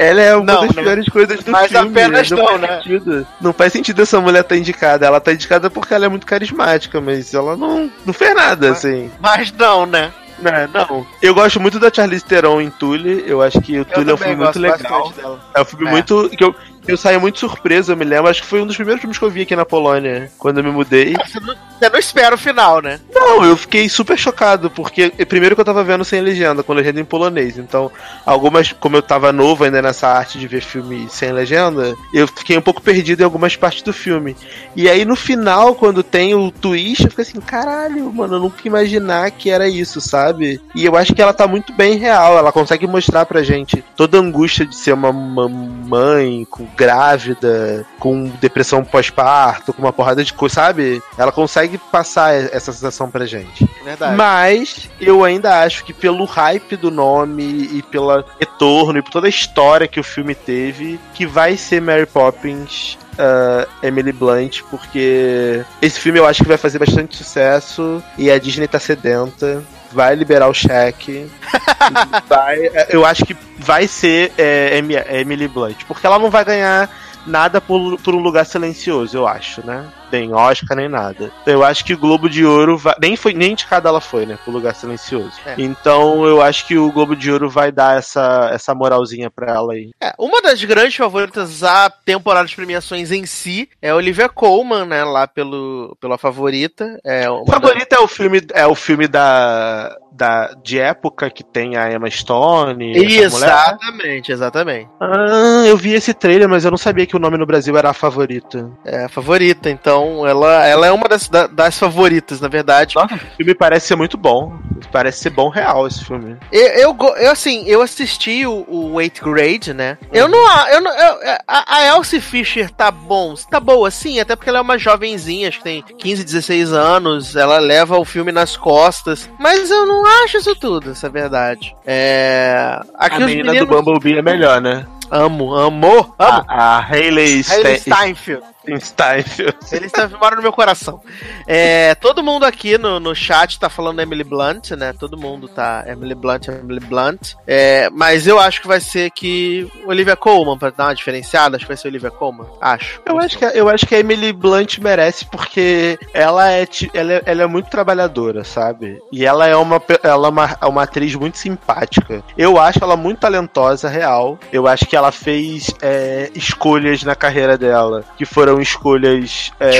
ela 0.00 0.20
é 0.20 0.34
uma 0.34 0.44
não, 0.44 0.66
das 0.66 0.72
piores 0.72 1.06
coisas 1.08 1.44
do 1.44 1.50
mas 1.50 1.70
filme. 1.70 1.90
Mas 1.90 2.04
apenas 2.04 2.30
não, 2.30 2.38
não 2.38 2.58
né? 2.58 2.76
Sentido. 2.76 3.26
Não 3.40 3.52
faz 3.52 3.72
sentido 3.72 4.00
essa 4.00 4.20
mulher 4.20 4.40
estar 4.40 4.54
tá 4.54 4.58
indicada. 4.58 5.06
Ela 5.06 5.20
tá 5.20 5.32
indicada 5.32 5.68
porque 5.68 5.92
ela 5.92 6.06
é 6.06 6.08
muito 6.08 6.26
carismática, 6.26 7.00
mas 7.00 7.34
ela 7.34 7.56
não, 7.56 7.90
não 8.06 8.12
fez 8.14 8.34
nada, 8.34 8.70
mas, 8.70 8.78
assim. 8.78 9.10
Mas 9.20 9.52
não, 9.52 9.84
né? 9.84 10.10
Não, 10.40 10.86
não. 10.88 11.06
Eu 11.20 11.34
gosto 11.34 11.60
muito 11.60 11.78
da 11.78 11.92
Charlize 11.92 12.24
Theron 12.24 12.62
em 12.62 12.70
Tully. 12.70 13.24
Eu 13.26 13.42
acho 13.42 13.60
que 13.60 13.78
o 13.78 13.84
Tully 13.84 14.10
é 14.10 14.14
um 14.14 14.16
filme 14.16 14.36
muito 14.36 14.58
legal. 14.58 15.12
É 15.54 15.60
um 15.60 15.64
filme 15.66 15.86
é. 15.86 15.90
muito. 15.90 16.30
Que 16.30 16.44
eu, 16.44 16.54
eu 16.86 16.96
saí 16.96 17.18
muito 17.18 17.38
surpreso, 17.38 17.92
eu 17.92 17.96
me 17.96 18.04
lembro. 18.04 18.30
Acho 18.30 18.42
que 18.42 18.48
foi 18.48 18.60
um 18.60 18.66
dos 18.66 18.76
primeiros 18.76 19.00
filmes 19.00 19.18
que 19.18 19.24
eu 19.24 19.30
vi 19.30 19.42
aqui 19.42 19.54
na 19.54 19.64
Polônia, 19.64 20.30
quando 20.38 20.58
eu 20.58 20.64
me 20.64 20.70
mudei. 20.70 21.14
Você 21.14 21.40
não, 21.40 21.54
você 21.78 21.88
não 21.88 21.98
espera 21.98 22.34
o 22.34 22.38
final, 22.38 22.80
né? 22.80 23.00
Não, 23.14 23.44
eu 23.44 23.56
fiquei 23.56 23.88
super 23.88 24.18
chocado, 24.18 24.70
porque 24.70 25.10
primeiro 25.26 25.54
que 25.54 25.60
eu 25.60 25.64
tava 25.64 25.84
vendo 25.84 26.04
sem 26.04 26.20
legenda, 26.20 26.62
com 26.62 26.72
legenda 26.72 27.00
em 27.00 27.04
polonês. 27.04 27.58
Então, 27.58 27.90
algumas, 28.24 28.72
como 28.72 28.96
eu 28.96 29.02
tava 29.02 29.32
novo 29.32 29.64
ainda 29.64 29.80
nessa 29.80 30.08
arte 30.08 30.38
de 30.38 30.46
ver 30.46 30.62
filme 30.62 31.06
sem 31.10 31.32
legenda, 31.32 31.94
eu 32.12 32.26
fiquei 32.26 32.56
um 32.56 32.62
pouco 32.62 32.82
perdido 32.82 33.20
em 33.20 33.24
algumas 33.24 33.56
partes 33.56 33.82
do 33.82 33.92
filme. 33.92 34.36
E 34.74 34.88
aí 34.88 35.04
no 35.04 35.16
final, 35.16 35.74
quando 35.74 36.02
tem 36.02 36.34
o 36.34 36.50
twist, 36.50 37.04
eu 37.04 37.10
fiquei 37.10 37.22
assim, 37.22 37.40
caralho, 37.40 38.12
mano, 38.12 38.36
eu 38.36 38.40
nunca 38.40 38.56
ia 38.64 38.68
imaginar 38.68 39.30
que 39.30 39.50
era 39.50 39.68
isso, 39.68 40.00
sabe? 40.00 40.60
E 40.74 40.84
eu 40.84 40.96
acho 40.96 41.14
que 41.14 41.22
ela 41.22 41.32
tá 41.32 41.46
muito 41.46 41.72
bem 41.72 41.98
real, 41.98 42.36
ela 42.36 42.52
consegue 42.52 42.86
mostrar 42.86 43.26
pra 43.26 43.42
gente 43.42 43.84
toda 43.96 44.18
a 44.18 44.20
angústia 44.20 44.66
de 44.66 44.74
ser 44.74 44.92
uma 44.92 45.12
mãe 45.12 46.46
com 46.50 46.66
grávida, 46.76 47.86
com 47.98 48.24
depressão 48.40 48.84
pós-parto, 48.84 49.72
com 49.72 49.82
uma 49.82 49.92
porrada 49.92 50.24
de 50.24 50.32
coisa, 50.32 50.54
sabe? 50.56 51.02
Ela 51.16 51.32
consegue 51.32 51.78
passar 51.78 52.34
essa 52.34 52.72
sensação 52.72 53.10
pra 53.10 53.26
gente. 53.26 53.68
Verdade. 53.84 54.16
Mas 54.16 54.90
eu 55.00 55.24
ainda 55.24 55.62
acho 55.62 55.84
que 55.84 55.92
pelo 55.92 56.24
hype 56.24 56.76
do 56.76 56.90
nome 56.90 57.42
e 57.72 57.82
pelo 57.82 58.24
retorno 58.38 58.98
e 58.98 59.02
por 59.02 59.10
toda 59.10 59.26
a 59.26 59.30
história 59.30 59.88
que 59.88 60.00
o 60.00 60.04
filme 60.04 60.34
teve, 60.34 60.98
que 61.14 61.26
vai 61.26 61.56
ser 61.56 61.80
Mary 61.80 62.06
Poppins 62.06 62.98
uh, 63.14 63.68
Emily 63.82 64.12
Blunt, 64.12 64.62
porque 64.70 65.64
esse 65.80 66.00
filme 66.00 66.18
eu 66.18 66.26
acho 66.26 66.42
que 66.42 66.48
vai 66.48 66.58
fazer 66.58 66.78
bastante 66.78 67.16
sucesso 67.16 68.02
e 68.16 68.30
a 68.30 68.38
Disney 68.38 68.66
tá 68.66 68.78
sedenta 68.78 69.62
vai 69.92 70.14
liberar 70.14 70.48
o 70.48 70.54
cheque. 70.54 71.30
vai, 72.28 72.70
eu 72.88 73.04
acho 73.04 73.24
que 73.24 73.36
vai 73.58 73.86
ser 73.86 74.32
é, 74.38 74.78
Emily 75.20 75.48
Blunt, 75.48 75.84
porque 75.86 76.06
ela 76.06 76.18
não 76.18 76.30
vai 76.30 76.44
ganhar 76.44 76.90
nada 77.26 77.60
por, 77.60 77.98
por 78.00 78.14
um 78.14 78.20
lugar 78.20 78.46
silencioso, 78.46 79.16
eu 79.16 79.26
acho, 79.26 79.64
né? 79.66 79.86
Nem 80.10 80.32
Oscar, 80.32 80.76
nem 80.76 80.88
nada. 80.88 81.30
Eu 81.46 81.64
acho 81.64 81.84
que 81.84 81.94
o 81.94 81.98
Globo 81.98 82.28
de 82.28 82.44
Ouro 82.44 82.76
vai, 82.76 82.94
nem 83.00 83.16
foi 83.16 83.32
nem 83.32 83.52
indicada 83.52 83.88
ela 83.88 84.00
foi, 84.00 84.26
né, 84.26 84.38
pro 84.42 84.52
lugar 84.52 84.74
silencioso. 84.74 85.32
É. 85.44 85.54
Então 85.58 86.24
eu 86.24 86.42
acho 86.42 86.66
que 86.66 86.76
o 86.76 86.90
Globo 86.92 87.16
de 87.16 87.30
Ouro 87.30 87.48
vai 87.48 87.70
dar 87.72 87.98
essa, 87.98 88.50
essa 88.52 88.74
moralzinha 88.74 89.30
pra 89.30 89.52
ela 89.52 89.72
aí. 89.72 89.90
É, 90.00 90.12
uma 90.18 90.40
das 90.42 90.62
grandes 90.64 90.96
favoritas 90.96 91.62
à 91.62 91.90
temporada 91.90 92.46
de 92.46 92.56
premiações 92.56 93.10
em 93.10 93.26
si 93.26 93.68
é 93.80 93.94
Olivia 93.94 94.28
Colman, 94.28 94.84
né, 94.84 95.04
lá 95.04 95.26
pelo 95.26 95.96
pela 96.00 96.18
favorita. 96.18 96.98
É 97.04 97.24
favorita 97.46 97.96
da... 97.96 98.02
é 98.02 98.04
o 98.04 98.08
filme 98.08 98.42
é 98.54 98.66
o 98.66 98.74
filme 98.74 99.06
da 99.06 99.96
da, 100.10 100.54
de 100.62 100.78
época 100.78 101.30
que 101.30 101.42
tem 101.42 101.76
a 101.76 101.92
Emma 101.92 102.10
Stone. 102.10 102.96
Exatamente, 102.96 104.32
exatamente. 104.32 104.88
Ah, 105.00 105.64
eu 105.66 105.76
vi 105.76 105.94
esse 105.94 106.12
trailer, 106.12 106.48
mas 106.48 106.64
eu 106.64 106.70
não 106.70 106.78
sabia 106.78 107.06
que 107.06 107.16
o 107.16 107.20
nome 107.20 107.38
no 107.38 107.46
Brasil 107.46 107.76
era 107.76 107.90
a 107.90 107.94
favorita. 107.94 108.70
É 108.84 109.04
a 109.04 109.08
favorita, 109.08 109.70
então 109.70 110.26
ela, 110.26 110.66
ela 110.66 110.86
é 110.86 110.92
uma 110.92 111.08
das, 111.08 111.28
das 111.28 111.78
favoritas, 111.78 112.40
na 112.40 112.48
verdade. 112.48 112.96
Nossa, 112.96 113.14
o 113.14 113.18
filme 113.18 113.54
parece 113.54 113.88
ser 113.88 113.96
muito 113.96 114.16
bom. 114.16 114.58
Parece 114.92 115.20
ser 115.20 115.30
bom 115.30 115.48
real 115.48 115.86
esse 115.86 116.04
filme. 116.04 116.36
Eu, 116.50 116.66
eu, 116.68 116.96
eu 117.16 117.30
assim, 117.30 117.64
eu 117.66 117.82
assisti 117.82 118.46
o, 118.46 118.64
o 118.68 119.00
Eighth 119.00 119.20
Grade, 119.22 119.72
né? 119.72 119.98
Uhum. 120.02 120.08
Eu 120.12 120.28
não. 120.28 120.68
Eu 120.68 120.80
não 120.80 120.90
eu, 120.90 121.18
a, 121.46 121.76
a 121.76 121.86
Elsie 121.86 122.20
Fisher 122.20 122.70
tá 122.70 122.90
bom. 122.90 123.34
Tá 123.50 123.60
boa, 123.60 123.90
sim, 123.90 124.18
até 124.18 124.34
porque 124.34 124.48
ela 124.48 124.58
é 124.58 124.62
uma 124.62 124.78
jovenzinha, 124.78 125.48
acho 125.48 125.58
que 125.58 125.64
tem 125.64 125.82
15, 125.82 126.24
16 126.24 126.72
anos. 126.72 127.36
Ela 127.36 127.58
leva 127.58 127.98
o 127.98 128.04
filme 128.04 128.32
nas 128.32 128.56
costas. 128.56 129.28
Mas 129.38 129.70
eu 129.70 129.86
não 129.86 129.99
acho 130.06 130.38
isso 130.38 130.54
tudo, 130.54 130.90
essa 130.90 131.06
é 131.06 131.10
verdade. 131.10 131.76
É. 131.86 132.80
Aqui 132.94 133.16
a 133.16 133.26
menina 133.26 133.52
meninos... 133.52 133.68
do 133.68 133.82
Bumblebee 133.82 134.18
é 134.18 134.22
melhor, 134.22 134.60
né? 134.60 134.86
Amo, 135.10 135.54
amo, 135.54 136.14
amo. 136.18 136.44
A, 136.48 136.76
a 136.76 136.78
Hayley, 136.78 137.42
Hayley 137.42 137.78
Steinfeld. 137.78 138.44
Steinfeld. 138.78 139.56
Eles 139.72 139.92
moram 140.20 140.36
no 140.36 140.42
meu 140.42 140.52
coração. 140.52 141.00
É, 141.46 141.94
todo 141.94 142.22
mundo 142.22 142.44
aqui 142.44 142.76
no, 142.76 143.00
no 143.00 143.14
chat 143.14 143.58
tá 143.58 143.68
falando 143.68 144.00
Emily 144.00 144.24
Blunt, 144.24 144.72
né? 144.72 144.92
Todo 144.92 145.18
mundo 145.18 145.48
tá 145.48 145.84
Emily 145.86 146.14
Blunt, 146.14 146.48
Emily 146.48 146.80
Blunt. 146.80 147.34
É, 147.46 147.88
mas 147.90 148.26
eu 148.26 148.38
acho 148.38 148.60
que 148.60 148.68
vai 148.68 148.80
ser 148.80 149.10
que 149.10 149.70
Olivia 149.86 150.16
Colman, 150.16 150.58
pra 150.58 150.70
dar 150.70 150.84
uma 150.86 150.94
diferenciada, 150.94 151.56
acho 151.56 151.64
que 151.64 151.70
vai 151.70 151.76
ser 151.76 151.88
Olivia 151.88 152.10
Colman. 152.10 152.46
Acho. 152.60 153.00
Eu 153.06 153.18
acho, 153.18 153.38
que, 153.38 153.44
eu 153.44 153.68
acho 153.68 153.86
que 153.86 153.94
a 153.94 154.00
Emily 154.00 154.32
Blunt 154.32 154.78
merece 154.78 155.24
porque 155.26 155.98
ela 156.12 156.50
é, 156.50 156.66
ela 156.92 157.12
é, 157.14 157.22
ela 157.24 157.42
é 157.42 157.46
muito 157.46 157.70
trabalhadora, 157.70 158.44
sabe? 158.44 159.00
E 159.12 159.24
ela 159.24 159.46
é 159.46 159.56
uma, 159.56 159.82
ela 160.02 160.28
é 160.28 160.30
uma, 160.30 160.58
uma 160.62 160.82
atriz 160.82 161.14
muito 161.14 161.38
simpática. 161.38 162.22
Eu 162.36 162.58
acho 162.58 162.82
ela 162.82 162.96
muito 162.96 163.20
talentosa, 163.20 163.88
real. 163.88 164.38
Eu 164.52 164.66
acho 164.66 164.86
que 164.86 164.96
ela 164.96 165.12
fez 165.12 165.74
é, 165.82 166.30
escolhas 166.34 167.02
na 167.02 167.14
carreira 167.14 167.56
dela 167.56 168.04
que 168.16 168.24
foram 168.24 168.49
foram 168.50 168.60
escolhas. 168.60 169.52
É, 169.60 169.70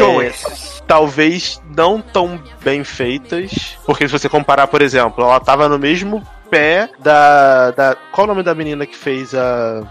talvez 0.86 1.60
não 1.76 2.00
tão 2.00 2.40
bem 2.62 2.84
feitas. 2.84 3.76
Porque 3.84 4.06
se 4.06 4.12
você 4.12 4.28
comparar, 4.28 4.66
por 4.68 4.80
exemplo, 4.80 5.24
ela 5.24 5.40
tava 5.40 5.68
no 5.68 5.78
mesmo 5.78 6.26
pé 6.48 6.88
da. 6.98 7.70
da 7.72 7.96
qual 8.12 8.26
o 8.26 8.28
nome 8.28 8.42
da 8.42 8.54
menina 8.54 8.86
que 8.86 8.96
fez 8.96 9.34
a. 9.34 9.82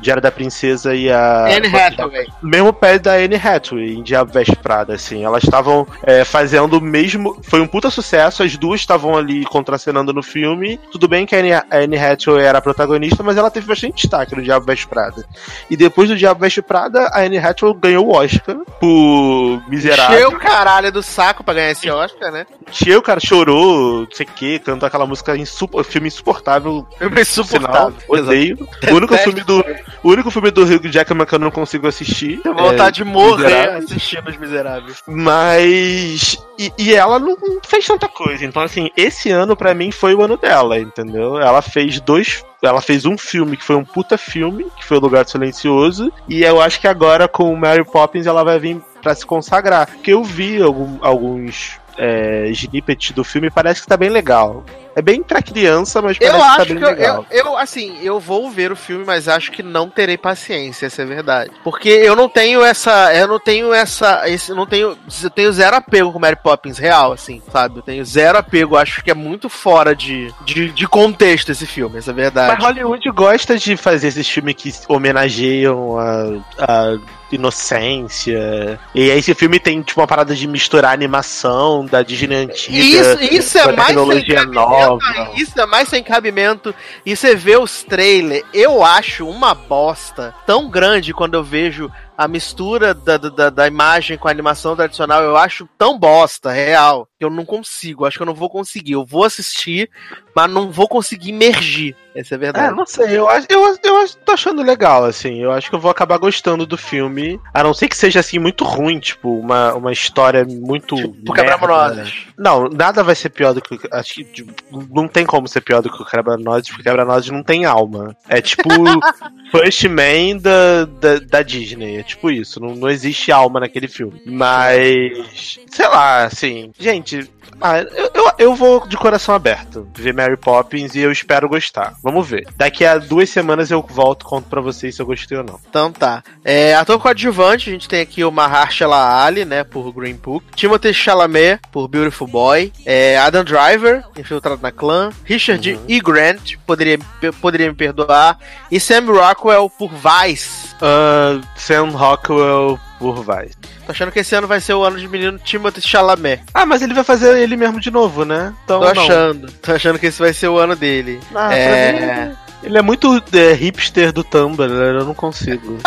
Diário 0.00 0.22
da 0.22 0.30
Princesa 0.30 0.94
e 0.94 1.10
a. 1.10 1.46
Anne 1.46 1.68
Hathaway. 1.74 2.26
Mesmo 2.42 2.72
pé 2.72 2.98
da 2.98 3.14
Anne 3.14 3.36
Hathaway 3.36 3.94
em 3.94 4.02
Diabo 4.02 4.32
Veste 4.32 4.56
Prada, 4.56 4.94
assim. 4.94 5.24
Elas 5.24 5.44
estavam 5.44 5.86
é, 6.02 6.24
fazendo 6.24 6.78
o 6.78 6.80
mesmo. 6.80 7.38
Foi 7.42 7.60
um 7.60 7.66
puta 7.66 7.90
sucesso, 7.90 8.42
as 8.42 8.56
duas 8.56 8.80
estavam 8.80 9.16
ali 9.16 9.44
contracenando 9.44 10.12
no 10.12 10.22
filme. 10.22 10.78
Tudo 10.90 11.08
bem 11.08 11.26
que 11.26 11.34
a 11.34 11.38
Anne, 11.38 11.52
a 11.52 11.64
Anne 11.72 11.98
Hathaway 11.98 12.44
era 12.44 12.58
a 12.58 12.62
protagonista, 12.62 13.22
mas 13.22 13.36
ela 13.36 13.50
teve 13.50 13.66
bastante 13.66 14.02
destaque 14.02 14.34
no 14.34 14.42
Diabo 14.42 14.66
Veste 14.66 14.86
Prada. 14.86 15.24
E 15.70 15.76
depois 15.76 16.08
do 16.08 16.16
Diabo 16.16 16.40
Veste 16.40 16.62
Prada, 16.62 17.08
a 17.12 17.20
Anne 17.22 17.38
Hathaway 17.38 17.74
ganhou 17.80 18.06
o 18.06 18.12
Oscar 18.12 18.56
por 18.80 19.62
Miserável. 19.68 20.16
Cheio 20.16 20.28
o 20.28 20.38
caralho 20.38 20.92
do 20.92 21.02
saco 21.02 21.42
pra 21.42 21.54
ganhar 21.54 21.70
esse 21.70 21.90
Oscar, 21.90 22.30
né? 22.30 22.46
Cheio, 22.70 22.98
o 22.98 23.02
cara 23.02 23.20
chorou, 23.20 24.00
não 24.00 24.08
sei 24.12 24.26
o 24.26 24.28
que, 24.28 24.58
cantou 24.58 24.86
aquela 24.86 25.06
música 25.06 25.36
insupo... 25.36 25.82
filme 25.82 26.08
insuportável. 26.08 26.86
Filme 26.98 27.20
insuportável. 27.20 27.94
Odeio. 28.08 28.68
O 28.90 28.94
único 28.94 29.16
filme 29.18 29.40
do 29.42 29.64
o 30.02 30.10
único 30.10 30.30
filme 30.30 30.50
do 30.50 30.62
Hugh 30.62 30.90
Jackman 30.90 31.26
que 31.26 31.34
eu 31.34 31.38
não 31.38 31.50
consigo 31.50 31.86
assistir. 31.86 32.40
Tenho 32.40 32.54
vontade 32.54 33.02
é 33.02 33.04
de 33.04 33.10
morrer 33.10 33.44
Miseráveis. 33.44 33.84
assistindo 33.84 34.30
Os 34.30 34.36
Miseráveis. 34.36 35.02
Mas. 35.06 36.38
E, 36.58 36.72
e, 36.78 36.94
ela 36.94 37.18
não 37.18 37.36
fez 37.66 37.86
tanta 37.86 38.08
coisa. 38.08 38.44
Então, 38.44 38.62
assim, 38.62 38.90
esse 38.96 39.30
ano 39.30 39.56
para 39.56 39.74
mim 39.74 39.90
foi 39.90 40.14
o 40.14 40.22
ano 40.22 40.36
dela, 40.36 40.78
entendeu? 40.78 41.38
Ela 41.38 41.60
fez 41.60 42.00
dois 42.00 42.44
ela 42.62 42.80
fez 42.80 43.04
um 43.04 43.16
filme 43.16 43.56
que 43.56 43.62
foi 43.62 43.76
um 43.76 43.84
puta 43.84 44.18
filme, 44.18 44.66
que 44.76 44.84
foi 44.84 44.96
O 44.96 45.00
Lugar 45.00 45.26
Silencioso, 45.26 46.10
e 46.28 46.42
eu 46.42 46.60
acho 46.60 46.80
que 46.80 46.88
agora 46.88 47.28
com 47.28 47.52
o 47.52 47.56
Mary 47.56 47.84
Poppins 47.84 48.26
ela 48.26 48.42
vai 48.42 48.58
vir 48.58 48.80
para 49.02 49.14
se 49.14 49.24
consagrar. 49.24 49.86
Porque 49.86 50.12
eu 50.12 50.24
vi 50.24 50.60
algum, 50.60 50.98
alguns 51.00 51.78
é, 51.98 52.48
snippet 52.50 53.12
do 53.12 53.24
filme 53.24 53.50
parece 53.50 53.80
que 53.80 53.86
tá 53.86 53.96
bem 53.96 54.10
legal. 54.10 54.64
É 54.94 55.02
bem 55.02 55.22
pra 55.22 55.42
criança, 55.42 56.00
mas 56.00 56.16
parece 56.16 56.34
eu 56.34 56.40
que 56.40 56.56
tá 56.56 56.64
bem 56.64 56.76
que 56.78 56.84
eu, 56.84 56.88
legal. 56.88 57.26
Eu, 57.30 57.44
eu, 57.44 57.58
assim, 57.58 57.98
eu 58.02 58.18
vou 58.18 58.50
ver 58.50 58.72
o 58.72 58.76
filme, 58.76 59.04
mas 59.04 59.28
acho 59.28 59.52
que 59.52 59.62
não 59.62 59.90
terei 59.90 60.16
paciência, 60.16 60.86
essa 60.86 61.02
é 61.02 61.04
verdade. 61.04 61.50
Porque 61.62 61.90
eu 61.90 62.16
não 62.16 62.30
tenho 62.30 62.64
essa. 62.64 63.14
Eu 63.14 63.28
não 63.28 63.38
tenho 63.38 63.74
essa. 63.74 64.26
Esse, 64.26 64.54
não 64.54 64.66
tenho. 64.66 64.96
Eu 65.22 65.30
tenho 65.30 65.52
zero 65.52 65.76
apego 65.76 66.10
com 66.12 66.18
Mary 66.18 66.36
Poppins 66.36 66.78
real, 66.78 67.12
assim, 67.12 67.42
sabe? 67.52 67.78
Eu 67.78 67.82
tenho 67.82 68.04
zero 68.06 68.38
apego. 68.38 68.74
Acho 68.74 69.04
que 69.04 69.10
é 69.10 69.14
muito 69.14 69.50
fora 69.50 69.94
de, 69.94 70.32
de, 70.46 70.70
de 70.70 70.88
contexto 70.88 71.52
esse 71.52 71.66
filme, 71.66 71.98
essa 71.98 72.12
é 72.12 72.14
verdade. 72.14 72.54
Mas 72.54 72.64
Hollywood 72.64 73.10
gosta 73.10 73.58
de 73.58 73.76
fazer 73.76 74.08
esses 74.08 74.26
filmes 74.26 74.54
que 74.56 74.72
homenageiam 74.88 75.98
a, 75.98 76.38
a 76.58 76.98
inocência. 77.32 78.78
E 78.94 79.10
aí 79.10 79.18
esse 79.18 79.34
filme 79.34 79.58
tem 79.58 79.82
tipo 79.82 80.00
uma 80.00 80.06
parada 80.06 80.34
de 80.34 80.46
misturar 80.46 80.92
animação 80.92 81.84
da 81.84 82.02
Disney 82.02 82.36
antiga. 82.36 82.78
Isso, 82.78 83.34
isso 83.34 83.58
é 83.58 83.72
mais 83.72 83.88
tecnologia 83.88 84.44
nova. 84.44 84.98
Isso 85.34 85.60
é 85.60 85.66
mais 85.66 85.88
sem 85.88 86.02
cabimento. 86.02 86.74
E 87.04 87.16
você 87.16 87.34
vê 87.34 87.56
os 87.56 87.82
trailers, 87.82 88.44
eu 88.52 88.84
acho 88.84 89.28
uma 89.28 89.54
bosta 89.54 90.34
tão 90.46 90.68
grande 90.70 91.12
quando 91.12 91.34
eu 91.34 91.42
vejo 91.42 91.90
a 92.16 92.26
mistura 92.26 92.94
da, 92.94 93.16
da, 93.16 93.50
da, 93.50 93.66
imagem 93.66 94.16
com 94.16 94.26
a 94.26 94.30
animação 94.30 94.74
tradicional 94.74 95.22
eu 95.22 95.36
acho 95.36 95.68
tão 95.76 95.98
bosta, 95.98 96.50
real, 96.50 97.06
que 97.18 97.24
eu 97.24 97.30
não 97.30 97.44
consigo. 97.44 98.04
Acho 98.04 98.18
que 98.18 98.22
eu 98.22 98.26
não 98.26 98.34
vou 98.34 98.48
conseguir. 98.48 98.92
Eu 98.92 99.04
vou 99.04 99.24
assistir, 99.24 99.90
mas 100.34 100.50
não 100.50 100.70
vou 100.70 100.88
conseguir 100.88 101.30
emergir. 101.30 101.96
Essa 102.14 102.34
é 102.34 102.36
a 102.36 102.38
verdade. 102.38 102.68
É, 102.68 102.70
não 102.74 102.86
sei. 102.86 103.18
Eu 103.18 103.28
acho, 103.28 103.46
eu, 103.50 103.76
eu 103.84 103.96
acho, 103.98 104.16
tô 104.18 104.32
achando 104.32 104.62
legal, 104.62 105.04
assim. 105.04 105.42
Eu 105.42 105.52
acho 105.52 105.68
que 105.68 105.74
eu 105.74 105.80
vou 105.80 105.90
acabar 105.90 106.16
gostando 106.16 106.64
do 106.64 106.78
filme. 106.78 107.38
A 107.52 107.62
não 107.62 107.74
ser 107.74 107.88
que 107.88 107.96
seja, 107.96 108.20
assim, 108.20 108.38
muito 108.38 108.64
ruim, 108.64 108.98
tipo, 108.98 109.38
uma, 109.38 109.74
uma 109.74 109.92
história 109.92 110.44
muito. 110.44 110.96
Tipo, 110.96 111.34
Quebra-Nozes. 111.34 112.26
Não, 112.38 112.68
nada 112.70 113.02
vai 113.02 113.14
ser 113.14 113.28
pior 113.28 113.52
do 113.52 113.60
que. 113.60 113.78
Acho 113.92 114.14
que 114.14 114.24
tipo, 114.24 114.52
não 114.90 115.06
tem 115.06 115.26
como 115.26 115.46
ser 115.46 115.60
pior 115.60 115.82
do 115.82 115.90
que 115.90 116.02
o 116.02 116.06
Quebra-Nozes, 116.06 116.70
porque 116.70 116.84
Quebra-Nozes 116.84 117.30
não 117.30 117.42
tem 117.42 117.66
alma. 117.66 118.16
É 118.28 118.40
tipo 118.40 118.68
First 119.52 119.84
Man 119.84 120.38
da, 120.40 120.84
da, 120.86 121.18
da 121.18 121.42
Disney 121.42 121.98
tipo 122.06 122.30
isso. 122.30 122.60
Não, 122.60 122.74
não 122.74 122.88
existe 122.88 123.30
alma 123.32 123.60
naquele 123.60 123.88
filme. 123.88 124.20
Mas. 124.24 125.58
Sei 125.70 125.88
lá, 125.88 126.24
assim. 126.24 126.72
Gente, 126.78 127.28
ah, 127.60 127.78
eu, 127.80 128.10
eu, 128.14 128.32
eu, 128.38 128.54
vou 128.54 128.86
de 128.86 128.96
coração 128.96 129.34
aberto 129.34 129.88
ver 129.94 130.12
Mary 130.12 130.36
Poppins 130.36 130.94
e 130.94 131.00
eu 131.00 131.10
espero 131.10 131.48
gostar. 131.48 131.94
Vamos 132.02 132.26
ver. 132.28 132.46
Daqui 132.56 132.84
a 132.84 132.98
duas 132.98 133.30
semanas 133.30 133.70
eu 133.70 133.82
volto 133.82 134.22
e 134.22 134.28
conto 134.28 134.48
pra 134.48 134.60
vocês 134.60 134.94
se 134.94 135.00
eu 135.00 135.06
gostei 135.06 135.38
ou 135.38 135.44
não. 135.44 135.58
Então 135.68 135.90
tá. 135.90 136.22
É, 136.44 136.74
ator 136.74 136.98
coadjuvante, 136.98 137.70
a 137.70 137.72
gente 137.72 137.88
tem 137.88 138.00
aqui 138.00 138.22
o 138.24 138.30
Mahershala 138.30 139.24
Ali, 139.24 139.44
né, 139.44 139.64
por 139.64 139.90
Green 139.92 140.16
Book. 140.16 140.44
Timothy 140.54 140.92
Chalamet, 140.92 141.60
por 141.72 141.88
Beautiful 141.88 142.28
Boy. 142.28 142.72
É, 142.84 143.16
Adam 143.18 143.44
Driver, 143.44 144.04
infiltrado 144.18 144.60
na 144.62 144.70
clã. 144.70 145.10
Richard 145.24 145.72
uhum. 145.72 145.84
E. 145.88 146.00
Grant, 146.00 146.56
poderia, 146.66 146.98
poderia 147.40 147.68
me 147.68 147.74
perdoar. 147.74 148.38
E 148.70 148.78
Sam 148.78 149.06
Rockwell, 149.06 149.70
por 149.70 149.90
Vice. 149.90 150.66
Uh, 150.76 151.42
Sam 151.56 151.90
Rockwell, 151.96 152.78
por 152.98 153.16
Vice. 153.16 153.56
Tô 153.84 153.92
achando 153.92 154.12
que 154.12 154.20
esse 154.20 154.34
ano 154.34 154.46
vai 154.46 154.60
ser 154.60 154.74
o 154.74 154.84
ano 154.84 154.98
de 154.98 155.08
menino 155.08 155.38
Timothy 155.38 155.80
Chalamet. 155.80 156.42
Ah, 156.52 156.66
mas 156.66 156.82
ele 156.82 156.94
vai 156.94 157.04
fazer 157.04 157.38
ele 157.38 157.56
mesmo 157.56 157.80
de 157.80 157.90
novo, 157.90 158.24
né? 158.24 158.54
Então, 158.64 158.80
Tô 158.80 158.86
achando. 158.86 159.46
Não. 159.46 159.54
Tô 159.62 159.72
achando 159.72 159.98
que 159.98 160.06
esse 160.06 160.18
vai 160.18 160.32
ser 160.32 160.48
o 160.48 160.58
ano 160.58 160.76
dele. 160.76 161.20
Ah, 161.34 161.54
é... 161.54 162.32
Ele 162.62 162.78
é 162.78 162.82
muito 162.82 163.22
é, 163.32 163.52
hipster 163.52 164.12
do 164.12 164.24
Tumblr, 164.24 164.68
eu 164.68 165.04
não 165.04 165.14
consigo. 165.14 165.78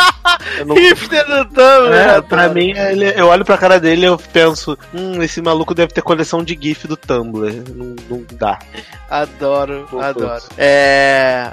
Eu 0.58 0.66
não... 0.66 0.76
hipster 0.76 1.26
do 1.26 1.46
Tumblr! 1.46 1.94
É, 1.94 2.22
pra 2.22 2.48
mim, 2.48 2.72
ele, 2.72 3.12
eu 3.20 3.28
olho 3.28 3.44
pra 3.44 3.58
cara 3.58 3.80
dele 3.80 4.04
e 4.04 4.06
eu 4.06 4.18
penso, 4.18 4.78
hum, 4.94 5.22
esse 5.22 5.42
maluco 5.42 5.74
deve 5.74 5.92
ter 5.92 6.02
coleção 6.02 6.42
de 6.42 6.58
GIF 6.60 6.88
do 6.88 6.96
Tumblr. 6.96 7.64
Não, 7.76 7.96
não 8.10 8.26
dá. 8.34 8.60
Adoro, 9.10 9.90
adoro. 10.00 10.44
É. 10.58 11.52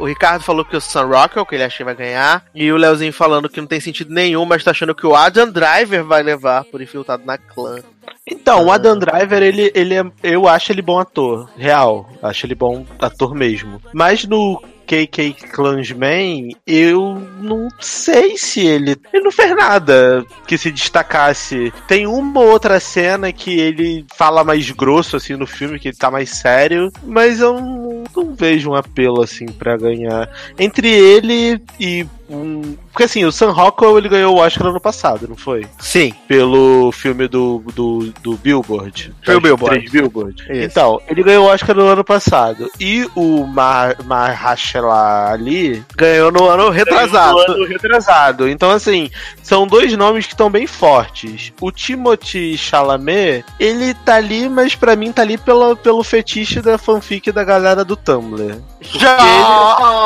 O, 0.00 0.06
Ricardo 0.06 0.42
falou 0.42 0.64
que 0.64 0.76
o 0.76 0.80
Sam 0.80 1.06
Rockwell, 1.06 1.46
que 1.46 1.54
ele 1.54 1.64
acha 1.64 1.76
que 1.76 1.84
vai 1.84 1.94
ganhar. 1.94 2.44
E 2.54 2.72
o 2.72 2.76
Leozinho 2.76 3.12
falando 3.12 3.48
que 3.48 3.60
não 3.60 3.68
tem 3.68 3.80
sentido 3.80 4.12
nenhum, 4.12 4.44
mas 4.44 4.64
tá 4.64 4.70
achando 4.70 4.94
que 4.94 5.06
o 5.06 5.14
Adam 5.14 5.50
Driver 5.50 6.04
vai 6.04 6.22
levar 6.22 6.64
por 6.64 6.80
infiltrado 6.80 7.24
na 7.24 7.36
clã. 7.36 7.80
Então, 8.26 8.66
o 8.66 8.72
Adam 8.72 8.98
Driver, 8.98 9.42
ele, 9.42 9.72
ele 9.74 9.94
é, 9.94 10.04
eu 10.22 10.48
acho 10.48 10.72
ele 10.72 10.82
bom 10.82 10.98
ator, 10.98 11.48
real. 11.56 12.08
Acho 12.22 12.46
ele 12.46 12.54
bom 12.54 12.86
ator 12.98 13.34
mesmo. 13.34 13.80
Mas 13.92 14.24
no 14.24 14.62
KK 14.90 15.34
Klansman, 15.52 16.48
eu 16.66 17.22
não 17.40 17.68
sei 17.78 18.36
se 18.36 18.66
ele. 18.66 18.96
Ele 19.12 19.22
não 19.22 19.30
fez 19.30 19.54
nada 19.54 20.24
que 20.48 20.58
se 20.58 20.72
destacasse. 20.72 21.72
Tem 21.86 22.08
uma 22.08 22.40
outra 22.40 22.80
cena 22.80 23.32
que 23.32 23.56
ele 23.56 24.04
fala 24.16 24.42
mais 24.42 24.68
grosso, 24.72 25.16
assim, 25.16 25.36
no 25.36 25.46
filme, 25.46 25.78
que 25.78 25.88
ele 25.88 25.96
tá 25.96 26.10
mais 26.10 26.30
sério, 26.30 26.92
mas 27.04 27.38
eu 27.38 27.54
não, 27.54 28.04
não 28.16 28.29
vejo 28.40 28.70
um 28.70 28.74
apelo, 28.74 29.22
assim, 29.22 29.46
para 29.46 29.76
ganhar. 29.76 30.28
Entre 30.58 30.88
ele 30.88 31.62
e 31.78 32.06
um. 32.30 32.76
Porque 32.90 33.04
assim, 33.04 33.24
o 33.24 33.32
Sam 33.32 33.50
Rockwell 33.50 33.98
ele 33.98 34.08
ganhou 34.08 34.36
o 34.36 34.38
Oscar 34.38 34.68
ano 34.68 34.80
passado, 34.80 35.26
não 35.28 35.36
foi? 35.36 35.66
Sim. 35.78 36.12
Pelo 36.28 36.90
filme 36.92 37.26
do, 37.28 37.62
do, 37.74 38.12
do 38.22 38.36
Billboard. 38.36 39.12
Foi 39.24 39.36
o 39.36 39.40
Billboard. 39.40 39.90
Billboard. 39.90 40.44
Então, 40.50 41.00
ele 41.08 41.22
ganhou 41.22 41.46
o 41.46 41.48
Oscar 41.48 41.76
no 41.76 41.86
ano 41.86 42.04
passado. 42.04 42.70
E 42.78 43.08
o 43.14 43.46
Mahershala 44.04 45.30
Ali 45.30 45.84
ganhou 45.96 46.30
no 46.30 46.48
ano 46.48 46.70
retrasado. 46.70 47.32
No 47.32 47.54
ano 47.54 47.66
retrasado. 47.66 48.48
Então, 48.48 48.70
assim, 48.70 49.10
são 49.42 49.66
dois 49.66 49.96
nomes 49.96 50.26
que 50.26 50.34
estão 50.34 50.50
bem 50.50 50.66
fortes. 50.66 51.52
O 51.60 51.70
Timothy 51.70 52.56
Chalamet, 52.56 53.44
ele 53.58 53.94
tá 53.94 54.16
ali, 54.16 54.48
mas 54.48 54.74
para 54.74 54.96
mim 54.96 55.12
tá 55.12 55.22
ali 55.22 55.38
pelo, 55.38 55.76
pelo 55.76 56.04
fetiche 56.04 56.60
da 56.60 56.76
fanfic 56.78 57.32
da 57.32 57.44
galera 57.44 57.84
do 57.84 57.96
Tumblr. 57.96 58.29
Já! 58.80 59.16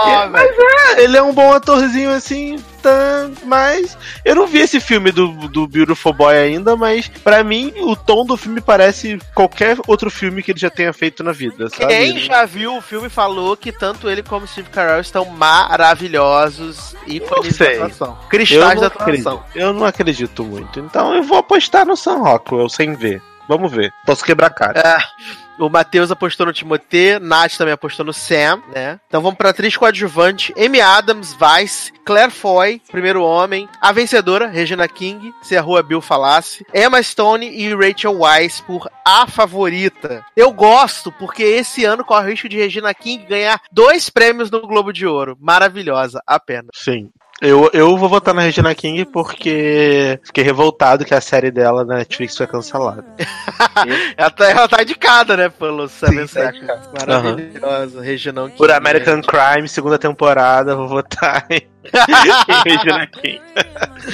Ele, 0.06 0.30
mas 0.30 0.50
é, 0.50 1.02
ele 1.02 1.16
é 1.16 1.22
um 1.22 1.32
bom 1.32 1.52
atorzinho 1.52 2.10
assim, 2.10 2.56
tá, 2.82 3.30
mas 3.44 3.96
eu 4.24 4.34
não 4.34 4.46
vi 4.46 4.58
esse 4.58 4.80
filme 4.80 5.10
do, 5.10 5.28
do 5.48 5.66
Beautiful 5.66 6.12
Boy 6.12 6.36
ainda, 6.36 6.76
mas 6.76 7.08
para 7.08 7.42
mim 7.42 7.72
o 7.78 7.96
tom 7.96 8.24
do 8.24 8.36
filme 8.36 8.60
parece 8.60 9.18
qualquer 9.34 9.76
outro 9.86 10.10
filme 10.10 10.42
que 10.42 10.52
ele 10.52 10.60
já 10.60 10.70
tenha 10.70 10.92
feito 10.92 11.22
na 11.22 11.32
vida, 11.32 11.68
sabe? 11.70 11.86
Quem 11.86 12.18
já 12.18 12.44
viu 12.44 12.76
o 12.76 12.82
filme 12.82 13.08
falou 13.08 13.56
que 13.56 13.72
tanto 13.72 14.08
ele 14.08 14.22
como 14.22 14.46
Steve 14.46 14.70
Carell 14.70 15.00
estão 15.00 15.24
maravilhosos 15.24 16.94
e 17.06 17.20
da 17.20 17.26
atuação. 17.26 18.18
Cristais 18.28 18.80
da 18.80 18.86
atuação. 18.86 19.42
Eu 19.54 19.72
não 19.72 19.84
acredito 19.84 20.44
muito, 20.44 20.80
então 20.80 21.14
eu 21.14 21.22
vou 21.22 21.38
apostar 21.38 21.86
no 21.86 21.96
Sam 21.96 22.18
Rockwell 22.18 22.68
sem 22.68 22.94
ver. 22.94 23.22
Vamos 23.48 23.70
ver. 23.70 23.92
Posso 24.06 24.24
quebrar 24.24 24.46
a 24.46 24.50
cara. 24.50 24.80
É. 24.80 25.43
O 25.58 25.68
Matheus 25.68 26.10
apostou 26.10 26.46
no 26.46 26.52
Timothée, 26.52 27.18
Nath 27.20 27.56
também 27.56 27.74
apostou 27.74 28.04
no 28.04 28.12
Sam, 28.12 28.62
né? 28.74 28.98
Então 29.06 29.22
vamos 29.22 29.38
pra 29.38 29.50
atriz 29.50 29.76
coadjuvante: 29.76 30.52
Amy 30.58 30.80
Adams, 30.80 31.34
Vice, 31.34 31.92
Claire 32.04 32.32
Foy, 32.32 32.80
Primeiro 32.90 33.22
Homem, 33.22 33.68
a 33.80 33.92
vencedora, 33.92 34.48
Regina 34.48 34.88
King, 34.88 35.32
se 35.42 35.56
a 35.56 35.62
rua 35.62 35.82
Bill 35.82 36.00
falasse, 36.00 36.66
Emma 36.74 37.02
Stone 37.02 37.46
e 37.46 37.72
Rachel 37.74 38.18
Weisz 38.18 38.60
por 38.60 38.90
A 39.04 39.26
Favorita. 39.26 40.24
Eu 40.36 40.52
gosto 40.52 41.12
porque 41.12 41.42
esse 41.42 41.84
ano 41.84 42.04
corre 42.04 42.26
o 42.26 42.30
risco 42.30 42.48
de 42.48 42.56
Regina 42.56 42.92
King 42.92 43.24
ganhar 43.26 43.60
dois 43.70 44.10
prêmios 44.10 44.50
no 44.50 44.66
Globo 44.66 44.92
de 44.92 45.06
Ouro. 45.06 45.36
Maravilhosa, 45.40 46.20
apenas. 46.26 46.70
Sim. 46.74 47.10
Eu, 47.40 47.68
eu 47.72 47.96
vou 47.96 48.08
votar 48.08 48.32
na 48.32 48.42
Regina 48.42 48.74
King 48.74 49.04
porque 49.04 50.20
fiquei 50.22 50.44
revoltado 50.44 51.04
que 51.04 51.14
a 51.14 51.20
série 51.20 51.50
dela 51.50 51.84
na 51.84 51.96
Netflix 51.96 52.36
foi 52.36 52.46
cancelada. 52.46 53.04
ela, 54.16 54.30
tá, 54.30 54.50
ela 54.50 54.68
tá 54.68 54.82
indicada, 54.82 55.36
né, 55.36 55.48
pelo 55.48 55.88
Seven 55.88 56.26
tá 56.26 56.52
Seconds. 56.52 56.88
Maravilhosa, 56.98 57.98
uhum. 57.98 58.04
Regina 58.04 58.42
King. 58.44 58.56
Por 58.56 58.70
American 58.70 59.20
Crime, 59.20 59.68
segunda 59.68 59.98
temporada, 59.98 60.76
vou 60.76 60.88
votar 60.88 61.44
em 61.50 61.66
Regina 62.64 63.06
King. 63.08 63.40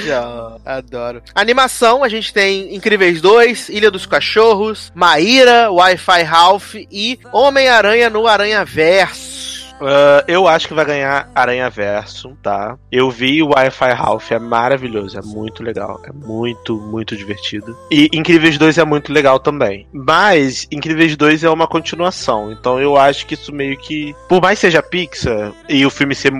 Já, 0.06 0.56
adoro. 0.64 1.22
Animação, 1.34 2.02
a 2.02 2.08
gente 2.08 2.32
tem 2.32 2.74
Incríveis 2.74 3.20
2, 3.20 3.68
Ilha 3.68 3.90
dos 3.90 4.06
Cachorros, 4.06 4.90
Maíra, 4.94 5.70
Wi-Fi 5.70 6.22
Ralph 6.22 6.74
e 6.74 7.20
Homem-Aranha 7.32 8.08
no 8.08 8.26
Aranha 8.26 8.64
Verso. 8.64 9.29
Uh, 9.80 10.22
eu 10.28 10.46
acho 10.46 10.68
que 10.68 10.74
vai 10.74 10.84
ganhar 10.84 11.30
Aranha 11.34 11.70
Verso, 11.70 12.36
tá? 12.42 12.76
Eu 12.92 13.10
vi 13.10 13.42
o 13.42 13.48
Wi-Fi 13.48 13.92
Ralph, 13.92 14.30
é 14.30 14.38
maravilhoso, 14.38 15.18
é 15.18 15.22
muito 15.22 15.62
legal, 15.62 16.00
é 16.04 16.12
muito, 16.12 16.76
muito 16.76 17.16
divertido. 17.16 17.76
E 17.90 18.08
Incríveis 18.12 18.58
2 18.58 18.78
é 18.78 18.84
muito 18.84 19.12
legal 19.12 19.38
também. 19.38 19.88
Mas 19.92 20.66
Incríveis 20.70 21.16
2 21.16 21.44
é 21.44 21.50
uma 21.50 21.66
continuação, 21.66 22.52
então 22.52 22.78
eu 22.80 22.96
acho 22.96 23.26
que 23.26 23.34
isso 23.34 23.52
meio 23.52 23.76
que. 23.78 24.14
Por 24.28 24.42
mais 24.42 24.58
seja 24.58 24.82
Pixar 24.82 25.52
e 25.68 25.84
o 25.86 25.90
filme 25.90 26.14
ser 26.14 26.32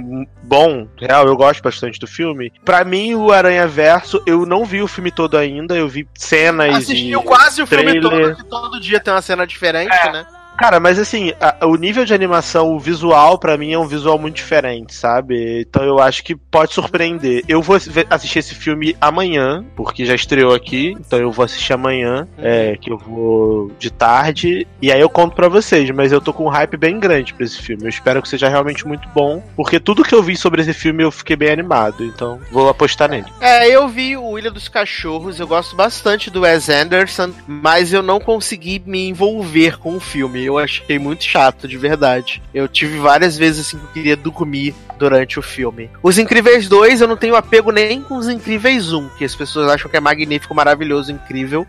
bom, 0.42 0.86
real, 0.98 1.26
eu 1.26 1.36
gosto 1.36 1.62
bastante 1.62 1.98
do 1.98 2.06
filme. 2.06 2.52
Para 2.64 2.84
mim, 2.84 3.14
o 3.14 3.32
Aranha 3.32 3.66
Verso, 3.66 4.22
eu 4.26 4.44
não 4.44 4.64
vi 4.64 4.82
o 4.82 4.88
filme 4.88 5.10
todo 5.10 5.36
ainda, 5.36 5.76
eu 5.76 5.88
vi 5.88 6.06
cenas. 6.14 6.76
Assistiu 6.76 7.22
quase 7.22 7.62
o 7.62 7.66
filme 7.66 8.00
todo, 8.00 8.36
que 8.36 8.44
todo 8.44 8.80
dia 8.80 9.00
tem 9.00 9.14
uma 9.14 9.22
cena 9.22 9.46
diferente, 9.46 9.94
é. 9.94 10.12
né? 10.12 10.26
Cara, 10.60 10.78
mas 10.78 10.98
assim, 10.98 11.32
a, 11.40 11.66
o 11.66 11.74
nível 11.74 12.04
de 12.04 12.12
animação, 12.12 12.74
o 12.74 12.78
visual, 12.78 13.38
para 13.38 13.56
mim, 13.56 13.72
é 13.72 13.78
um 13.78 13.86
visual 13.86 14.18
muito 14.18 14.36
diferente, 14.36 14.94
sabe? 14.94 15.62
Então 15.62 15.82
eu 15.82 15.98
acho 15.98 16.22
que 16.22 16.36
pode 16.36 16.74
surpreender. 16.74 17.42
Eu 17.48 17.62
vou 17.62 17.76
assistir 18.10 18.38
esse 18.40 18.54
filme 18.54 18.94
amanhã, 19.00 19.64
porque 19.74 20.04
já 20.04 20.14
estreou 20.14 20.54
aqui, 20.54 20.94
então 21.00 21.18
eu 21.18 21.32
vou 21.32 21.46
assistir 21.46 21.72
amanhã, 21.72 22.28
uhum. 22.36 22.44
é, 22.44 22.76
que 22.76 22.92
eu 22.92 22.98
vou 22.98 23.72
de 23.78 23.90
tarde, 23.90 24.66
e 24.82 24.92
aí 24.92 25.00
eu 25.00 25.08
conto 25.08 25.34
para 25.34 25.48
vocês, 25.48 25.90
mas 25.92 26.12
eu 26.12 26.20
tô 26.20 26.30
com 26.30 26.44
um 26.44 26.50
hype 26.50 26.76
bem 26.76 27.00
grande 27.00 27.32
pra 27.32 27.46
esse 27.46 27.56
filme. 27.56 27.84
Eu 27.84 27.88
espero 27.88 28.20
que 28.20 28.28
seja 28.28 28.46
realmente 28.46 28.86
muito 28.86 29.08
bom, 29.14 29.42
porque 29.56 29.80
tudo 29.80 30.04
que 30.04 30.14
eu 30.14 30.22
vi 30.22 30.36
sobre 30.36 30.60
esse 30.60 30.74
filme 30.74 31.02
eu 31.02 31.10
fiquei 31.10 31.36
bem 31.36 31.52
animado, 31.52 32.04
então 32.04 32.38
vou 32.52 32.68
apostar 32.68 33.08
nele. 33.08 33.32
É, 33.40 33.66
eu 33.66 33.88
vi 33.88 34.14
o 34.14 34.38
Ilha 34.38 34.50
dos 34.50 34.68
Cachorros, 34.68 35.40
eu 35.40 35.46
gosto 35.46 35.74
bastante 35.74 36.28
do 36.28 36.42
Wes 36.42 36.68
Anderson, 36.68 37.30
mas 37.46 37.94
eu 37.94 38.02
não 38.02 38.20
consegui 38.20 38.82
me 38.84 39.08
envolver 39.08 39.78
com 39.78 39.96
o 39.96 40.00
filme 40.00 40.49
eu 40.50 40.58
achei 40.58 40.98
muito 40.98 41.24
chato, 41.24 41.66
de 41.66 41.76
verdade. 41.76 42.42
Eu 42.52 42.68
tive 42.68 42.98
várias 42.98 43.36
vezes 43.36 43.66
assim 43.66 43.78
que 43.78 43.84
eu 43.84 43.92
queria 43.92 44.16
dormir 44.16 44.74
durante 44.98 45.38
o 45.38 45.42
filme. 45.42 45.90
Os 46.02 46.18
Incríveis 46.18 46.68
2, 46.68 47.00
eu 47.00 47.08
não 47.08 47.16
tenho 47.16 47.36
apego 47.36 47.70
nem 47.70 48.02
com 48.02 48.16
os 48.16 48.28
Incríveis 48.28 48.92
1, 48.92 49.08
que 49.10 49.24
as 49.24 49.34
pessoas 49.34 49.70
acham 49.70 49.90
que 49.90 49.96
é 49.96 50.00
magnífico, 50.00 50.54
maravilhoso, 50.54 51.10
incrível. 51.10 51.66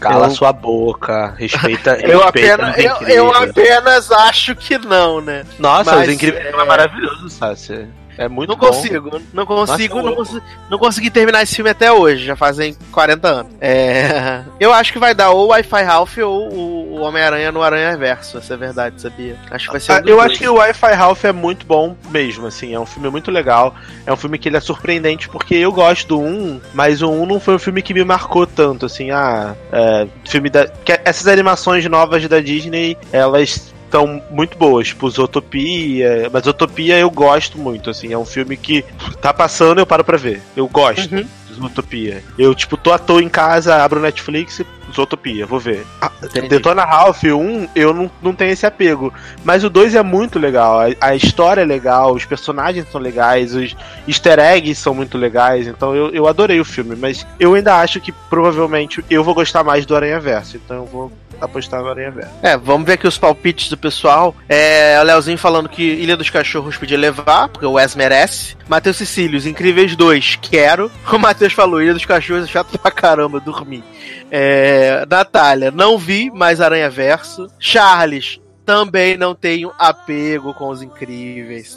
Cala 0.00 0.26
eu... 0.26 0.30
sua 0.30 0.52
boca, 0.52 1.34
respeita. 1.38 1.98
eu, 2.06 2.22
apenas, 2.22 2.76
eu, 2.78 3.08
eu, 3.08 3.30
apenas 3.34 4.10
acho 4.10 4.54
que 4.54 4.78
não, 4.78 5.20
né? 5.20 5.44
Nossa, 5.58 5.96
Mas, 5.96 6.08
os 6.08 6.14
Incríveis 6.14 6.44
é, 6.44 6.50
é 6.50 6.64
maravilhoso, 6.64 7.28
Sácia. 7.30 7.88
É 8.16 8.28
muito 8.28 8.50
não 8.50 8.56
bom. 8.56 8.68
Consigo, 8.68 9.20
não 9.32 9.46
consigo, 9.46 9.96
Nossa, 9.96 10.08
não 10.08 10.16
consigo, 10.16 10.42
não 10.70 10.78
consegui 10.78 11.10
terminar 11.10 11.42
esse 11.42 11.56
filme 11.56 11.70
até 11.70 11.90
hoje, 11.92 12.24
já 12.24 12.36
fazem 12.36 12.76
40 12.92 13.28
anos. 13.28 13.52
É, 13.60 14.42
eu 14.60 14.72
acho 14.72 14.92
que 14.92 14.98
vai 14.98 15.14
dar 15.14 15.30
ou 15.30 15.46
o 15.46 15.48
Wi-Fi 15.48 15.82
Ralph 15.82 16.18
ou 16.18 16.52
o 16.52 17.00
Homem-Aranha 17.00 17.50
no 17.50 17.62
Aranha 17.62 17.96
Verso, 17.96 18.38
essa 18.38 18.54
é 18.54 18.56
verdade, 18.56 19.00
sabia? 19.00 19.36
Acho 19.50 19.66
que 19.66 19.72
vai 19.72 19.80
ser 19.80 19.92
um 19.92 19.94
ah, 19.96 19.98
Eu 19.98 20.16
dois. 20.16 20.30
acho 20.30 20.38
que 20.38 20.48
o 20.48 20.54
Wi-Fi 20.54 20.92
Ralph 20.92 21.24
é 21.24 21.32
muito 21.32 21.66
bom 21.66 21.96
mesmo, 22.10 22.46
assim, 22.46 22.74
é 22.74 22.80
um 22.80 22.86
filme 22.86 23.10
muito 23.10 23.30
legal, 23.30 23.74
é 24.06 24.12
um 24.12 24.16
filme 24.16 24.38
que 24.38 24.48
ele 24.48 24.56
é 24.56 24.60
surpreendente 24.60 25.28
porque 25.28 25.54
eu 25.54 25.72
gosto 25.72 26.08
do 26.08 26.20
1, 26.20 26.60
mas 26.72 27.02
o 27.02 27.10
1 27.10 27.26
não 27.26 27.40
foi 27.40 27.54
um 27.56 27.58
filme 27.58 27.82
que 27.82 27.92
me 27.92 28.04
marcou 28.04 28.46
tanto, 28.46 28.86
assim, 28.86 29.10
ah, 29.10 29.54
é, 29.72 30.06
filme 30.24 30.48
da... 30.48 30.66
Que 30.66 31.00
essas 31.04 31.26
animações 31.26 31.84
novas 31.86 32.26
da 32.28 32.40
Disney, 32.40 32.96
elas 33.12 33.73
estão 33.84 34.22
muito 34.30 34.56
boas, 34.58 34.88
tipo 34.88 35.08
Zootopia, 35.08 36.28
mas 36.32 36.44
Zootopia 36.44 36.98
eu 36.98 37.10
gosto 37.10 37.58
muito, 37.58 37.90
assim, 37.90 38.12
é 38.12 38.18
um 38.18 38.24
filme 38.24 38.56
que 38.56 38.84
tá 39.20 39.32
passando 39.32 39.78
eu 39.78 39.86
paro 39.86 40.04
pra 40.04 40.16
ver. 40.16 40.42
Eu 40.56 40.68
gosto. 40.68 41.14
Uhum. 41.14 41.26
Zootopia. 41.54 42.22
Eu, 42.36 42.54
tipo, 42.54 42.76
tô 42.76 42.92
à 42.92 42.98
toa 42.98 43.22
em 43.22 43.28
casa, 43.28 43.76
abro 43.76 44.00
o 44.00 44.02
Netflix 44.02 44.60
e 44.60 44.66
Zootopia, 44.92 45.46
vou 45.46 45.58
ver. 45.58 45.84
Ah, 46.00 46.10
Detona 46.48 46.84
Ralph 46.84 47.24
1, 47.24 47.68
eu 47.74 47.92
não, 47.92 48.10
não 48.22 48.34
tenho 48.34 48.52
esse 48.52 48.66
apego. 48.66 49.12
Mas 49.44 49.64
o 49.64 49.70
2 49.70 49.94
é 49.94 50.02
muito 50.02 50.38
legal. 50.38 50.80
A, 50.80 50.86
a, 51.00 51.16
história 51.16 51.62
é 51.62 51.64
legal, 51.64 52.14
os 52.14 52.24
personagens 52.24 52.86
são 52.90 53.00
legais, 53.00 53.54
os 53.54 53.76
easter 54.06 54.38
eggs 54.38 54.80
são 54.80 54.94
muito 54.94 55.18
legais. 55.18 55.66
Então 55.66 55.94
eu, 55.94 56.10
eu 56.10 56.26
adorei 56.26 56.60
o 56.60 56.64
filme. 56.64 56.96
Mas 56.96 57.26
eu 57.38 57.54
ainda 57.54 57.76
acho 57.76 58.00
que 58.00 58.12
provavelmente 58.12 59.04
eu 59.10 59.24
vou 59.24 59.34
gostar 59.34 59.64
mais 59.64 59.86
do 59.86 59.96
Aranha 59.96 60.20
Verso. 60.20 60.56
Então 60.56 60.78
eu 60.78 60.86
vou 60.86 61.12
apostar 61.40 61.82
no 61.82 61.88
Aranha 61.88 62.10
Verso. 62.10 62.32
É, 62.42 62.56
vamos 62.56 62.86
ver 62.86 62.94
aqui 62.94 63.06
os 63.06 63.18
palpites 63.18 63.68
do 63.68 63.76
pessoal. 63.76 64.34
É, 64.48 64.98
o 65.00 65.04
Leozinho 65.04 65.38
falando 65.38 65.68
que 65.68 65.82
Ilha 65.82 66.16
dos 66.16 66.30
Cachorros 66.30 66.76
podia 66.76 66.98
levar, 66.98 67.48
porque 67.48 67.66
o 67.66 67.72
Wes 67.72 67.94
merece. 67.94 68.56
Matheus 68.68 68.96
Cecílios, 68.96 69.46
Incríveis 69.46 69.94
2, 69.96 70.38
quero. 70.40 70.90
O 71.14 71.18
Matheus 71.18 71.52
falou, 71.52 71.80
Ilha 71.80 71.94
dos 71.94 72.04
Cachorros 72.04 72.44
é 72.44 72.48
chato 72.48 72.76
pra 72.76 72.90
caramba, 72.90 73.38
dormir. 73.38 73.84
É, 74.30 75.06
Natália, 75.08 75.70
não 75.70 75.96
vi 75.96 76.30
mais 76.30 76.60
Aranha 76.60 76.90
Verso. 76.90 77.46
Charles, 77.58 78.40
também 78.64 79.16
não 79.16 79.34
tenho 79.34 79.72
apego 79.78 80.54
com 80.54 80.68
os 80.68 80.82
incríveis. 80.82 81.76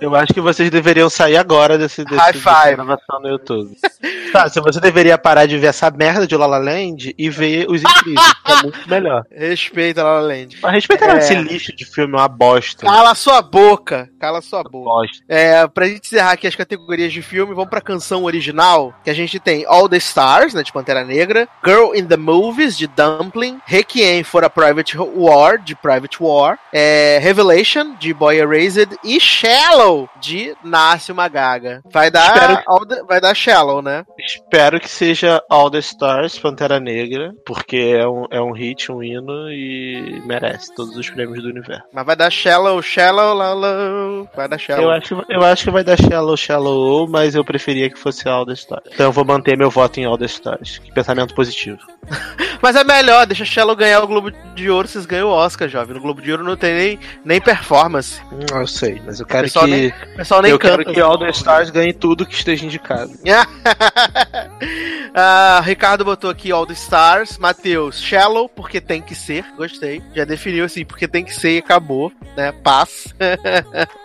Eu 0.00 0.14
acho 0.14 0.32
que 0.32 0.40
vocês 0.40 0.70
deveriam 0.70 1.08
sair 1.10 1.36
agora 1.36 1.76
desse, 1.78 2.04
desse 2.04 2.16
High 2.16 2.32
five. 2.32 2.74
gravação 2.76 3.20
no 3.20 3.28
YouTube. 3.28 3.76
tá, 4.32 4.48
se 4.48 4.60
você 4.60 4.80
deveria 4.80 5.18
parar 5.18 5.46
de 5.46 5.58
ver 5.58 5.68
essa 5.68 5.90
merda 5.90 6.26
de 6.26 6.36
La 6.36 6.46
La 6.46 6.58
Land 6.58 7.14
e 7.16 7.30
ver 7.30 7.66
Os 7.68 7.82
Incríveis, 7.82 8.32
que 8.44 8.52
é 8.52 8.62
muito 8.62 8.88
melhor. 8.88 9.24
Respeita 9.30 10.02
La 10.02 10.20
La 10.20 10.28
Land. 10.28 10.58
Mas 10.62 10.72
respeita 10.72 11.04
É. 11.06 11.18
esse 11.18 11.34
lixo 11.34 11.74
de 11.74 11.84
filme 11.84 12.14
é 12.14 12.16
uma 12.18 12.28
bosta. 12.28 12.86
Cala 12.86 13.14
sua 13.14 13.42
boca. 13.42 14.08
Cala 14.20 14.40
sua 14.40 14.62
boca. 14.62 14.84
Bosta. 14.90 15.22
É, 15.28 15.66
pra 15.66 15.86
gente 15.86 16.06
encerrar 16.06 16.32
aqui 16.32 16.46
as 16.46 16.54
categorias 16.56 17.12
de 17.12 17.22
filme, 17.22 17.54
vamos 17.54 17.70
pra 17.70 17.80
canção 17.80 18.24
original, 18.24 18.94
que 19.04 19.10
a 19.10 19.14
gente 19.14 19.38
tem 19.38 19.64
All 19.66 19.88
the 19.88 19.96
Stars, 19.96 20.54
né, 20.54 20.62
de 20.62 20.72
Pantera 20.72 21.04
Negra, 21.04 21.48
Girl 21.64 21.94
in 21.94 22.06
the 22.06 22.16
Movies, 22.16 22.76
de 22.76 22.86
Dumpling, 22.86 23.58
Requiem 23.66 24.22
for 24.22 24.44
a 24.44 24.50
Private 24.50 24.96
War, 24.98 25.31
de 25.64 25.74
Private 25.74 26.16
War, 26.22 26.58
é, 26.72 27.18
Revelation, 27.20 27.94
de 27.98 28.12
Boy 28.12 28.38
Erased, 28.38 28.96
e 29.04 29.18
Shallow, 29.20 30.08
de 30.20 30.54
Nasce 30.62 31.10
Uma 31.12 31.28
Gaga. 31.28 31.82
Vai 31.90 32.10
dar, 32.10 32.62
the- 32.88 33.02
vai 33.04 33.20
dar 33.20 33.34
Shallow, 33.34 33.82
né? 33.82 34.04
Espero 34.18 34.78
que 34.80 34.88
seja 34.88 35.42
All 35.50 35.70
the 35.70 35.78
Stars, 35.78 36.38
Pantera 36.38 36.78
Negra, 36.78 37.32
porque 37.46 37.96
é 37.98 38.06
um, 38.06 38.26
é 38.30 38.40
um 38.40 38.52
hit, 38.52 38.90
um 38.90 39.02
hino 39.02 39.50
e 39.50 40.22
merece 40.24 40.74
todos 40.74 40.96
os 40.96 41.08
prêmios 41.10 41.42
do 41.42 41.48
universo. 41.48 41.82
Mas 41.92 42.06
vai 42.06 42.16
dar 42.16 42.30
Shallow, 42.30 42.80
Shallow, 42.82 43.34
la, 43.34 43.52
la, 43.54 44.26
vai 44.34 44.48
dar 44.48 44.58
Shallow. 44.58 44.84
Eu 44.84 44.90
acho, 44.90 45.24
eu 45.28 45.42
acho 45.42 45.64
que 45.64 45.70
vai 45.70 45.84
dar 45.84 45.96
Shallow, 45.98 46.36
Shallow, 46.36 47.08
mas 47.08 47.34
eu 47.34 47.44
preferia 47.44 47.90
que 47.90 47.98
fosse 47.98 48.28
All 48.28 48.46
the 48.46 48.52
Stars. 48.52 48.84
Então 48.92 49.06
eu 49.06 49.12
vou 49.12 49.24
manter 49.24 49.56
meu 49.56 49.70
voto 49.70 49.98
em 50.00 50.04
All 50.04 50.18
the 50.18 50.26
Stars. 50.26 50.78
Que 50.78 50.92
pensamento 50.92 51.34
positivo. 51.34 51.78
Mas 52.60 52.76
é 52.76 52.84
melhor, 52.84 53.26
deixa 53.26 53.44
Shallow 53.44 53.74
ganhar 53.74 54.00
o 54.02 54.06
Globo 54.06 54.30
de 54.54 54.70
Ouro, 54.70 54.86
vocês 54.86 55.04
ganham 55.04 55.21
o 55.22 55.28
Oscar, 55.28 55.68
jovem. 55.68 55.94
No 55.94 56.00
Globo 56.00 56.20
de 56.22 56.30
Ouro 56.30 56.42
não 56.44 56.56
tem 56.56 56.74
nem, 56.74 56.98
nem 57.24 57.40
performance. 57.40 58.20
Hum, 58.32 58.40
eu 58.60 58.66
sei, 58.66 59.00
mas 59.04 59.20
eu 59.20 59.26
quero 59.26 59.44
Pessoal 59.44 59.64
que. 59.66 59.70
nem- 59.70 59.92
pessoal 60.16 60.42
nem 60.42 60.50
eu 60.52 60.58
canta. 60.58 60.78
quero 60.78 60.92
que 60.94 61.00
All 61.00 61.18
the 61.18 61.30
Stars 61.30 61.70
ganhe 61.70 61.92
tudo 61.92 62.26
que 62.26 62.34
esteja 62.34 62.64
indicado. 62.64 63.12
Ah, 65.14 65.60
Ricardo 65.62 66.06
botou 66.06 66.30
aqui 66.30 66.50
All 66.50 66.66
the 66.66 66.72
Stars. 66.72 67.36
Matheus, 67.36 68.00
Shallow, 68.00 68.48
porque 68.48 68.80
tem 68.80 69.02
que 69.02 69.14
ser. 69.14 69.44
Gostei. 69.58 70.02
Já 70.14 70.24
definiu 70.24 70.64
assim, 70.64 70.86
porque 70.86 71.06
tem 71.06 71.22
que 71.22 71.34
ser 71.34 71.56
e 71.56 71.58
acabou, 71.58 72.10
né? 72.34 72.50
Paz. 72.64 73.12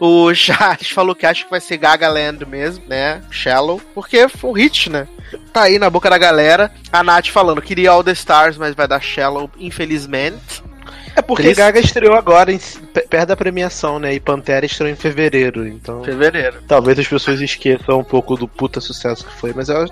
o 0.00 0.34
Charles 0.34 0.90
falou 0.90 1.14
que 1.14 1.26
acha 1.26 1.44
que 1.44 1.50
vai 1.50 1.60
ser 1.60 1.76
Gaga 1.76 2.08
Land 2.08 2.44
mesmo, 2.46 2.84
né? 2.86 3.22
Shallow. 3.30 3.80
Porque 3.94 4.28
foi 4.28 4.50
um 4.50 4.54
hit, 4.54 4.90
né? 4.90 5.06
Tá 5.52 5.62
aí 5.62 5.78
na 5.78 5.90
boca 5.90 6.10
da 6.10 6.18
galera. 6.18 6.70
A 6.92 7.02
Nath 7.02 7.28
falando, 7.28 7.62
queria 7.62 7.90
All 7.90 8.04
the 8.04 8.12
Stars, 8.12 8.56
mas 8.56 8.74
vai 8.74 8.86
dar 8.86 9.00
Shallow, 9.00 9.50
infelizmente. 9.58 10.62
É 11.14 11.22
porque 11.22 11.44
Triste. 11.44 11.58
Gaga 11.58 11.80
estreou 11.80 12.14
agora, 12.14 12.52
em, 12.52 12.58
perto 12.58 13.28
da 13.28 13.36
premiação, 13.36 13.98
né? 13.98 14.14
E 14.14 14.20
Pantera 14.20 14.64
estreou 14.64 14.90
em 14.90 14.96
fevereiro, 14.96 15.66
então. 15.66 16.02
Fevereiro. 16.04 16.62
Talvez 16.66 16.98
as 16.98 17.06
pessoas 17.06 17.40
esqueçam 17.40 17.98
um 17.98 18.04
pouco 18.04 18.36
do 18.36 18.48
puta 18.48 18.80
sucesso 18.80 19.24
que 19.26 19.32
foi, 19.34 19.52
mas 19.54 19.68
eu 19.68 19.86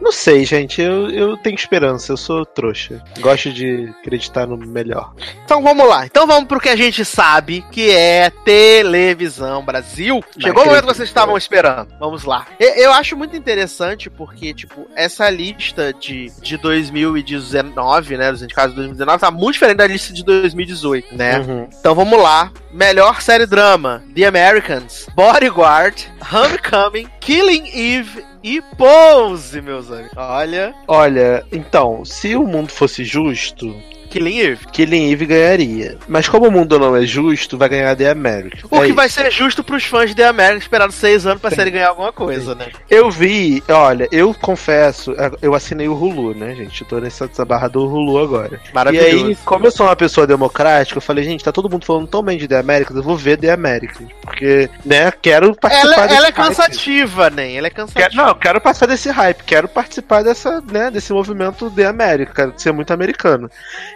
não 0.00 0.12
sei, 0.12 0.44
gente. 0.44 0.80
Eu, 0.80 1.10
eu 1.10 1.36
tenho 1.36 1.54
esperança, 1.54 2.12
eu 2.12 2.16
sou 2.16 2.44
trouxa. 2.44 3.02
Gosto 3.20 3.52
de 3.52 3.92
acreditar 4.00 4.46
no 4.46 4.56
melhor. 4.56 5.12
Então 5.44 5.62
vamos 5.62 5.88
lá. 5.88 6.06
Então 6.06 6.26
vamos 6.26 6.48
pro 6.48 6.60
que 6.60 6.68
a 6.68 6.76
gente 6.76 7.04
sabe, 7.04 7.64
que 7.70 7.90
é 7.90 8.30
televisão 8.44 9.64
Brasil. 9.64 10.22
Chegou 10.38 10.62
o 10.62 10.66
momento 10.66 10.86
que 10.86 10.94
vocês 10.94 11.08
estavam 11.08 11.36
esperando. 11.36 11.88
Vamos 11.98 12.24
lá. 12.24 12.46
Eu 12.58 12.92
acho 12.92 13.16
muito 13.16 13.36
interessante 13.36 14.08
porque, 14.08 14.54
tipo, 14.54 14.86
essa 14.94 15.28
lista 15.30 15.92
de, 15.92 16.32
de 16.40 16.56
2019, 16.56 18.16
né, 18.16 18.30
dos 18.30 18.42
indicados 18.42 18.70
de 18.70 18.76
2019, 18.76 19.20
tá 19.20 19.30
muito 19.30 19.54
diferente 19.54 19.76
da 19.76 19.86
lista 19.86 20.12
de 20.12 20.22
2018, 20.54 21.14
né? 21.14 21.38
Uhum. 21.38 21.68
Então 21.78 21.94
vamos 21.94 22.20
lá. 22.20 22.52
Melhor 22.72 23.20
série 23.20 23.46
drama: 23.46 24.02
The 24.14 24.24
Americans, 24.24 25.06
Bodyguard, 25.14 25.94
Homecoming, 26.32 27.08
Killing 27.20 27.68
Eve 27.72 28.24
e 28.42 28.60
Pose, 28.76 29.60
meus 29.60 29.90
amigos. 29.90 30.12
Olha, 30.16 30.74
Olha, 30.86 31.44
então, 31.50 32.04
se 32.04 32.36
o 32.36 32.46
mundo 32.46 32.70
fosse 32.70 33.04
justo, 33.04 33.74
Killing 34.14 34.38
Eve. 34.38 34.66
Killing 34.72 35.12
Eve 35.12 35.26
ganharia. 35.26 35.98
Mas 36.08 36.28
como 36.28 36.46
o 36.48 36.50
mundo 36.50 36.78
não 36.78 36.96
é 36.96 37.02
justo, 37.04 37.58
vai 37.58 37.68
ganhar 37.68 37.96
The 37.96 38.10
American. 38.10 38.68
O 38.70 38.76
É 38.76 38.80
que 38.80 38.86
isso. 38.86 38.94
vai 38.94 39.08
ser 39.08 39.30
justo 39.30 39.62
pros 39.64 39.84
fãs 39.84 40.10
de 40.10 40.16
The 40.16 40.26
American 40.26 40.58
esperaram 40.58 40.92
seis 40.92 41.26
anos 41.26 41.40
pra 41.40 41.50
série 41.50 41.70
ganhar 41.70 41.88
alguma 41.88 42.12
coisa, 42.12 42.54
né? 42.54 42.68
Eu 42.88 43.10
vi, 43.10 43.62
olha, 43.68 44.08
eu 44.12 44.32
confesso, 44.34 45.14
eu 45.42 45.54
assinei 45.54 45.88
o 45.88 45.94
Hulu, 45.94 46.34
né, 46.34 46.54
gente? 46.54 46.82
Eu 46.82 46.88
tô 46.88 46.98
nessa 47.00 47.26
nessa 47.26 47.44
barra 47.44 47.68
do 47.68 47.84
Hulu 47.86 48.18
agora. 48.18 48.60
E 48.70 48.74
Maravilhoso. 48.74 49.26
aí, 49.26 49.36
como 49.44 49.66
eu 49.66 49.70
sou 49.70 49.86
uma 49.86 49.96
pessoa 49.96 50.26
democrática, 50.26 50.98
eu 50.98 51.02
falei, 51.02 51.24
gente, 51.24 51.42
tá 51.42 51.50
todo 51.50 51.68
mundo 51.70 51.84
falando 51.84 52.06
tão 52.06 52.22
bem 52.22 52.38
de 52.38 52.46
The 52.46 52.58
Americans, 52.58 52.96
eu 52.96 53.02
vou 53.02 53.16
ver 53.16 53.36
The 53.38 53.50
Americans. 53.50 54.08
Porque, 54.22 54.68
né, 54.84 55.10
quero 55.22 55.54
participar 55.56 55.88
ela, 55.92 56.02
desse 56.06 56.16
ela 56.16 56.26
é 56.26 56.30
hype. 56.30 56.34
cansativa, 56.36 57.30
nem. 57.30 57.56
Ela 57.58 57.66
é 57.66 57.70
Quero, 57.70 57.86
cansativa. 57.88 58.22
não, 58.22 58.28
eu 58.28 58.34
quero 58.36 58.60
passar 58.60 58.86
desse 58.86 59.10
hype, 59.10 59.42
quero 59.44 59.68
participar 59.68 60.22
dessa, 60.22 60.60
né, 60.60 60.90
desse 60.90 61.12
movimento 61.12 61.70
The 61.70 61.86
America, 61.86 62.32
quero 62.34 62.52
ser 62.56 62.72
muito 62.72 62.92
americano. 62.92 63.50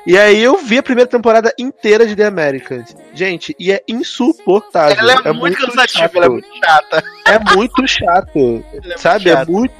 E 0.09 0.17
aí 0.17 0.43
eu 0.43 0.57
vi 0.57 0.79
a 0.79 0.83
primeira 0.83 1.07
temporada 1.07 1.53
inteira 1.59 2.07
de 2.07 2.17
The 2.17 2.25
Americans. 2.25 2.97
Gente, 3.13 3.55
e 3.61 3.71
é 3.71 3.83
insuportável. 3.87 4.97
ela 4.99 5.21
é, 5.23 5.33
muito, 5.35 5.59
cansativa, 5.59 5.87
chato. 5.87 6.17
ela 6.17 6.25
é 6.25 6.29
muito 6.31 6.49
chata. 6.65 7.05
É 7.27 7.55
muito 7.55 7.87
chato. 7.87 8.65
É 8.73 8.97
sabe? 8.97 9.25
muito 9.27 9.39
É 9.39 9.45
muito 9.45 9.75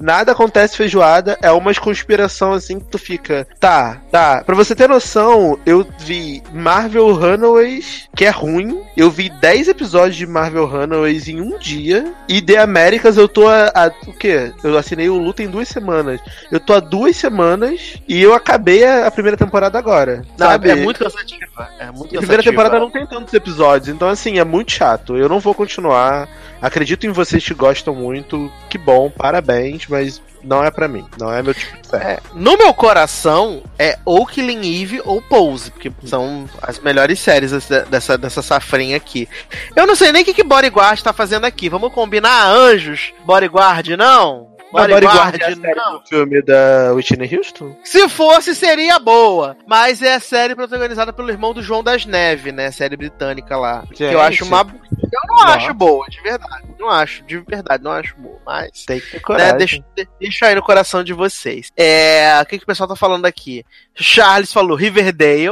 Nada 0.00 0.32
acontece 0.32 0.76
feijoada, 0.76 1.38
é 1.42 1.50
umas 1.50 1.78
conspiração 1.78 2.52
assim 2.52 2.78
que 2.78 2.86
tu 2.86 2.98
fica. 2.98 3.46
Tá, 3.60 3.98
tá. 4.10 4.42
Pra 4.44 4.54
você 4.54 4.74
ter 4.74 4.88
noção, 4.88 5.58
eu 5.66 5.86
vi 5.98 6.42
Marvel 6.52 7.12
Runaways, 7.14 8.08
que 8.16 8.24
é 8.24 8.30
ruim. 8.30 8.80
Eu 8.96 9.10
vi 9.10 9.28
10 9.28 9.68
episódios 9.68 10.16
de 10.16 10.26
Marvel 10.26 10.66
Runaways 10.66 11.28
em 11.28 11.40
um 11.40 11.58
dia. 11.58 12.12
E 12.28 12.40
The 12.40 12.58
Américas 12.58 13.16
eu 13.16 13.28
tô 13.28 13.48
a, 13.48 13.66
a- 13.74 13.90
O 14.06 14.12
quê? 14.12 14.52
Eu 14.62 14.76
assinei 14.78 15.08
o 15.08 15.18
Luta 15.18 15.42
em 15.42 15.48
duas 15.48 15.68
semanas. 15.68 16.20
Eu 16.50 16.60
tô 16.60 16.72
há 16.74 16.80
duas 16.80 17.16
semanas 17.16 17.94
e 18.08 18.20
eu 18.22 18.34
acabei 18.34 18.84
a, 18.84 19.06
a 19.06 19.10
primeira 19.10 19.36
temporada 19.36 19.78
agora. 19.78 20.22
Não, 20.38 20.46
sabe? 20.46 20.70
é 20.70 20.76
muito 20.76 20.98
cansativa. 21.02 21.68
É 21.78 21.86
muito 21.90 22.14
E 22.14 22.18
a 22.18 22.20
cansativa. 22.20 22.20
primeira 22.20 22.42
temporada 22.42 22.78
não 22.78 22.90
tem 22.90 23.06
tantos 23.06 23.32
episódios, 23.34 23.88
então 23.88 24.08
assim, 24.08 24.38
é 24.38 24.44
muito 24.44 24.72
chato. 24.72 25.16
Eu 25.16 25.28
não 25.28 25.40
vou 25.40 25.54
continuar. 25.54 26.28
Acredito 26.62 27.06
em 27.06 27.10
vocês 27.10 27.44
que 27.44 27.52
gostam 27.52 27.92
muito. 27.94 28.50
Que 28.70 28.78
bom, 28.78 29.10
parabéns, 29.10 29.86
mas 29.88 30.22
não 30.44 30.64
é 30.64 30.70
pra 30.70 30.88
mim. 30.88 31.04
Não 31.18 31.32
é 31.32 31.42
meu 31.42 31.52
tipo 31.52 31.76
de 31.80 31.88
série. 31.88 32.04
É, 32.04 32.20
no 32.34 32.56
meu 32.56 32.72
coração, 32.72 33.62
é 33.78 33.98
ou 34.04 34.24
Killing 34.24 34.82
Eve 34.82 35.02
ou 35.04 35.20
Pose, 35.20 35.72
porque 35.72 35.90
são 36.04 36.48
as 36.62 36.78
melhores 36.78 37.18
séries 37.18 37.50
dessa, 37.50 37.80
dessa, 37.80 38.18
dessa 38.18 38.42
safrinha 38.42 38.96
aqui. 38.96 39.28
Eu 39.74 39.86
não 39.86 39.96
sei 39.96 40.12
nem 40.12 40.22
o 40.22 40.24
que, 40.24 40.34
que 40.34 40.44
Bodyguard 40.44 41.02
tá 41.02 41.12
fazendo 41.12 41.44
aqui. 41.44 41.68
Vamos 41.68 41.92
combinar 41.92 42.46
anjos? 42.46 43.12
Bodyguard, 43.24 43.96
não? 43.96 44.51
Bodyguard 44.72 45.40
é 45.40 45.74
não. 45.74 45.98
do 45.98 46.06
filme 46.08 46.42
da 46.42 46.92
Whitney 46.94 47.36
Houston? 47.36 47.76
Se 47.84 48.08
fosse, 48.08 48.54
seria 48.54 48.98
boa. 48.98 49.56
Mas 49.66 50.02
é 50.02 50.14
a 50.14 50.20
série 50.20 50.54
protagonizada 50.54 51.12
pelo 51.12 51.30
irmão 51.30 51.52
do 51.52 51.62
João 51.62 51.82
das 51.84 52.04
Neves, 52.06 52.52
né? 52.52 52.70
Série 52.70 52.96
britânica 52.96 53.56
lá. 53.56 53.84
Que 53.94 54.04
eu 54.04 54.20
acho 54.20 54.44
uma. 54.44 54.60
Eu 54.62 55.20
não 55.28 55.36
Nossa. 55.36 55.56
acho 55.58 55.74
boa, 55.74 56.06
de 56.08 56.20
verdade. 56.22 56.62
Não 56.78 56.88
acho, 56.88 57.22
de 57.24 57.38
verdade, 57.38 57.84
não 57.84 57.92
acho 57.92 58.16
boa. 58.16 58.40
Mas. 58.46 58.84
Tem 58.86 58.98
que 58.98 59.06
ter 59.06 59.16
Né, 59.18 59.22
coragem. 59.22 59.56
deixa, 59.58 59.84
de- 59.96 60.08
deixa 60.18 60.46
aí 60.46 60.54
no 60.54 60.62
coração 60.62 61.04
de 61.04 61.12
vocês. 61.12 61.70
É, 61.76 62.38
o 62.42 62.46
que, 62.46 62.56
que 62.58 62.64
o 62.64 62.66
pessoal 62.66 62.88
tá 62.88 62.96
falando 62.96 63.26
aqui? 63.26 63.64
Charles 63.94 64.52
falou 64.52 64.76
Riverdale. 64.76 65.50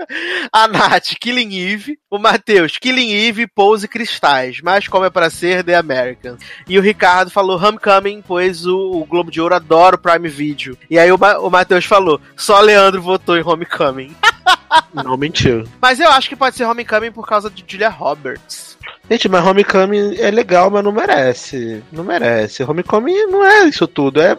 a 0.52 0.66
Nath, 0.68 1.14
Killing 1.20 1.54
Eve. 1.54 1.98
O 2.10 2.18
Matheus, 2.18 2.76
Killing 2.78 3.10
Eve, 3.12 3.46
Pose 3.46 3.86
Cristais. 3.88 4.60
Mas 4.62 4.88
como 4.88 5.04
é 5.04 5.10
pra 5.10 5.30
ser, 5.30 5.64
The 5.64 5.74
Americans. 5.76 6.40
E 6.68 6.78
o 6.78 6.82
Ricardo 6.82 7.30
falou 7.30 7.56
Homecoming, 7.62 8.22
pois 8.26 8.66
o, 8.66 8.76
o 9.00 9.04
Globo 9.04 9.30
de 9.30 9.40
Ouro 9.40 9.54
adora 9.54 9.96
o 9.96 9.98
Prime 9.98 10.28
Video. 10.28 10.76
E 10.90 10.98
aí 10.98 11.10
o, 11.12 11.18
Ma- 11.18 11.38
o 11.38 11.50
Matheus 11.50 11.84
falou, 11.84 12.20
só 12.36 12.60
Leandro 12.60 13.00
votou 13.00 13.36
em 13.36 13.42
Homecoming. 13.42 14.14
Não 14.92 15.16
mentiu. 15.16 15.64
Mas 15.80 16.00
eu 16.00 16.10
acho 16.10 16.28
que 16.28 16.36
pode 16.36 16.56
ser 16.56 16.64
Homecoming 16.64 17.12
por 17.12 17.26
causa 17.26 17.50
de 17.50 17.64
Julia 17.66 17.88
Roberts. 17.88 18.72
Gente, 19.10 19.28
mas 19.28 19.44
Homecoming 19.44 20.16
é 20.18 20.30
legal, 20.30 20.70
mas 20.70 20.82
não 20.82 20.92
merece. 20.92 21.82
Não 21.92 22.02
merece. 22.04 22.62
Homecoming 22.62 23.26
não 23.26 23.44
é 23.44 23.64
isso 23.64 23.86
tudo. 23.86 24.20
É 24.22 24.38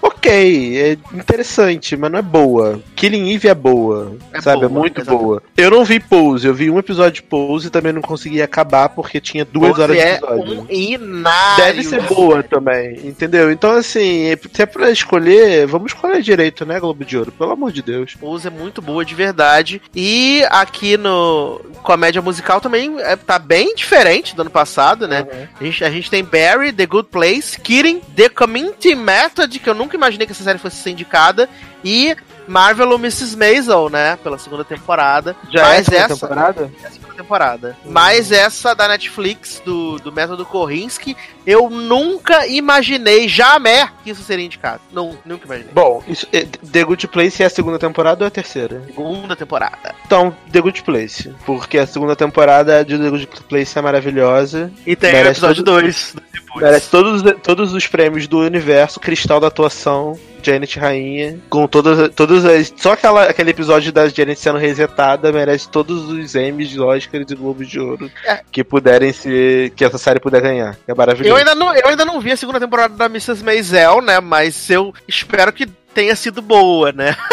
ok, 0.00 0.78
é 0.78 0.92
interessante, 1.14 1.96
mas 1.96 2.10
não 2.10 2.18
é 2.18 2.22
boa. 2.22 2.80
Killing 2.94 3.32
Eve 3.34 3.48
é 3.48 3.54
boa, 3.54 4.16
É 4.32 4.40
sabe? 4.40 4.64
é 4.64 4.68
boa, 4.68 4.80
muito 4.80 5.00
exatamente. 5.00 5.22
boa. 5.24 5.42
Eu 5.56 5.70
não 5.70 5.84
vi 5.84 6.00
Pose, 6.00 6.46
eu 6.46 6.54
vi 6.54 6.70
um 6.70 6.78
episódio 6.78 7.12
de 7.14 7.22
Pose 7.22 7.66
e 7.66 7.70
também 7.70 7.92
não 7.92 8.02
consegui 8.02 8.40
acabar 8.42 8.88
porque 8.88 9.20
tinha 9.20 9.44
duas 9.44 9.70
Pose 9.70 9.82
horas 9.82 9.96
de 9.96 10.02
é 10.02 10.14
episódio. 10.14 10.60
um 10.62 10.66
inário. 10.70 11.64
Deve 11.64 11.82
ser 11.84 12.02
boa 12.02 12.42
também, 12.42 13.06
entendeu? 13.06 13.50
Então, 13.50 13.72
assim, 13.72 14.24
se 14.52 14.62
é 14.62 14.66
pra 14.66 14.90
escolher, 14.90 15.66
vamos 15.66 15.92
escolher 15.92 16.22
direito, 16.22 16.64
né, 16.64 16.78
Globo 16.80 17.04
de 17.04 17.16
Ouro? 17.18 17.32
Pelo 17.32 17.52
amor 17.52 17.72
de 17.72 17.82
Deus. 17.82 18.14
Pose 18.14 18.46
é 18.46 18.50
muito 18.50 18.80
boa 18.80 19.04
de 19.04 19.14
verdade. 19.14 19.80
E 19.94 20.42
aqui 20.50 20.96
no 20.96 21.60
comédia 21.82 22.20
musical 22.22 22.60
também 22.60 23.00
é, 23.00 23.16
tá 23.16 23.38
bem 23.38 23.74
diferente 23.74 24.34
do 24.34 24.42
ano 24.42 24.50
passado, 24.50 25.06
né? 25.08 25.26
A, 25.60 25.64
gente, 25.64 25.84
a 25.84 25.90
gente 25.90 26.10
tem 26.10 26.24
Barry, 26.24 26.72
The 26.72 26.86
Good 26.86 27.08
Place, 27.10 27.60
Kidding, 27.60 28.00
The 28.16 28.28
Community 28.28 28.94
Method, 28.94 29.57
que 29.58 29.68
eu 29.68 29.74
nunca 29.74 29.96
imaginei 29.96 30.26
que 30.26 30.32
essa 30.32 30.44
série 30.44 30.58
fosse 30.58 30.76
ser 30.76 30.90
indicada, 30.90 31.48
e 31.84 32.16
Marvel 32.46 32.90
ou 32.90 32.98
Mrs. 32.98 33.36
Maisel, 33.36 33.90
né? 33.90 34.16
Pela 34.16 34.38
segunda 34.38 34.64
temporada. 34.64 35.36
Já 35.52 35.62
Mas 35.62 35.88
é 35.88 36.00
a 36.00 36.04
essa 36.04 36.14
temporada? 36.14 36.72
é 36.82 36.86
a 36.86 36.90
segunda 36.90 37.14
temporada. 37.14 37.76
Mas 37.84 38.32
essa 38.32 38.74
da 38.74 38.88
Netflix, 38.88 39.60
do, 39.64 39.98
do 39.98 40.10
método 40.10 40.46
Korinski, 40.46 41.16
eu 41.50 41.70
nunca 41.70 42.46
imaginei, 42.46 43.26
jamais, 43.28 43.88
que 44.04 44.10
isso 44.10 44.22
seria 44.22 44.44
indicado. 44.44 44.80
Não, 44.92 45.16
nunca 45.24 45.46
imaginei. 45.46 45.70
Bom, 45.72 46.02
isso, 46.06 46.26
é, 46.32 46.44
The 46.44 46.84
Good 46.84 47.08
Place 47.08 47.42
é 47.42 47.46
a 47.46 47.50
segunda 47.50 47.78
temporada 47.78 48.22
ou 48.22 48.26
é 48.26 48.28
a 48.28 48.30
terceira? 48.30 48.82
Segunda 48.86 49.34
temporada. 49.34 49.94
Então, 50.06 50.34
The 50.52 50.60
Good 50.60 50.82
Place. 50.82 51.32
Porque 51.46 51.78
a 51.78 51.86
segunda 51.86 52.14
temporada 52.14 52.84
de 52.84 52.98
The 52.98 53.10
Good 53.10 53.28
Place 53.48 53.78
é 53.78 53.82
maravilhosa. 53.82 54.70
E 54.86 54.94
tem 54.94 55.14
o 55.14 55.16
episódio 55.26 55.64
todo- 55.64 55.80
2 55.80 56.14
Merece 56.56 56.90
todos, 56.90 57.22
todos 57.42 57.72
os 57.74 57.86
prêmios 57.86 58.26
do 58.26 58.38
universo, 58.40 58.98
cristal 58.98 59.38
da 59.38 59.46
atuação, 59.48 60.18
Janet 60.42 60.78
Rainha, 60.78 61.38
com 61.48 61.68
todas, 61.68 62.08
todas 62.14 62.44
as. 62.44 62.72
Só 62.76 62.92
aquela, 62.92 63.24
aquele 63.24 63.50
episódio 63.50 63.92
da 63.92 64.08
Janet 64.08 64.40
sendo 64.40 64.58
resetada 64.58 65.30
merece 65.30 65.68
todos 65.68 66.08
os 66.08 66.34
Emmys, 66.34 66.76
Oscars 66.78 67.30
e 67.30 67.34
Globos 67.34 67.68
de 67.68 67.78
Ouro 67.78 68.10
É. 68.26 68.40
que 68.50 68.64
puderem 68.64 69.12
ser. 69.12 69.70
que 69.76 69.84
essa 69.84 69.98
série 69.98 70.18
puder 70.18 70.40
ganhar. 70.40 70.76
É 70.88 70.94
maravilhoso. 70.94 71.37
Ainda, 71.38 71.54
não, 71.54 71.74
eu 71.74 71.88
ainda 71.88 72.04
não 72.04 72.20
vi 72.20 72.32
a 72.32 72.36
segunda 72.36 72.60
temporada 72.60 72.94
da 72.94 73.06
Mrs. 73.06 73.44
Maisel, 73.44 74.00
né? 74.00 74.20
Mas 74.20 74.68
eu 74.68 74.92
espero 75.06 75.52
que 75.52 75.68
tenha 75.98 76.14
sido 76.14 76.40
boa, 76.40 76.92
né? 76.92 77.16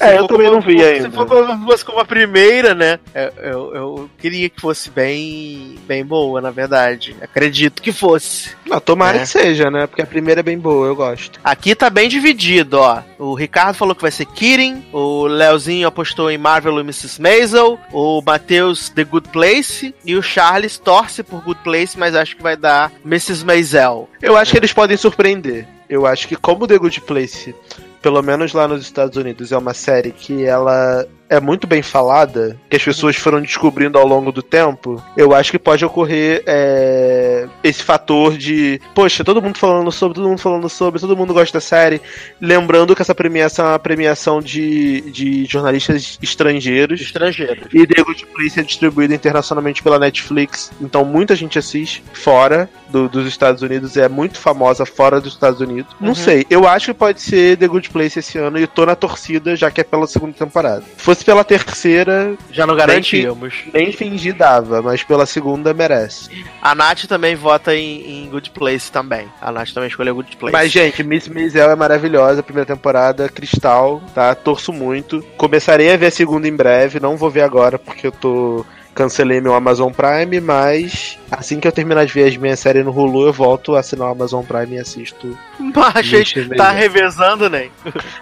É, 0.00 0.08
Se 0.08 0.14
eu 0.16 0.20
for 0.22 0.28
também 0.28 0.46
como- 0.48 0.60
não 0.60 0.60
vi 0.66 0.78
Se 0.78 0.84
ainda. 0.84 1.10
for 1.12 1.26
como 1.26 1.52
as 1.52 1.58
duas 1.60 1.82
como 1.84 2.00
a 2.00 2.04
primeira, 2.04 2.74
né? 2.74 2.98
Eu, 3.14 3.32
eu, 3.44 3.74
eu 3.76 4.10
queria 4.18 4.48
que 4.48 4.60
fosse 4.60 4.90
bem, 4.90 5.76
bem 5.86 6.04
boa, 6.04 6.40
na 6.40 6.50
verdade. 6.50 7.14
Acredito 7.22 7.80
que 7.80 7.92
fosse. 7.92 8.50
Não, 8.66 8.80
tomara 8.80 9.18
É. 9.18 9.20
que 9.20 9.26
seja, 9.28 9.70
né? 9.70 9.86
Porque 9.86 10.02
a 10.02 10.06
primeira 10.06 10.40
é 10.40 10.42
bem 10.42 10.58
boa, 10.58 10.88
eu 10.88 10.96
gosto. 10.96 11.38
Aqui 11.44 11.76
tá 11.76 11.88
bem 11.88 12.08
dividido, 12.08 12.78
ó. 12.80 13.02
O 13.20 13.34
Ricardo 13.34 13.76
falou 13.76 13.94
que 13.94 14.02
vai 14.02 14.10
ser 14.10 14.24
Kirin, 14.26 14.84
o 14.92 15.26
Leozinho 15.26 15.86
apostou 15.86 16.28
em 16.28 16.38
Marvel 16.38 16.76
e 16.78 16.80
Mrs. 16.80 17.20
Maisel, 17.22 17.78
o 17.92 18.20
Matheus 18.20 18.88
The 18.88 19.04
Good 19.04 19.28
Place 19.28 19.94
e 20.04 20.16
o 20.16 20.22
Charles 20.22 20.76
torce 20.76 21.22
por 21.22 21.40
Good 21.44 21.60
Place, 21.62 21.96
mas 21.96 22.16
acho 22.16 22.34
que 22.36 22.42
vai 22.42 22.56
dar 22.56 22.90
Mrs. 23.06 23.44
Maisel. 23.44 24.08
Eu 24.20 24.36
acho 24.36 24.50
que 24.50 24.58
eles 24.58 24.72
podem 24.72 24.96
surpreender. 24.96 25.68
Eu 25.88 26.06
acho 26.06 26.26
que 26.26 26.36
como 26.36 26.66
The 26.66 26.78
Good 26.78 27.00
Place, 27.02 27.54
pelo 28.00 28.22
menos 28.22 28.52
lá 28.52 28.66
nos 28.66 28.82
Estados 28.82 29.16
Unidos, 29.16 29.52
é 29.52 29.58
uma 29.58 29.74
série 29.74 30.12
que 30.12 30.44
ela 30.44 31.06
é 31.34 31.40
muito 31.40 31.66
bem 31.66 31.82
falada, 31.82 32.56
que 32.70 32.76
as 32.76 32.82
pessoas 32.82 33.16
foram 33.16 33.40
descobrindo 33.40 33.98
ao 33.98 34.06
longo 34.06 34.30
do 34.32 34.42
tempo, 34.42 35.02
eu 35.16 35.34
acho 35.34 35.50
que 35.50 35.58
pode 35.58 35.84
ocorrer 35.84 36.42
é, 36.46 37.46
esse 37.62 37.82
fator 37.82 38.36
de, 38.36 38.80
poxa, 38.94 39.24
todo 39.24 39.42
mundo 39.42 39.58
falando 39.58 39.90
sobre, 39.92 40.14
todo 40.16 40.28
mundo 40.28 40.38
falando 40.40 40.68
sobre, 40.68 41.00
todo 41.00 41.16
mundo 41.16 41.34
gosta 41.34 41.58
da 41.58 41.60
série, 41.60 42.00
lembrando 42.40 42.94
que 42.94 43.02
essa 43.02 43.14
premiação 43.14 43.66
é 43.66 43.68
uma 43.70 43.78
premiação 43.78 44.40
de, 44.40 45.00
de 45.10 45.44
jornalistas 45.46 46.18
estrangeiros. 46.22 47.00
Estrangeiros. 47.00 47.66
E 47.72 47.86
The 47.86 48.02
Good 48.02 48.26
Place 48.26 48.60
é 48.60 48.62
distribuído 48.62 49.14
internacionalmente 49.14 49.82
pela 49.82 49.98
Netflix, 49.98 50.70
então 50.80 51.04
muita 51.04 51.34
gente 51.36 51.58
assiste 51.58 52.02
fora 52.12 52.68
do- 52.88 53.08
dos 53.08 53.26
Estados 53.26 53.62
Unidos, 53.62 53.96
é 53.96 54.08
muito 54.08 54.38
famosa 54.38 54.84
fora 54.86 55.20
dos 55.20 55.32
Estados 55.34 55.60
Unidos. 55.60 55.94
Não 56.00 56.08
Uhum. 56.10 56.14
sei, 56.14 56.46
eu 56.48 56.66
acho 56.66 56.86
que 56.92 56.98
pode 56.98 57.20
ser 57.20 57.56
The 57.56 57.66
Good 57.66 57.90
Place 57.90 58.18
esse 58.18 58.38
ano 58.38 58.58
e 58.58 58.66
tô 58.66 58.86
na 58.86 58.94
torcida, 58.94 59.56
já 59.56 59.70
que 59.70 59.80
é 59.80 59.84
pela 59.84 60.06
segunda 60.06 60.32
temporada. 60.32 60.82
Se 60.96 61.02
fosse 61.02 61.23
pela 61.24 61.42
terceira, 61.44 62.34
Já 62.50 62.66
não 62.66 62.76
garantimos. 62.76 63.54
nem 63.72 63.92
fingi 63.92 64.32
dava, 64.32 64.82
mas 64.82 65.02
pela 65.02 65.26
segunda 65.26 65.72
merece. 65.74 66.44
A 66.60 66.74
Nath 66.74 67.04
também 67.06 67.34
vota 67.34 67.74
em, 67.74 68.24
em 68.24 68.28
Good 68.28 68.50
Place 68.50 68.90
também. 68.92 69.26
A 69.40 69.50
Nath 69.50 69.70
também 69.72 69.88
escolheu 69.88 70.14
Good 70.14 70.36
Place. 70.36 70.52
Mas, 70.52 70.70
gente, 70.70 71.02
Miss 71.02 71.28
Maisel 71.28 71.70
é 71.70 71.76
maravilhosa, 71.76 72.42
primeira 72.42 72.66
temporada, 72.66 73.28
cristal, 73.28 74.02
tá? 74.14 74.34
Torço 74.34 74.72
muito. 74.72 75.22
Começarei 75.36 75.92
a 75.92 75.96
ver 75.96 76.06
a 76.06 76.10
segunda 76.10 76.46
em 76.46 76.54
breve, 76.54 77.00
não 77.00 77.16
vou 77.16 77.30
ver 77.30 77.42
agora 77.42 77.78
porque 77.78 78.06
eu 78.06 78.12
tô. 78.12 78.64
Cancelei 78.94 79.40
meu 79.40 79.54
Amazon 79.54 79.90
Prime, 79.92 80.40
mas 80.40 81.18
assim 81.30 81.58
que 81.60 81.66
eu 81.66 81.72
terminar 81.72 82.06
de 82.06 82.12
ver 82.12 82.28
as 82.28 82.36
minhas 82.36 82.60
séries 82.60 82.84
no 82.84 82.90
Hulu, 82.92 83.26
eu 83.26 83.32
volto 83.32 83.74
a 83.74 83.80
assinar 83.80 84.08
o 84.08 84.12
Amazon 84.12 84.44
Prime 84.44 84.76
e 84.76 84.78
assisto. 84.78 85.36
Maisel. 85.58 86.56
tá 86.56 86.70
revezando, 86.70 87.48
né? 87.50 87.68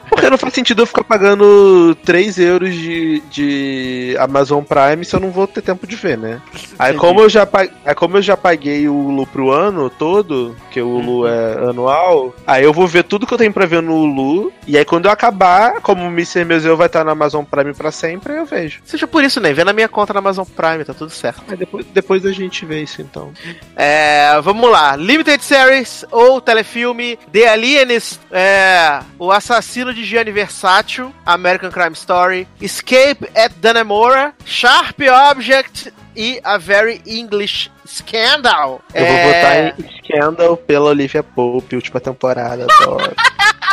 Porque 0.08 0.28
não 0.30 0.38
faz 0.38 0.52
sentido 0.54 0.82
eu 0.82 0.86
ficar 0.86 1.04
pagando 1.04 1.94
3 2.04 2.38
euros 2.38 2.74
de, 2.74 3.20
de 3.30 4.16
Amazon 4.18 4.62
Prime 4.62 5.04
se 5.04 5.14
eu 5.14 5.20
não 5.20 5.30
vou 5.30 5.46
ter 5.46 5.62
tempo 5.62 5.86
de 5.86 5.96
ver, 5.96 6.16
né? 6.18 6.40
Aí 6.78 6.94
como, 6.94 7.20
eu 7.20 7.28
já, 7.28 7.46
aí 7.84 7.94
como 7.94 8.16
eu 8.18 8.22
já 8.22 8.36
paguei 8.36 8.88
o 8.88 8.94
Hulu 8.94 9.26
pro 9.26 9.50
ano 9.50 9.90
todo, 9.90 10.56
que 10.70 10.80
o 10.80 10.88
Hulu 10.88 11.12
Uhum. 11.22 11.28
é 11.28 11.70
anual, 11.70 12.34
aí 12.46 12.64
eu 12.64 12.72
vou 12.72 12.86
ver 12.86 13.04
tudo 13.04 13.26
que 13.26 13.34
eu 13.34 13.38
tenho 13.38 13.52
pra 13.52 13.66
ver 13.66 13.82
no 13.82 13.94
Hulu, 13.96 14.52
e 14.66 14.76
aí 14.78 14.84
quando 14.84 15.06
eu 15.06 15.12
acabar, 15.12 15.80
como 15.80 16.02
o 16.04 16.08
Mr. 16.08 16.44
Museu 16.44 16.76
vai 16.76 16.86
estar 16.86 17.04
na 17.04 17.12
Amazon 17.12 17.44
Prime 17.44 17.74
pra 17.74 17.90
sempre, 17.90 18.32
aí 18.32 18.38
eu 18.38 18.46
vejo. 18.46 18.80
Seja 18.84 19.06
por 19.06 19.22
isso, 19.22 19.40
né? 19.40 19.52
Vê 19.52 19.64
na 19.64 19.72
minha 19.72 19.88
conta 19.88 20.12
na 20.12 20.18
Amazon 20.20 20.44
Prime, 20.44 20.61
tá 20.84 20.94
tudo 20.94 21.10
certo. 21.10 21.42
Aí 21.48 21.56
depois, 21.56 21.86
depois 21.86 22.26
a 22.26 22.32
gente 22.32 22.64
vê 22.64 22.82
isso 22.82 23.02
então. 23.02 23.32
É, 23.76 24.40
vamos 24.42 24.70
lá. 24.70 24.94
Limited 24.96 25.42
Series 25.42 26.04
ou 26.10 26.40
telefilme 26.40 27.18
The 27.32 27.48
Alienist, 27.48 28.20
é, 28.30 29.00
O 29.18 29.30
Assassino 29.32 29.92
de 29.92 30.04
Gianni 30.04 30.30
Versátil, 30.32 31.12
American 31.26 31.70
Crime 31.70 31.92
Story, 31.94 32.46
Escape 32.60 33.28
at 33.34 33.52
Dannemora, 33.60 34.32
Sharp 34.44 34.98
Object 35.30 35.92
e 36.14 36.40
A 36.44 36.58
Very 36.58 37.00
English 37.06 37.70
Scandal. 37.86 38.80
Eu 38.94 39.04
vou 39.06 39.14
É, 39.16 39.72
votar 39.72 39.80
em 39.80 39.98
Scandal 39.98 40.56
pela 40.56 40.90
Olivia 40.90 41.22
Pope, 41.22 41.74
última 41.76 42.00
temporada, 42.00 42.64
adoro. 42.64 43.14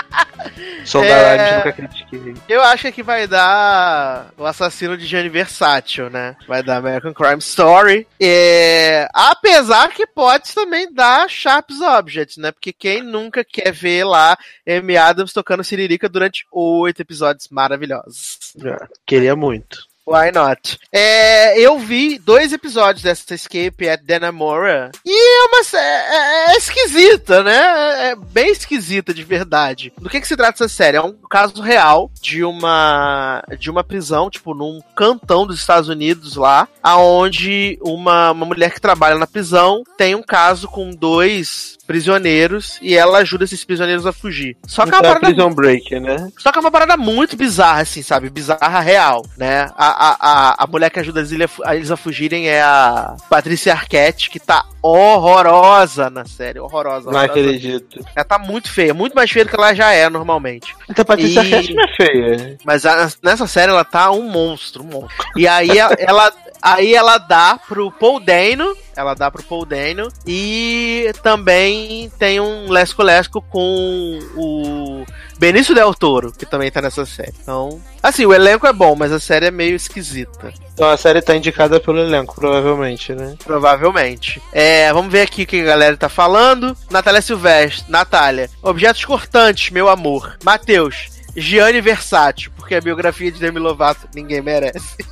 Da 0.91 1.05
É. 1.05 1.37
Live 1.37 1.55
nunca 1.57 1.73
critiquei. 1.73 2.35
Eu 2.47 2.61
acho 2.61 2.91
que 2.91 3.03
vai 3.03 3.27
dar 3.27 4.31
o 4.37 4.45
assassino 4.45 4.97
de 4.97 5.05
Gianni 5.05 5.29
Versátil, 5.29 6.09
né? 6.09 6.35
Vai 6.47 6.63
dar 6.63 6.77
American 6.77 7.13
Crime 7.13 7.39
Story. 7.39 8.07
É, 8.19 9.07
apesar 9.13 9.89
que 9.89 10.07
pode 10.07 10.53
também 10.53 10.91
dar 10.91 11.29
Sharp's 11.29 11.81
Object, 11.81 12.39
né? 12.39 12.51
Porque 12.51 12.73
quem 12.73 13.03
nunca 13.03 13.43
quer 13.43 13.71
ver 13.71 14.03
lá 14.03 14.37
Amy 14.67 14.97
Adams 14.97 15.33
tocando 15.33 15.63
Siririca 15.63 16.09
durante 16.09 16.45
oito 16.51 17.01
episódios 17.01 17.47
maravilhosos. 17.49 18.37
Já, 18.55 18.87
Queria 19.05 19.35
muito. 19.35 19.88
Why 20.09 20.31
not? 20.33 20.79
É, 20.91 21.59
eu 21.59 21.77
vi 21.77 22.17
dois 22.17 22.51
episódios 22.51 23.03
dessa 23.03 23.35
Escape 23.35 23.87
at 23.87 24.01
Dannemora 24.03 24.91
e 25.05 25.11
é 25.11 25.45
uma 25.47 25.63
sé- 25.63 25.77
é, 25.77 26.51
é 26.53 26.57
esquisita, 26.57 27.43
né? 27.43 28.09
É 28.09 28.15
bem 28.15 28.49
esquisita 28.51 29.13
de 29.13 29.23
verdade. 29.23 29.93
Do 29.99 30.09
que 30.09 30.19
que 30.19 30.27
se 30.27 30.35
trata 30.35 30.63
essa 30.63 30.67
série? 30.73 30.97
É 30.97 31.01
um 31.01 31.13
caso 31.29 31.61
real 31.61 32.09
de 32.21 32.43
uma 32.43 33.43
de 33.59 33.69
uma 33.69 33.83
prisão, 33.83 34.29
tipo 34.29 34.53
num 34.55 34.79
cantão 34.95 35.45
dos 35.45 35.59
Estados 35.59 35.89
Unidos 35.89 36.35
lá, 36.35 36.67
aonde 36.81 37.77
uma, 37.81 38.31
uma 38.31 38.45
mulher 38.45 38.71
que 38.73 38.81
trabalha 38.81 39.17
na 39.17 39.27
prisão 39.27 39.83
tem 39.97 40.15
um 40.15 40.23
caso 40.23 40.67
com 40.67 40.89
dois 40.89 41.77
prisioneiros 41.89 42.77
e 42.83 42.95
ela 42.95 43.17
ajuda 43.17 43.43
esses 43.45 43.65
prisioneiros 43.65 44.05
a 44.05 44.13
fugir. 44.13 44.55
Só 44.67 44.83
que 44.85 44.89
é 44.89 44.93
uma 44.93 44.99
Então 44.99 45.09
é 45.09 45.13
parada 45.15 45.33
Prison 45.33 45.49
Break, 45.55 45.99
né? 45.99 46.29
só 46.37 46.51
que 46.51 46.59
é 46.59 46.61
uma 46.61 46.69
parada 46.69 46.95
muito 46.95 47.35
bizarra, 47.35 47.81
assim, 47.81 48.03
sabe? 48.03 48.29
Bizarra 48.29 48.79
real, 48.79 49.25
né? 49.35 49.67
A, 49.75 49.87
a, 49.87 50.17
a, 50.19 50.63
a 50.63 50.67
mulher 50.67 50.91
que 50.91 50.99
ajuda 50.99 51.21
eles 51.21 51.89
a, 51.89 51.93
a 51.93 51.97
fugirem 51.97 52.47
é 52.47 52.61
a 52.61 53.15
Patrícia 53.27 53.73
Arquette, 53.73 54.29
que 54.29 54.39
tá 54.39 54.63
horrorosa 54.83 56.09
na 56.11 56.25
série. 56.25 56.59
Horrorosa. 56.59 57.09
Não 57.11 57.19
acredito. 57.19 57.99
Ela 58.15 58.23
tá 58.25 58.37
muito 58.37 58.71
feia, 58.71 58.93
muito 58.93 59.15
mais 59.15 59.29
feia 59.31 59.45
do 59.45 59.49
que 59.49 59.55
ela 59.55 59.73
já 59.73 59.91
é 59.91 60.07
normalmente. 60.09 60.75
Então 60.87 61.03
Patrícia 61.03 61.41
E- 61.41 61.53
Arquette 61.53 61.73
não 61.73 61.83
é 61.83 61.95
feia. 61.95 62.57
Mas 62.63 62.85
a- 62.85 63.09
nessa 63.23 63.47
série 63.47 63.71
ela 63.71 63.83
tá 63.83 64.11
um 64.11 64.29
monstro, 64.29 64.83
um 64.83 64.87
monstro. 64.87 65.25
E 65.35 65.47
aí 65.47 65.77
ela, 65.77 65.95
ela- 65.99 66.33
aí 66.61 66.93
ela 66.93 67.17
dá 67.17 67.59
pro 67.67 67.91
Paul 67.91 68.19
Dano, 68.19 68.75
ela 68.99 69.13
dá 69.13 69.31
pro 69.31 69.41
Paul 69.41 69.65
Dano 69.65 70.09
e 70.27 71.09
também 71.23 72.11
tem 72.19 72.41
um 72.41 72.69
lesco 72.69 73.01
lesco 73.01 73.41
com 73.41 74.19
o 74.35 75.05
Benício 75.37 75.73
Del 75.73 75.93
Toro, 75.93 76.33
que 76.33 76.45
também 76.45 76.69
tá 76.69 76.81
nessa 76.81 77.05
série. 77.05 77.33
Então, 77.41 77.81
assim, 78.03 78.25
o 78.25 78.33
elenco 78.33 78.67
é 78.67 78.73
bom, 78.73 78.97
mas 78.97 79.13
a 79.13 79.19
série 79.19 79.45
é 79.45 79.51
meio 79.51 79.73
esquisita, 79.73 80.51
Então 80.73 80.89
a 80.89 80.97
série 80.97 81.21
tá 81.21 81.33
indicada 81.33 81.79
pelo 81.79 81.99
elenco, 81.99 82.35
provavelmente, 82.35 83.13
né? 83.13 83.35
provavelmente. 83.41 84.41
É, 84.51 84.91
vamos 84.91 85.11
ver 85.11 85.21
aqui 85.21 85.43
o 85.43 85.47
que 85.47 85.61
a 85.61 85.65
galera 85.65 85.95
tá 85.95 86.09
falando. 86.09 86.75
Natália 86.91 87.21
Silvestre, 87.21 87.89
Natália, 87.89 88.49
objetos 88.61 89.05
cortantes, 89.05 89.71
meu 89.71 89.87
amor. 89.87 90.37
Matheus, 90.43 91.07
Gianni 91.37 91.79
Versátil, 91.79 92.51
porque 92.57 92.75
a 92.75 92.81
biografia 92.81 93.31
de 93.31 93.39
Demi 93.39 93.59
Lovato 93.59 94.09
ninguém 94.13 94.41
merece. 94.41 94.97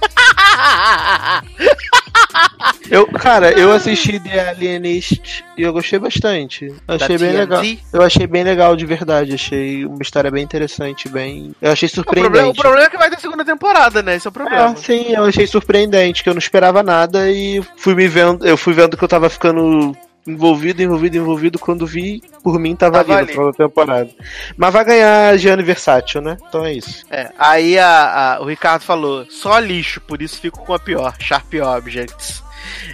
Eu, 2.90 3.06
cara, 3.08 3.52
eu 3.52 3.72
assisti 3.74 4.20
The 4.20 4.50
Alienist 4.50 5.44
e 5.58 5.62
eu 5.64 5.74
gostei 5.74 6.00
bastante. 6.00 6.66
Eu 6.88 6.96
achei 6.96 7.18
Da 7.18 7.26
bem 7.26 7.34
TNT? 7.34 7.38
legal. 7.38 7.64
Eu 7.94 8.02
achei 8.02 8.28
bem 8.28 8.44
legal 8.44 8.76
de 8.76 8.86
verdade. 8.86 9.34
Achei 9.34 9.86
uma 9.86 10.02
história 10.02 10.32
bem 10.32 10.44
interessante, 10.44 11.10
bem. 11.10 11.54
Eu 11.62 11.72
achei 11.72 11.88
O 11.90 12.04
problema, 12.04 12.28
surpreendente. 12.30 12.60
o 12.60 12.62
problema 12.62 12.86
é 12.86 12.90
que 12.90 12.98
vai 12.98 13.10
ter 13.10 13.20
segunda 13.20 13.44
temporada, 13.46 14.02
né? 14.02 14.16
Esse 14.16 14.28
é 14.28 14.30
o 14.30 14.34
problema. 14.34 14.72
É, 14.72 14.76
sim, 14.76 15.14
eu 15.14 15.26
achei 15.26 15.46
surpreendente, 15.48 16.24
que 16.24 16.30
eu 16.30 16.34
não 16.34 16.40
esperava 16.40 16.82
nada 16.82 17.30
e 17.30 17.62
fui 17.78 17.94
me 17.96 18.08
vendo, 18.08 18.46
eu 18.46 18.58
fui 18.58 18.74
vendo 18.74 18.96
que 18.98 19.04
eu 19.04 19.08
tava 19.08 19.30
ficando 19.30 19.96
envolvido, 20.28 20.82
envolvido, 20.82 21.18
envolvido. 21.18 21.60
Quando 21.60 21.86
vi, 21.86 22.22
por 22.44 22.60
mim 22.60 22.76
tava, 22.76 23.04
tava 23.04 23.20
ali 23.20 23.36
na 23.36 23.52
temporada. 23.54 24.10
Mas 24.56 24.74
vai 24.74 24.86
ganhar 24.86 25.38
Gianni 25.38 25.64
Versátil, 25.64 26.22
né? 26.22 26.38
Então 26.48 26.66
é 26.66 26.74
isso. 26.74 27.06
É, 27.10 27.32
aí 27.38 27.80
a, 27.80 28.36
a, 28.36 28.42
o 28.42 28.46
Ricardo 28.46 28.82
falou, 28.82 29.26
só 29.30 29.58
lixo, 29.60 30.02
por 30.02 30.22
isso 30.22 30.40
fico 30.40 30.60
com 30.66 30.74
a 30.74 30.80
pior, 30.80 31.16
Sharp 31.20 31.54
Objects. 31.54 32.47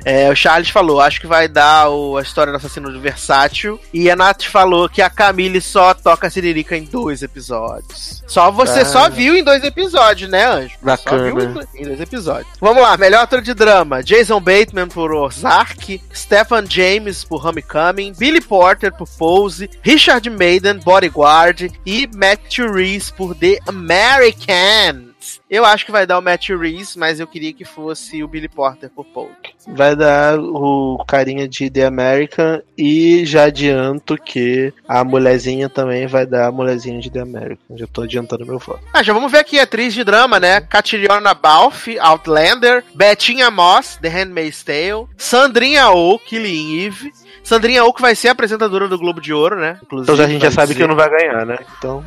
É, 0.05 0.29
o 0.29 0.35
Charles 0.35 0.69
falou, 0.69 0.99
acho 0.99 1.19
que 1.19 1.27
vai 1.27 1.47
dar 1.47 1.89
o, 1.89 2.17
a 2.17 2.21
história 2.21 2.51
do 2.51 2.57
assassino 2.57 2.91
do 2.91 2.99
versátil. 2.99 3.79
E 3.93 4.09
a 4.09 4.15
Nath 4.15 4.43
falou 4.43 4.89
que 4.89 5.01
a 5.01 5.09
Camille 5.09 5.61
só 5.61 5.93
toca 5.93 6.29
Siririca 6.29 6.75
em 6.75 6.85
dois 6.85 7.21
episódios. 7.21 8.23
Só 8.27 8.51
você 8.51 8.79
ah. 8.79 8.85
só 8.85 9.09
viu 9.09 9.35
em 9.35 9.43
dois 9.43 9.63
episódios, 9.63 10.29
né, 10.29 10.45
Anjo? 10.45 10.75
Bacana. 10.81 11.29
Só 11.29 11.35
viu 11.35 11.67
em 11.75 11.83
dois 11.85 12.01
episódios. 12.01 12.47
Vamos 12.59 12.81
lá, 12.81 12.97
melhor 12.97 13.23
ator 13.23 13.41
de 13.41 13.53
drama: 13.53 14.03
Jason 14.03 14.39
Bateman 14.39 14.87
por 14.87 15.13
Ozark, 15.13 16.01
Stephen 16.13 16.65
James 16.69 17.23
por 17.23 17.45
Homecoming, 17.45 18.13
Billy 18.17 18.41
Porter 18.41 18.91
por 18.91 19.07
Pose, 19.17 19.69
Richard 19.81 20.29
Maiden, 20.29 20.79
Bodyguard 20.79 21.71
e 21.85 22.09
Matthew 22.15 22.71
Reese 22.71 23.11
por 23.13 23.35
The 23.35 23.59
American. 23.67 25.12
Eu 25.49 25.65
acho 25.65 25.85
que 25.85 25.91
vai 25.91 26.05
dar 26.05 26.17
o 26.17 26.21
Matt 26.21 26.49
Reeves, 26.49 26.95
mas 26.95 27.19
eu 27.19 27.27
queria 27.27 27.53
que 27.53 27.65
fosse 27.65 28.23
o 28.23 28.27
Billy 28.27 28.47
Porter 28.47 28.89
por 28.89 29.05
Polk. 29.05 29.53
Vai 29.67 29.95
dar 29.95 30.39
o 30.39 31.03
carinha 31.07 31.47
de 31.47 31.69
The 31.69 31.85
American 31.85 32.61
e 32.77 33.25
já 33.25 33.45
adianto 33.45 34.17
que 34.17 34.73
a 34.87 35.03
mulherzinha 35.03 35.69
também 35.69 36.07
vai 36.07 36.25
dar 36.25 36.47
a 36.47 36.51
mulherzinha 36.51 36.99
de 36.99 37.09
The 37.09 37.21
American. 37.21 37.77
Já 37.77 37.87
tô 37.87 38.01
adiantando 38.03 38.45
meu 38.45 38.59
voto. 38.59 38.81
Ah, 38.93 39.03
já 39.03 39.13
vamos 39.13 39.31
ver 39.31 39.39
aqui 39.39 39.59
atriz 39.59 39.93
de 39.93 40.03
drama, 40.03 40.39
né? 40.39 40.61
Catriona 40.61 41.33
Balfe, 41.33 41.97
Outlander, 41.99 42.83
Bettinha 42.93 43.49
Moss, 43.49 43.97
The 44.01 44.09
Handmaid's 44.09 44.63
Tale, 44.63 45.07
Sandrinha 45.17 45.89
Oh, 45.91 46.19
Killing 46.19 46.85
Eve, 46.85 47.11
Sandrinha 47.43 47.83
Oak 47.83 48.01
vai 48.01 48.15
ser 48.15 48.29
apresentadora 48.29 48.87
do 48.87 48.97
Globo 48.97 49.19
de 49.19 49.33
Ouro, 49.33 49.59
né? 49.59 49.77
Inclusive, 49.83 50.11
então 50.13 50.25
a 50.25 50.27
gente 50.27 50.41
já 50.41 50.51
sabe 50.51 50.73
dizer. 50.73 50.81
que 50.81 50.87
não 50.87 50.95
vai 50.95 51.09
ganhar, 51.09 51.45
né? 51.45 51.57
Então. 51.77 52.03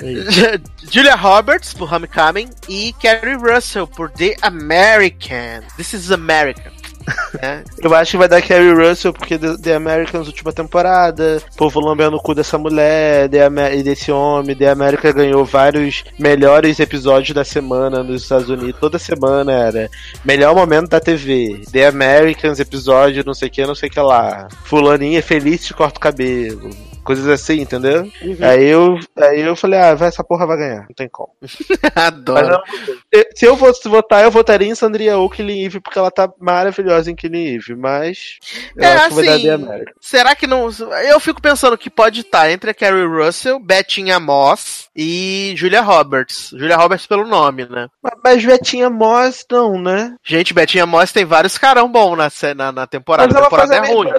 É 0.00 0.60
Julia 0.90 1.16
Roberts 1.16 1.74
por 1.74 1.92
Homecoming 1.92 2.50
e 2.68 2.94
Carrie 3.02 3.34
Russell 3.34 3.86
por 3.86 4.10
The 4.10 4.36
American. 4.42 5.62
This 5.76 5.92
is 5.92 6.12
American. 6.12 6.72
É. 7.40 7.62
Eu 7.82 7.94
acho 7.94 8.12
que 8.12 8.16
vai 8.16 8.28
dar 8.28 8.42
Carrie 8.42 8.72
Russell, 8.72 9.12
porque 9.12 9.38
The 9.38 9.74
Americans, 9.74 10.26
última 10.26 10.52
temporada, 10.52 11.42
povo 11.56 11.80
lambendo 11.80 12.16
o 12.16 12.20
cu 12.20 12.34
dessa 12.34 12.58
mulher 12.58 13.28
e 13.74 13.82
desse 13.82 14.10
homem. 14.10 14.56
The 14.56 14.70
America 14.70 15.12
ganhou 15.12 15.44
vários 15.44 16.04
melhores 16.18 16.80
episódios 16.80 17.34
da 17.34 17.44
semana 17.44 18.02
nos 18.02 18.22
Estados 18.22 18.48
Unidos. 18.48 18.80
Toda 18.80 18.98
semana 18.98 19.52
era 19.52 19.90
melhor 20.24 20.54
momento 20.54 20.88
da 20.88 21.00
TV. 21.00 21.62
The 21.70 21.86
Americans, 21.86 22.58
episódio 22.58 23.24
não 23.24 23.34
sei 23.34 23.48
o 23.48 23.50
que, 23.50 23.66
não 23.66 23.74
sei 23.74 23.88
o 23.88 23.92
que 23.92 24.00
lá. 24.00 24.48
Fulaninha 24.64 25.22
feliz 25.22 25.64
te 25.64 25.74
corta 25.74 25.98
o 25.98 26.00
cabelo 26.00 26.70
coisas 27.06 27.28
assim, 27.28 27.60
entendeu? 27.60 28.02
Uhum. 28.20 28.36
Aí, 28.40 28.64
eu, 28.66 28.98
aí 29.16 29.40
eu 29.40 29.54
falei, 29.54 29.78
ah, 29.78 29.94
vai, 29.94 30.08
essa 30.08 30.24
porra 30.24 30.46
vai 30.46 30.56
ganhar, 30.56 30.80
não 30.80 30.94
tem 30.94 31.08
como. 31.08 31.30
Adoro. 31.94 32.60
se 33.34 33.46
eu 33.46 33.56
fosse 33.56 33.88
votar, 33.88 34.24
eu 34.24 34.30
votaria 34.30 34.68
em 34.68 34.74
Sandria 34.74 35.16
ou 35.16 35.30
Killing 35.30 35.64
Eve, 35.64 35.80
porque 35.80 35.98
ela 35.98 36.10
tá 36.10 36.28
maravilhosa 36.40 37.10
em 37.10 37.14
Killing 37.14 37.54
Eve, 37.54 37.76
mas 37.76 38.38
eu 38.76 38.84
é, 38.84 38.92
acho 38.94 39.06
assim, 39.06 39.22
que 39.22 39.26
vai 39.26 39.42
dar 39.42 39.54
América. 39.54 39.92
Será 40.00 40.34
que 40.34 40.46
não... 40.46 40.68
Eu 41.08 41.20
fico 41.20 41.40
pensando 41.40 41.78
que 41.78 41.88
pode 41.88 42.20
estar 42.20 42.50
entre 42.50 42.70
a 42.70 42.74
Carrie 42.74 43.06
Russell, 43.06 43.60
Bettinha 43.60 44.18
Moss 44.18 44.88
e 44.94 45.54
Julia 45.56 45.80
Roberts. 45.80 46.50
Julia 46.50 46.76
Roberts 46.76 47.06
pelo 47.06 47.26
nome, 47.26 47.66
né? 47.66 47.88
Mas, 48.02 48.14
mas 48.24 48.44
Bettinha 48.44 48.90
Moss 48.90 49.44
não, 49.50 49.80
né? 49.80 50.14
Gente, 50.24 50.52
Bettinha 50.52 50.86
Moss 50.86 51.12
tem 51.12 51.24
vários 51.24 51.56
carão 51.56 51.88
bom 51.88 52.16
na, 52.16 52.28
na, 52.56 52.72
na 52.72 52.86
temporada. 52.86 53.32
Mas 53.32 53.40
a 53.40 53.44
temporada 53.44 53.74
é 53.76 53.92
ruim. 53.92 54.10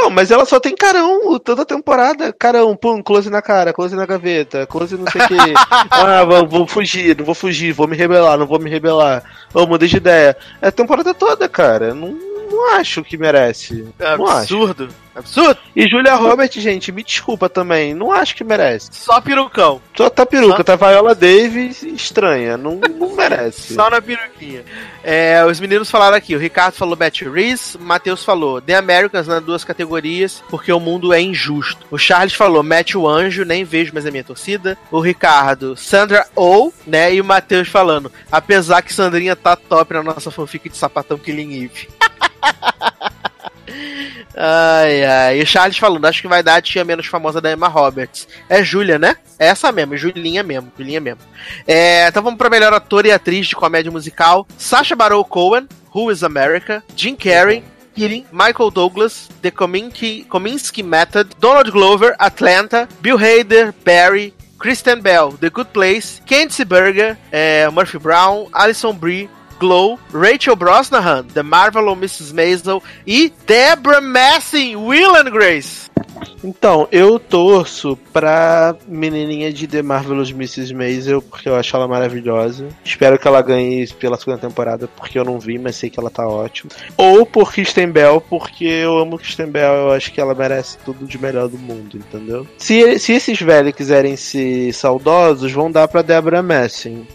Então, 0.00 0.08
mas 0.08 0.30
ela 0.30 0.46
só 0.46 0.58
tem 0.58 0.74
carão 0.74 1.38
toda 1.38 1.62
temporada. 1.62 2.32
Carão, 2.32 2.74
pum, 2.74 3.02
close 3.02 3.28
na 3.28 3.42
cara, 3.42 3.70
close 3.70 3.94
na 3.94 4.06
gaveta, 4.06 4.66
close 4.66 4.96
não 4.96 5.04
sei 5.06 5.20
o 5.20 5.28
que. 5.28 5.34
ah, 5.90 6.24
vou, 6.24 6.48
vou, 6.48 6.66
fugir, 6.66 7.14
não 7.18 7.24
vou 7.26 7.34
fugir, 7.34 7.72
vou 7.72 7.86
me 7.86 7.94
rebelar, 7.94 8.38
não 8.38 8.46
vou 8.46 8.58
me 8.58 8.70
rebelar. 8.70 9.22
Ô, 9.52 9.66
mudei 9.66 9.88
de 9.88 9.98
ideia. 9.98 10.34
É 10.62 10.68
a 10.68 10.72
temporada 10.72 11.12
toda, 11.12 11.46
cara. 11.50 11.92
Não, 11.92 12.16
não 12.50 12.76
acho 12.76 13.04
que 13.04 13.18
merece. 13.18 13.86
É 13.98 14.06
absurdo. 14.06 14.84
Acho. 14.84 15.09
Absurdo. 15.20 15.58
E 15.74 15.88
Julia 15.88 16.14
Roberts, 16.14 16.62
gente, 16.62 16.90
me 16.92 17.02
desculpa 17.02 17.48
também. 17.48 17.94
Não 17.94 18.12
acho 18.12 18.34
que 18.34 18.44
merece. 18.44 18.88
Só 18.92 19.20
perucão. 19.20 19.80
Só 19.96 20.10
tá 20.10 20.26
peruca. 20.26 20.56
Só... 20.58 20.62
Tá 20.64 20.76
Viola 20.76 21.14
Davis 21.14 21.82
estranha. 21.82 22.56
Não, 22.56 22.80
não 22.98 23.14
merece. 23.14 23.74
Só 23.74 23.88
na 23.88 24.00
peruquinha. 24.00 24.64
É, 25.02 25.44
os 25.44 25.60
meninos 25.60 25.90
falaram 25.90 26.16
aqui. 26.16 26.34
O 26.34 26.38
Ricardo 26.38 26.74
falou 26.74 26.96
Betty 26.96 27.28
Reese. 27.28 27.76
O 27.76 27.80
Matheus 27.80 28.24
falou 28.24 28.60
The 28.60 28.74
Americans 28.74 29.26
nas 29.26 29.42
duas 29.42 29.64
categorias, 29.64 30.42
porque 30.50 30.72
o 30.72 30.80
mundo 30.80 31.12
é 31.12 31.20
injusto. 31.20 31.86
O 31.90 31.98
Charles 31.98 32.34
falou 32.34 32.62
Mete 32.62 32.96
o 32.96 33.08
Anjo, 33.08 33.44
nem 33.44 33.64
vejo, 33.64 33.92
mas 33.94 34.06
é 34.06 34.10
minha 34.10 34.24
torcida. 34.24 34.76
O 34.90 35.00
Ricardo, 35.00 35.76
Sandra 35.76 36.26
ou, 36.34 36.72
né? 36.86 37.14
E 37.14 37.20
o 37.20 37.24
Matheus 37.24 37.68
falando, 37.68 38.10
apesar 38.30 38.82
que 38.82 38.92
Sandrinha 38.92 39.36
tá 39.36 39.56
top 39.56 39.94
na 39.94 40.02
nossa 40.02 40.30
fanfic 40.30 40.68
de 40.68 40.76
sapatão 40.76 41.18
Killing 41.18 41.64
Eve. 41.64 41.88
Ai, 44.36 45.04
ai. 45.04 45.40
E 45.40 45.46
Charles 45.46 45.78
falando, 45.78 46.04
acho 46.06 46.22
que 46.22 46.28
vai 46.28 46.42
dar 46.42 46.56
a 46.56 46.62
tia 46.62 46.84
menos 46.84 47.06
famosa 47.06 47.40
da 47.40 47.52
Emma 47.52 47.68
Roberts. 47.68 48.28
É 48.48 48.62
Julia, 48.62 48.98
né? 48.98 49.16
É 49.38 49.46
essa 49.46 49.72
mesmo, 49.72 49.96
Julinha 49.96 50.42
mesmo, 50.42 50.72
Julinha 50.76 51.00
mesmo. 51.00 51.20
É, 51.66 52.06
então 52.08 52.22
vamos 52.22 52.38
pra 52.38 52.50
melhor 52.50 52.72
ator 52.72 53.06
e 53.06 53.12
atriz 53.12 53.46
de 53.48 53.56
comédia 53.56 53.90
musical. 53.90 54.46
Sacha 54.56 54.94
Baron 54.94 55.24
Cohen, 55.24 55.68
Who 55.94 56.10
is 56.10 56.22
America, 56.22 56.82
Jim 56.94 57.16
Carrey, 57.16 57.64
Keating, 57.94 58.24
Michael 58.32 58.70
Douglas, 58.70 59.28
The 59.42 59.50
Kominsky, 59.50 60.24
Kominsky 60.26 60.82
Method, 60.82 61.30
Donald 61.38 61.70
Glover, 61.70 62.14
Atlanta, 62.18 62.88
Bill 63.00 63.18
Hader, 63.18 63.74
Barry, 63.84 64.32
Kristen 64.58 65.00
Bell, 65.00 65.32
The 65.32 65.50
Good 65.50 65.70
Place, 65.72 66.20
Kenzie 66.24 66.64
Berger, 66.64 67.16
é, 67.32 67.68
Murphy 67.70 67.98
Brown, 67.98 68.46
Alison 68.52 68.94
Brie, 68.94 69.28
Glow, 69.60 70.00
Rachel 70.10 70.56
Brosnahan, 70.56 71.24
The 71.24 71.42
Marvel 71.42 71.92
Mrs. 71.92 72.32
Maisel 72.32 72.82
e 73.06 73.30
Deborah 73.46 74.00
Messing, 74.00 74.74
Will 74.74 75.14
and 75.14 75.30
Grace. 75.30 75.90
Então, 76.42 76.88
eu 76.90 77.18
torço 77.18 77.96
pra 78.12 78.74
menininha 78.88 79.52
de 79.52 79.66
The 79.66 79.82
Marvelous 79.82 80.30
Mrs. 80.30 80.74
Maisel, 80.74 81.20
porque 81.20 81.48
eu 81.48 81.56
acho 81.56 81.76
ela 81.76 81.86
maravilhosa. 81.86 82.68
Espero 82.84 83.18
que 83.18 83.28
ela 83.28 83.42
ganhe 83.42 83.86
pela 83.88 84.16
segunda 84.16 84.38
temporada, 84.38 84.88
porque 84.96 85.18
eu 85.18 85.24
não 85.24 85.38
vi, 85.38 85.58
mas 85.58 85.76
sei 85.76 85.90
que 85.90 86.00
ela 86.00 86.10
tá 86.10 86.26
ótima. 86.26 86.70
Ou 86.96 87.26
por 87.26 87.52
Kristen 87.52 87.90
Bell, 87.90 88.20
porque 88.20 88.64
eu 88.64 88.98
amo 88.98 89.18
Kristen 89.18 89.46
Bell, 89.46 89.74
eu 89.74 89.92
acho 89.92 90.12
que 90.12 90.20
ela 90.20 90.34
merece 90.34 90.78
tudo 90.78 91.06
de 91.06 91.18
melhor 91.18 91.48
do 91.48 91.58
mundo, 91.58 91.98
entendeu? 91.98 92.46
Se, 92.56 92.98
se 92.98 93.12
esses 93.12 93.40
velhos 93.40 93.74
quiserem 93.74 94.16
ser 94.16 94.72
saudosos, 94.72 95.52
vão 95.52 95.70
dar 95.70 95.88
pra 95.88 96.02
Deborah 96.02 96.42
Messing. 96.42 97.06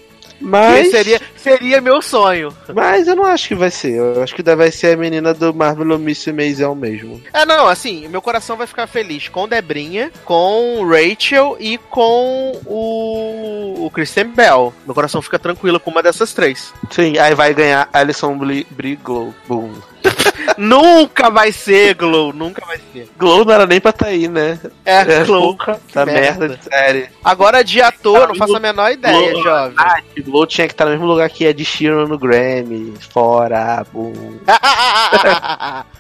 Mas. 0.46 0.92
seria, 0.92 1.20
seria 1.36 1.82
meu 1.82 2.02
sonho. 2.02 2.56
Mas 2.74 3.08
eu 3.08 3.16
não 3.16 3.26
acho 3.26 3.48
que 3.48 3.56
vai 3.56 3.72
ser. 3.72 3.94
Eu 3.94 4.22
acho 4.22 4.36
que 4.36 4.44
vai 4.44 4.72
ser 4.72 4.94
a 4.94 4.98
menina 4.98 5.34
do 5.34 5.54
Marvel 5.54 5.98
Miss 5.98 6.26
Maisel 6.28 6.76
mesmo. 6.76 7.22
É, 7.34 7.46
não, 7.46 7.68
assim, 7.68 8.08
meu 8.08 8.22
coração 8.22 8.56
vai 8.56 8.68
ficar 8.68 8.88
feliz 8.88 9.28
com 9.28 9.48
Debrinha, 9.48 10.12
com 10.24 10.88
Rachel 10.88 11.58
e 11.60 11.78
com 11.78 12.62
o, 12.66 13.86
o 13.86 13.92
Christian 13.92 14.30
Bell. 14.30 14.74
Meu 14.86 14.94
coração 14.94 15.22
fica 15.22 15.40
tranquilo 15.40 15.80
com 15.80 15.90
uma 15.90 16.04
dessas 16.04 16.34
três. 16.34 16.72
Sim, 16.92 17.18
aí 17.18 17.34
vai 17.34 17.54
ganhar 17.54 17.90
Alison 17.92 18.38
Briglow. 18.70 19.34
Boom. 19.48 19.74
Nunca 20.58 21.30
vai 21.30 21.52
ser 21.52 21.94
Glow, 21.96 22.34
nunca 22.34 22.66
vai 22.66 22.80
ser. 22.92 23.10
Glow 23.18 23.46
não 23.46 23.54
era 23.54 23.66
nem 23.66 23.80
pra 23.80 23.92
tá 23.92 24.08
aí, 24.08 24.28
né? 24.28 24.60
É, 24.84 25.00
é 25.00 25.24
Glow. 25.24 25.56
Tá 25.56 26.06
merda. 26.06 26.22
merda 26.22 26.50
de 26.50 26.64
série. 26.64 27.10
Agora 27.24 27.64
de 27.64 27.82
ator, 27.82 28.28
não 28.28 28.36
faço 28.36 28.56
a 28.56 28.60
menor 28.60 28.92
ideia, 28.92 29.32
Glow, 29.32 29.44
jovem. 29.44 29.76
Ah, 29.78 30.02
Glow 30.20 30.46
tinha 30.46 30.68
que 30.68 30.74
estar 30.74 30.86
no 30.86 30.92
mesmo 30.92 31.06
lugar 31.06 31.30
que 31.30 31.46
é 31.46 31.54
de 31.54 31.66
Sheeran 31.66 32.08
no 32.08 32.18
Grammy. 32.18 32.94
Fora, 33.10 33.86
boom. 33.92 34.14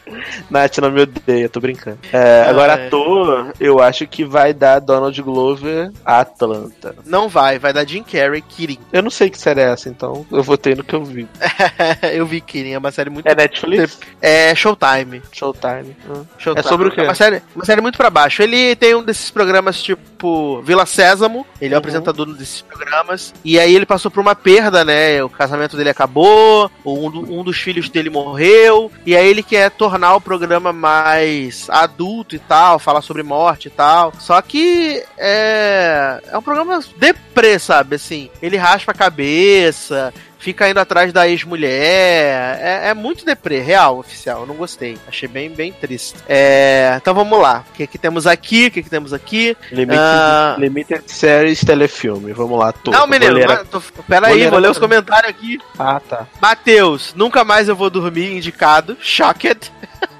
Nath 0.49 0.77
não 0.77 0.91
me 0.91 1.01
odeia, 1.01 1.49
tô 1.49 1.59
brincando. 1.59 1.97
É, 2.11 2.45
agora, 2.47 2.73
é. 2.73 2.87
ator, 2.87 3.53
eu 3.59 3.79
acho 3.79 4.05
que 4.07 4.23
vai 4.23 4.53
dar 4.53 4.79
Donald 4.79 5.19
Glover 5.21 5.91
a 6.05 6.19
Atlanta. 6.19 6.95
Não 7.05 7.27
vai, 7.27 7.57
vai 7.57 7.73
dar 7.73 7.87
Jim 7.87 8.03
Carrey, 8.03 8.41
Kirin. 8.41 8.77
Eu 8.93 9.01
não 9.01 9.09
sei 9.09 9.29
que 9.29 9.37
série 9.37 9.61
é 9.61 9.71
essa, 9.71 9.89
então 9.89 10.25
eu 10.31 10.43
votei 10.43 10.75
no 10.75 10.83
que 10.83 10.93
eu 10.93 11.03
vi. 11.03 11.27
eu 12.13 12.25
vi 12.25 12.41
Kirin, 12.41 12.73
é 12.73 12.77
uma 12.77 12.91
série 12.91 13.09
muito. 13.09 13.27
É 13.27 13.35
Netflix? 13.35 13.99
É 14.21 14.34
Showtime. 14.55 15.21
Showtime. 15.31 15.95
Hum. 16.09 16.25
Showtime. 16.37 16.59
É 16.59 16.63
sobre 16.63 16.87
o 16.87 16.91
quê? 16.91 17.01
É 17.01 17.03
uma 17.03 17.15
série, 17.15 17.41
uma 17.55 17.65
série 17.65 17.81
muito 17.81 17.97
pra 17.97 18.09
baixo. 18.09 18.41
Ele 18.43 18.75
tem 18.75 18.95
um 18.95 19.03
desses 19.03 19.29
programas 19.29 19.81
tipo 19.81 20.61
Vila 20.61 20.85
Sésamo, 20.85 21.45
ele 21.61 21.73
é 21.73 21.77
o 21.77 21.77
uhum. 21.77 21.79
apresentador 21.79 22.25
desses 22.33 22.61
programas, 22.61 23.33
e 23.43 23.59
aí 23.59 23.75
ele 23.75 23.85
passou 23.85 24.09
por 24.09 24.19
uma 24.19 24.35
perda, 24.35 24.83
né? 24.85 25.23
O 25.23 25.29
casamento 25.29 25.75
dele 25.75 25.89
acabou, 25.89 26.69
um, 26.85 27.39
um 27.39 27.43
dos 27.43 27.57
filhos 27.57 27.89
dele 27.89 28.09
morreu, 28.09 28.91
e 29.05 29.15
aí 29.15 29.27
ele 29.27 29.43
quer 29.43 29.71
tornar 29.71 29.95
tornar 30.05 30.15
o 30.15 30.21
programa 30.21 30.73
mais 30.73 31.69
adulto 31.69 32.35
e 32.35 32.39
tal, 32.39 32.77
falar 32.77 33.01
sobre 33.01 33.23
morte 33.23 33.67
e 33.67 33.71
tal. 33.71 34.13
Só 34.19 34.41
que 34.41 35.03
é, 35.17 36.21
é 36.27 36.37
um 36.37 36.41
programa 36.41 36.79
deprê, 36.97 37.57
sabe? 37.57 37.95
Assim, 37.95 38.29
ele 38.41 38.57
raspa 38.57 38.91
a 38.91 38.95
cabeça, 38.95 40.13
fica 40.45 40.69
indo 40.69 40.79
atrás 40.79 41.11
da 41.11 41.27
ex-mulher. 41.27 42.59
É, 42.61 42.89
é, 42.89 42.93
muito 42.93 43.25
deprê, 43.25 43.61
real, 43.61 43.97
oficial. 43.97 44.41
Eu 44.41 44.45
não 44.45 44.53
gostei. 44.53 44.95
Achei 45.07 45.27
bem, 45.27 45.49
bem 45.49 45.73
triste. 45.73 46.19
É, 46.29 46.93
então 47.01 47.15
vamos 47.15 47.41
lá. 47.41 47.65
O 47.67 47.73
que, 47.73 47.87
que 47.87 47.97
temos 47.97 48.27
aqui? 48.27 48.67
O 48.67 48.71
que, 48.71 48.83
que 48.83 48.89
temos 48.89 49.11
aqui? 49.11 49.57
Limited, 49.71 49.99
uh... 49.99 50.59
Limited 50.59 51.03
Series 51.07 51.61
Telefilme. 51.61 52.31
Vamos 52.31 52.59
lá, 52.59 52.71
tô. 52.71 52.91
Não, 52.91 53.07
menino, 53.07 53.39
tô... 53.71 53.81
pera 54.07 54.27
aí, 54.27 54.47
vou 54.47 54.59
ler 54.59 54.69
os 54.69 54.77
comentários 54.77 55.31
aqui. 55.31 55.57
Ah, 55.79 55.99
tá. 55.99 56.27
Matheus, 56.39 57.15
nunca 57.15 57.43
mais 57.43 57.67
eu 57.67 57.75
vou 57.75 57.89
dormir, 57.89 58.37
indicado. 58.37 58.95
Shocked. 59.01 59.71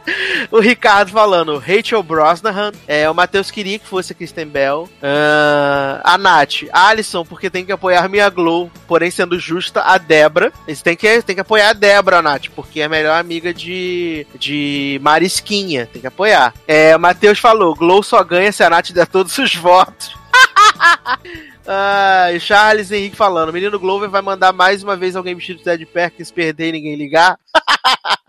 o 0.52 0.60
Ricardo 0.60 1.12
falando, 1.12 1.58
Rachel 1.58 2.04
Brosnahan. 2.04 2.72
É, 2.88 3.10
o 3.10 3.14
Matheus 3.14 3.52
queria 3.52 3.80
que 3.80 3.88
fosse 3.88 4.12
a 4.12 4.16
Kristen 4.16 4.48
Bell. 4.48 4.90
Uh, 5.02 6.02
a 6.04 6.18
Nath, 6.18 6.64
Alison, 6.72 7.24
porque 7.26 7.50
tem 7.50 7.66
que 7.66 7.72
apoiar 7.72 8.08
Mia 8.10 8.30
Glow, 8.30 8.72
porém 8.88 9.12
sendo 9.12 9.40
justa, 9.40 9.82
a 9.82 9.98
Debra. 9.98 10.52
Eles 10.68 10.82
que, 10.82 11.22
tem 11.22 11.36
que 11.36 11.42
apoiar 11.42 11.70
a 11.70 11.74
Debra, 11.74 12.22
Nath, 12.22 12.48
porque 12.56 12.82
é 12.82 12.86
a 12.86 12.90
melhor 12.90 13.20
amiga 13.20 13.54
de, 13.54 14.26
de 14.38 15.00
Marisquinha. 15.02 15.88
Tem 15.92 16.02
que 16.02 16.08
apoiar. 16.08 16.54
É, 16.68 16.96
o 16.96 17.00
Matheus 17.00 17.40
falou, 17.40 17.76
Glow 17.76 18.04
só 18.04 18.24
ganha 18.24 18.52
se 18.52 18.64
a 18.64 18.70
Nath 18.70 18.92
der 18.92 19.08
todos 19.08 19.38
os 19.38 19.56
votos. 19.56 20.16
Ah, 21.68 22.28
Charles 22.40 22.92
Henrique 22.92 23.16
falando: 23.16 23.52
Menino 23.52 23.80
Glover 23.80 24.08
vai 24.08 24.22
mandar 24.22 24.54
mais 24.54 24.84
uma 24.84 24.96
vez 24.96 25.16
alguém 25.16 25.34
vestido 25.34 25.58
de 25.58 25.64
Ted 25.64 25.84
Perkins 25.88 26.30
perder 26.30 26.70
e 26.70 26.72
ninguém 26.74 26.96
ligar. 26.96 27.40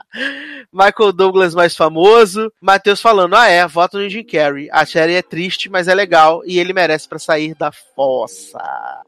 Michael 0.73 1.13
Douglas 1.13 1.55
mais 1.55 1.77
famoso. 1.77 2.53
Matheus 2.61 3.01
falando: 3.01 3.35
Ah, 3.35 3.49
é, 3.49 3.67
voto 3.67 3.99
no 3.99 4.09
Jim 4.09 4.25
Carrey. 4.25 4.69
A 4.73 4.85
série 4.85 5.15
é 5.15 5.23
triste, 5.23 5.69
mas 5.69 5.89
é 5.89 5.95
legal 5.95 6.43
e 6.47 6.59
ele 6.59 6.73
merece 6.73 7.09
para 7.09 7.19
sair 7.19 7.55
da 7.55 7.71
fossa. 7.73 8.59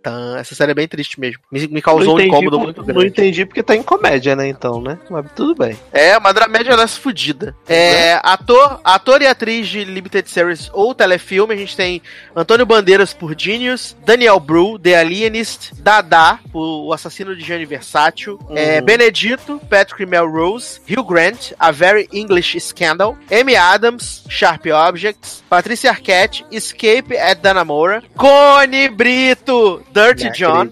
Então, 0.00 0.36
essa 0.36 0.54
série 0.54 0.72
é 0.72 0.74
bem 0.74 0.88
triste 0.88 1.18
mesmo. 1.18 1.42
Me, 1.50 1.66
me 1.68 1.82
causou 1.82 2.16
um 2.16 2.20
incômodo 2.20 2.58
muito 2.58 2.82
grande. 2.82 3.00
Não 3.00 3.06
entendi 3.06 3.44
porque 3.44 3.62
tá 3.62 3.74
em 3.74 3.82
comédia, 3.82 4.34
né? 4.34 4.48
Então, 4.48 4.80
né? 4.80 4.98
Mas 5.10 5.26
tudo 5.34 5.54
bem. 5.54 5.78
É, 5.92 6.16
uma 6.16 6.32
dramédia 6.32 6.76
dessa 6.76 6.98
fudida. 6.98 7.54
É, 7.68 8.08
é, 8.08 8.20
ator, 8.22 8.80
ator 8.84 9.22
e 9.22 9.26
atriz 9.26 9.68
de 9.68 9.84
Limited 9.84 10.28
Series 10.28 10.70
ou 10.72 10.94
telefilme, 10.94 11.54
a 11.54 11.56
gente 11.56 11.76
tem 11.76 12.02
Antônio 12.34 12.66
Bandeiras 12.66 13.12
por 13.12 13.34
Genius, 13.38 13.96
Daniel 14.04 14.38
Bru, 14.40 14.78
The 14.78 14.96
Alienist, 14.96 15.72
Dada, 15.74 16.38
o 16.52 16.92
assassino 16.92 17.34
de 17.34 17.44
Gianni 17.44 17.66
Versátil, 17.66 18.38
é, 18.50 18.52
uhum. 18.52 18.56
é, 18.56 18.80
Benedito, 18.80 19.60
Patrick 19.68 20.04
Melrose, 20.06 20.80
Hugh 20.88 20.97
Grant, 21.04 21.52
A 21.58 21.70
Very 21.70 22.08
English 22.12 22.58
Scandal, 22.60 23.16
Amy 23.30 23.56
Adams, 23.56 24.24
Sharp 24.28 24.66
Objects, 24.66 25.42
Patricia 25.48 25.90
Arquette, 25.90 26.44
Escape 26.50 27.16
at 27.16 27.40
Danamora, 27.40 28.02
Cone 28.16 28.88
Brito, 28.88 29.82
Dirty 29.92 30.30
John, 30.30 30.70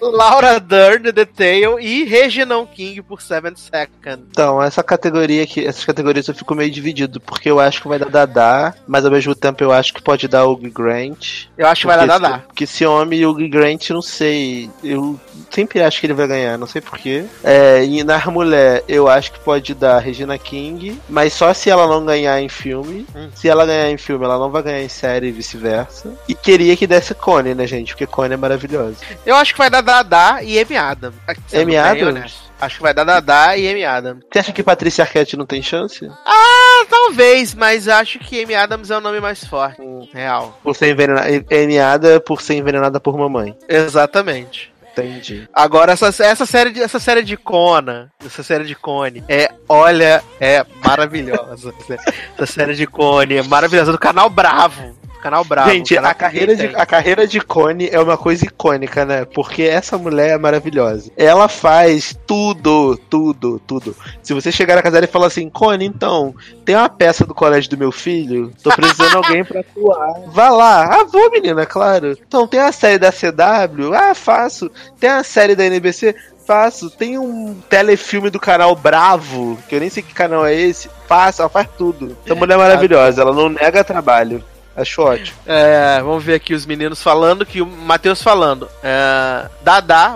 Laura 0.00 0.60
Dern, 0.60 1.12
The 1.12 1.24
Tale 1.24 1.80
e 1.80 2.04
Reginald 2.04 2.70
King 2.74 3.02
por 3.02 3.20
Seven 3.20 3.54
Seconds. 3.56 4.26
Então, 4.30 4.62
essa 4.62 4.82
categoria 4.82 5.42
aqui, 5.42 5.66
essas 5.66 5.84
categorias 5.84 6.28
eu 6.28 6.34
fico 6.34 6.54
meio 6.54 6.70
dividido, 6.70 7.20
porque 7.20 7.50
eu 7.50 7.60
acho 7.60 7.82
que 7.82 7.88
vai 7.88 7.98
dar 7.98 8.08
Dada, 8.26 8.74
mas 8.86 9.04
ao 9.04 9.10
mesmo 9.10 9.34
tempo 9.34 9.64
eu 9.64 9.72
acho 9.72 9.92
que 9.92 10.02
pode 10.02 10.28
dar 10.28 10.46
o 10.46 10.56
Grant. 10.56 11.46
Eu 11.56 11.66
acho 11.66 11.82
que 11.82 11.86
vai 11.86 11.96
dar 11.96 12.18
Dada. 12.18 12.44
Porque 12.46 12.64
esse 12.64 12.84
homem, 12.84 13.24
o 13.26 13.34
Grant, 13.48 13.90
não 13.90 14.02
sei, 14.02 14.70
eu 14.82 15.18
sempre 15.50 15.82
acho 15.82 16.00
que 16.00 16.06
ele 16.06 16.14
vai 16.14 16.26
ganhar, 16.26 16.58
não 16.58 16.66
sei 16.66 16.80
porquê. 16.80 17.24
É, 17.42 17.84
e 17.84 18.04
na 18.04 18.18
mulher, 18.26 18.84
eu 18.88 19.08
acho 19.12 19.32
que 19.32 19.40
pode 19.40 19.74
dar 19.74 19.98
Regina 19.98 20.38
King, 20.38 21.00
mas 21.08 21.32
só 21.32 21.52
se 21.52 21.70
ela 21.70 21.86
não 21.86 22.04
ganhar 22.04 22.40
em 22.40 22.48
filme. 22.48 23.06
Hum. 23.14 23.30
Se 23.34 23.48
ela 23.48 23.66
ganhar 23.66 23.90
em 23.90 23.98
filme, 23.98 24.24
ela 24.24 24.38
não 24.38 24.50
vai 24.50 24.62
ganhar 24.62 24.82
em 24.82 24.88
série 24.88 25.28
e 25.28 25.32
vice-versa. 25.32 26.12
E 26.28 26.34
queria 26.34 26.76
que 26.76 26.86
desse 26.86 27.14
Cone, 27.14 27.54
né, 27.54 27.66
gente? 27.66 27.92
Porque 27.92 28.06
Cone 28.06 28.34
é 28.34 28.36
maravilhosa. 28.36 28.96
Eu 29.24 29.36
acho 29.36 29.52
que 29.52 29.58
vai 29.58 29.70
dar 29.70 29.82
Dada 29.82 30.42
e 30.42 30.58
Amy 30.58 30.76
Adam. 30.76 31.12
Amy 31.52 31.76
Adams? 31.76 32.52
Acho 32.60 32.76
que 32.76 32.82
vai 32.82 32.94
dar 32.94 33.04
Dada 33.04 33.56
e 33.56 33.68
Amy 33.68 33.84
Adams. 33.84 34.24
Você 34.30 34.38
acha 34.38 34.52
que 34.52 34.62
Patrícia 34.62 35.02
Arquette 35.02 35.36
não 35.36 35.44
tem 35.44 35.60
chance? 35.60 36.08
Ah, 36.24 36.86
talvez, 36.88 37.54
mas 37.54 37.88
acho 37.88 38.20
que 38.20 38.42
Amy 38.42 38.54
Adams 38.54 38.90
é 38.90 38.96
o 38.96 39.00
nome 39.00 39.20
mais 39.20 39.44
forte. 39.44 39.80
Hum. 39.82 40.08
Real. 40.12 40.58
Por 40.62 40.76
ser 40.76 40.90
envenenada. 40.90 41.28
Amy 41.50 41.78
Adams 41.78 42.22
por 42.24 42.40
ser 42.40 42.54
envenenada 42.54 43.00
por 43.00 43.18
mamãe. 43.18 43.56
Exatamente. 43.68 44.71
Entendi. 44.92 45.48
Agora, 45.52 45.92
essa, 45.92 46.06
essa, 46.06 46.46
série 46.46 46.70
de, 46.70 46.82
essa 46.82 46.98
série 46.98 47.22
de 47.22 47.36
Kona, 47.36 48.10
essa 48.24 48.42
série 48.42 48.64
de 48.64 48.74
Cone, 48.74 49.24
é, 49.28 49.50
olha, 49.68 50.22
é 50.38 50.64
maravilhosa. 50.84 51.72
essa 52.36 52.46
série 52.46 52.74
de 52.74 52.86
Cone 52.86 53.36
é 53.36 53.42
maravilhosa, 53.42 53.92
do 53.92 53.98
canal 53.98 54.28
Bravo. 54.28 55.01
Canal 55.22 55.44
Bravo. 55.44 55.70
Gente, 55.70 55.94
canal 55.94 56.10
a, 56.10 56.14
carreira 56.14 56.56
de, 56.56 56.66
a 56.66 56.84
carreira 56.84 57.26
de 57.28 57.40
Cone 57.40 57.88
é 57.88 58.00
uma 58.00 58.18
coisa 58.18 58.44
icônica, 58.44 59.04
né? 59.04 59.24
Porque 59.24 59.62
essa 59.62 59.96
mulher 59.96 60.30
é 60.30 60.38
maravilhosa. 60.38 61.12
Ela 61.16 61.46
faz 61.46 62.18
tudo, 62.26 62.96
tudo, 63.08 63.60
tudo. 63.64 63.96
Se 64.20 64.34
você 64.34 64.50
chegar 64.50 64.74
na 64.74 64.82
casa 64.82 64.94
dela 64.94 65.04
e 65.04 65.12
falar 65.12 65.28
assim, 65.28 65.48
Cone, 65.48 65.86
então, 65.86 66.34
tem 66.64 66.74
uma 66.74 66.88
peça 66.88 67.24
do 67.24 67.32
colégio 67.32 67.70
do 67.70 67.78
meu 67.78 67.92
filho, 67.92 68.52
tô 68.60 68.74
precisando 68.74 69.10
de 69.10 69.16
alguém 69.16 69.44
pra 69.44 69.60
atuar. 69.60 70.22
Vá 70.26 70.50
lá. 70.50 70.86
Ah, 70.86 71.04
vou, 71.04 71.30
menina, 71.30 71.64
claro. 71.64 72.18
Então, 72.26 72.48
tem 72.48 72.58
a 72.58 72.72
série 72.72 72.98
da 72.98 73.12
CW? 73.12 73.94
Ah, 73.94 74.16
faço. 74.16 74.68
Tem 74.98 75.08
a 75.08 75.22
série 75.22 75.54
da 75.54 75.64
NBC? 75.64 76.16
Faço. 76.44 76.90
Tem 76.90 77.16
um 77.16 77.54
telefilme 77.70 78.28
do 78.28 78.40
canal 78.40 78.74
Bravo, 78.74 79.56
que 79.68 79.76
eu 79.76 79.80
nem 79.80 79.88
sei 79.88 80.02
que 80.02 80.12
canal 80.12 80.44
é 80.44 80.52
esse. 80.52 80.90
Faço, 81.06 81.42
ela 81.42 81.48
faz 81.48 81.68
tudo. 81.78 82.16
Essa 82.26 82.34
mulher 82.34 82.54
é 82.54 82.58
maravilhosa, 82.58 83.22
ela 83.22 83.32
não 83.32 83.48
nega 83.48 83.84
trabalho. 83.84 84.42
Acho 84.76 85.02
ótimo. 85.02 85.36
É, 85.46 86.00
vamos 86.02 86.24
ver 86.24 86.34
aqui 86.34 86.54
os 86.54 86.64
meninos 86.64 87.02
falando 87.02 87.44
que 87.44 87.60
o 87.60 87.66
Matheus 87.66 88.22
falando. 88.22 88.68
É, 88.82 89.48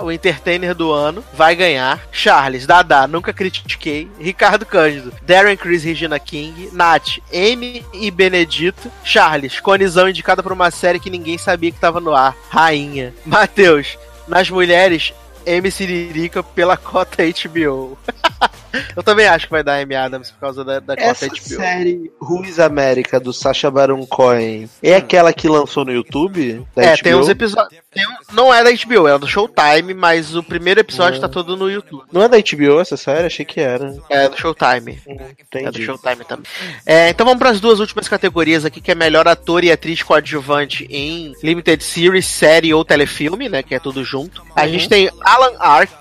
o 0.03 0.11
entertainer 0.11 0.74
do 0.74 0.93
ano, 0.93 1.24
vai 1.35 1.55
ganhar. 1.55 2.01
Charles, 2.11 2.66
Dadá, 2.66 3.07
nunca 3.07 3.33
critiquei. 3.33 4.11
Ricardo 4.19 4.65
Cândido, 4.65 5.12
Darren 5.23 5.57
Chris 5.57 5.85
Regina 5.85 6.19
King, 6.19 6.70
Nath, 6.73 7.19
Amy 7.33 7.85
e 7.93 8.11
Benedito. 8.11 8.91
Charles, 9.05 9.61
Conizão 9.61 10.09
indicada 10.09 10.43
por 10.43 10.53
uma 10.53 10.70
série 10.70 11.01
que 11.01 11.11
ninguém 11.11 11.39
sabia 11.39 11.70
que 11.70 11.77
estava 11.77 12.01
no 12.01 12.15
ar. 12.15 12.37
Rainha. 12.49 13.15
Matheus, 13.24 13.99
nas 14.27 14.51
mulheres, 14.51 15.12
M. 15.45 15.70
Siririca 15.70 16.43
pela 16.43 16.77
cota 16.77 17.23
HBO. 17.23 17.97
Eu 18.94 19.03
também 19.03 19.27
acho 19.27 19.47
que 19.47 19.53
vai 19.53 19.62
dar 19.62 19.81
Amy 19.81 19.94
Adams 19.94 20.31
por 20.31 20.40
causa 20.40 20.65
da, 20.65 20.81
da 20.81 20.94
Essa 20.97 21.27
HBO. 21.27 21.36
Essa 21.36 21.57
série 21.57 22.12
Ruiz 22.20 22.59
América 22.59 23.20
do 23.20 23.32
Sacha 23.32 23.70
Baron 23.70 24.05
Cohen 24.07 24.69
é 24.82 24.97
aquela 24.97 25.32
que 25.32 25.48
lançou 25.48 25.85
no 25.85 25.93
YouTube? 25.93 26.65
é, 26.77 26.93
HBO? 26.93 27.03
tem 27.03 27.15
uns 27.15 27.28
episódios. 27.28 27.81
Um, 27.97 28.35
não 28.35 28.53
é 28.53 28.62
da 28.62 28.70
HBO, 28.70 29.09
é 29.09 29.19
do 29.19 29.27
Showtime, 29.27 29.94
mas 29.94 30.35
o 30.35 30.43
primeiro 30.43 30.81
episódio 30.81 31.19
hum. 31.19 31.20
tá 31.23 31.28
todo 31.28 31.57
no 31.57 31.70
YouTube. 31.70 32.05
Não 32.12 32.23
é 32.23 32.28
da 32.28 32.36
HBO 32.39 32.81
essa 32.81 32.97
série? 32.97 33.27
Achei 33.27 33.44
que 33.44 33.61
era. 33.61 33.94
É 34.11 34.28
do 34.28 34.36
Showtime. 34.36 35.01
Hum, 35.07 35.16
é 35.55 35.70
do 35.70 35.82
Showtime 35.82 36.24
também. 36.24 36.47
É, 36.85 37.09
então 37.09 37.24
vamos 37.24 37.39
para 37.39 37.51
as 37.51 37.61
duas 37.61 37.81
últimas 37.81 38.09
categorias 38.09 38.65
aqui, 38.65 38.81
que 38.81 38.90
é 38.90 38.94
melhor 38.94 39.27
ator 39.27 39.65
e 39.65 39.70
atriz 39.70 40.03
coadjuvante 40.03 40.86
em 40.90 41.32
Limited 41.43 41.82
Series, 41.82 42.27
série 42.27 42.74
ou 42.74 42.85
telefilme, 42.85 43.48
né? 43.48 43.62
Que 43.62 43.74
é 43.74 43.78
tudo 43.78 44.05
junto. 44.05 44.43
A 44.55 44.62
uhum. 44.62 44.69
gente 44.69 44.89
tem 44.89 45.11
Alan 45.23 45.57
Ark, 45.59 45.93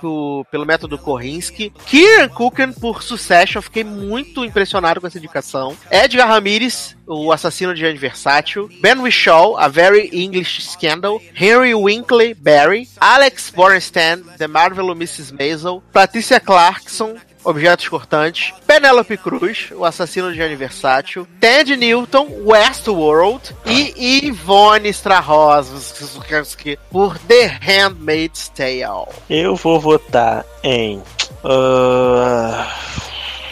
pelo 0.52 0.66
método 0.66 0.98
Korinski, 0.98 1.72
Kieran 1.86 2.30
Culkin 2.66 2.80
por 2.80 3.04
Succession, 3.04 3.62
fiquei 3.62 3.84
muito 3.84 4.44
impressionado 4.44 5.02
com 5.02 5.08
essa 5.08 5.18
indicação. 5.18 5.76
Edgar 5.92 6.28
Ramirez, 6.28 6.96
o 7.06 7.32
assassino 7.32 7.74
de 7.74 7.86
Anne 7.86 7.98
Versátil, 7.98 8.70
Ben 8.82 9.00
Whishaw, 9.00 9.58
A 9.58 9.68
Very 9.68 10.10
English 10.14 10.62
Scandal, 10.64 11.22
Henry 11.34 11.76
Winkley, 11.76 12.34
Barry, 12.34 12.88
Alex 13.00 13.52
Bornstein, 13.52 14.24
The 14.38 14.48
Marvel 14.48 14.92
Mrs. 14.92 15.32
Maisel, 15.32 15.84
Patricia 15.92 16.40
Clarkson, 16.40 17.16
Objetos 17.46 17.88
Cortantes, 17.88 18.54
Penelope 18.66 19.16
Cruz, 19.18 19.70
o 19.72 19.86
assassino 19.86 20.34
de 20.34 20.42
aniversário, 20.42 21.28
Ted 21.40 21.78
Newton, 21.78 22.28
Westworld 22.44 23.56
e 23.66 24.26
Ivone 24.26 24.90
Strahovski 24.90 26.78
por 26.92 27.18
The 27.20 27.46
Handmaid's 27.62 28.50
Tale. 28.50 29.08
Eu 29.30 29.56
vou 29.56 29.80
votar 29.80 30.44
em. 30.64 30.98
Uh... 31.44 32.66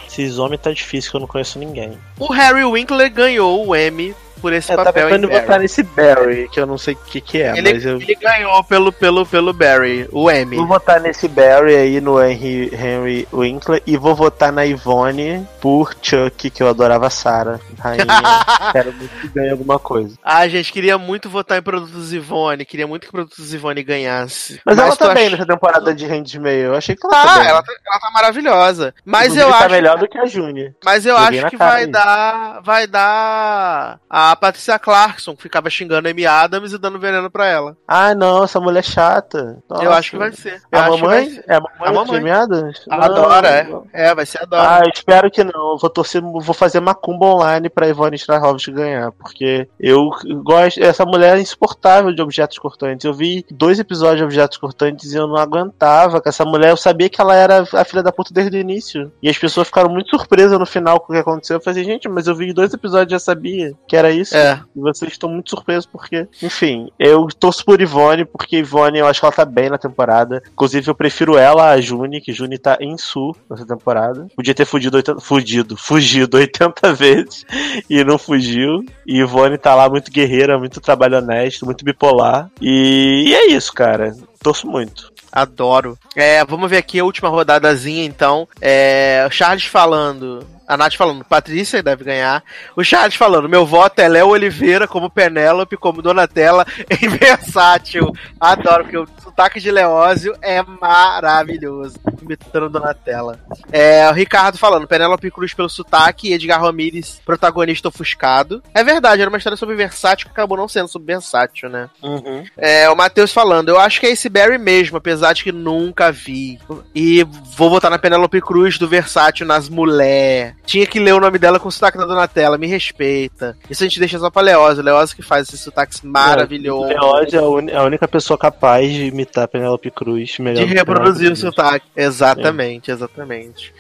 Esses 0.08 0.38
homens 0.38 0.62
tá 0.62 0.72
difícil 0.72 1.10
que 1.10 1.18
eu 1.18 1.22
não 1.22 1.28
conheço 1.28 1.58
ninguém. 1.58 1.98
O 2.20 2.32
Harry 2.32 2.64
Winkler 2.64 3.12
ganhou 3.12 3.68
o 3.68 3.76
Emmy 3.76 4.16
por 4.44 4.52
esse 4.52 4.74
eu 4.74 4.76
papel. 4.76 4.94
Tava 4.94 5.06
tentando 5.08 5.30
votar 5.32 5.58
nesse 5.58 5.82
Barry, 5.82 6.50
que 6.50 6.60
eu 6.60 6.66
não 6.66 6.78
sei 6.78 6.96
o 6.96 6.98
que, 6.98 7.22
que 7.22 7.42
é, 7.42 7.58
ele, 7.58 7.74
mas 7.74 7.86
eu... 7.86 7.96
ele 7.96 8.14
ganhou 8.16 8.62
pelo, 8.66 8.92
pelo, 8.92 9.26
pelo 9.26 9.54
Barry, 9.54 10.06
o 10.12 10.30
M. 10.30 10.58
Vou 10.58 10.68
votar 10.68 11.00
nesse 11.00 11.30
Barry 11.30 11.74
aí 11.74 12.02
no 12.02 12.22
Henry, 12.22 12.70
Henry 12.74 13.26
Winkler 13.32 13.82
e 13.88 13.96
vou 13.96 14.14
votar 14.14 14.52
na 14.52 14.66
Ivone 14.66 15.48
por 15.62 15.96
Chuck, 16.02 16.50
que 16.50 16.62
eu 16.62 16.68
adorava 16.68 17.10
Sarah, 17.10 17.58
rainha. 17.80 18.04
Quero 18.74 18.92
muito 18.92 19.16
que 19.22 19.30
ganhe 19.30 19.52
alguma 19.52 19.80
coisa. 19.80 20.14
Ah, 20.22 20.46
gente, 20.50 20.74
queria 20.74 20.98
muito 20.98 21.30
votar 21.30 21.58
em 21.58 21.62
Produtos 21.62 22.12
Ivone, 22.12 22.66
queria 22.66 22.86
muito 22.86 23.06
que 23.06 23.12
Produtos 23.14 23.54
Ivone 23.54 23.82
ganhasse. 23.82 24.60
Mas, 24.66 24.76
mas 24.76 24.86
ela 24.86 24.96
tá 24.98 25.14
bem 25.14 25.28
ach... 25.28 25.32
nessa 25.32 25.46
temporada 25.46 25.96
de 25.96 26.06
Handmaid, 26.06 26.66
eu 26.66 26.76
achei 26.76 26.98
que 26.98 27.06
ela 27.06 27.14
tá, 27.14 27.36
tá 27.38 27.46
ela, 27.46 27.64
tá, 27.64 27.74
ela 27.88 28.00
tá 28.00 28.12
maravilhosa. 28.12 28.94
Mas 29.06 29.28
Inclusive, 29.28 29.46
eu 29.46 29.52
tá 29.52 29.60
acho... 29.60 29.70
melhor 29.70 29.98
do 29.98 30.08
que 30.10 30.18
a 30.18 30.26
Júnior. 30.26 30.74
Mas 30.84 31.06
eu 31.06 31.16
acho 31.16 31.50
que 31.50 31.56
vai 31.56 31.88
dar, 31.88 32.60
vai 32.62 32.86
dar 32.86 34.00
a 34.10 34.33
a 34.34 34.36
Patricia 34.36 34.78
Clarkson, 34.80 35.36
que 35.36 35.44
ficava 35.44 35.70
xingando 35.70 36.08
a 36.08 36.12
Amy 36.12 36.26
Adams 36.26 36.74
e 36.74 36.78
dando 36.78 37.00
veneno 37.00 37.30
pra 37.30 37.46
ela. 37.46 37.78
Ah, 37.88 38.14
não, 38.16 38.44
essa 38.44 38.60
mulher 38.60 38.80
é 38.80 38.84
chata. 38.84 39.64
Nossa. 39.70 39.84
Eu 39.84 39.94
acho 39.94 40.12
que 40.12 40.18
vai 40.18 40.32
ser. 40.32 40.62
Eu 40.72 40.80
a 40.80 40.90
mamãe? 40.90 41.40
É 41.48 41.56
a 41.56 41.62
mamãe, 41.62 41.78
a 41.80 41.92
mamãe? 41.92 42.20
Amy 42.20 42.32
Adams? 42.32 42.86
Adora, 42.90 43.48
é. 43.48 43.68
É, 43.94 44.16
vai 44.16 44.26
ser 44.26 44.42
a 44.42 44.46
Dora. 44.46 44.78
Ah, 44.78 44.90
espero 44.94 45.30
que 45.30 45.44
não. 45.44 45.78
vou 45.78 45.90
torcer, 45.90 46.22
vou 46.22 46.54
fazer 46.54 46.80
macumba 46.80 47.28
online 47.28 47.70
pra 47.70 47.88
Ivone 47.88 48.16
Strahovski 48.16 48.72
ganhar, 48.72 49.12
porque 49.12 49.68
eu 49.80 50.10
gosto. 50.44 50.84
Essa 50.84 51.06
mulher 51.06 51.38
é 51.38 51.42
insuportável 51.42 52.14
de 52.14 52.22
objetos 52.22 52.58
cortantes. 52.58 53.06
Eu 53.06 53.14
vi 53.14 53.46
dois 53.52 53.80
episódios 53.80 54.18
de 54.18 54.24
objetos 54.24 54.58
cortantes 54.58 55.14
e 55.14 55.18
eu 55.18 55.28
não 55.28 55.38
aguentava 55.38 56.20
com 56.20 56.30
essa 56.30 56.44
mulher. 56.44 56.72
Eu 56.72 56.78
sabia 56.78 57.10
que 57.10 57.22
ela 57.22 57.36
era 57.36 57.68
a 57.74 57.86
filha 57.86 58.02
da 58.02 58.12
puta 58.12 58.34
desde 58.34 58.58
o 58.58 58.60
início. 58.60 59.12
E 59.22 59.30
as 59.30 59.38
pessoas 59.38 59.68
ficaram 59.68 59.90
muito 59.90 60.10
surpresas 60.10 60.58
no 60.58 60.66
final 60.66 61.00
com 61.00 61.14
o 61.14 61.16
que 61.16 61.22
aconteceu. 61.22 61.58
Eu 61.58 61.62
falei, 61.62 61.84
gente, 61.84 62.10
mas 62.10 62.26
eu 62.26 62.36
vi 62.36 62.52
dois 62.52 62.74
episódios 62.74 63.12
e 63.12 63.16
já 63.16 63.20
sabia 63.20 63.74
que 63.88 63.96
era 63.96 64.12
isso. 64.12 64.23
É. 64.32 64.60
E 64.76 64.80
vocês 64.80 65.12
estão 65.12 65.30
muito 65.30 65.50
surpresos 65.50 65.86
porque. 65.86 66.28
Enfim, 66.42 66.90
eu 67.00 67.28
torço 67.40 67.66
por 67.66 67.82
Ivone, 67.82 68.26
porque 68.26 68.58
Ivone 68.58 69.00
eu 69.00 69.08
acho 69.08 69.20
que 69.20 69.26
ela 69.26 69.34
tá 69.34 69.46
bem 69.46 69.70
na 69.70 69.78
temporada. 69.78 70.42
Inclusive, 70.52 70.90
eu 70.90 70.96
prefiro 70.96 71.38
ela 71.38 71.72
a 71.72 71.82
Juni, 71.82 72.22
que 72.22 72.34
Juni 72.34 72.58
tá 72.58 72.78
em 72.80 72.98
Sul 72.98 73.36
nessa 73.50 73.66
temporada. 73.66 74.28
Podia 74.36 74.54
ter 74.54 74.66
fugido 74.66 74.98
80, 74.98 75.20
fugido, 75.20 75.78
fugido 75.78 76.38
80 76.38 76.94
vezes 76.94 77.46
e 77.90 78.04
não 78.04 78.18
fugiu. 78.18 78.84
E 79.06 79.20
Ivone 79.20 79.58
tá 79.58 79.76
lá 79.76 79.90
muito 79.90 80.12
guerreira, 80.12 80.60
muito 80.60 80.82
trabalho 80.82 81.18
honesto, 81.18 81.66
muito 81.66 81.84
bipolar. 81.84 82.50
E, 82.62 83.26
e 83.28 83.34
é 83.34 83.48
isso, 83.48 83.74
cara. 83.74 84.16
Torço 84.42 84.68
muito. 84.68 85.13
Adoro. 85.34 85.98
É, 86.16 86.46
vamos 86.46 86.70
ver 86.70 86.78
aqui 86.78 87.00
a 87.00 87.04
última 87.04 87.28
rodadazinha, 87.28 88.06
então. 88.06 88.48
É, 88.62 89.28
Charles 89.32 89.66
falando. 89.66 90.48
A 90.68 90.78
Nath 90.78 90.96
falando, 90.96 91.26
Patrícia 91.26 91.82
deve 91.82 92.06
ganhar. 92.06 92.44
O 92.76 92.84
Charles 92.84 93.16
falando, 93.16 93.50
meu 93.50 93.66
voto 93.66 94.00
é 94.00 94.08
Léo 94.08 94.30
Oliveira 94.30 94.88
como 94.88 95.10
Penélope, 95.10 95.76
como 95.76 96.02
Donatella 96.02 96.66
em 97.02 97.10
Versátil. 97.10 98.14
Adoro, 98.40 98.84
porque 98.84 98.98
o 98.98 99.08
sotaque 99.34 99.60
de 99.60 99.72
Leózio 99.72 100.36
é 100.42 100.62
maravilhoso. 100.62 101.96
Imitando 102.22 102.70
Donatella. 102.70 103.40
É, 103.72 104.08
o 104.10 104.14
Ricardo 104.14 104.58
falando, 104.58 104.88
Penélope 104.88 105.32
Cruz 105.32 105.54
pelo 105.54 105.68
sotaque 105.68 106.30
e 106.30 106.34
Edgar 106.34 106.62
Ramirez, 106.62 107.20
protagonista 107.26 107.88
ofuscado. 107.88 108.64
É 108.74 108.84
verdade, 108.84 109.22
era 109.22 109.30
uma 109.30 109.38
história 109.38 109.58
sobre 109.58 109.76
Versátil 109.76 110.28
que 110.28 110.32
acabou 110.32 110.58
não 110.58 110.68
sendo 110.68 110.88
sobre 110.88 111.14
Versátil, 111.14 111.68
né? 111.68 111.90
Uhum. 112.02 112.46
É, 112.56 112.90
o 112.90 112.96
Matheus 112.96 113.34
falando, 113.34 113.70
eu 113.70 113.80
acho 113.80 114.00
que 114.00 114.06
é 114.06 114.12
esse 114.12 114.30
Barry 114.30 114.58
mesmo, 114.58 114.98
apesar 114.98 115.34
de 115.34 115.44
que 115.44 115.52
nunca 115.52 116.12
vi. 116.12 116.60
E 116.94 117.24
vou 117.58 117.70
votar 117.70 117.90
na 117.90 118.00
Penélope 118.00 118.40
Cruz 118.40 118.78
do 118.78 118.88
Versátil 118.88 119.46
nas 119.46 119.68
mulher. 119.68 120.56
Tinha 120.66 120.86
que 120.86 121.00
ler 121.00 121.14
o 121.14 121.20
nome 121.20 121.40
dela 121.40 121.60
com 121.60 121.68
o 121.68 121.72
sotaque 121.72 121.98
da 121.98 122.06
Donatella, 122.06 122.58
me 122.58 122.68
respeita. 122.68 123.58
Isso 123.70 123.84
a 123.84 123.88
gente 123.88 124.00
deixa 124.00 124.20
só 124.20 124.30
pra 124.30 124.42
Leosa. 124.42 124.82
Leosa 124.82 125.16
que 125.16 125.24
faz 125.24 125.48
esses 125.48 125.62
sotaques 125.62 126.02
maravilhosos. 126.02 126.90
Leosa 126.90 127.38
é 127.72 127.78
a 127.78 127.84
única 127.84 128.08
pessoa 128.08 128.38
capaz 128.38 128.92
de 128.92 129.12
imitar 129.24 129.48
Penélope 129.48 129.90
Cruz 129.90 130.38
melhor. 130.40 130.66
De 130.66 130.74
reproduzir 130.74 131.32
o 131.32 131.36
sotaque. 131.36 131.86
Exatamente, 131.96 132.92
é. 132.92 132.94
exatamente. 132.94 133.74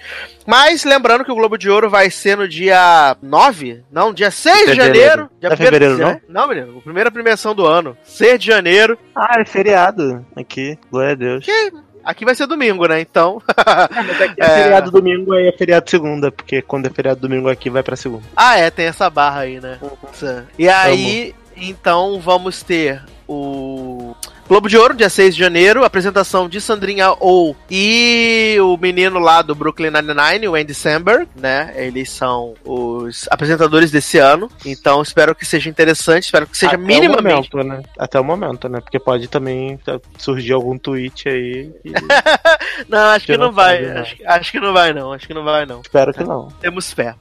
Mas 0.46 0.84
lembrando 0.84 1.24
que 1.24 1.32
o 1.32 1.36
Globo 1.36 1.58
de 1.58 1.70
Ouro 1.70 1.90
vai 1.90 2.10
ser 2.10 2.38
no 2.38 2.48
dia 2.48 3.16
9? 3.22 3.84
Não, 3.92 4.14
dia 4.14 4.32
6 4.32 4.72
de 4.72 4.76
janeiro. 4.76 5.30
Dia 5.40 5.50
é 5.52 5.56
fevereiro, 5.56 5.98
não? 5.98 6.22
Não, 6.28 6.48
menino. 6.48 6.82
Primeira 6.82 7.12
premiação 7.12 7.54
do 7.54 7.66
ano. 7.66 7.98
6 8.04 8.40
de 8.40 8.48
janeiro. 8.48 8.98
Ah, 9.16 9.40
é 9.40 9.46
feriado. 9.46 10.26
Aqui. 10.36 10.78
Glória 10.92 11.12
a 11.12 11.16
Deus. 11.16 11.46
Que 11.46 11.72
Aqui 12.04 12.26
vai 12.26 12.36
ser 12.36 12.48
domingo, 12.48 12.86
né? 12.86 13.00
Então. 13.00 13.42
é, 13.56 14.26
aqui 14.26 14.42
é, 14.42 14.46
é 14.46 14.64
feriado 14.64 14.92
domingo, 14.92 15.34
aí 15.34 15.48
é 15.48 15.52
feriado 15.54 15.90
segunda, 15.90 16.32
porque 16.32 16.62
quando 16.62 16.88
é 16.88 16.90
feriado 16.90 17.22
domingo 17.22 17.48
aqui 17.48 17.70
vai 17.70 17.82
pra 17.82 17.96
segunda. 17.96 18.24
Ah, 18.36 18.58
é, 18.58 18.70
tem 18.70 18.88
essa 18.88 19.10
barra 19.10 19.42
aí, 19.42 19.62
né? 19.62 19.80
Uhum. 19.82 20.44
E 20.60 20.68
aí, 20.68 21.34
então 21.56 22.20
vamos 22.20 22.62
ter 22.62 23.02
o 23.26 24.14
Globo 24.54 24.70
de 24.70 24.78
Ouro, 24.78 24.94
dia 24.94 25.10
6 25.10 25.34
de 25.34 25.40
janeiro, 25.42 25.84
apresentação 25.84 26.48
de 26.48 26.62
Sandrinha 26.62 27.16
ou 27.20 27.56
e 27.72 28.56
o 28.62 28.78
menino 28.78 29.18
lá 29.18 29.42
do 29.42 29.56
Brooklyn 29.56 29.90
Nine-Nine, 29.90 30.48
o 30.48 30.54
Andy 30.54 30.76
Samberg, 30.76 31.28
né? 31.36 31.74
Eles 31.76 32.12
são 32.12 32.54
os 32.64 33.28
apresentadores 33.32 33.90
desse 33.90 34.20
ano. 34.20 34.48
Então 34.64 35.02
espero 35.02 35.34
que 35.34 35.44
seja 35.44 35.72
interessante, 35.72 36.26
espero 36.26 36.46
que 36.46 36.56
seja 36.56 36.74
Até 36.74 36.84
minimamente. 36.84 37.50
O 37.52 37.58
momento, 37.58 37.68
né? 37.68 37.82
Até 37.98 38.20
o 38.20 38.24
momento, 38.24 38.70
né? 38.70 38.80
Porque 38.80 39.00
pode 39.00 39.28
também 39.28 39.80
surgir 40.20 40.54
algum 40.54 40.78
tweet 40.78 41.28
aí. 41.28 41.72
E... 41.84 41.92
não, 42.88 43.08
acho 43.08 43.26
que, 43.26 43.32
que 43.32 43.38
não, 43.40 43.48
não 43.48 43.54
vai. 43.54 43.84
Acho, 43.84 44.16
acho, 44.24 44.52
que 44.52 44.60
não 44.60 44.72
vai, 44.72 44.94
não. 44.94 45.14
Acho 45.14 45.26
que 45.26 45.34
não 45.34 45.44
vai, 45.44 45.66
não. 45.66 45.82
Espero 45.82 46.14
que 46.14 46.24
não. 46.24 46.50
Temos 46.62 46.94
fé. 46.94 47.16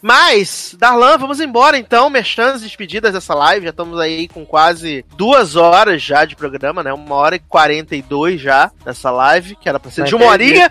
Mas, 0.00 0.74
Darlan, 0.78 1.18
vamos 1.18 1.40
embora 1.40 1.76
então, 1.76 2.08
merchans 2.10 2.62
despedidas 2.62 3.12
dessa 3.12 3.34
live. 3.34 3.64
Já 3.66 3.70
estamos 3.70 3.98
aí 3.98 4.28
com 4.28 4.44
quase 4.44 5.04
duas 5.16 5.56
horas 5.56 6.02
já 6.02 6.24
de 6.24 6.36
programa, 6.36 6.82
né? 6.82 6.92
Uma 6.92 7.14
hora 7.16 7.36
e 7.36 7.40
quarenta 7.40 7.96
e 7.96 8.02
dois 8.02 8.40
já 8.40 8.70
nessa 8.84 9.10
live, 9.10 9.56
que 9.56 9.68
era 9.68 9.80
pra 9.80 9.90
ser 9.90 10.04
de 10.04 10.14
uma 10.14 10.26
horinha. 10.26 10.70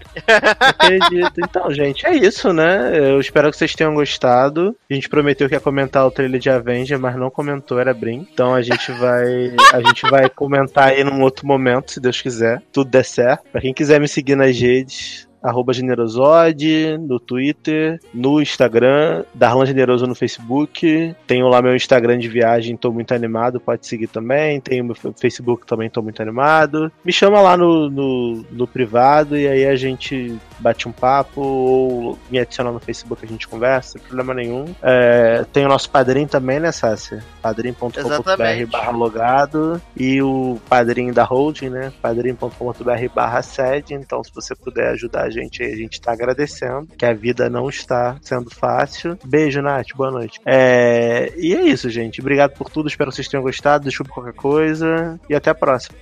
Acredito. 0.59 1.33
Então, 1.37 1.71
gente, 1.71 2.05
é 2.05 2.15
isso, 2.15 2.53
né? 2.53 2.91
Eu 2.93 3.19
espero 3.19 3.51
que 3.51 3.57
vocês 3.57 3.75
tenham 3.75 3.93
gostado. 3.93 4.75
A 4.89 4.93
gente 4.93 5.09
prometeu 5.09 5.47
que 5.47 5.55
ia 5.55 5.59
comentar 5.59 6.05
o 6.05 6.11
trailer 6.11 6.39
de 6.39 6.49
Avenger, 6.49 6.99
mas 6.99 7.15
não 7.15 7.29
comentou, 7.29 7.79
era 7.79 7.93
Brim. 7.93 8.27
Então 8.31 8.53
a 8.53 8.61
gente 8.61 8.91
vai. 8.93 9.55
A 9.73 9.81
gente 9.81 10.09
vai 10.09 10.29
comentar 10.29 10.89
aí 10.89 11.03
num 11.03 11.21
outro 11.21 11.45
momento, 11.45 11.91
se 11.91 11.99
Deus 11.99 12.21
quiser. 12.21 12.61
Tudo 12.71 12.89
der 12.89 13.05
certo. 13.05 13.43
Pra 13.51 13.61
quem 13.61 13.73
quiser 13.73 13.99
me 13.99 14.07
seguir 14.07 14.35
nas 14.35 14.57
redes, 14.57 15.26
arroba 15.47 15.73
Generosode, 15.73 16.97
no 16.99 17.19
Twitter, 17.19 17.99
no 18.13 18.41
Instagram, 18.41 19.23
Darlan 19.33 19.65
Generoso 19.65 20.05
no 20.05 20.15
Facebook. 20.15 21.15
Tenho 21.25 21.47
lá 21.47 21.61
meu 21.61 21.75
Instagram 21.75 22.17
de 22.17 22.27
viagem, 22.27 22.75
tô 22.75 22.91
muito 22.91 23.13
animado, 23.13 23.59
pode 23.59 23.87
seguir 23.87 24.07
também. 24.07 24.59
Tenho 24.59 24.83
meu 24.83 24.95
Facebook 24.95 25.65
também, 25.65 25.89
tô 25.89 26.01
muito 26.01 26.21
animado. 26.21 26.91
Me 27.03 27.11
chama 27.11 27.41
lá 27.41 27.55
no, 27.55 27.89
no, 27.89 28.45
no 28.51 28.67
privado 28.67 29.37
e 29.37 29.47
aí 29.47 29.65
a 29.65 29.75
gente 29.75 30.37
bate 30.59 30.87
um 30.87 30.91
papo 30.91 31.41
ou 31.41 32.19
me 32.29 32.39
adiciona 32.39 32.71
no 32.71 32.79
Facebook, 32.79 33.23
a 33.23 33.27
gente 33.27 33.47
conversa, 33.47 33.93
sem 33.93 34.01
problema 34.01 34.33
nenhum. 34.33 34.65
É, 34.81 35.45
tem 35.53 35.65
o 35.65 35.69
nosso 35.69 35.89
padrinho 35.89 36.27
também, 36.27 36.59
né, 36.59 36.71
Sácia? 36.71 37.23
padrim.com.br 37.41 38.69
barra 38.69 38.91
logado 38.91 39.81
e 39.95 40.21
o 40.21 40.59
padrinho 40.67 41.13
da 41.13 41.23
holding, 41.23 41.69
né? 41.69 41.93
padrim.com.br 42.01 43.09
barra 43.13 43.41
sede. 43.41 43.93
Então, 43.93 44.23
se 44.23 44.33
você 44.33 44.55
puder 44.55 44.89
ajudar 44.89 45.23
a 45.23 45.29
gente 45.29 45.36
aí, 45.39 45.71
a 45.71 45.75
gente 45.75 46.01
tá 46.01 46.11
agradecendo, 46.11 46.87
que 46.97 47.05
a 47.05 47.13
vida 47.13 47.49
não 47.49 47.69
está 47.69 48.17
sendo 48.21 48.49
fácil. 48.49 49.17
Beijo, 49.23 49.61
Nath, 49.61 49.87
boa 49.95 50.11
noite. 50.11 50.39
É, 50.45 51.33
e 51.37 51.55
é 51.55 51.61
isso, 51.61 51.89
gente. 51.89 52.21
Obrigado 52.21 52.51
por 52.51 52.69
tudo, 52.69 52.87
espero 52.87 53.09
que 53.09 53.15
vocês 53.15 53.27
tenham 53.27 53.43
gostado. 53.43 53.85
Desculpe 53.85 54.11
qualquer 54.11 54.33
coisa 54.33 55.19
e 55.29 55.35
até 55.35 55.49
a 55.49 55.55
próxima. 55.55 55.97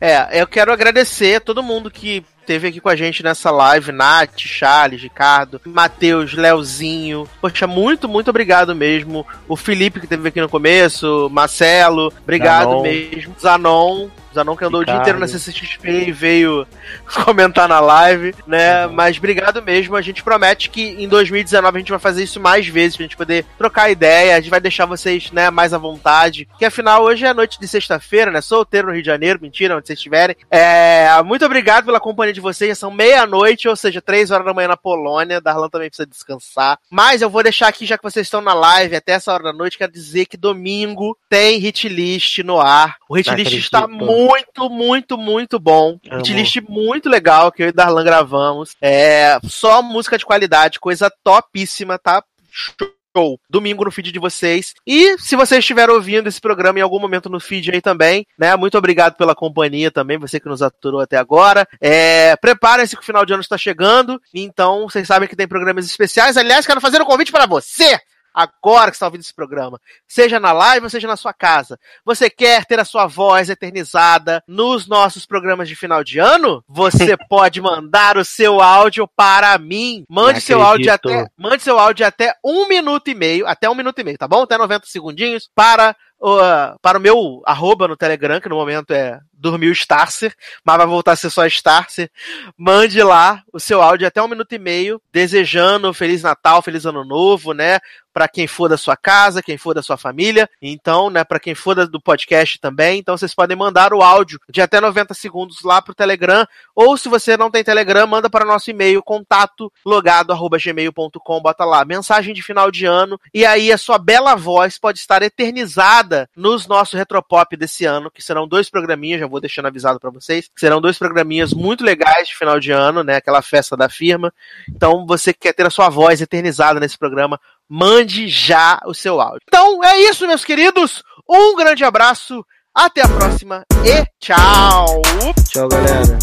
É, 0.00 0.40
eu 0.40 0.46
quero 0.46 0.72
agradecer 0.72 1.36
a 1.36 1.40
todo 1.40 1.62
mundo 1.62 1.90
que 1.90 2.24
teve 2.48 2.68
aqui 2.68 2.80
com 2.80 2.88
a 2.88 2.96
gente 2.96 3.22
nessa 3.22 3.50
live, 3.50 3.92
Nath, 3.92 4.38
Charles, 4.38 5.02
Ricardo, 5.02 5.60
Matheus, 5.66 6.32
Leozinho. 6.32 7.28
Poxa, 7.42 7.66
muito, 7.66 8.08
muito 8.08 8.30
obrigado 8.30 8.74
mesmo. 8.74 9.26
O 9.46 9.54
Felipe 9.54 10.00
que 10.00 10.06
teve 10.06 10.28
aqui 10.28 10.40
no 10.40 10.48
começo, 10.48 11.28
Marcelo, 11.30 12.10
obrigado 12.22 12.70
Zanon. 12.70 12.82
mesmo. 12.82 13.34
Zanon, 13.38 14.08
Zanon 14.38 14.56
que 14.56 14.64
andou 14.64 14.80
Ricardo. 14.80 15.00
o 15.00 15.02
dia 15.02 15.12
inteiro 15.12 15.18
na 15.18 15.26
CCXP 15.26 16.08
e 16.08 16.12
veio 16.12 16.66
comentar 17.24 17.68
na 17.68 17.80
live, 17.80 18.34
né? 18.46 18.86
Uhum. 18.86 18.92
Mas 18.92 19.18
obrigado 19.18 19.62
mesmo. 19.62 19.96
A 19.96 20.02
gente 20.02 20.22
promete 20.22 20.70
que 20.70 20.82
em 21.02 21.08
2019 21.08 21.76
a 21.76 21.80
gente 21.80 21.90
vai 21.90 21.98
fazer 21.98 22.22
isso 22.22 22.40
mais 22.40 22.66
vezes 22.66 22.96
pra 22.96 23.04
gente 23.04 23.16
poder 23.16 23.44
trocar 23.56 23.90
ideia. 23.90 24.36
A 24.36 24.40
gente 24.40 24.50
vai 24.50 24.60
deixar 24.60 24.86
vocês, 24.86 25.30
né, 25.32 25.50
mais 25.50 25.74
à 25.74 25.78
vontade. 25.78 26.48
Que 26.58 26.64
afinal, 26.64 27.02
hoje 27.02 27.24
é 27.24 27.34
noite 27.34 27.58
de 27.58 27.66
sexta-feira, 27.66 28.30
né? 28.30 28.40
Solteiro 28.40 28.88
no 28.88 28.92
Rio 28.92 29.02
de 29.02 29.06
Janeiro, 29.06 29.40
mentira, 29.40 29.76
onde 29.76 29.86
vocês 29.86 29.98
estiverem. 29.98 30.36
É, 30.50 31.08
muito 31.24 31.44
obrigado 31.44 31.86
pela 31.86 32.00
companhia 32.00 32.32
de 32.32 32.40
vocês. 32.40 32.70
Já 32.70 32.74
são 32.74 32.90
meia-noite, 32.90 33.68
ou 33.68 33.76
seja, 33.76 34.00
três 34.00 34.30
horas 34.30 34.46
da 34.46 34.54
manhã 34.54 34.68
na 34.68 34.76
Polônia. 34.76 35.40
Darlan 35.40 35.68
também 35.68 35.88
precisa 35.88 36.06
descansar. 36.06 36.78
Mas 36.90 37.22
eu 37.22 37.30
vou 37.30 37.42
deixar 37.42 37.68
aqui, 37.68 37.86
já 37.86 37.96
que 37.96 38.04
vocês 38.04 38.26
estão 38.26 38.40
na 38.40 38.54
live 38.54 38.96
até 38.96 39.12
essa 39.12 39.32
hora 39.32 39.44
da 39.44 39.52
noite, 39.52 39.78
quero 39.78 39.92
dizer 39.92 40.26
que 40.26 40.36
domingo 40.36 41.16
tem 41.28 41.58
hit 41.58 41.88
list 41.88 42.38
no 42.38 42.60
ar. 42.60 42.96
O 43.08 43.16
hit 43.16 43.30
list 43.34 43.54
está 43.54 43.86
muito 43.86 44.27
muito, 44.28 44.70
muito, 44.70 45.18
muito 45.18 45.58
bom. 45.58 45.98
Hitlist 46.04 46.60
muito 46.68 47.08
legal 47.08 47.50
que 47.50 47.62
eu 47.62 47.68
e 47.68 47.72
Darlan 47.72 48.04
gravamos. 48.04 48.76
É 48.80 49.38
só 49.44 49.82
música 49.82 50.18
de 50.18 50.26
qualidade, 50.26 50.78
coisa 50.78 51.10
topíssima, 51.24 51.98
tá? 51.98 52.22
Show. 52.50 53.40
Domingo 53.48 53.84
no 53.84 53.90
feed 53.90 54.12
de 54.12 54.18
vocês. 54.18 54.74
E 54.86 55.18
se 55.18 55.34
vocês 55.34 55.60
estiveram 55.60 55.94
ouvindo 55.94 56.28
esse 56.28 56.40
programa 56.40 56.78
em 56.78 56.82
algum 56.82 57.00
momento 57.00 57.28
no 57.28 57.40
feed 57.40 57.70
aí 57.72 57.80
também, 57.80 58.26
né? 58.38 58.54
Muito 58.54 58.76
obrigado 58.76 59.16
pela 59.16 59.34
companhia 59.34 59.90
também, 59.90 60.18
você 60.18 60.38
que 60.38 60.48
nos 60.48 60.62
aturou 60.62 61.00
até 61.00 61.16
agora. 61.16 61.66
É, 61.80 62.36
Preparem-se 62.36 62.94
que 62.94 63.02
o 63.02 63.06
final 63.06 63.24
de 63.24 63.32
ano 63.32 63.42
está 63.42 63.56
chegando. 63.56 64.20
Então, 64.32 64.88
vocês 64.88 65.06
sabem 65.08 65.28
que 65.28 65.34
tem 65.34 65.48
programas 65.48 65.86
especiais. 65.86 66.36
Aliás, 66.36 66.66
quero 66.66 66.80
fazer 66.80 67.00
um 67.00 67.06
convite 67.06 67.32
para 67.32 67.46
você 67.46 67.98
agora 68.38 68.92
que 68.92 68.94
está 68.94 69.06
ouvindo 69.06 69.22
esse 69.22 69.34
programa, 69.34 69.80
seja 70.06 70.38
na 70.38 70.52
live 70.52 70.84
ou 70.84 70.90
seja 70.90 71.08
na 71.08 71.16
sua 71.16 71.32
casa, 71.32 71.76
você 72.04 72.30
quer 72.30 72.64
ter 72.64 72.78
a 72.78 72.84
sua 72.84 73.08
voz 73.08 73.50
eternizada 73.50 74.44
nos 74.46 74.86
nossos 74.86 75.26
programas 75.26 75.68
de 75.68 75.74
final 75.74 76.04
de 76.04 76.20
ano? 76.20 76.62
Você 76.68 77.16
pode 77.28 77.60
mandar 77.60 78.16
o 78.16 78.24
seu 78.24 78.60
áudio 78.60 79.08
para 79.08 79.58
mim. 79.58 80.04
Mande 80.08 80.40
seu 80.40 80.62
áudio 80.62 80.92
até, 80.92 81.26
mande 81.36 81.64
seu 81.64 81.80
áudio 81.80 82.06
até 82.06 82.32
um 82.44 82.68
minuto 82.68 83.08
e 83.08 83.14
meio, 83.14 83.44
até 83.44 83.68
um 83.68 83.74
minuto 83.74 83.98
e 83.98 84.04
meio, 84.04 84.18
tá 84.18 84.28
bom? 84.28 84.42
Até 84.42 84.56
90 84.56 84.86
segundinhos 84.86 85.50
para 85.52 85.96
Uh, 86.20 86.76
para 86.82 86.98
o 86.98 87.00
meu 87.00 87.42
arroba 87.46 87.86
no 87.86 87.96
Telegram, 87.96 88.40
que 88.40 88.48
no 88.48 88.56
momento 88.56 88.90
é 88.90 89.20
dormiu 89.38 89.72
Starcer, 89.72 90.34
mas 90.64 90.76
vai 90.76 90.86
voltar 90.86 91.12
a 91.12 91.16
ser 91.16 91.30
só 91.30 91.46
Starcer. 91.46 92.10
Mande 92.56 93.02
lá 93.02 93.42
o 93.52 93.60
seu 93.60 93.80
áudio 93.80 94.06
até 94.06 94.20
um 94.20 94.28
minuto 94.28 94.52
e 94.52 94.58
meio, 94.58 95.00
desejando 95.12 95.94
Feliz 95.94 96.22
Natal, 96.22 96.60
Feliz 96.60 96.84
Ano 96.84 97.04
Novo, 97.04 97.52
né? 97.52 97.78
Para 98.12 98.26
quem 98.26 98.48
for 98.48 98.68
da 98.68 98.76
sua 98.76 98.96
casa, 98.96 99.42
quem 99.42 99.56
for 99.56 99.74
da 99.74 99.82
sua 99.82 99.96
família. 99.96 100.50
Então, 100.60 101.08
né, 101.08 101.22
para 101.22 101.38
quem 101.38 101.54
for 101.54 101.86
do 101.86 102.00
podcast 102.00 102.58
também. 102.58 102.98
Então, 102.98 103.16
vocês 103.16 103.32
podem 103.32 103.56
mandar 103.56 103.94
o 103.94 104.02
áudio 104.02 104.40
de 104.50 104.60
até 104.60 104.80
90 104.80 105.14
segundos 105.14 105.62
lá 105.62 105.80
pro 105.80 105.94
Telegram. 105.94 106.44
Ou 106.74 106.96
se 106.96 107.08
você 107.08 107.36
não 107.36 107.48
tem 107.48 107.62
Telegram, 107.62 108.08
manda 108.08 108.28
para 108.28 108.44
o 108.44 108.48
nosso 108.48 108.68
e-mail, 108.70 109.04
contato 109.04 109.72
logado 109.86 110.34
gmail.com, 110.34 111.40
bota 111.40 111.64
lá, 111.64 111.84
mensagem 111.84 112.34
de 112.34 112.42
final 112.42 112.72
de 112.72 112.86
ano. 112.86 113.20
E 113.32 113.46
aí 113.46 113.70
a 113.70 113.78
sua 113.78 113.98
bela 113.98 114.34
voz 114.34 114.78
pode 114.78 114.98
estar 114.98 115.22
eternizada 115.22 116.07
nos 116.36 116.66
nossos 116.66 116.94
Retropop 116.94 117.56
desse 117.56 117.84
ano, 117.84 118.10
que 118.10 118.22
serão 118.22 118.48
dois 118.48 118.70
programinhas, 118.70 119.20
já 119.20 119.26
vou 119.26 119.40
deixando 119.40 119.66
avisado 119.66 120.00
para 120.00 120.10
vocês. 120.10 120.50
Serão 120.56 120.80
dois 120.80 120.98
programinhas 120.98 121.52
muito 121.52 121.84
legais 121.84 122.28
de 122.28 122.36
final 122.36 122.58
de 122.58 122.70
ano, 122.72 123.02
né? 123.02 123.16
Aquela 123.16 123.42
festa 123.42 123.76
da 123.76 123.88
firma. 123.88 124.32
Então, 124.68 125.06
você 125.06 125.32
que 125.32 125.40
quer 125.40 125.52
ter 125.52 125.66
a 125.66 125.70
sua 125.70 125.88
voz 125.88 126.20
eternizada 126.20 126.80
nesse 126.80 126.98
programa, 126.98 127.40
mande 127.68 128.28
já 128.28 128.80
o 128.86 128.94
seu 128.94 129.20
áudio. 129.20 129.42
Então, 129.46 129.82
é 129.84 129.98
isso, 130.00 130.26
meus 130.26 130.44
queridos. 130.44 131.02
Um 131.28 131.56
grande 131.56 131.84
abraço. 131.84 132.44
Até 132.74 133.02
a 133.02 133.08
próxima 133.08 133.64
e 133.84 134.04
tchau! 134.20 135.02
Tchau, 135.50 135.68
galera. 135.68 136.18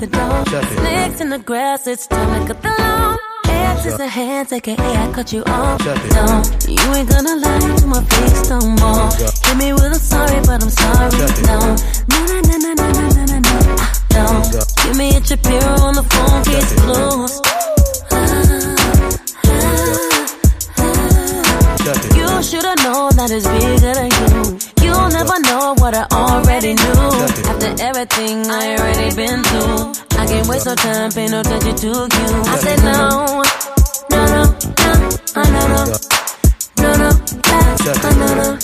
The 0.00 0.06
door. 0.06 0.44
Snakes 0.78 1.20
in 1.20 1.28
the 1.30 1.38
grass, 1.38 1.86
it's 1.86 2.06
time 2.06 2.46
to 2.46 2.54
cut 2.54 2.62
the 2.62 2.68
lawn. 2.78 3.18
Exes 3.46 3.98
ahead, 3.98 4.48
take 4.48 4.68
it, 4.68 4.78
I 4.78 5.12
cut 5.12 5.32
you 5.32 5.42
off. 5.44 5.80
No, 5.84 6.42
you 6.68 6.94
ain't 6.94 7.08
gonna 7.10 7.36
lie 7.36 7.76
to 7.78 7.86
my 7.86 8.02
face 8.04 8.48
no 8.50 8.60
more. 8.60 9.10
Hit 9.44 9.56
me 9.56 9.72
with 9.72 9.92
a 9.92 9.98
sorry, 9.98 10.40
but 10.46 10.62
I'm 10.62 10.70
sorry. 10.70 11.10
No, 11.50 11.58
no, 12.10 12.18
no, 12.26 12.56
no, 12.58 12.72
no, 12.74 12.86
no, 12.92 13.08
no, 13.08 13.24
no, 13.26 13.38
no. 13.38 13.58
No, 14.14 14.24
ah, 14.26 14.64
give 14.84 14.96
me 14.96 15.16
a 15.16 15.24
Shapiro 15.24 15.72
on 15.82 15.94
the 15.94 16.02
phone, 16.02 16.44
case 16.44 16.72
closed. 16.82 17.44
You 22.16 22.42
should've 22.42 22.84
known 22.84 23.16
that 23.16 23.30
it's 23.30 23.46
bigger 23.48 23.94
than 23.94 24.10
you. 24.14 24.77
You'll 25.08 25.24
never 25.24 25.40
know 25.40 25.74
what 25.78 25.94
I 25.94 26.04
already 26.12 26.74
knew. 26.74 27.00
After 27.48 27.82
everything 27.82 28.44
I 28.46 28.76
already 28.76 29.16
been 29.16 29.42
through, 29.42 30.18
I 30.20 30.26
can't 30.26 30.46
waste 30.46 30.66
no 30.66 30.74
time 30.74 31.10
paying 31.12 31.30
no 31.30 31.40
attention 31.40 31.76
to 31.76 31.86
you. 31.86 32.42
I 32.44 32.58
said 32.58 32.78
no, 32.84 33.42
no, 34.10 34.26
no, 34.26 34.44
no, 34.84 35.08
oh, 35.34 35.48
no, 35.48 35.64
no, 35.72 35.84
no, 36.76 36.92
no, 36.98 37.08
oh, 37.46 37.72
no, 38.20 38.28
no, 38.36 38.58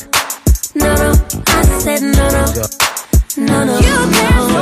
no, 0.74 0.94
no. 1.00 1.08
I 1.46 1.64
said 1.80 2.02
no, 2.02 2.28
no, 2.28 2.44
no, 3.46 3.64
no. 3.64 3.76
You 3.78 4.12
can't. 4.12 4.53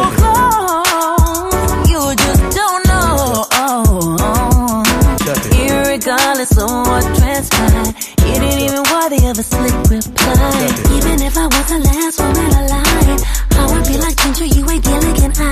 Of 9.32 9.38
a 9.38 9.42
slick 9.42 9.72
reply. 9.90 10.68
Even 10.96 11.22
if 11.22 11.36
I 11.38 11.46
was 11.46 11.66
the 11.68 11.78
last 11.78 12.20
woman 12.20 12.50
alive, 12.62 13.20
I 13.52 13.64
would 13.72 13.86
be 13.86 13.96
like 13.96 14.16
Ginger, 14.16 14.44
you 14.44 14.68
ain't 14.68 14.84
Gilligan. 14.84 15.32
I 15.36 15.51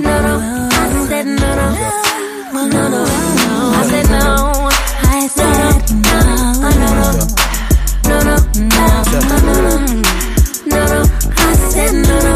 no, 0.00 0.14
no. 0.22 0.68
I 0.70 1.06
said 1.08 1.26
no, 1.26 1.48
no. 1.56 1.66
No, 2.52 2.62
no, 2.68 2.88
no. 2.88 3.02
I 3.74 3.86
said 3.90 4.06
no. 4.10 4.68
I 5.02 5.26
said 5.26 5.54
no. 6.06 6.18
No, 6.62 6.70
no, 6.70 6.88
no. 6.98 7.12
No, 8.08 8.16
no, 8.22 8.36
no. 8.38 9.74
No, 10.66 10.80
no. 10.86 11.00
I 11.36 11.54
said 11.72 11.92
no, 11.92 12.16
no. 12.26 12.34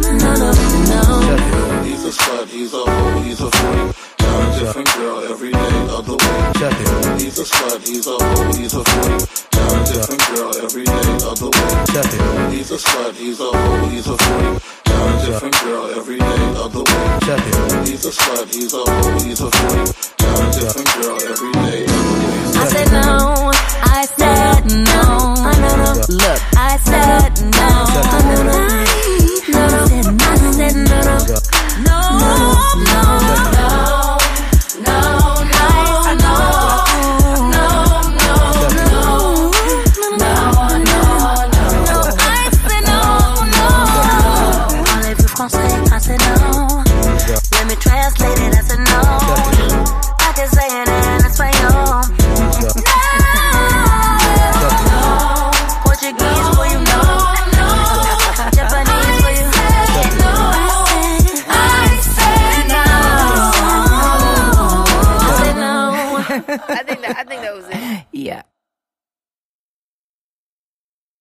No, 0.00 0.30
no, 0.36 0.50
no. 0.90 1.82
He's 1.84 2.04
a 2.04 2.10
slut, 2.10 2.48
he's 2.48 2.72
a 2.72 2.78
hoe, 2.78 3.20
he's 3.22 3.40
a 3.40 3.50
freak 3.50 4.19
different 4.58 4.90
girl 4.94 5.18
every 5.30 5.52
day 5.52 5.76
of 5.96 6.06
the 6.06 6.16
week. 6.16 6.44
Check 6.60 6.74
it. 6.80 7.20
He's 7.22 7.38
a 7.38 7.44
slut, 7.44 7.86
he's 7.86 8.06
a 8.06 8.16
hoe, 8.16 8.52
he's 8.58 8.74
a 8.74 8.82
freak. 8.84 9.22
Had 9.52 9.72
a 9.76 9.84
different 9.92 10.22
girl 10.34 10.52
every 10.64 10.84
day 10.84 11.10
of 11.30 11.36
the 11.38 11.50
week. 11.50 11.76
Check 11.92 12.10
it. 12.10 12.52
He's 12.52 12.70
a 12.70 12.78
slut, 12.78 13.14
he's 13.14 13.40
a 13.40 13.44
hoe, 13.44 13.88
he's 13.88 14.06
a 14.06 14.16
freak. 14.16 14.62
Had 14.86 15.08
a 15.10 15.26
different 15.26 15.56
girl 15.62 15.86
every 15.98 16.18
day 16.18 16.42
of 16.62 16.72
the 16.72 16.80
week. 16.80 17.12
Check 17.26 17.42
it. 17.46 17.88
He's 17.88 18.04
a 18.04 18.10
slut, 18.10 18.46
he's 18.54 18.74
a 18.74 18.82
hoe, 18.84 19.18
he's 19.24 19.40
a 19.40 19.50
freak. 19.50 19.88
Had 20.20 20.40
a 20.40 20.50
different 20.58 20.90
girl 20.98 21.16
every 21.30 21.52
day 21.52 21.84
of 21.84 21.90
the 21.90 22.14
week. 22.20 22.56
I 22.60 22.66
said 22.72 22.88
no, 22.92 23.52
I 23.82 24.06
said 24.18 24.64
no. 24.88 25.02
I 25.40 25.54
no 25.60 25.72
no. 25.80 25.90
Look, 26.08 26.40
I 26.56 26.76
said 26.88 27.32
no, 27.56 27.68
I 27.90 28.22
no 28.28 28.42
no. 28.42 28.58
no, 29.50 29.62
no, 29.68 29.80
no, 29.80 30.16
I 30.20 30.36
said 30.52 30.76
no 30.76 30.98
no. 31.00 31.16
No, 31.86 31.98
no, 32.76 33.02
no. 33.54 34.09